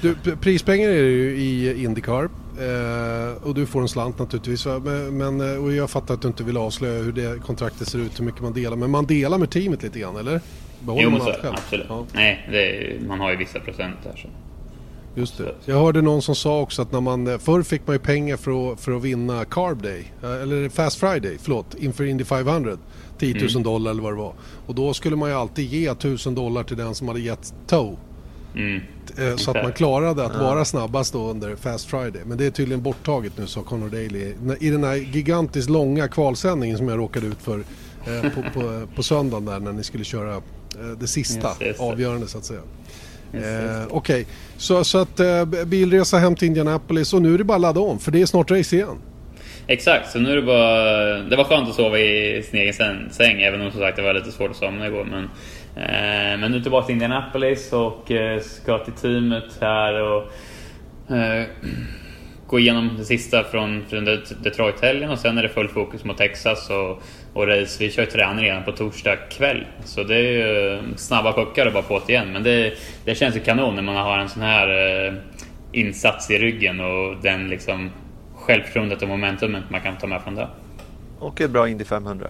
Du, 0.00 0.36
prispengar 0.36 0.88
är 0.88 1.02
det 1.02 1.08
ju 1.08 1.36
i 1.36 1.84
Indycar. 1.84 2.28
Eh, 2.58 3.46
och 3.48 3.54
du 3.54 3.66
får 3.66 3.80
en 3.80 3.88
slant 3.88 4.18
naturligtvis. 4.18 4.66
Men, 5.10 5.40
eh, 5.40 5.64
och 5.64 5.72
jag 5.72 5.90
fattar 5.90 6.14
att 6.14 6.22
du 6.22 6.28
inte 6.28 6.44
vill 6.44 6.56
avslöja 6.56 7.02
hur 7.02 7.12
det 7.12 7.42
kontraktet 7.42 7.88
ser 7.88 7.98
ut, 7.98 8.20
hur 8.20 8.24
mycket 8.24 8.42
man 8.42 8.52
delar. 8.52 8.76
Men 8.76 8.90
man 8.90 9.06
delar 9.06 9.38
med 9.38 9.50
teamet 9.50 9.82
lite 9.82 9.98
grann, 9.98 10.16
eller? 10.16 10.40
Behåller 10.80 11.04
jo, 11.04 11.10
man 11.10 11.20
allt 11.20 11.36
själv? 11.36 11.54
absolut. 11.54 11.86
Ja. 11.88 12.06
Nej, 12.12 12.48
är, 12.52 13.06
man 13.06 13.20
har 13.20 13.30
ju 13.30 13.36
vissa 13.36 13.60
procent 13.60 13.96
där. 14.04 14.16
Så. 14.16 14.28
Just 15.14 15.38
det. 15.38 15.54
Jag 15.64 15.78
hörde 15.80 16.02
någon 16.02 16.22
som 16.22 16.34
sa 16.34 16.60
också 16.60 16.82
att 16.82 16.92
när 16.92 17.00
man, 17.00 17.26
eh, 17.26 17.38
förr 17.38 17.62
fick 17.62 17.86
man 17.86 17.94
ju 17.96 18.00
pengar 18.00 18.36
för 18.36 18.72
att, 18.72 18.80
för 18.80 18.92
att 18.92 19.02
vinna 19.02 19.44
Carb 19.44 19.82
Day, 19.82 20.04
eller 20.22 20.68
Fast 20.68 21.00
Friday, 21.00 21.38
förlåt, 21.42 21.74
inför 21.74 22.04
Indy 22.04 22.24
500. 22.24 22.76
10 23.18 23.34
000 23.34 23.50
mm. 23.50 23.62
dollar 23.62 23.90
eller 23.90 24.02
vad 24.02 24.12
det 24.12 24.16
var. 24.16 24.32
Och 24.66 24.74
då 24.74 24.94
skulle 24.94 25.16
man 25.16 25.28
ju 25.28 25.34
alltid 25.34 25.64
ge 25.64 25.88
1000 25.88 26.34
dollar 26.34 26.62
till 26.62 26.76
den 26.76 26.94
som 26.94 27.08
hade 27.08 27.20
gett 27.20 27.54
tow. 27.66 27.98
Mm. 28.56 28.80
Eh, 29.18 29.36
så 29.36 29.50
att 29.50 29.62
man 29.62 29.72
klarade 29.72 30.24
att 30.26 30.36
vara 30.36 30.64
snabbast 30.64 31.12
då 31.12 31.30
under 31.30 31.56
Fast 31.56 31.86
Friday. 31.86 32.22
Men 32.26 32.38
det 32.38 32.46
är 32.46 32.50
tydligen 32.50 32.82
borttaget 32.82 33.32
nu 33.38 33.46
sa 33.46 33.62
Conor 33.62 33.88
Daly. 33.88 34.34
I 34.60 34.70
den 34.70 34.84
här 34.84 34.94
gigantiskt 34.94 35.70
långa 35.70 36.08
kvalsändningen 36.08 36.78
som 36.78 36.88
jag 36.88 36.98
råkade 36.98 37.26
ut 37.26 37.42
för 37.42 37.58
eh, 38.06 38.30
på, 38.30 38.42
på, 38.60 38.86
på 38.96 39.02
söndagen 39.02 39.44
där 39.44 39.60
när 39.60 39.72
ni 39.72 39.84
skulle 39.84 40.04
köra 40.04 40.34
eh, 40.34 40.40
det 41.00 41.06
sista 41.06 41.48
yes, 41.48 41.60
yes, 41.60 41.80
avgörande 41.80 42.28
så 42.28 42.38
att 42.38 42.44
säga. 42.44 42.60
Yes, 43.34 43.44
eh, 43.44 43.86
Okej, 43.90 44.20
okay. 44.20 44.24
så, 44.56 44.84
så 44.84 44.98
att 44.98 45.20
eh, 45.20 45.44
bilresa 45.44 46.18
hem 46.18 46.36
till 46.36 46.48
Indianapolis 46.48 47.12
och 47.12 47.22
nu 47.22 47.34
är 47.34 47.38
det 47.38 47.44
bara 47.44 47.54
att 47.54 47.60
ladda 47.60 47.80
om 47.80 47.98
för 47.98 48.10
det 48.10 48.22
är 48.22 48.26
snart 48.26 48.50
race 48.50 48.76
igen. 48.76 48.98
Exakt, 49.68 50.10
så 50.10 50.18
nu 50.18 50.30
är 50.30 50.36
det 50.36 50.42
bara... 50.42 51.18
Det 51.18 51.36
var 51.36 51.44
skönt 51.44 51.68
att 51.68 51.74
sova 51.74 51.98
i 51.98 52.42
sin 52.50 52.60
egen 52.60 52.74
säng, 53.10 53.42
även 53.42 53.60
om 53.60 53.70
som 53.70 53.80
sagt 53.80 53.96
det 53.96 54.02
var 54.02 54.14
lite 54.14 54.32
svårt 54.32 54.50
att 54.50 54.56
somna 54.56 54.86
igår. 54.86 55.04
Men, 55.04 55.30
Eh, 55.76 56.38
men 56.38 56.50
nu 56.50 56.60
tillbaka 56.60 56.86
till 56.86 56.92
Indianapolis 56.92 57.72
och 57.72 58.10
eh, 58.10 58.40
ska 58.40 58.78
till 58.78 58.92
teamet 58.92 59.58
här 59.60 60.02
och 60.02 60.22
eh, 61.16 61.46
gå 62.46 62.58
igenom 62.58 62.90
det 62.98 63.04
sista 63.04 63.44
från, 63.44 63.84
från 63.88 64.04
Detroit-helgen 64.42 65.10
och 65.10 65.18
sen 65.18 65.38
är 65.38 65.42
det 65.42 65.48
full 65.48 65.68
fokus 65.68 66.04
mot 66.04 66.18
Texas 66.18 66.70
och, 66.70 67.02
och 67.32 67.46
race. 67.46 67.76
Vi 67.84 67.90
kör 67.90 68.02
ju 68.02 68.10
träning 68.10 68.44
redan 68.44 68.64
på 68.64 68.72
torsdag 68.72 69.16
kväll. 69.16 69.66
Så 69.84 70.02
det 70.02 70.16
är 70.16 70.22
ju 70.22 70.74
eh, 70.74 70.80
snabba 70.96 71.32
puckar 71.32 71.66
och 71.66 71.72
bara 71.72 71.82
på 71.82 72.02
igen. 72.08 72.32
Men 72.32 72.42
det, 72.42 72.74
det 73.04 73.14
känns 73.14 73.36
ju 73.36 73.40
kanon 73.40 73.74
när 73.74 73.82
man 73.82 73.96
har 73.96 74.18
en 74.18 74.28
sån 74.28 74.42
här 74.42 74.68
eh, 75.06 75.14
insats 75.72 76.30
i 76.30 76.38
ryggen 76.38 76.80
och 76.80 77.16
den 77.22 77.48
liksom 77.48 77.90
självförtroendet 78.34 79.02
och 79.02 79.08
momentumet 79.08 79.70
man 79.70 79.80
kan 79.80 79.98
ta 79.98 80.06
med 80.06 80.22
från 80.22 80.34
det. 80.34 80.48
Och 81.18 81.40
ett 81.40 81.50
bra 81.50 81.68
Indy 81.68 81.84
500. 81.84 82.26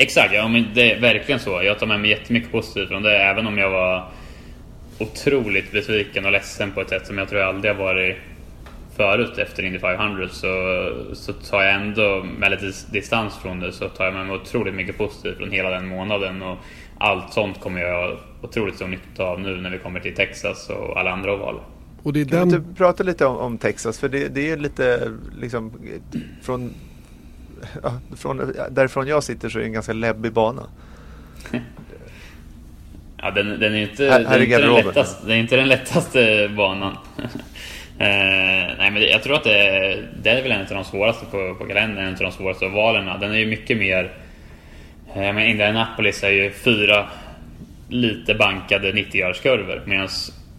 Exakt, 0.00 0.34
ja 0.34 0.48
men 0.48 0.66
det 0.74 0.92
är 0.92 1.00
verkligen 1.00 1.40
så. 1.40 1.62
Jag 1.62 1.78
tar 1.78 1.86
med 1.86 2.00
mig 2.00 2.10
jättemycket 2.10 2.52
positivt 2.52 2.88
från 2.88 3.02
det, 3.02 3.16
även 3.16 3.46
om 3.46 3.58
jag 3.58 3.70
var 3.70 4.08
otroligt 4.98 5.72
besviken 5.72 6.24
och 6.24 6.32
ledsen 6.32 6.72
på 6.72 6.80
ett 6.80 6.88
sätt 6.88 7.06
som 7.06 7.18
jag 7.18 7.28
tror 7.28 7.40
jag 7.40 7.48
aldrig 7.48 7.74
har 7.74 7.84
varit 7.84 8.16
förut 8.96 9.38
efter 9.38 9.62
Indy 9.62 9.78
500 9.78 10.28
så, 10.28 10.46
så 11.14 11.32
tar 11.32 11.62
jag 11.62 11.74
ändå 11.74 12.26
med 12.38 12.50
lite 12.50 12.72
distans 12.92 13.36
från 13.36 13.60
det 13.60 13.72
så 13.72 13.88
tar 13.88 14.04
jag 14.04 14.14
med 14.14 14.26
mig 14.26 14.36
otroligt 14.36 14.74
mycket 14.74 14.98
positivt 14.98 15.36
från 15.36 15.50
hela 15.50 15.70
den 15.70 15.88
månaden 15.88 16.42
och 16.42 16.56
allt 16.98 17.32
sånt 17.32 17.60
kommer 17.60 17.80
jag 17.80 18.18
otroligt 18.42 18.74
stor 18.74 18.88
nytta 18.88 19.22
av 19.22 19.40
nu 19.40 19.56
när 19.56 19.70
vi 19.70 19.78
kommer 19.78 20.00
till 20.00 20.14
Texas 20.14 20.70
och 20.70 21.00
alla 21.00 21.10
andra 21.10 21.34
oval. 21.34 21.60
Och 22.02 22.12
det 22.12 22.20
är 22.20 22.24
kan 22.24 22.38
den... 22.38 22.48
du 22.48 22.56
inte 22.56 22.74
prata 22.74 23.02
lite 23.02 23.26
om, 23.26 23.36
om, 23.36 23.58
Texas? 23.58 23.98
För 23.98 24.08
det, 24.08 24.28
det 24.28 24.50
är 24.50 24.56
lite 24.56 25.12
liksom 25.40 25.72
från, 26.42 26.74
ja, 27.82 28.00
från 28.16 28.52
därifrån 28.70 29.06
jag 29.06 29.24
sitter 29.24 29.48
så 29.48 29.58
är 29.58 29.60
det 29.60 29.68
en 29.68 29.72
ganska 29.72 29.92
läbbig 29.92 30.32
bana. 30.32 30.62
Ja, 33.22 33.30
den, 33.30 33.60
den 33.60 33.74
är 33.74 33.82
inte, 33.82 34.10
här, 34.10 34.20
den, 34.20 34.32
är 34.32 34.40
inte 34.40 34.58
den 34.58 34.74
lättaste, 34.74 35.26
det 35.26 35.34
är 35.34 35.38
inte 35.38 35.56
den 35.56 35.68
lättaste 35.68 36.50
banan. 36.56 36.96
eh, 37.98 38.76
nej, 38.78 38.90
men 38.90 39.02
jag 39.02 39.22
tror 39.22 39.36
att 39.36 39.44
det, 39.44 39.98
det 40.22 40.30
är 40.30 40.42
väl 40.42 40.52
en 40.52 40.60
av 40.60 40.66
de 40.68 40.84
svåraste 40.84 41.26
på, 41.26 41.54
på 41.54 41.66
kalendern, 41.66 42.04
en 42.06 42.12
av 42.12 42.18
de 42.18 42.32
svåraste 42.32 42.66
ovalerna. 42.66 43.18
Den 43.18 43.32
är 43.32 43.36
ju 43.36 43.46
mycket 43.46 43.78
mer... 43.78 44.12
Eh, 45.14 45.20
men 45.20 45.38
Indianapolis 45.38 46.22
är 46.22 46.30
ju 46.30 46.50
fyra 46.50 47.08
lite 47.88 48.34
bankade 48.34 48.92
90-graderskurvor 48.92 49.82
medan 49.86 50.08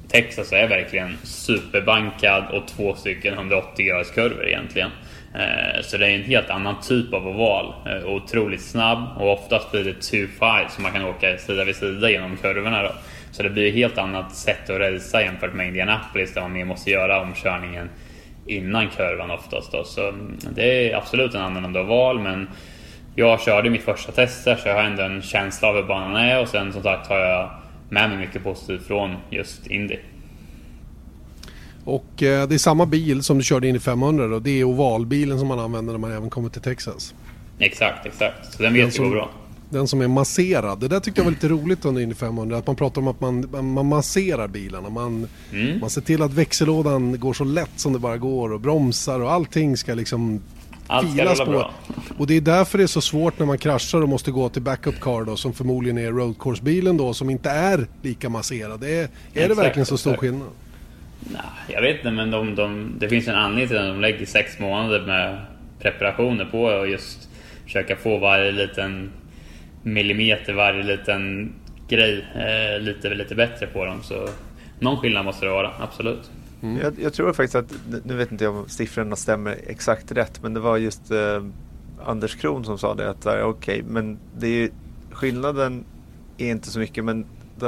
Texas 0.08 0.52
är 0.52 0.68
verkligen 0.68 1.18
superbankad 1.24 2.44
och 2.52 2.68
två 2.68 2.96
stycken 2.96 3.34
180 3.34 3.86
graders 3.86 4.12
kurvor 4.12 4.48
egentligen. 4.48 4.92
Eh, 5.36 5.82
så 5.82 5.98
det 5.98 6.08
är 6.08 6.16
en 6.16 6.24
helt 6.24 6.50
annan 6.50 6.76
typ 6.82 7.14
av 7.14 7.28
oval. 7.28 7.74
Eh, 7.86 8.08
otroligt 8.08 8.62
snabb 8.62 9.08
och 9.18 9.34
oftast 9.34 9.72
blir 9.72 9.84
det 9.84 9.94
2-5 9.94 10.68
så 10.70 10.82
man 10.82 10.92
kan 10.92 11.06
åka 11.06 11.38
sida 11.38 11.64
vid 11.64 11.76
sida 11.76 12.10
genom 12.10 12.38
kurvorna. 12.38 12.84
Då. 12.84 12.92
Så 13.32 13.44
det 13.44 13.50
blir 13.50 13.68
ett 13.68 13.76
helt 13.76 13.98
annat 13.98 14.36
sätt 14.36 14.70
att 14.70 14.80
racea 14.80 15.22
jämfört 15.22 15.54
med 15.54 15.68
Indianapolis 15.68 16.34
där 16.34 16.42
man 16.42 16.54
mer 16.54 16.66
måste 16.66 16.92
göra 16.92 17.22
omkörningen 17.22 17.90
innan 18.46 18.90
kurvan 18.90 19.32
oftast. 19.32 19.72
Då. 19.72 19.84
Så 19.84 20.08
mm, 20.08 20.38
det 20.56 20.92
är 20.92 20.98
absolut 20.98 21.36
en 21.36 21.42
annorlunda 21.42 21.82
oval 21.82 22.20
men 22.20 22.48
jag 23.16 23.42
körde 23.42 23.70
mitt 23.70 23.84
första 23.84 24.12
test 24.12 24.46
där 24.46 24.56
så 24.56 24.68
jag 24.68 24.76
har 24.76 24.84
ändå 24.84 25.04
en 25.04 25.22
känsla 25.22 25.68
av 25.68 25.76
hur 25.76 25.84
banan 25.84 26.16
är 26.16 26.42
och 26.42 26.48
sen 26.48 26.74
som 26.74 26.84
sagt 26.84 27.08
har 27.08 27.20
jag 27.20 27.50
med 27.90 28.10
mig 28.10 28.18
mycket 28.18 28.44
positivt 28.44 28.88
från 28.88 29.16
just 29.30 29.68
Indy. 29.68 29.98
Och 31.84 32.24
eh, 32.24 32.48
det 32.48 32.56
är 32.56 32.58
samma 32.58 32.86
bil 32.86 33.24
som 33.24 33.38
du 33.38 33.44
körde 33.44 33.68
in 33.68 33.76
i 33.76 33.80
500 33.80 34.28
då. 34.28 34.40
Det 34.40 34.60
är 34.60 34.64
ovalbilen 34.64 35.40
som 35.40 35.48
man 35.48 35.60
använder 35.60 35.94
när 35.94 36.00
man 36.00 36.12
även 36.12 36.30
kommer 36.30 36.50
till 36.50 36.62
Texas. 36.62 37.14
Exakt, 37.60 38.06
exakt. 38.06 38.54
Så 38.54 38.64
den 38.64 38.74
vet 38.74 39.00
ju 39.00 39.10
bra. 39.10 39.30
Den 39.70 39.88
som 39.88 40.02
är 40.02 40.08
masserad. 40.08 40.80
Det 40.80 40.88
där 40.88 41.00
tyckte 41.00 41.22
jag 41.22 41.26
var 41.26 41.32
lite 41.32 41.48
roligt 41.48 41.86
under 41.86 42.02
Indy 42.02 42.16
500. 42.16 42.58
Att 42.58 42.68
man 42.68 42.76
pratar 42.76 43.02
om 43.02 43.08
att 43.08 43.22
man, 43.22 43.48
man 43.74 43.86
masserar 43.86 44.48
bilarna. 44.48 44.90
Man, 44.90 45.28
mm. 45.52 45.80
man 45.80 45.90
ser 45.90 46.02
till 46.02 46.22
att 46.22 46.34
växellådan 46.34 47.20
går 47.20 47.34
så 47.34 47.44
lätt 47.44 47.72
som 47.76 47.94
det 47.94 48.00
bara 48.00 48.18
går 48.18 48.54
och 48.54 48.60
bromsar 48.60 49.20
och 49.20 49.32
allting 49.32 49.78
ska 49.78 49.94
liksom 49.94 50.42
allt 50.88 51.12
filas 51.12 51.40
på. 51.40 51.46
Bra. 51.46 51.72
Och 52.18 52.28
det 52.28 52.38
är 52.38 52.42
därför 52.42 52.78
det 52.78 52.84
är 52.84 52.88
så 52.88 53.02
svårt 53.02 53.40
när 53.40 53.46
man 53.46 53.58
kraschar 53.58 54.02
och 54.02 54.10
måste 54.10 54.32
gå 54.32 54.50
till 54.50 54.62
backup 54.62 55.00
car 55.00 55.26
då, 55.26 55.36
som 55.36 55.54
förmodligen 55.54 55.98
är 55.98 56.12
roadcourse-bilen 56.12 56.98
då 56.98 57.14
som 57.14 57.30
inte 57.30 57.50
är 57.50 57.88
lika 58.02 58.30
masserad. 58.30 58.84
Är, 58.84 58.88
är 58.88 59.04
exakt, 59.04 59.50
det 59.50 59.56
verkligen 59.56 59.86
så 59.86 59.98
stor 59.98 60.12
exakt. 60.12 60.22
skillnad? 60.22 60.48
Nej, 61.20 61.42
jag 61.68 61.82
vet 61.82 61.96
inte 61.96 62.12
men 62.12 62.32
de, 62.32 62.56
de, 62.56 62.96
det 63.00 63.10
finns 63.10 63.28
en 63.28 63.36
anledning 63.36 63.68
till 63.68 63.78
att 63.78 63.88
de 63.88 64.02
lägger 64.02 64.26
sex 64.26 64.60
månader 64.60 65.06
med 65.06 65.38
preparationer 65.80 66.46
på 66.46 66.64
och 66.64 66.90
just 66.90 67.30
försöka 67.64 67.96
få 67.96 68.18
varje 68.18 68.52
liten 68.52 69.12
millimeter, 69.84 70.54
varje 70.54 70.84
liten 70.84 71.54
grej 71.88 72.26
eh, 72.36 72.82
lite, 72.82 73.10
lite 73.10 73.36
bättre 73.36 73.68
på 73.68 73.86
dem. 73.86 74.04
Så 74.04 74.30
någon 74.80 74.98
skillnad 74.98 75.26
måste 75.26 75.46
det 75.46 75.52
vara, 75.52 75.72
absolut. 75.80 76.32
Mm. 76.62 76.78
Jag, 76.78 76.94
jag, 77.00 77.14
tror 77.14 77.34
faktiskt 77.34 77.56
att, 77.56 77.74
nu 78.04 78.16
vet 78.16 78.32
inte 78.32 78.44
jag 78.44 78.56
om 78.56 78.70
siffrorna 78.70 79.16
stämmer 79.16 79.58
exakt 79.68 80.12
rätt, 80.12 80.44
men 80.44 80.54
det 80.54 80.60
var 80.60 80.78
just 80.78 81.12
eh, 81.12 81.44
Anders 82.06 82.36
Kron 82.36 82.66
som 82.66 82.78
sa 82.78 82.96
det 82.96 83.10
att 83.10 83.26
okej, 83.26 83.44
okay, 83.44 83.84
men 83.84 84.20
det 84.38 84.48
är 84.48 84.70
skillnaden 85.12 85.86
är 86.38 86.52
inte 86.52 86.70
så 86.70 86.80
mycket, 86.80 87.04
men 87.04 87.26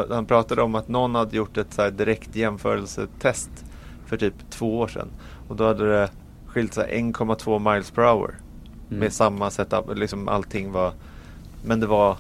han 0.10 0.26
pratade 0.26 0.62
om 0.62 0.76
att 0.76 0.88
någon 0.88 1.16
hade 1.16 1.38
gjort 1.38 1.58
ett 1.58 1.74
så 1.74 1.90
direkt 1.90 2.36
jämförelsetest 2.36 3.50
för 4.06 4.18
typ 4.18 4.34
två 4.50 4.80
år 4.80 4.88
sedan 4.88 5.08
och 5.48 5.56
då 5.56 5.68
hade 5.68 5.90
det 5.90 6.10
skilt 6.48 6.78
1,2 6.78 7.74
miles 7.74 7.92
per 7.92 8.02
hour 8.02 8.36
mm. 8.88 9.00
med 9.00 9.14
samma 9.14 9.50
setup, 9.50 9.98
liksom 9.98 10.28
allting 10.28 10.72
var, 10.72 10.94
men 11.66 11.80
det 11.80 11.88
var 11.88 12.18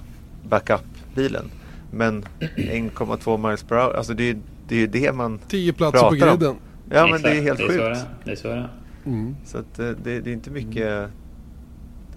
backup-bilen. 0.50 1.52
Men 1.92 2.26
1,2 2.40 3.48
miles 3.50 3.64
per 3.64 3.76
hour, 3.76 3.94
alltså 3.94 4.14
det 4.14 4.30
är 4.30 4.38
det 4.72 4.76
är 4.76 4.80
ju 4.80 4.88
det 4.88 5.14
man 5.14 5.40
10 5.48 5.74
platser 5.74 6.10
på 6.10 6.16
griden. 6.16 6.50
Om. 6.50 6.58
Ja 6.90 7.08
men 7.08 7.22
det 7.22 7.30
är 7.30 7.42
helt 7.42 7.58
det 7.58 7.64
är 7.64 7.68
sjukt. 7.68 7.80
Så 7.80 7.84
det, 7.84 8.06
det 8.24 8.32
är 8.32 8.36
så 8.36 8.48
det 8.48 8.70
mm. 9.06 9.36
Så 9.46 9.58
att 9.58 9.80
eh, 9.80 9.90
det, 10.04 10.20
det, 10.20 10.30
är 10.30 10.34
inte 10.34 10.50
mycket 10.50 10.88
mm. 10.88 11.10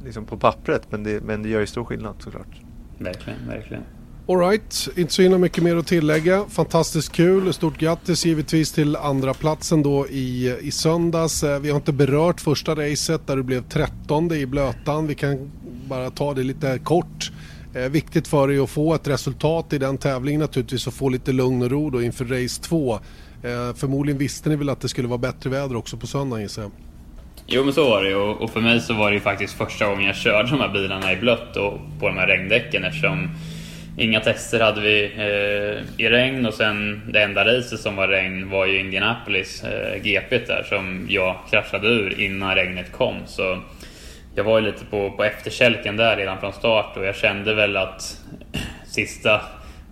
liksom 0.05 0.25
på 0.25 0.37
pappret 0.37 0.83
men 0.91 1.05
det, 1.05 1.25
men 1.25 1.43
det 1.43 1.49
gör 1.49 1.61
ju 1.61 1.67
stor 1.67 1.85
skillnad 1.85 2.15
såklart. 2.19 2.61
Verkligen, 2.99 3.49
verkligen. 3.49 3.83
Alright, 4.29 4.89
inte 4.97 5.13
så 5.13 5.23
himla 5.23 5.39
mycket 5.39 5.63
mer 5.63 5.77
att 5.77 5.87
tillägga. 5.87 6.45
Fantastiskt 6.49 7.13
kul. 7.13 7.53
Stort 7.53 7.79
grattis 7.79 8.27
givetvis 8.27 8.73
till 8.73 8.97
andra 8.97 9.35
platsen 9.35 9.83
då 9.83 10.09
i, 10.09 10.57
i 10.61 10.71
söndags. 10.71 11.43
Eh, 11.43 11.61
vi 11.61 11.71
har 11.71 11.77
inte 11.77 11.93
berört 11.93 12.41
första 12.41 12.75
racet 12.75 13.27
där 13.27 13.37
du 13.37 13.43
blev 13.43 13.63
13 13.69 14.33
i 14.33 14.47
blötan. 14.47 15.07
Vi 15.07 15.15
kan 15.15 15.51
bara 15.89 16.11
ta 16.11 16.35
det 16.35 16.43
lite 16.43 16.79
kort. 16.79 17.33
Eh, 17.75 17.83
viktigt 17.83 18.29
för 18.29 18.49
dig 18.49 18.59
att 18.59 18.71
få 18.71 18.95
ett 18.95 19.09
resultat 19.09 19.73
i 19.73 19.79
den 19.79 19.99
tävlingen 19.99 20.41
naturligtvis 20.41 20.87
och 20.87 20.95
få 20.95 21.09
lite 21.09 21.33
lugn 21.33 21.63
och 21.63 21.71
ro 21.71 21.91
då 21.91 22.03
inför 22.03 22.25
race 22.25 22.63
2. 22.63 22.95
Eh, 22.95 23.75
förmodligen 23.77 24.19
visste 24.19 24.49
ni 24.49 24.57
väl 24.57 24.69
att 24.69 24.81
det 24.81 24.89
skulle 24.89 25.09
vara 25.09 25.19
bättre 25.19 25.51
väder 25.51 25.77
också 25.77 25.97
på 25.97 26.07
söndag 26.07 26.41
gissar 26.41 26.63
jag. 26.63 26.71
Jo 27.47 27.65
men 27.65 27.75
så 27.75 27.85
var 27.85 28.05
det 28.05 28.15
och, 28.15 28.43
och 28.43 28.51
för 28.51 28.61
mig 28.61 28.81
så 28.81 28.95
var 28.95 29.11
det 29.11 29.15
ju 29.15 29.21
faktiskt 29.21 29.55
första 29.55 29.87
gången 29.87 30.05
jag 30.05 30.17
körde 30.17 30.51
de 30.51 30.61
här 30.61 30.73
bilarna 30.73 31.13
i 31.13 31.17
blött 31.17 31.57
och 31.57 31.79
på 32.01 32.09
de 32.09 32.17
här 32.17 32.27
regndäcken 32.27 32.85
eftersom 32.85 33.29
Inga 33.99 34.21
tester 34.21 34.61
hade 34.61 34.81
vi 34.81 35.05
eh, 35.05 36.05
i 36.05 36.09
regn 36.09 36.47
och 36.47 36.55
sen 36.55 37.03
det 37.13 37.23
enda 37.23 37.45
racet 37.45 37.81
som 37.81 37.97
var 37.97 38.09
regn 38.09 38.51
var 38.51 38.67
ju 38.67 38.81
Indianapolis, 38.81 39.65
eh, 39.65 40.03
GP 40.03 40.39
där 40.39 40.63
som 40.69 41.07
jag 41.09 41.37
kraschade 41.51 41.89
ur 41.89 42.21
innan 42.21 42.55
regnet 42.55 42.93
kom. 42.93 43.17
Så 43.27 43.63
jag 44.35 44.45
var 44.45 44.61
ju 44.61 44.67
lite 44.67 44.85
på, 44.85 45.11
på 45.11 45.25
efterkälken 45.25 45.97
där 45.97 46.17
redan 46.17 46.41
från 46.41 46.53
start 46.53 46.97
och 46.97 47.05
jag 47.05 47.17
kände 47.17 47.55
väl 47.55 47.77
att 47.77 48.21
sista 48.87 49.41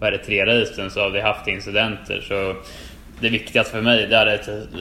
vad 0.01 0.09
är 0.09 0.19
det, 0.19 0.25
tre 0.25 0.47
racen 0.47 0.91
så 0.91 1.03
hade 1.03 1.19
jag 1.19 1.27
haft 1.27 1.49
incidenter. 1.49 2.21
Så 2.21 2.57
det 3.21 3.29
viktigaste 3.29 3.73
för 3.73 3.83
mig, 3.83 4.07
det 4.07 4.17
här 4.17 4.27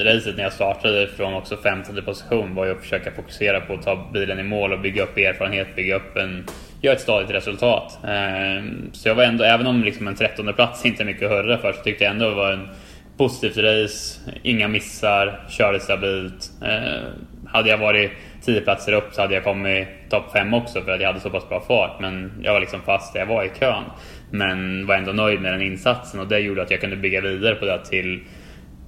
racet 0.03 0.37
när 0.37 0.43
jag 0.43 0.53
startade 0.53 1.07
från 1.07 1.33
också 1.33 1.57
15 1.57 2.01
position 2.05 2.55
var 2.55 2.65
ju 2.65 2.71
att 2.71 2.81
försöka 2.81 3.11
fokusera 3.11 3.61
på 3.61 3.73
att 3.73 3.81
ta 3.81 4.09
bilen 4.13 4.39
i 4.39 4.43
mål 4.43 4.73
och 4.73 4.79
bygga 4.79 5.03
upp 5.03 5.17
erfarenhet, 5.17 5.75
bygga 5.75 5.95
upp 5.95 6.17
en, 6.17 6.45
gör 6.81 6.93
ett 6.93 7.01
stadigt 7.01 7.31
resultat. 7.31 7.99
Ehm, 8.07 8.89
så 8.93 9.09
jag 9.09 9.15
var 9.15 9.23
ändå, 9.23 9.43
även 9.43 9.67
om 9.67 9.83
liksom 9.83 10.07
en 10.07 10.15
13 10.15 10.53
plats 10.53 10.85
inte 10.85 11.03
är 11.03 11.05
mycket 11.05 11.23
att 11.23 11.31
hurra 11.31 11.57
för, 11.57 11.73
så 11.73 11.83
tyckte 11.83 12.03
jag 12.03 12.11
ändå 12.11 12.29
det 12.29 12.35
var 12.35 12.51
en 12.51 12.67
positivt 13.17 13.57
race, 13.57 14.19
inga 14.43 14.67
missar, 14.67 15.45
körde 15.49 15.79
stabilt. 15.79 16.51
Ehm, 16.65 17.03
hade 17.47 17.69
jag 17.69 17.77
varit 17.77 18.11
tio 18.41 18.61
platser 18.61 18.93
upp 18.93 19.13
så 19.13 19.21
hade 19.21 19.33
jag 19.33 19.43
kommit 19.43 19.87
topp 20.09 20.31
fem 20.31 20.53
också 20.53 20.81
för 20.81 20.91
att 20.91 21.01
jag 21.01 21.07
hade 21.07 21.19
så 21.19 21.29
pass 21.29 21.49
bra 21.49 21.61
fart. 21.67 21.99
Men 21.99 22.31
jag 22.43 22.53
var 22.53 22.59
liksom 22.59 22.81
fast 22.81 23.13
där 23.13 23.19
jag 23.19 23.27
var 23.27 23.43
i 23.43 23.49
kön. 23.59 23.83
Men 24.31 24.85
var 24.85 24.95
ändå 24.95 25.11
nöjd 25.11 25.41
med 25.41 25.53
den 25.53 25.61
insatsen 25.61 26.19
och 26.19 26.27
det 26.27 26.39
gjorde 26.39 26.61
att 26.61 26.71
jag 26.71 26.81
kunde 26.81 26.95
bygga 26.95 27.21
vidare 27.21 27.55
på 27.55 27.65
det 27.65 27.85
till 27.85 28.23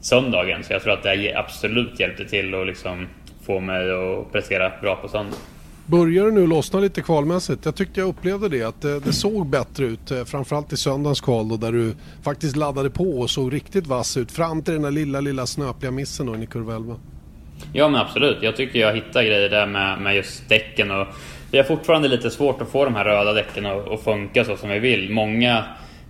söndagen. 0.02 0.64
Så 0.64 0.74
jag 0.74 0.82
tror 0.82 0.94
att 0.94 1.04
det 1.04 1.34
absolut 1.36 2.00
hjälpte 2.00 2.26
till 2.26 2.56
att 2.56 2.68
liksom 2.68 3.08
få 3.46 3.60
mig 3.60 3.92
att 3.92 4.32
prestera 4.32 4.72
bra 4.82 4.96
på 4.96 5.08
söndag. 5.08 5.38
Börjar 5.86 6.26
det 6.26 6.32
nu 6.32 6.48
lossna 6.48 6.80
lite 6.80 7.02
kvalmässigt? 7.02 7.66
Jag 7.66 7.76
tyckte 7.76 8.00
jag 8.00 8.10
upplevde 8.10 8.50
det, 8.50 8.64
att 8.64 8.82
det, 8.82 9.00
det 9.00 9.14
såg 9.14 9.48
bättre 9.48 9.86
ut. 9.86 10.12
Eh, 10.12 10.24
framförallt 10.24 10.74
i 10.74 10.78
söndagens 10.78 11.22
kval 11.22 11.50
då, 11.50 11.58
där 11.58 11.72
du 11.72 11.96
faktiskt 12.24 12.56
laddade 12.56 12.90
på 12.90 13.20
och 13.20 13.30
såg 13.30 13.54
riktigt 13.54 13.88
vass 13.88 14.18
ut. 14.18 14.32
Fram 14.32 14.62
till 14.62 14.74
den 14.74 14.84
där 14.84 14.92
lilla, 14.92 15.22
lilla 15.22 15.46
snöpliga 15.46 15.92
missen 15.92 16.26
då 16.26 16.36
i 16.36 16.46
kurva 16.46 16.76
11. 16.76 16.96
Ja 17.74 17.90
men 17.90 18.02
absolut. 18.02 18.38
Jag 18.42 18.56
tycker 18.56 18.80
jag 18.80 18.96
hittar 18.96 19.24
grejer 19.24 19.50
där 19.50 19.68
med, 19.68 20.02
med 20.02 20.16
just 20.16 20.50
däcken 20.50 20.92
och 20.92 21.08
vi 21.52 21.58
har 21.58 21.66
fortfarande 21.66 22.08
lite 22.08 22.30
svårt 22.30 22.62
att 22.62 22.70
få 22.70 22.86
de 22.86 22.96
här 22.96 23.06
röda 23.06 23.34
däcken 23.34 23.66
att, 23.66 23.88
att 23.88 24.04
funka 24.04 24.46
så 24.46 24.58
som 24.58 24.70
vi 24.70 24.80
vill. 24.80 25.12
Många 25.12 25.64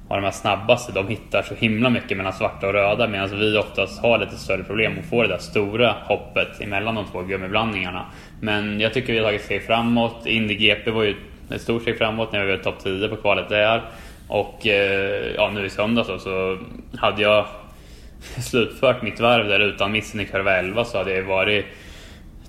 av 0.08 0.18
de 0.18 0.24
här 0.24 0.32
snabbaste, 0.32 0.92
de 0.92 1.08
hittar 1.08 1.42
så 1.42 1.56
himla 1.56 1.90
mycket 1.90 2.18
mellan 2.18 2.34
svarta 2.34 2.68
och 2.68 2.74
röda 2.74 3.08
medan 3.08 3.40
vi 3.40 3.58
oftast 3.58 4.02
har 4.02 4.20
lite 4.20 4.36
större 4.36 4.64
problem 4.64 5.00
att 5.00 5.06
få 5.06 5.22
det 5.22 5.28
där 5.28 5.38
stora 5.38 5.96
hoppet 6.04 6.62
emellan 6.62 6.96
de 6.96 7.06
två 7.12 7.22
gummiblandningarna. 7.22 8.06
Men 8.44 8.80
jag 8.80 8.94
tycker 8.94 9.14
vi 9.14 9.20
har 9.20 9.26
tagit 9.26 9.42
steg 9.42 9.64
framåt. 9.64 10.26
Indy 10.26 10.56
GP 10.56 10.92
var 10.92 11.04
ju 11.04 11.16
ett 11.50 11.62
stort 11.62 11.82
steg 11.82 11.98
framåt 11.98 12.32
när 12.32 12.46
vi 12.46 12.52
var 12.52 12.64
topp 12.64 12.84
10 12.84 13.08
på 13.08 13.16
kvalet 13.16 13.50
där. 13.50 13.82
Och 14.28 14.68
eh, 14.68 15.34
ja, 15.36 15.52
nu 15.54 15.66
i 15.66 15.70
söndags 15.70 16.08
så, 16.08 16.20
så 16.20 16.58
hade 16.98 17.22
jag 17.22 17.46
slutfört 18.42 19.02
mitt 19.02 19.20
varv 19.20 19.48
där 19.48 19.60
utan 19.60 19.92
missen 19.92 20.20
i 20.20 20.26
kurva 20.26 20.58
11 20.58 20.86
så 20.86 20.98
hade 20.98 21.16
jag 21.16 21.24
varit 21.24 21.66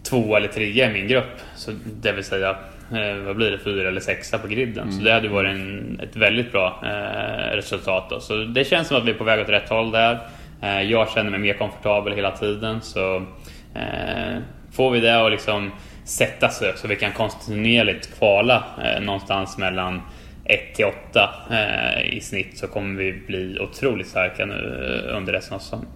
två 0.03 0.37
eller 0.37 0.49
trea 0.49 0.91
i 0.91 0.93
min 0.93 1.09
grupp. 1.09 1.41
Så 1.57 1.71
det 2.03 2.13
vill 2.13 2.25
säga, 2.25 2.51
eh, 2.91 3.17
vad 3.27 3.37
blir 3.37 3.51
det, 3.51 3.59
fyra 3.59 3.89
eller 3.89 4.01
sexa 4.01 4.39
på 4.39 4.49
griden. 4.49 4.83
Mm. 4.83 4.93
Så 4.93 5.05
det 5.05 5.13
hade 5.13 5.29
varit 5.29 5.51
en, 5.51 6.01
ett 6.03 6.17
väldigt 6.17 6.53
bra 6.53 6.83
eh, 6.85 7.57
resultat. 7.57 8.11
Då. 8.11 8.21
Så 8.21 8.37
det 8.37 8.65
känns 8.65 8.89
som 8.89 8.97
att 8.97 9.05
vi 9.05 9.11
är 9.11 9.15
på 9.15 9.25
väg 9.25 9.41
åt 9.41 9.49
rätt 9.49 9.69
håll 9.69 9.91
där. 9.91 10.19
Eh, 10.63 10.83
jag 10.83 11.11
känner 11.11 11.31
mig 11.31 11.41
mer 11.41 11.55
komfortabel 11.55 12.13
hela 12.13 12.31
tiden. 12.31 12.81
Så 12.83 13.27
får 14.75 14.91
vi 14.91 15.01
det 15.01 15.27
att 15.27 15.33
liksom 15.33 15.71
sätta 16.05 16.49
sig 16.49 16.73
så 16.77 16.89
vi 16.89 16.97
kan 16.97 17.13
kontinuerligt 17.13 18.19
kvala 18.19 18.65
eh, 18.85 19.03
någonstans 19.03 19.59
mellan 19.59 20.01
1 20.45 20.75
till 20.75 20.85
8 20.85 21.31
eh, 21.51 22.17
i 22.17 22.21
snitt 22.21 22.59
så 22.59 22.67
kommer 22.67 22.99
vi 22.99 23.13
bli 23.27 23.59
otroligt 23.61 24.09
starka 24.09 24.47
nu 24.47 24.55
eh, 25.09 25.17
under 25.17 25.33
resten 25.33 25.55
av 25.55 25.59
säsongen. 25.59 25.87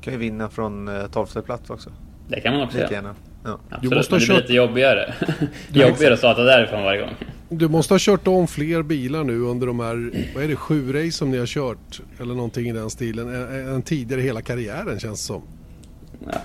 Kan 0.00 0.12
vi 0.12 0.18
vinna 0.18 0.48
från 0.48 0.90
12 1.12 1.28
eh, 1.36 1.42
plats 1.42 1.70
också? 1.70 1.90
Det 2.28 2.40
kan 2.40 2.52
man 2.52 2.62
också 2.62 2.78
göra. 2.78 3.14
Ja. 3.44 3.58
Absolut, 3.70 3.90
du 3.90 3.96
måste 3.96 4.12
men 4.12 4.20
det 4.20 4.26
blir 4.26 4.36
lite 4.36 4.52
jobbigare. 4.52 5.14
jobbigare 5.72 6.12
att 6.12 6.18
starta 6.18 6.42
därifrån 6.42 6.82
varje 6.82 7.00
gång. 7.00 7.14
Du 7.48 7.68
måste 7.68 7.94
ha 7.94 7.98
kört 7.98 8.26
om 8.26 8.46
fler 8.46 8.82
bilar 8.82 9.24
nu 9.24 9.40
under 9.40 9.66
de 9.66 9.80
här, 9.80 10.12
vad 10.34 10.44
är 10.44 10.48
det, 10.48 10.56
sju 10.56 10.92
race 10.92 11.12
som 11.12 11.30
ni 11.30 11.38
har 11.38 11.46
kört? 11.46 12.00
Eller 12.20 12.34
någonting 12.34 12.68
i 12.68 12.72
den 12.72 12.90
stilen. 12.90 13.34
Än 13.74 13.82
tidigare 13.82 14.20
hela 14.20 14.42
karriären 14.42 14.98
känns 14.98 15.20
det 15.20 15.26
som. 15.26 15.42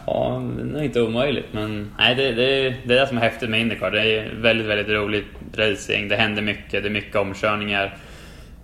Ja, 0.05 0.43
det 0.73 0.79
är 0.79 0.83
inte 0.83 1.01
omöjligt. 1.01 1.45
Men 1.51 1.91
nej, 1.97 2.15
det, 2.15 2.31
det, 2.31 2.75
det 2.85 2.95
är 2.95 2.99
det 2.99 3.07
som 3.07 3.17
är 3.17 3.21
häftigt 3.21 3.49
med 3.49 3.61
Indycar. 3.61 3.91
Det 3.91 4.01
är 4.01 4.35
väldigt, 4.35 4.67
väldigt 4.67 4.87
roligt 4.87 5.25
racing. 5.55 6.07
Det 6.09 6.15
händer 6.15 6.41
mycket. 6.41 6.83
Det 6.83 6.89
är 6.89 6.93
mycket 6.93 7.15
omkörningar. 7.15 7.97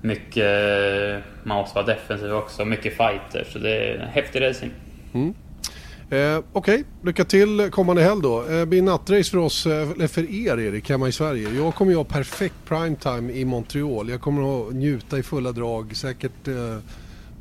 Mycket... 0.01 1.23
Man 1.43 1.57
måste 1.57 1.75
vara 1.75 1.85
defensiv 1.85 2.33
också. 2.33 2.65
Mycket 2.65 2.97
fighter. 2.97 3.45
Så 3.49 3.59
det 3.59 3.69
är 3.69 4.09
häftig 4.13 4.41
racing. 4.41 4.71
Mm. 5.13 5.33
Eh, 6.09 6.37
Okej, 6.37 6.43
okay. 6.53 6.83
lycka 7.03 7.23
till 7.23 7.69
kommande 7.71 8.01
helg 8.01 8.21
då. 8.21 8.43
Eh, 8.43 8.49
det 8.49 8.65
blir 8.65 8.81
nattrace 8.81 9.31
för 9.31 9.37
oss, 9.37 9.65
eh, 9.65 9.91
eller 9.91 10.07
för 10.07 10.31
er 10.31 10.59
Erik, 10.59 10.89
hemma 10.89 11.07
i 11.07 11.11
Sverige. 11.11 11.49
Jag 11.49 11.75
kommer 11.75 11.91
ju 11.91 11.97
ha 11.97 12.03
perfekt 12.03 12.55
primetime 12.67 13.33
i 13.33 13.45
Montreal. 13.45 14.09
Jag 14.09 14.21
kommer 14.21 14.67
att 14.67 14.73
njuta 14.73 15.17
i 15.17 15.23
fulla 15.23 15.51
drag. 15.51 15.95
Säkert 15.95 16.47
eh, 16.47 16.77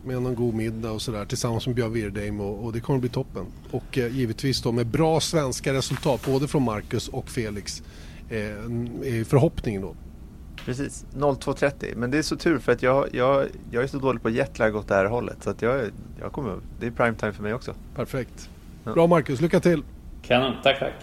med 0.06 0.22
någon 0.22 0.34
god 0.34 0.54
middag 0.54 0.90
och 0.90 1.02
sådär 1.02 1.24
tillsammans 1.24 1.66
med 1.66 1.76
Björn 1.76 1.92
Wirdheim 1.92 2.40
och, 2.40 2.64
och, 2.64 2.72
det 2.72 2.80
kommer 2.80 3.00
bli 3.00 3.08
toppen. 3.08 3.46
Och 3.70 3.98
eh, 3.98 4.16
givetvis 4.16 4.62
då 4.62 4.72
med 4.72 4.86
bra 4.86 5.20
svenska 5.20 5.72
resultat 5.72 6.26
både 6.26 6.48
från 6.48 6.62
Marcus 6.62 7.08
och 7.08 7.28
Felix 7.28 7.82
eh, 8.30 9.24
förhoppningen 9.24 9.82
då. 9.82 9.94
Precis, 10.64 11.06
02.30. 11.14 11.96
Men 11.96 12.10
det 12.10 12.18
är 12.18 12.22
så 12.22 12.36
tur 12.36 12.58
för 12.58 12.72
att 12.72 12.82
jag, 12.82 13.08
jag, 13.12 13.46
jag 13.70 13.82
är 13.82 13.86
så 13.86 13.98
dålig 13.98 14.22
på 14.22 14.30
jetlag 14.30 14.76
åt 14.76 14.88
det 14.88 14.94
här 14.94 15.04
hållet 15.04 15.36
så 15.40 15.50
att 15.50 15.62
jag, 15.62 15.90
jag 16.20 16.32
kommer, 16.32 16.56
det 16.80 16.86
är 16.86 16.90
primetime 16.90 17.32
för 17.32 17.42
mig 17.42 17.54
också. 17.54 17.74
Perfekt. 17.94 18.50
Ja. 18.84 18.92
Bra 18.92 19.06
Marcus, 19.06 19.40
lycka 19.40 19.60
till! 19.60 19.82
Kanon, 20.22 20.52
tack 20.62 20.78
tack! 20.78 20.94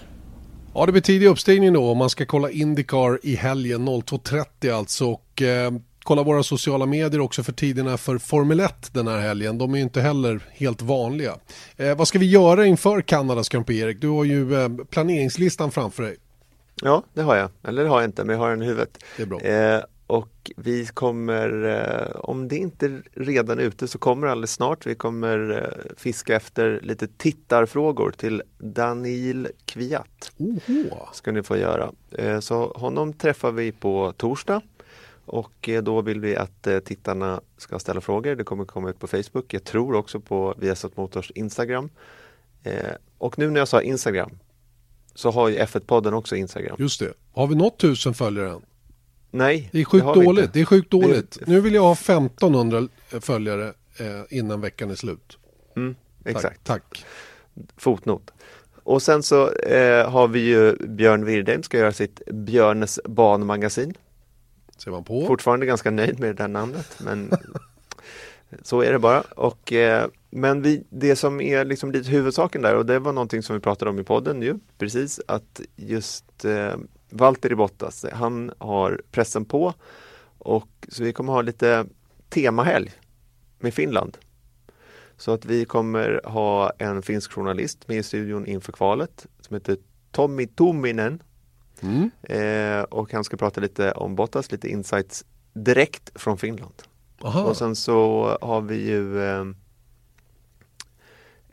Ja, 0.73 0.85
det 0.85 0.91
blir 0.91 1.01
tidig 1.01 1.27
uppstigning 1.27 1.73
då 1.73 1.91
om 1.91 1.97
man 1.97 2.09
ska 2.09 2.25
kolla 2.25 2.51
Indycar 2.51 3.19
i 3.23 3.35
helgen 3.35 3.87
02.30 3.87 4.73
alltså. 4.73 5.05
Och, 5.05 5.41
eh, 5.41 5.71
kolla 6.03 6.23
våra 6.23 6.43
sociala 6.43 6.85
medier 6.85 7.21
också 7.21 7.43
för 7.43 7.51
tiderna 7.51 7.97
för 7.97 8.17
Formel 8.17 8.59
1 8.59 8.93
den 8.93 9.07
här 9.07 9.19
helgen. 9.19 9.57
De 9.57 9.73
är 9.73 9.77
ju 9.77 9.83
inte 9.83 10.01
heller 10.01 10.39
helt 10.51 10.81
vanliga. 10.81 11.35
Eh, 11.77 11.97
vad 11.97 12.07
ska 12.07 12.19
vi 12.19 12.29
göra 12.29 12.65
inför 12.65 13.01
Kanadas 13.01 13.49
Grand 13.49 13.67
Prix, 13.67 13.83
Erik? 13.83 14.01
Du 14.01 14.07
har 14.07 14.23
ju 14.23 14.55
eh, 14.55 14.69
planeringslistan 14.89 15.71
framför 15.71 16.03
dig. 16.03 16.17
Ja, 16.81 17.03
det 17.13 17.21
har 17.21 17.35
jag. 17.35 17.49
Eller 17.63 17.83
det 17.83 17.89
har 17.89 18.01
jag 18.01 18.07
inte, 18.07 18.23
men 18.23 18.33
jag 18.33 18.43
har 18.43 18.49
den 18.49 18.61
i 18.61 18.65
huvudet. 18.65 19.03
Det 19.17 19.23
är 19.23 19.27
bra. 19.27 19.39
Eh, 19.39 19.83
och 20.07 20.51
vi 20.57 20.85
kommer, 20.85 21.65
eh, 21.65 22.15
om 22.15 22.47
det 22.47 22.57
inte 22.57 23.01
redan 23.13 23.59
är 23.59 23.63
ute 23.63 23.87
så 23.87 23.97
kommer 23.97 24.27
det 24.27 24.31
alldeles 24.31 24.53
snart. 24.53 24.85
Vi 24.85 24.95
kommer 24.95 25.51
eh, 25.51 25.95
fiska 25.97 26.35
efter 26.35 26.79
lite 26.83 27.07
tittarfrågor 27.07 28.11
till 28.11 28.41
Daniel 28.57 29.47
Kviat. 29.65 30.31
Oho. 30.37 31.07
Ska 31.13 31.31
ni 31.31 31.43
få 31.43 31.57
göra. 31.57 31.91
Eh, 32.11 32.39
så 32.39 32.73
honom 32.75 33.13
träffar 33.13 33.51
vi 33.51 33.71
på 33.71 34.13
torsdag 34.17 34.61
och 35.25 35.69
eh, 35.69 35.83
då 35.83 36.01
vill 36.01 36.19
vi 36.19 36.35
att 36.35 36.67
eh, 36.67 36.79
tittarna 36.79 37.41
ska 37.57 37.79
ställa 37.79 38.01
frågor. 38.01 38.35
Det 38.35 38.43
kommer 38.43 38.65
komma 38.65 38.89
ut 38.89 38.99
på 38.99 39.07
Facebook. 39.07 39.53
Jag 39.53 39.63
tror 39.63 39.95
också 39.95 40.19
på 40.19 40.53
Viasat 40.57 40.97
Motors 40.97 41.31
Instagram. 41.31 41.89
Eh, 42.63 42.73
och 43.17 43.39
nu 43.39 43.49
när 43.49 43.59
jag 43.59 43.67
sa 43.67 43.81
Instagram 43.81 44.39
så 45.15 45.31
har 45.31 45.49
ju 45.49 45.57
F1-podden 45.57 46.13
också 46.13 46.35
Instagram. 46.35 46.75
Just 46.79 46.99
det. 46.99 47.13
Har 47.33 47.47
vi 47.47 47.55
nått 47.55 47.77
tusen 47.77 48.13
följare 48.13 48.51
än? 48.51 48.61
Nej, 49.31 49.69
det 49.71 49.81
är 49.81 49.85
sjukt 49.85 50.05
det 50.05 50.23
dåligt. 50.23 50.53
Det 50.53 50.61
är 50.61 50.65
sjukt 50.65 50.91
dåligt. 50.91 51.37
Nu 51.47 51.61
vill 51.61 51.73
jag 51.73 51.81
ha 51.81 51.93
1500 51.93 52.87
följare 53.21 53.73
innan 54.29 54.61
veckan 54.61 54.91
är 54.91 54.95
slut. 54.95 55.37
Mm, 55.75 55.95
exakt. 56.25 56.63
Tack. 56.63 56.83
Tack. 56.89 57.05
Fotnot. 57.77 58.31
Och 58.83 59.01
sen 59.01 59.23
så 59.23 59.51
eh, 59.51 60.09
har 60.09 60.27
vi 60.27 60.39
ju 60.39 60.75
Björn 60.87 61.25
Wirdheim 61.25 61.63
ska 61.63 61.77
göra 61.77 61.91
sitt 61.91 62.21
Björnes 62.25 62.99
banmagasin. 63.05 63.93
Ser 64.77 64.91
man 64.91 65.03
på. 65.03 65.25
Fortfarande 65.25 65.65
ganska 65.65 65.91
nöjd 65.91 66.19
med 66.19 66.29
det 66.29 66.43
där 66.43 66.47
namnet 66.47 66.99
men 66.99 67.31
så 68.61 68.81
är 68.81 68.91
det 68.91 68.99
bara. 68.99 69.21
Och, 69.21 69.73
eh, 69.73 70.07
men 70.29 70.61
vi, 70.61 70.83
det 70.89 71.15
som 71.15 71.41
är 71.41 71.65
liksom 71.65 71.91
lite 71.91 72.09
huvudsaken 72.09 72.61
där 72.61 72.75
och 72.75 72.85
det 72.85 72.99
var 72.99 73.13
någonting 73.13 73.43
som 73.43 73.55
vi 73.55 73.59
pratade 73.59 73.91
om 73.91 73.99
i 73.99 74.03
podden 74.03 74.41
ju 74.41 74.59
precis 74.77 75.21
att 75.27 75.61
just 75.75 76.45
eh, 76.45 76.75
Valtteri 77.09 77.55
Bottas, 77.55 78.05
han 78.13 78.51
har 78.57 79.01
pressen 79.11 79.45
på 79.45 79.73
och 80.37 80.69
så 80.87 81.03
vi 81.03 81.13
kommer 81.13 81.33
ha 81.33 81.41
lite 81.41 81.85
temahelg 82.29 82.91
med 83.59 83.73
Finland. 83.73 84.17
Så 85.17 85.31
att 85.31 85.45
vi 85.45 85.65
kommer 85.65 86.21
ha 86.23 86.71
en 86.77 87.01
finsk 87.01 87.31
journalist 87.31 87.87
med 87.87 87.97
i 87.97 88.03
studion 88.03 88.45
inför 88.45 88.71
kvalet 88.71 89.25
som 89.39 89.53
heter 89.53 89.77
Tommy 90.11 90.47
Tumminen 90.47 91.23
Mm. 91.83 92.11
Eh, 92.23 92.83
och 92.83 93.13
han 93.13 93.23
ska 93.23 93.37
prata 93.37 93.61
lite 93.61 93.91
om 93.91 94.15
Bottas, 94.15 94.51
lite 94.51 94.69
insights 94.69 95.25
direkt 95.53 96.11
från 96.15 96.37
Finland. 96.37 96.73
Aha. 97.21 97.41
Och 97.41 97.57
sen 97.57 97.75
så 97.75 98.37
har 98.41 98.61
vi 98.61 98.75
ju 98.75 99.23
eh, 99.23 99.45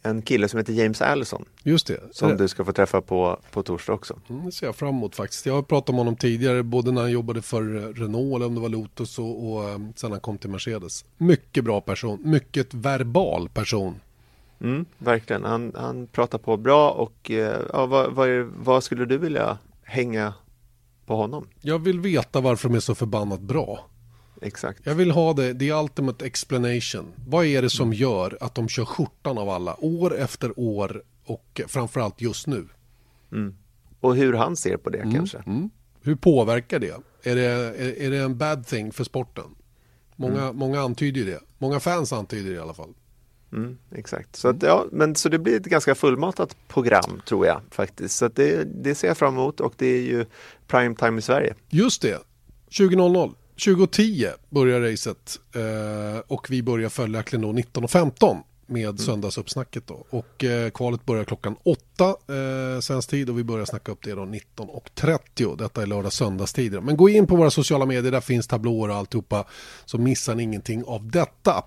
en 0.02 0.22
kille 0.22 0.48
som 0.48 0.58
heter 0.58 0.72
James 0.72 1.02
Allison. 1.02 1.44
Just 1.62 1.86
det. 1.86 2.00
Som 2.10 2.36
du 2.36 2.48
ska 2.48 2.64
få 2.64 2.72
träffa 2.72 3.00
på, 3.00 3.38
på 3.50 3.62
torsdag 3.62 3.92
också. 3.92 4.18
Mm, 4.28 4.46
det 4.46 4.52
ser 4.52 4.66
jag 4.66 4.76
fram 4.76 4.88
emot 4.88 5.16
faktiskt. 5.16 5.46
Jag 5.46 5.54
har 5.54 5.62
pratat 5.62 5.88
om 5.88 5.96
honom 5.96 6.16
tidigare, 6.16 6.62
både 6.62 6.92
när 6.92 7.00
han 7.00 7.10
jobbade 7.10 7.42
för 7.42 7.62
Renault 7.94 8.36
eller 8.36 8.46
om 8.46 8.54
det 8.54 8.60
var 8.60 8.68
Lotus 8.68 9.18
och, 9.18 9.52
och 9.52 9.74
um, 9.74 9.92
sen 9.96 10.10
han 10.10 10.20
kom 10.20 10.38
till 10.38 10.50
Mercedes. 10.50 11.04
Mycket 11.16 11.64
bra 11.64 11.80
person, 11.80 12.18
mycket 12.24 12.74
verbal 12.74 13.48
person. 13.48 14.00
Mm, 14.60 14.84
verkligen, 14.98 15.44
han, 15.44 15.72
han 15.76 16.06
pratar 16.06 16.38
på 16.38 16.56
bra 16.56 16.90
och 16.90 17.30
eh, 17.30 17.60
ja, 17.72 17.86
vad, 17.86 18.12
vad, 18.12 18.28
vad 18.56 18.84
skulle 18.84 19.04
du 19.04 19.18
vilja 19.18 19.58
hänga 19.90 20.34
på 21.06 21.16
honom. 21.16 21.48
Jag 21.60 21.78
vill 21.78 22.00
veta 22.00 22.40
varför 22.40 22.68
de 22.68 22.76
är 22.76 22.80
så 22.80 22.94
förbannat 22.94 23.40
bra. 23.40 23.86
exakt. 24.42 24.80
Jag 24.84 24.94
vill 24.94 25.10
ha 25.10 25.32
det, 25.32 25.54
the 25.54 25.72
ultimate 25.72 26.26
explanation. 26.26 27.12
Vad 27.26 27.46
är 27.46 27.62
det 27.62 27.70
som 27.70 27.92
gör 27.92 28.38
att 28.40 28.54
de 28.54 28.68
kör 28.68 28.84
skjortan 28.84 29.38
av 29.38 29.48
alla 29.48 29.84
år 29.84 30.16
efter 30.16 30.58
år 30.58 31.02
och 31.24 31.60
framförallt 31.66 32.20
just 32.20 32.46
nu? 32.46 32.68
Mm. 33.32 33.56
Och 34.00 34.16
hur 34.16 34.32
han 34.32 34.56
ser 34.56 34.76
på 34.76 34.90
det 34.90 34.98
mm. 34.98 35.14
kanske. 35.14 35.38
Mm. 35.38 35.70
Hur 36.00 36.14
påverkar 36.14 36.78
det? 36.78 36.96
Är, 37.22 37.36
det? 37.36 37.42
är, 37.42 38.02
är 38.02 38.10
det 38.10 38.18
en 38.18 38.38
bad 38.38 38.66
thing 38.66 38.92
för 38.92 39.04
sporten? 39.04 39.54
Många, 40.16 40.42
mm. 40.42 40.56
många 40.56 40.80
antyder 40.80 41.24
det. 41.24 41.40
Många 41.58 41.80
fans 41.80 42.12
antyder 42.12 42.50
det 42.50 42.56
i 42.56 42.60
alla 42.60 42.74
fall. 42.74 42.94
Mm, 43.52 43.78
exakt, 43.94 44.36
så, 44.36 44.48
att, 44.48 44.62
ja, 44.62 44.86
men, 44.92 45.14
så 45.14 45.28
det 45.28 45.38
blir 45.38 45.56
ett 45.56 45.66
ganska 45.66 45.94
fullmatat 45.94 46.56
program 46.68 47.22
tror 47.26 47.46
jag 47.46 47.60
faktiskt. 47.70 48.16
Så 48.16 48.28
det, 48.28 48.64
det 48.64 48.94
ser 48.94 49.08
jag 49.08 49.16
fram 49.16 49.34
emot 49.34 49.60
och 49.60 49.74
det 49.76 49.86
är 49.86 50.02
ju 50.02 50.26
prime 50.66 50.94
time 50.94 51.18
i 51.18 51.22
Sverige. 51.22 51.54
Just 51.68 52.02
det, 52.02 52.18
20.00. 52.70 53.34
2010 53.64 54.26
börjar 54.50 54.80
racet 54.80 55.40
eh, 55.54 56.20
och 56.26 56.46
vi 56.50 56.62
börjar 56.62 56.88
följaktligen 56.88 57.42
då 57.42 57.52
19.15 57.52 58.42
med 58.70 58.84
mm. 58.84 58.98
söndagsuppsnacket 58.98 59.86
då. 59.86 60.06
Och 60.10 60.44
eh, 60.44 60.70
kvalet 60.70 61.06
börjar 61.06 61.24
klockan 61.24 61.56
8 61.62 61.82
eh, 62.04 62.80
svensk 62.80 63.10
tid 63.10 63.30
och 63.30 63.38
vi 63.38 63.44
börjar 63.44 63.64
snacka 63.64 63.92
upp 63.92 64.02
det 64.02 64.12
då 64.12 64.22
19.30. 64.22 65.56
Detta 65.56 65.82
är 65.82 65.86
lördag 65.86 66.12
söndagstider. 66.12 66.80
Men 66.80 66.96
gå 66.96 67.08
in 67.08 67.26
på 67.26 67.36
våra 67.36 67.50
sociala 67.50 67.86
medier, 67.86 68.12
där 68.12 68.20
finns 68.20 68.46
tablåer 68.46 68.88
och 68.88 68.96
alltihopa. 68.96 69.44
Så 69.84 69.98
missar 69.98 70.34
ni 70.34 70.42
ingenting 70.42 70.84
av 70.84 71.10
detta. 71.10 71.64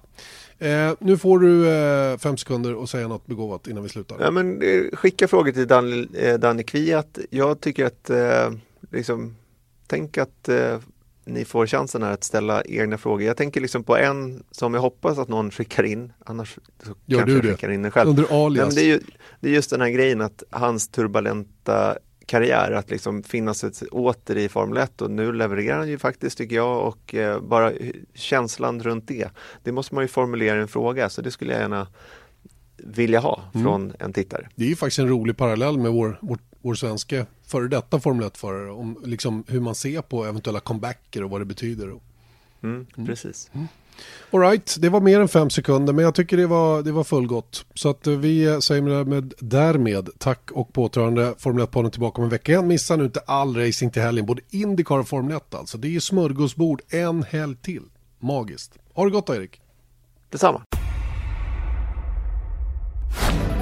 Eh, 0.60 0.94
nu 1.00 1.18
får 1.18 1.40
du 1.40 1.70
eh, 1.70 2.18
fem 2.18 2.38
sekunder 2.38 2.76
och 2.76 2.90
säga 2.90 3.08
något 3.08 3.26
begåvat 3.26 3.68
innan 3.68 3.84
vi 3.84 3.90
slutar. 3.90 4.18
Ja, 4.20 4.32
men, 4.32 4.62
eh, 4.62 4.84
skicka 4.94 5.28
frågor 5.28 5.52
till 5.52 5.68
Danny, 5.68 6.08
eh, 6.14 6.40
Danny 6.40 6.64
Kviat. 6.64 7.20
Jag 7.30 7.62
tycker 7.62 7.86
att 7.86 8.10
eh, 8.10 8.52
liksom, 8.92 9.36
tänk 9.88 10.18
att 10.18 10.50
eh, 10.50 10.80
ni 11.26 11.46
får 11.46 11.68
chansen 11.68 12.04
här 12.04 12.12
att 12.12 12.24
ställa 12.24 12.62
egna 12.64 12.98
frågor. 12.98 13.24
Jag 13.24 13.38
tänker 13.38 13.62
liksom 13.62 13.84
på 13.84 13.98
en 13.98 14.44
som 14.52 14.74
jag 14.74 14.82
hoppas 14.82 15.18
att 15.18 15.28
någon 15.28 15.52
skickar 15.52 15.84
in, 15.84 16.14
annars 16.26 16.58
Gör 17.06 17.20
kanske 17.20 17.36
du 17.36 17.42
det? 17.42 17.48
jag 17.48 17.56
skickar 17.56 17.72
in 17.72 17.82
den 17.82 17.92
själv. 17.92 18.10
Under 18.10 18.46
alias. 18.46 18.66
Men 18.66 18.76
det, 18.76 18.82
är 18.82 18.86
ju, 18.86 19.00
det 19.40 19.50
är 19.50 19.54
just 19.54 19.70
den 19.70 19.82
här 19.82 19.90
grejen 19.90 20.22
att 20.22 20.44
hans 20.50 20.88
turbulenta 20.88 21.98
karriär 22.26 22.72
att 22.72 22.90
liksom 22.90 23.24
finna 23.24 23.54
sig 23.54 23.72
åter 23.92 24.38
i 24.38 24.50
Formel 24.50 24.78
1 24.78 25.02
och 25.02 25.12
nu 25.12 25.34
levererar 25.34 25.78
han 25.78 25.90
ju 25.90 25.98
faktiskt 25.98 26.38
tycker 26.38 26.56
jag 26.56 26.88
och 26.88 27.16
eh, 27.16 27.42
bara 27.42 27.72
känslan 28.14 28.84
runt 28.84 29.08
det. 29.08 29.30
Det 29.64 29.72
måste 29.72 29.96
man 29.96 30.04
ju 30.04 30.08
formulera 30.08 30.62
en 30.62 30.68
fråga 30.68 31.10
så 31.10 31.22
det 31.22 31.32
skulle 31.32 31.54
jag 31.54 31.62
gärna 31.62 31.88
vilja 32.78 33.20
ha 33.20 33.44
mm. 33.54 33.66
från 33.66 33.82
mm. 33.82 33.96
en 34.00 34.14
tittare. 34.14 34.50
Det 34.56 34.64
är 34.64 34.70
ju 34.70 34.76
faktiskt 34.76 35.00
en 35.00 35.10
rolig 35.10 35.38
parallell 35.38 35.78
med 35.78 35.92
vår, 35.92 36.20
vår, 36.22 36.38
vår 36.64 36.76
svenska 36.76 37.26
före 37.46 37.68
detta 37.68 38.00
Formel 38.00 38.30
1-förare 38.30 38.72
om 38.72 38.98
liksom 39.04 39.44
hur 39.48 39.60
man 39.60 39.76
ser 39.76 40.02
på 40.02 40.26
eventuella 40.26 40.60
comebacker 40.60 41.24
och 41.24 41.30
vad 41.30 41.42
det 41.42 41.46
betyder. 41.46 41.86
Mm, 41.86 42.00
mm. 42.62 43.08
Precis. 43.08 43.52
Mm. 43.54 43.68
Alright, 44.32 44.76
det 44.80 44.90
var 44.90 45.02
mer 45.02 45.20
än 45.20 45.28
fem 45.28 45.50
sekunder 45.50 45.94
men 45.94 46.06
jag 46.06 46.16
tycker 46.16 46.38
det 46.38 46.48
var, 46.48 46.82
det 46.82 46.92
var 46.92 47.04
fullgott. 47.04 47.66
Så 47.74 47.90
att 47.90 48.08
eh, 48.08 48.14
vi 48.14 48.62
säger 48.62 49.04
med, 49.04 49.34
därmed 49.40 50.10
tack 50.18 50.52
och 50.52 50.74
påtrörande 50.74 51.34
Formel 51.38 51.66
1-podden 51.66 51.92
tillbaka 51.92 52.22
om 52.22 52.24
en 52.24 52.30
vecka 52.30 52.52
igen. 52.52 52.68
Missa 52.68 52.96
nu 52.96 53.06
inte 53.06 53.20
all 53.20 53.56
racing 53.58 53.94
till 53.94 54.02
helgen, 54.02 54.26
både 54.26 54.42
Indycar 54.50 55.00
och 55.00 55.08
Formel 55.08 55.38
1 55.38 55.56
alltså. 55.56 55.78
Det 55.78 55.96
är 55.96 56.00
smörgåsbord 56.00 56.82
en 56.90 57.24
helg 57.24 57.56
till. 57.56 57.84
Magiskt. 58.20 58.74
Ha 58.94 59.06
det 59.06 59.12
gott 59.12 59.28
då 59.28 59.36
Erik. 59.36 59.62
Detsamma. 60.30 60.62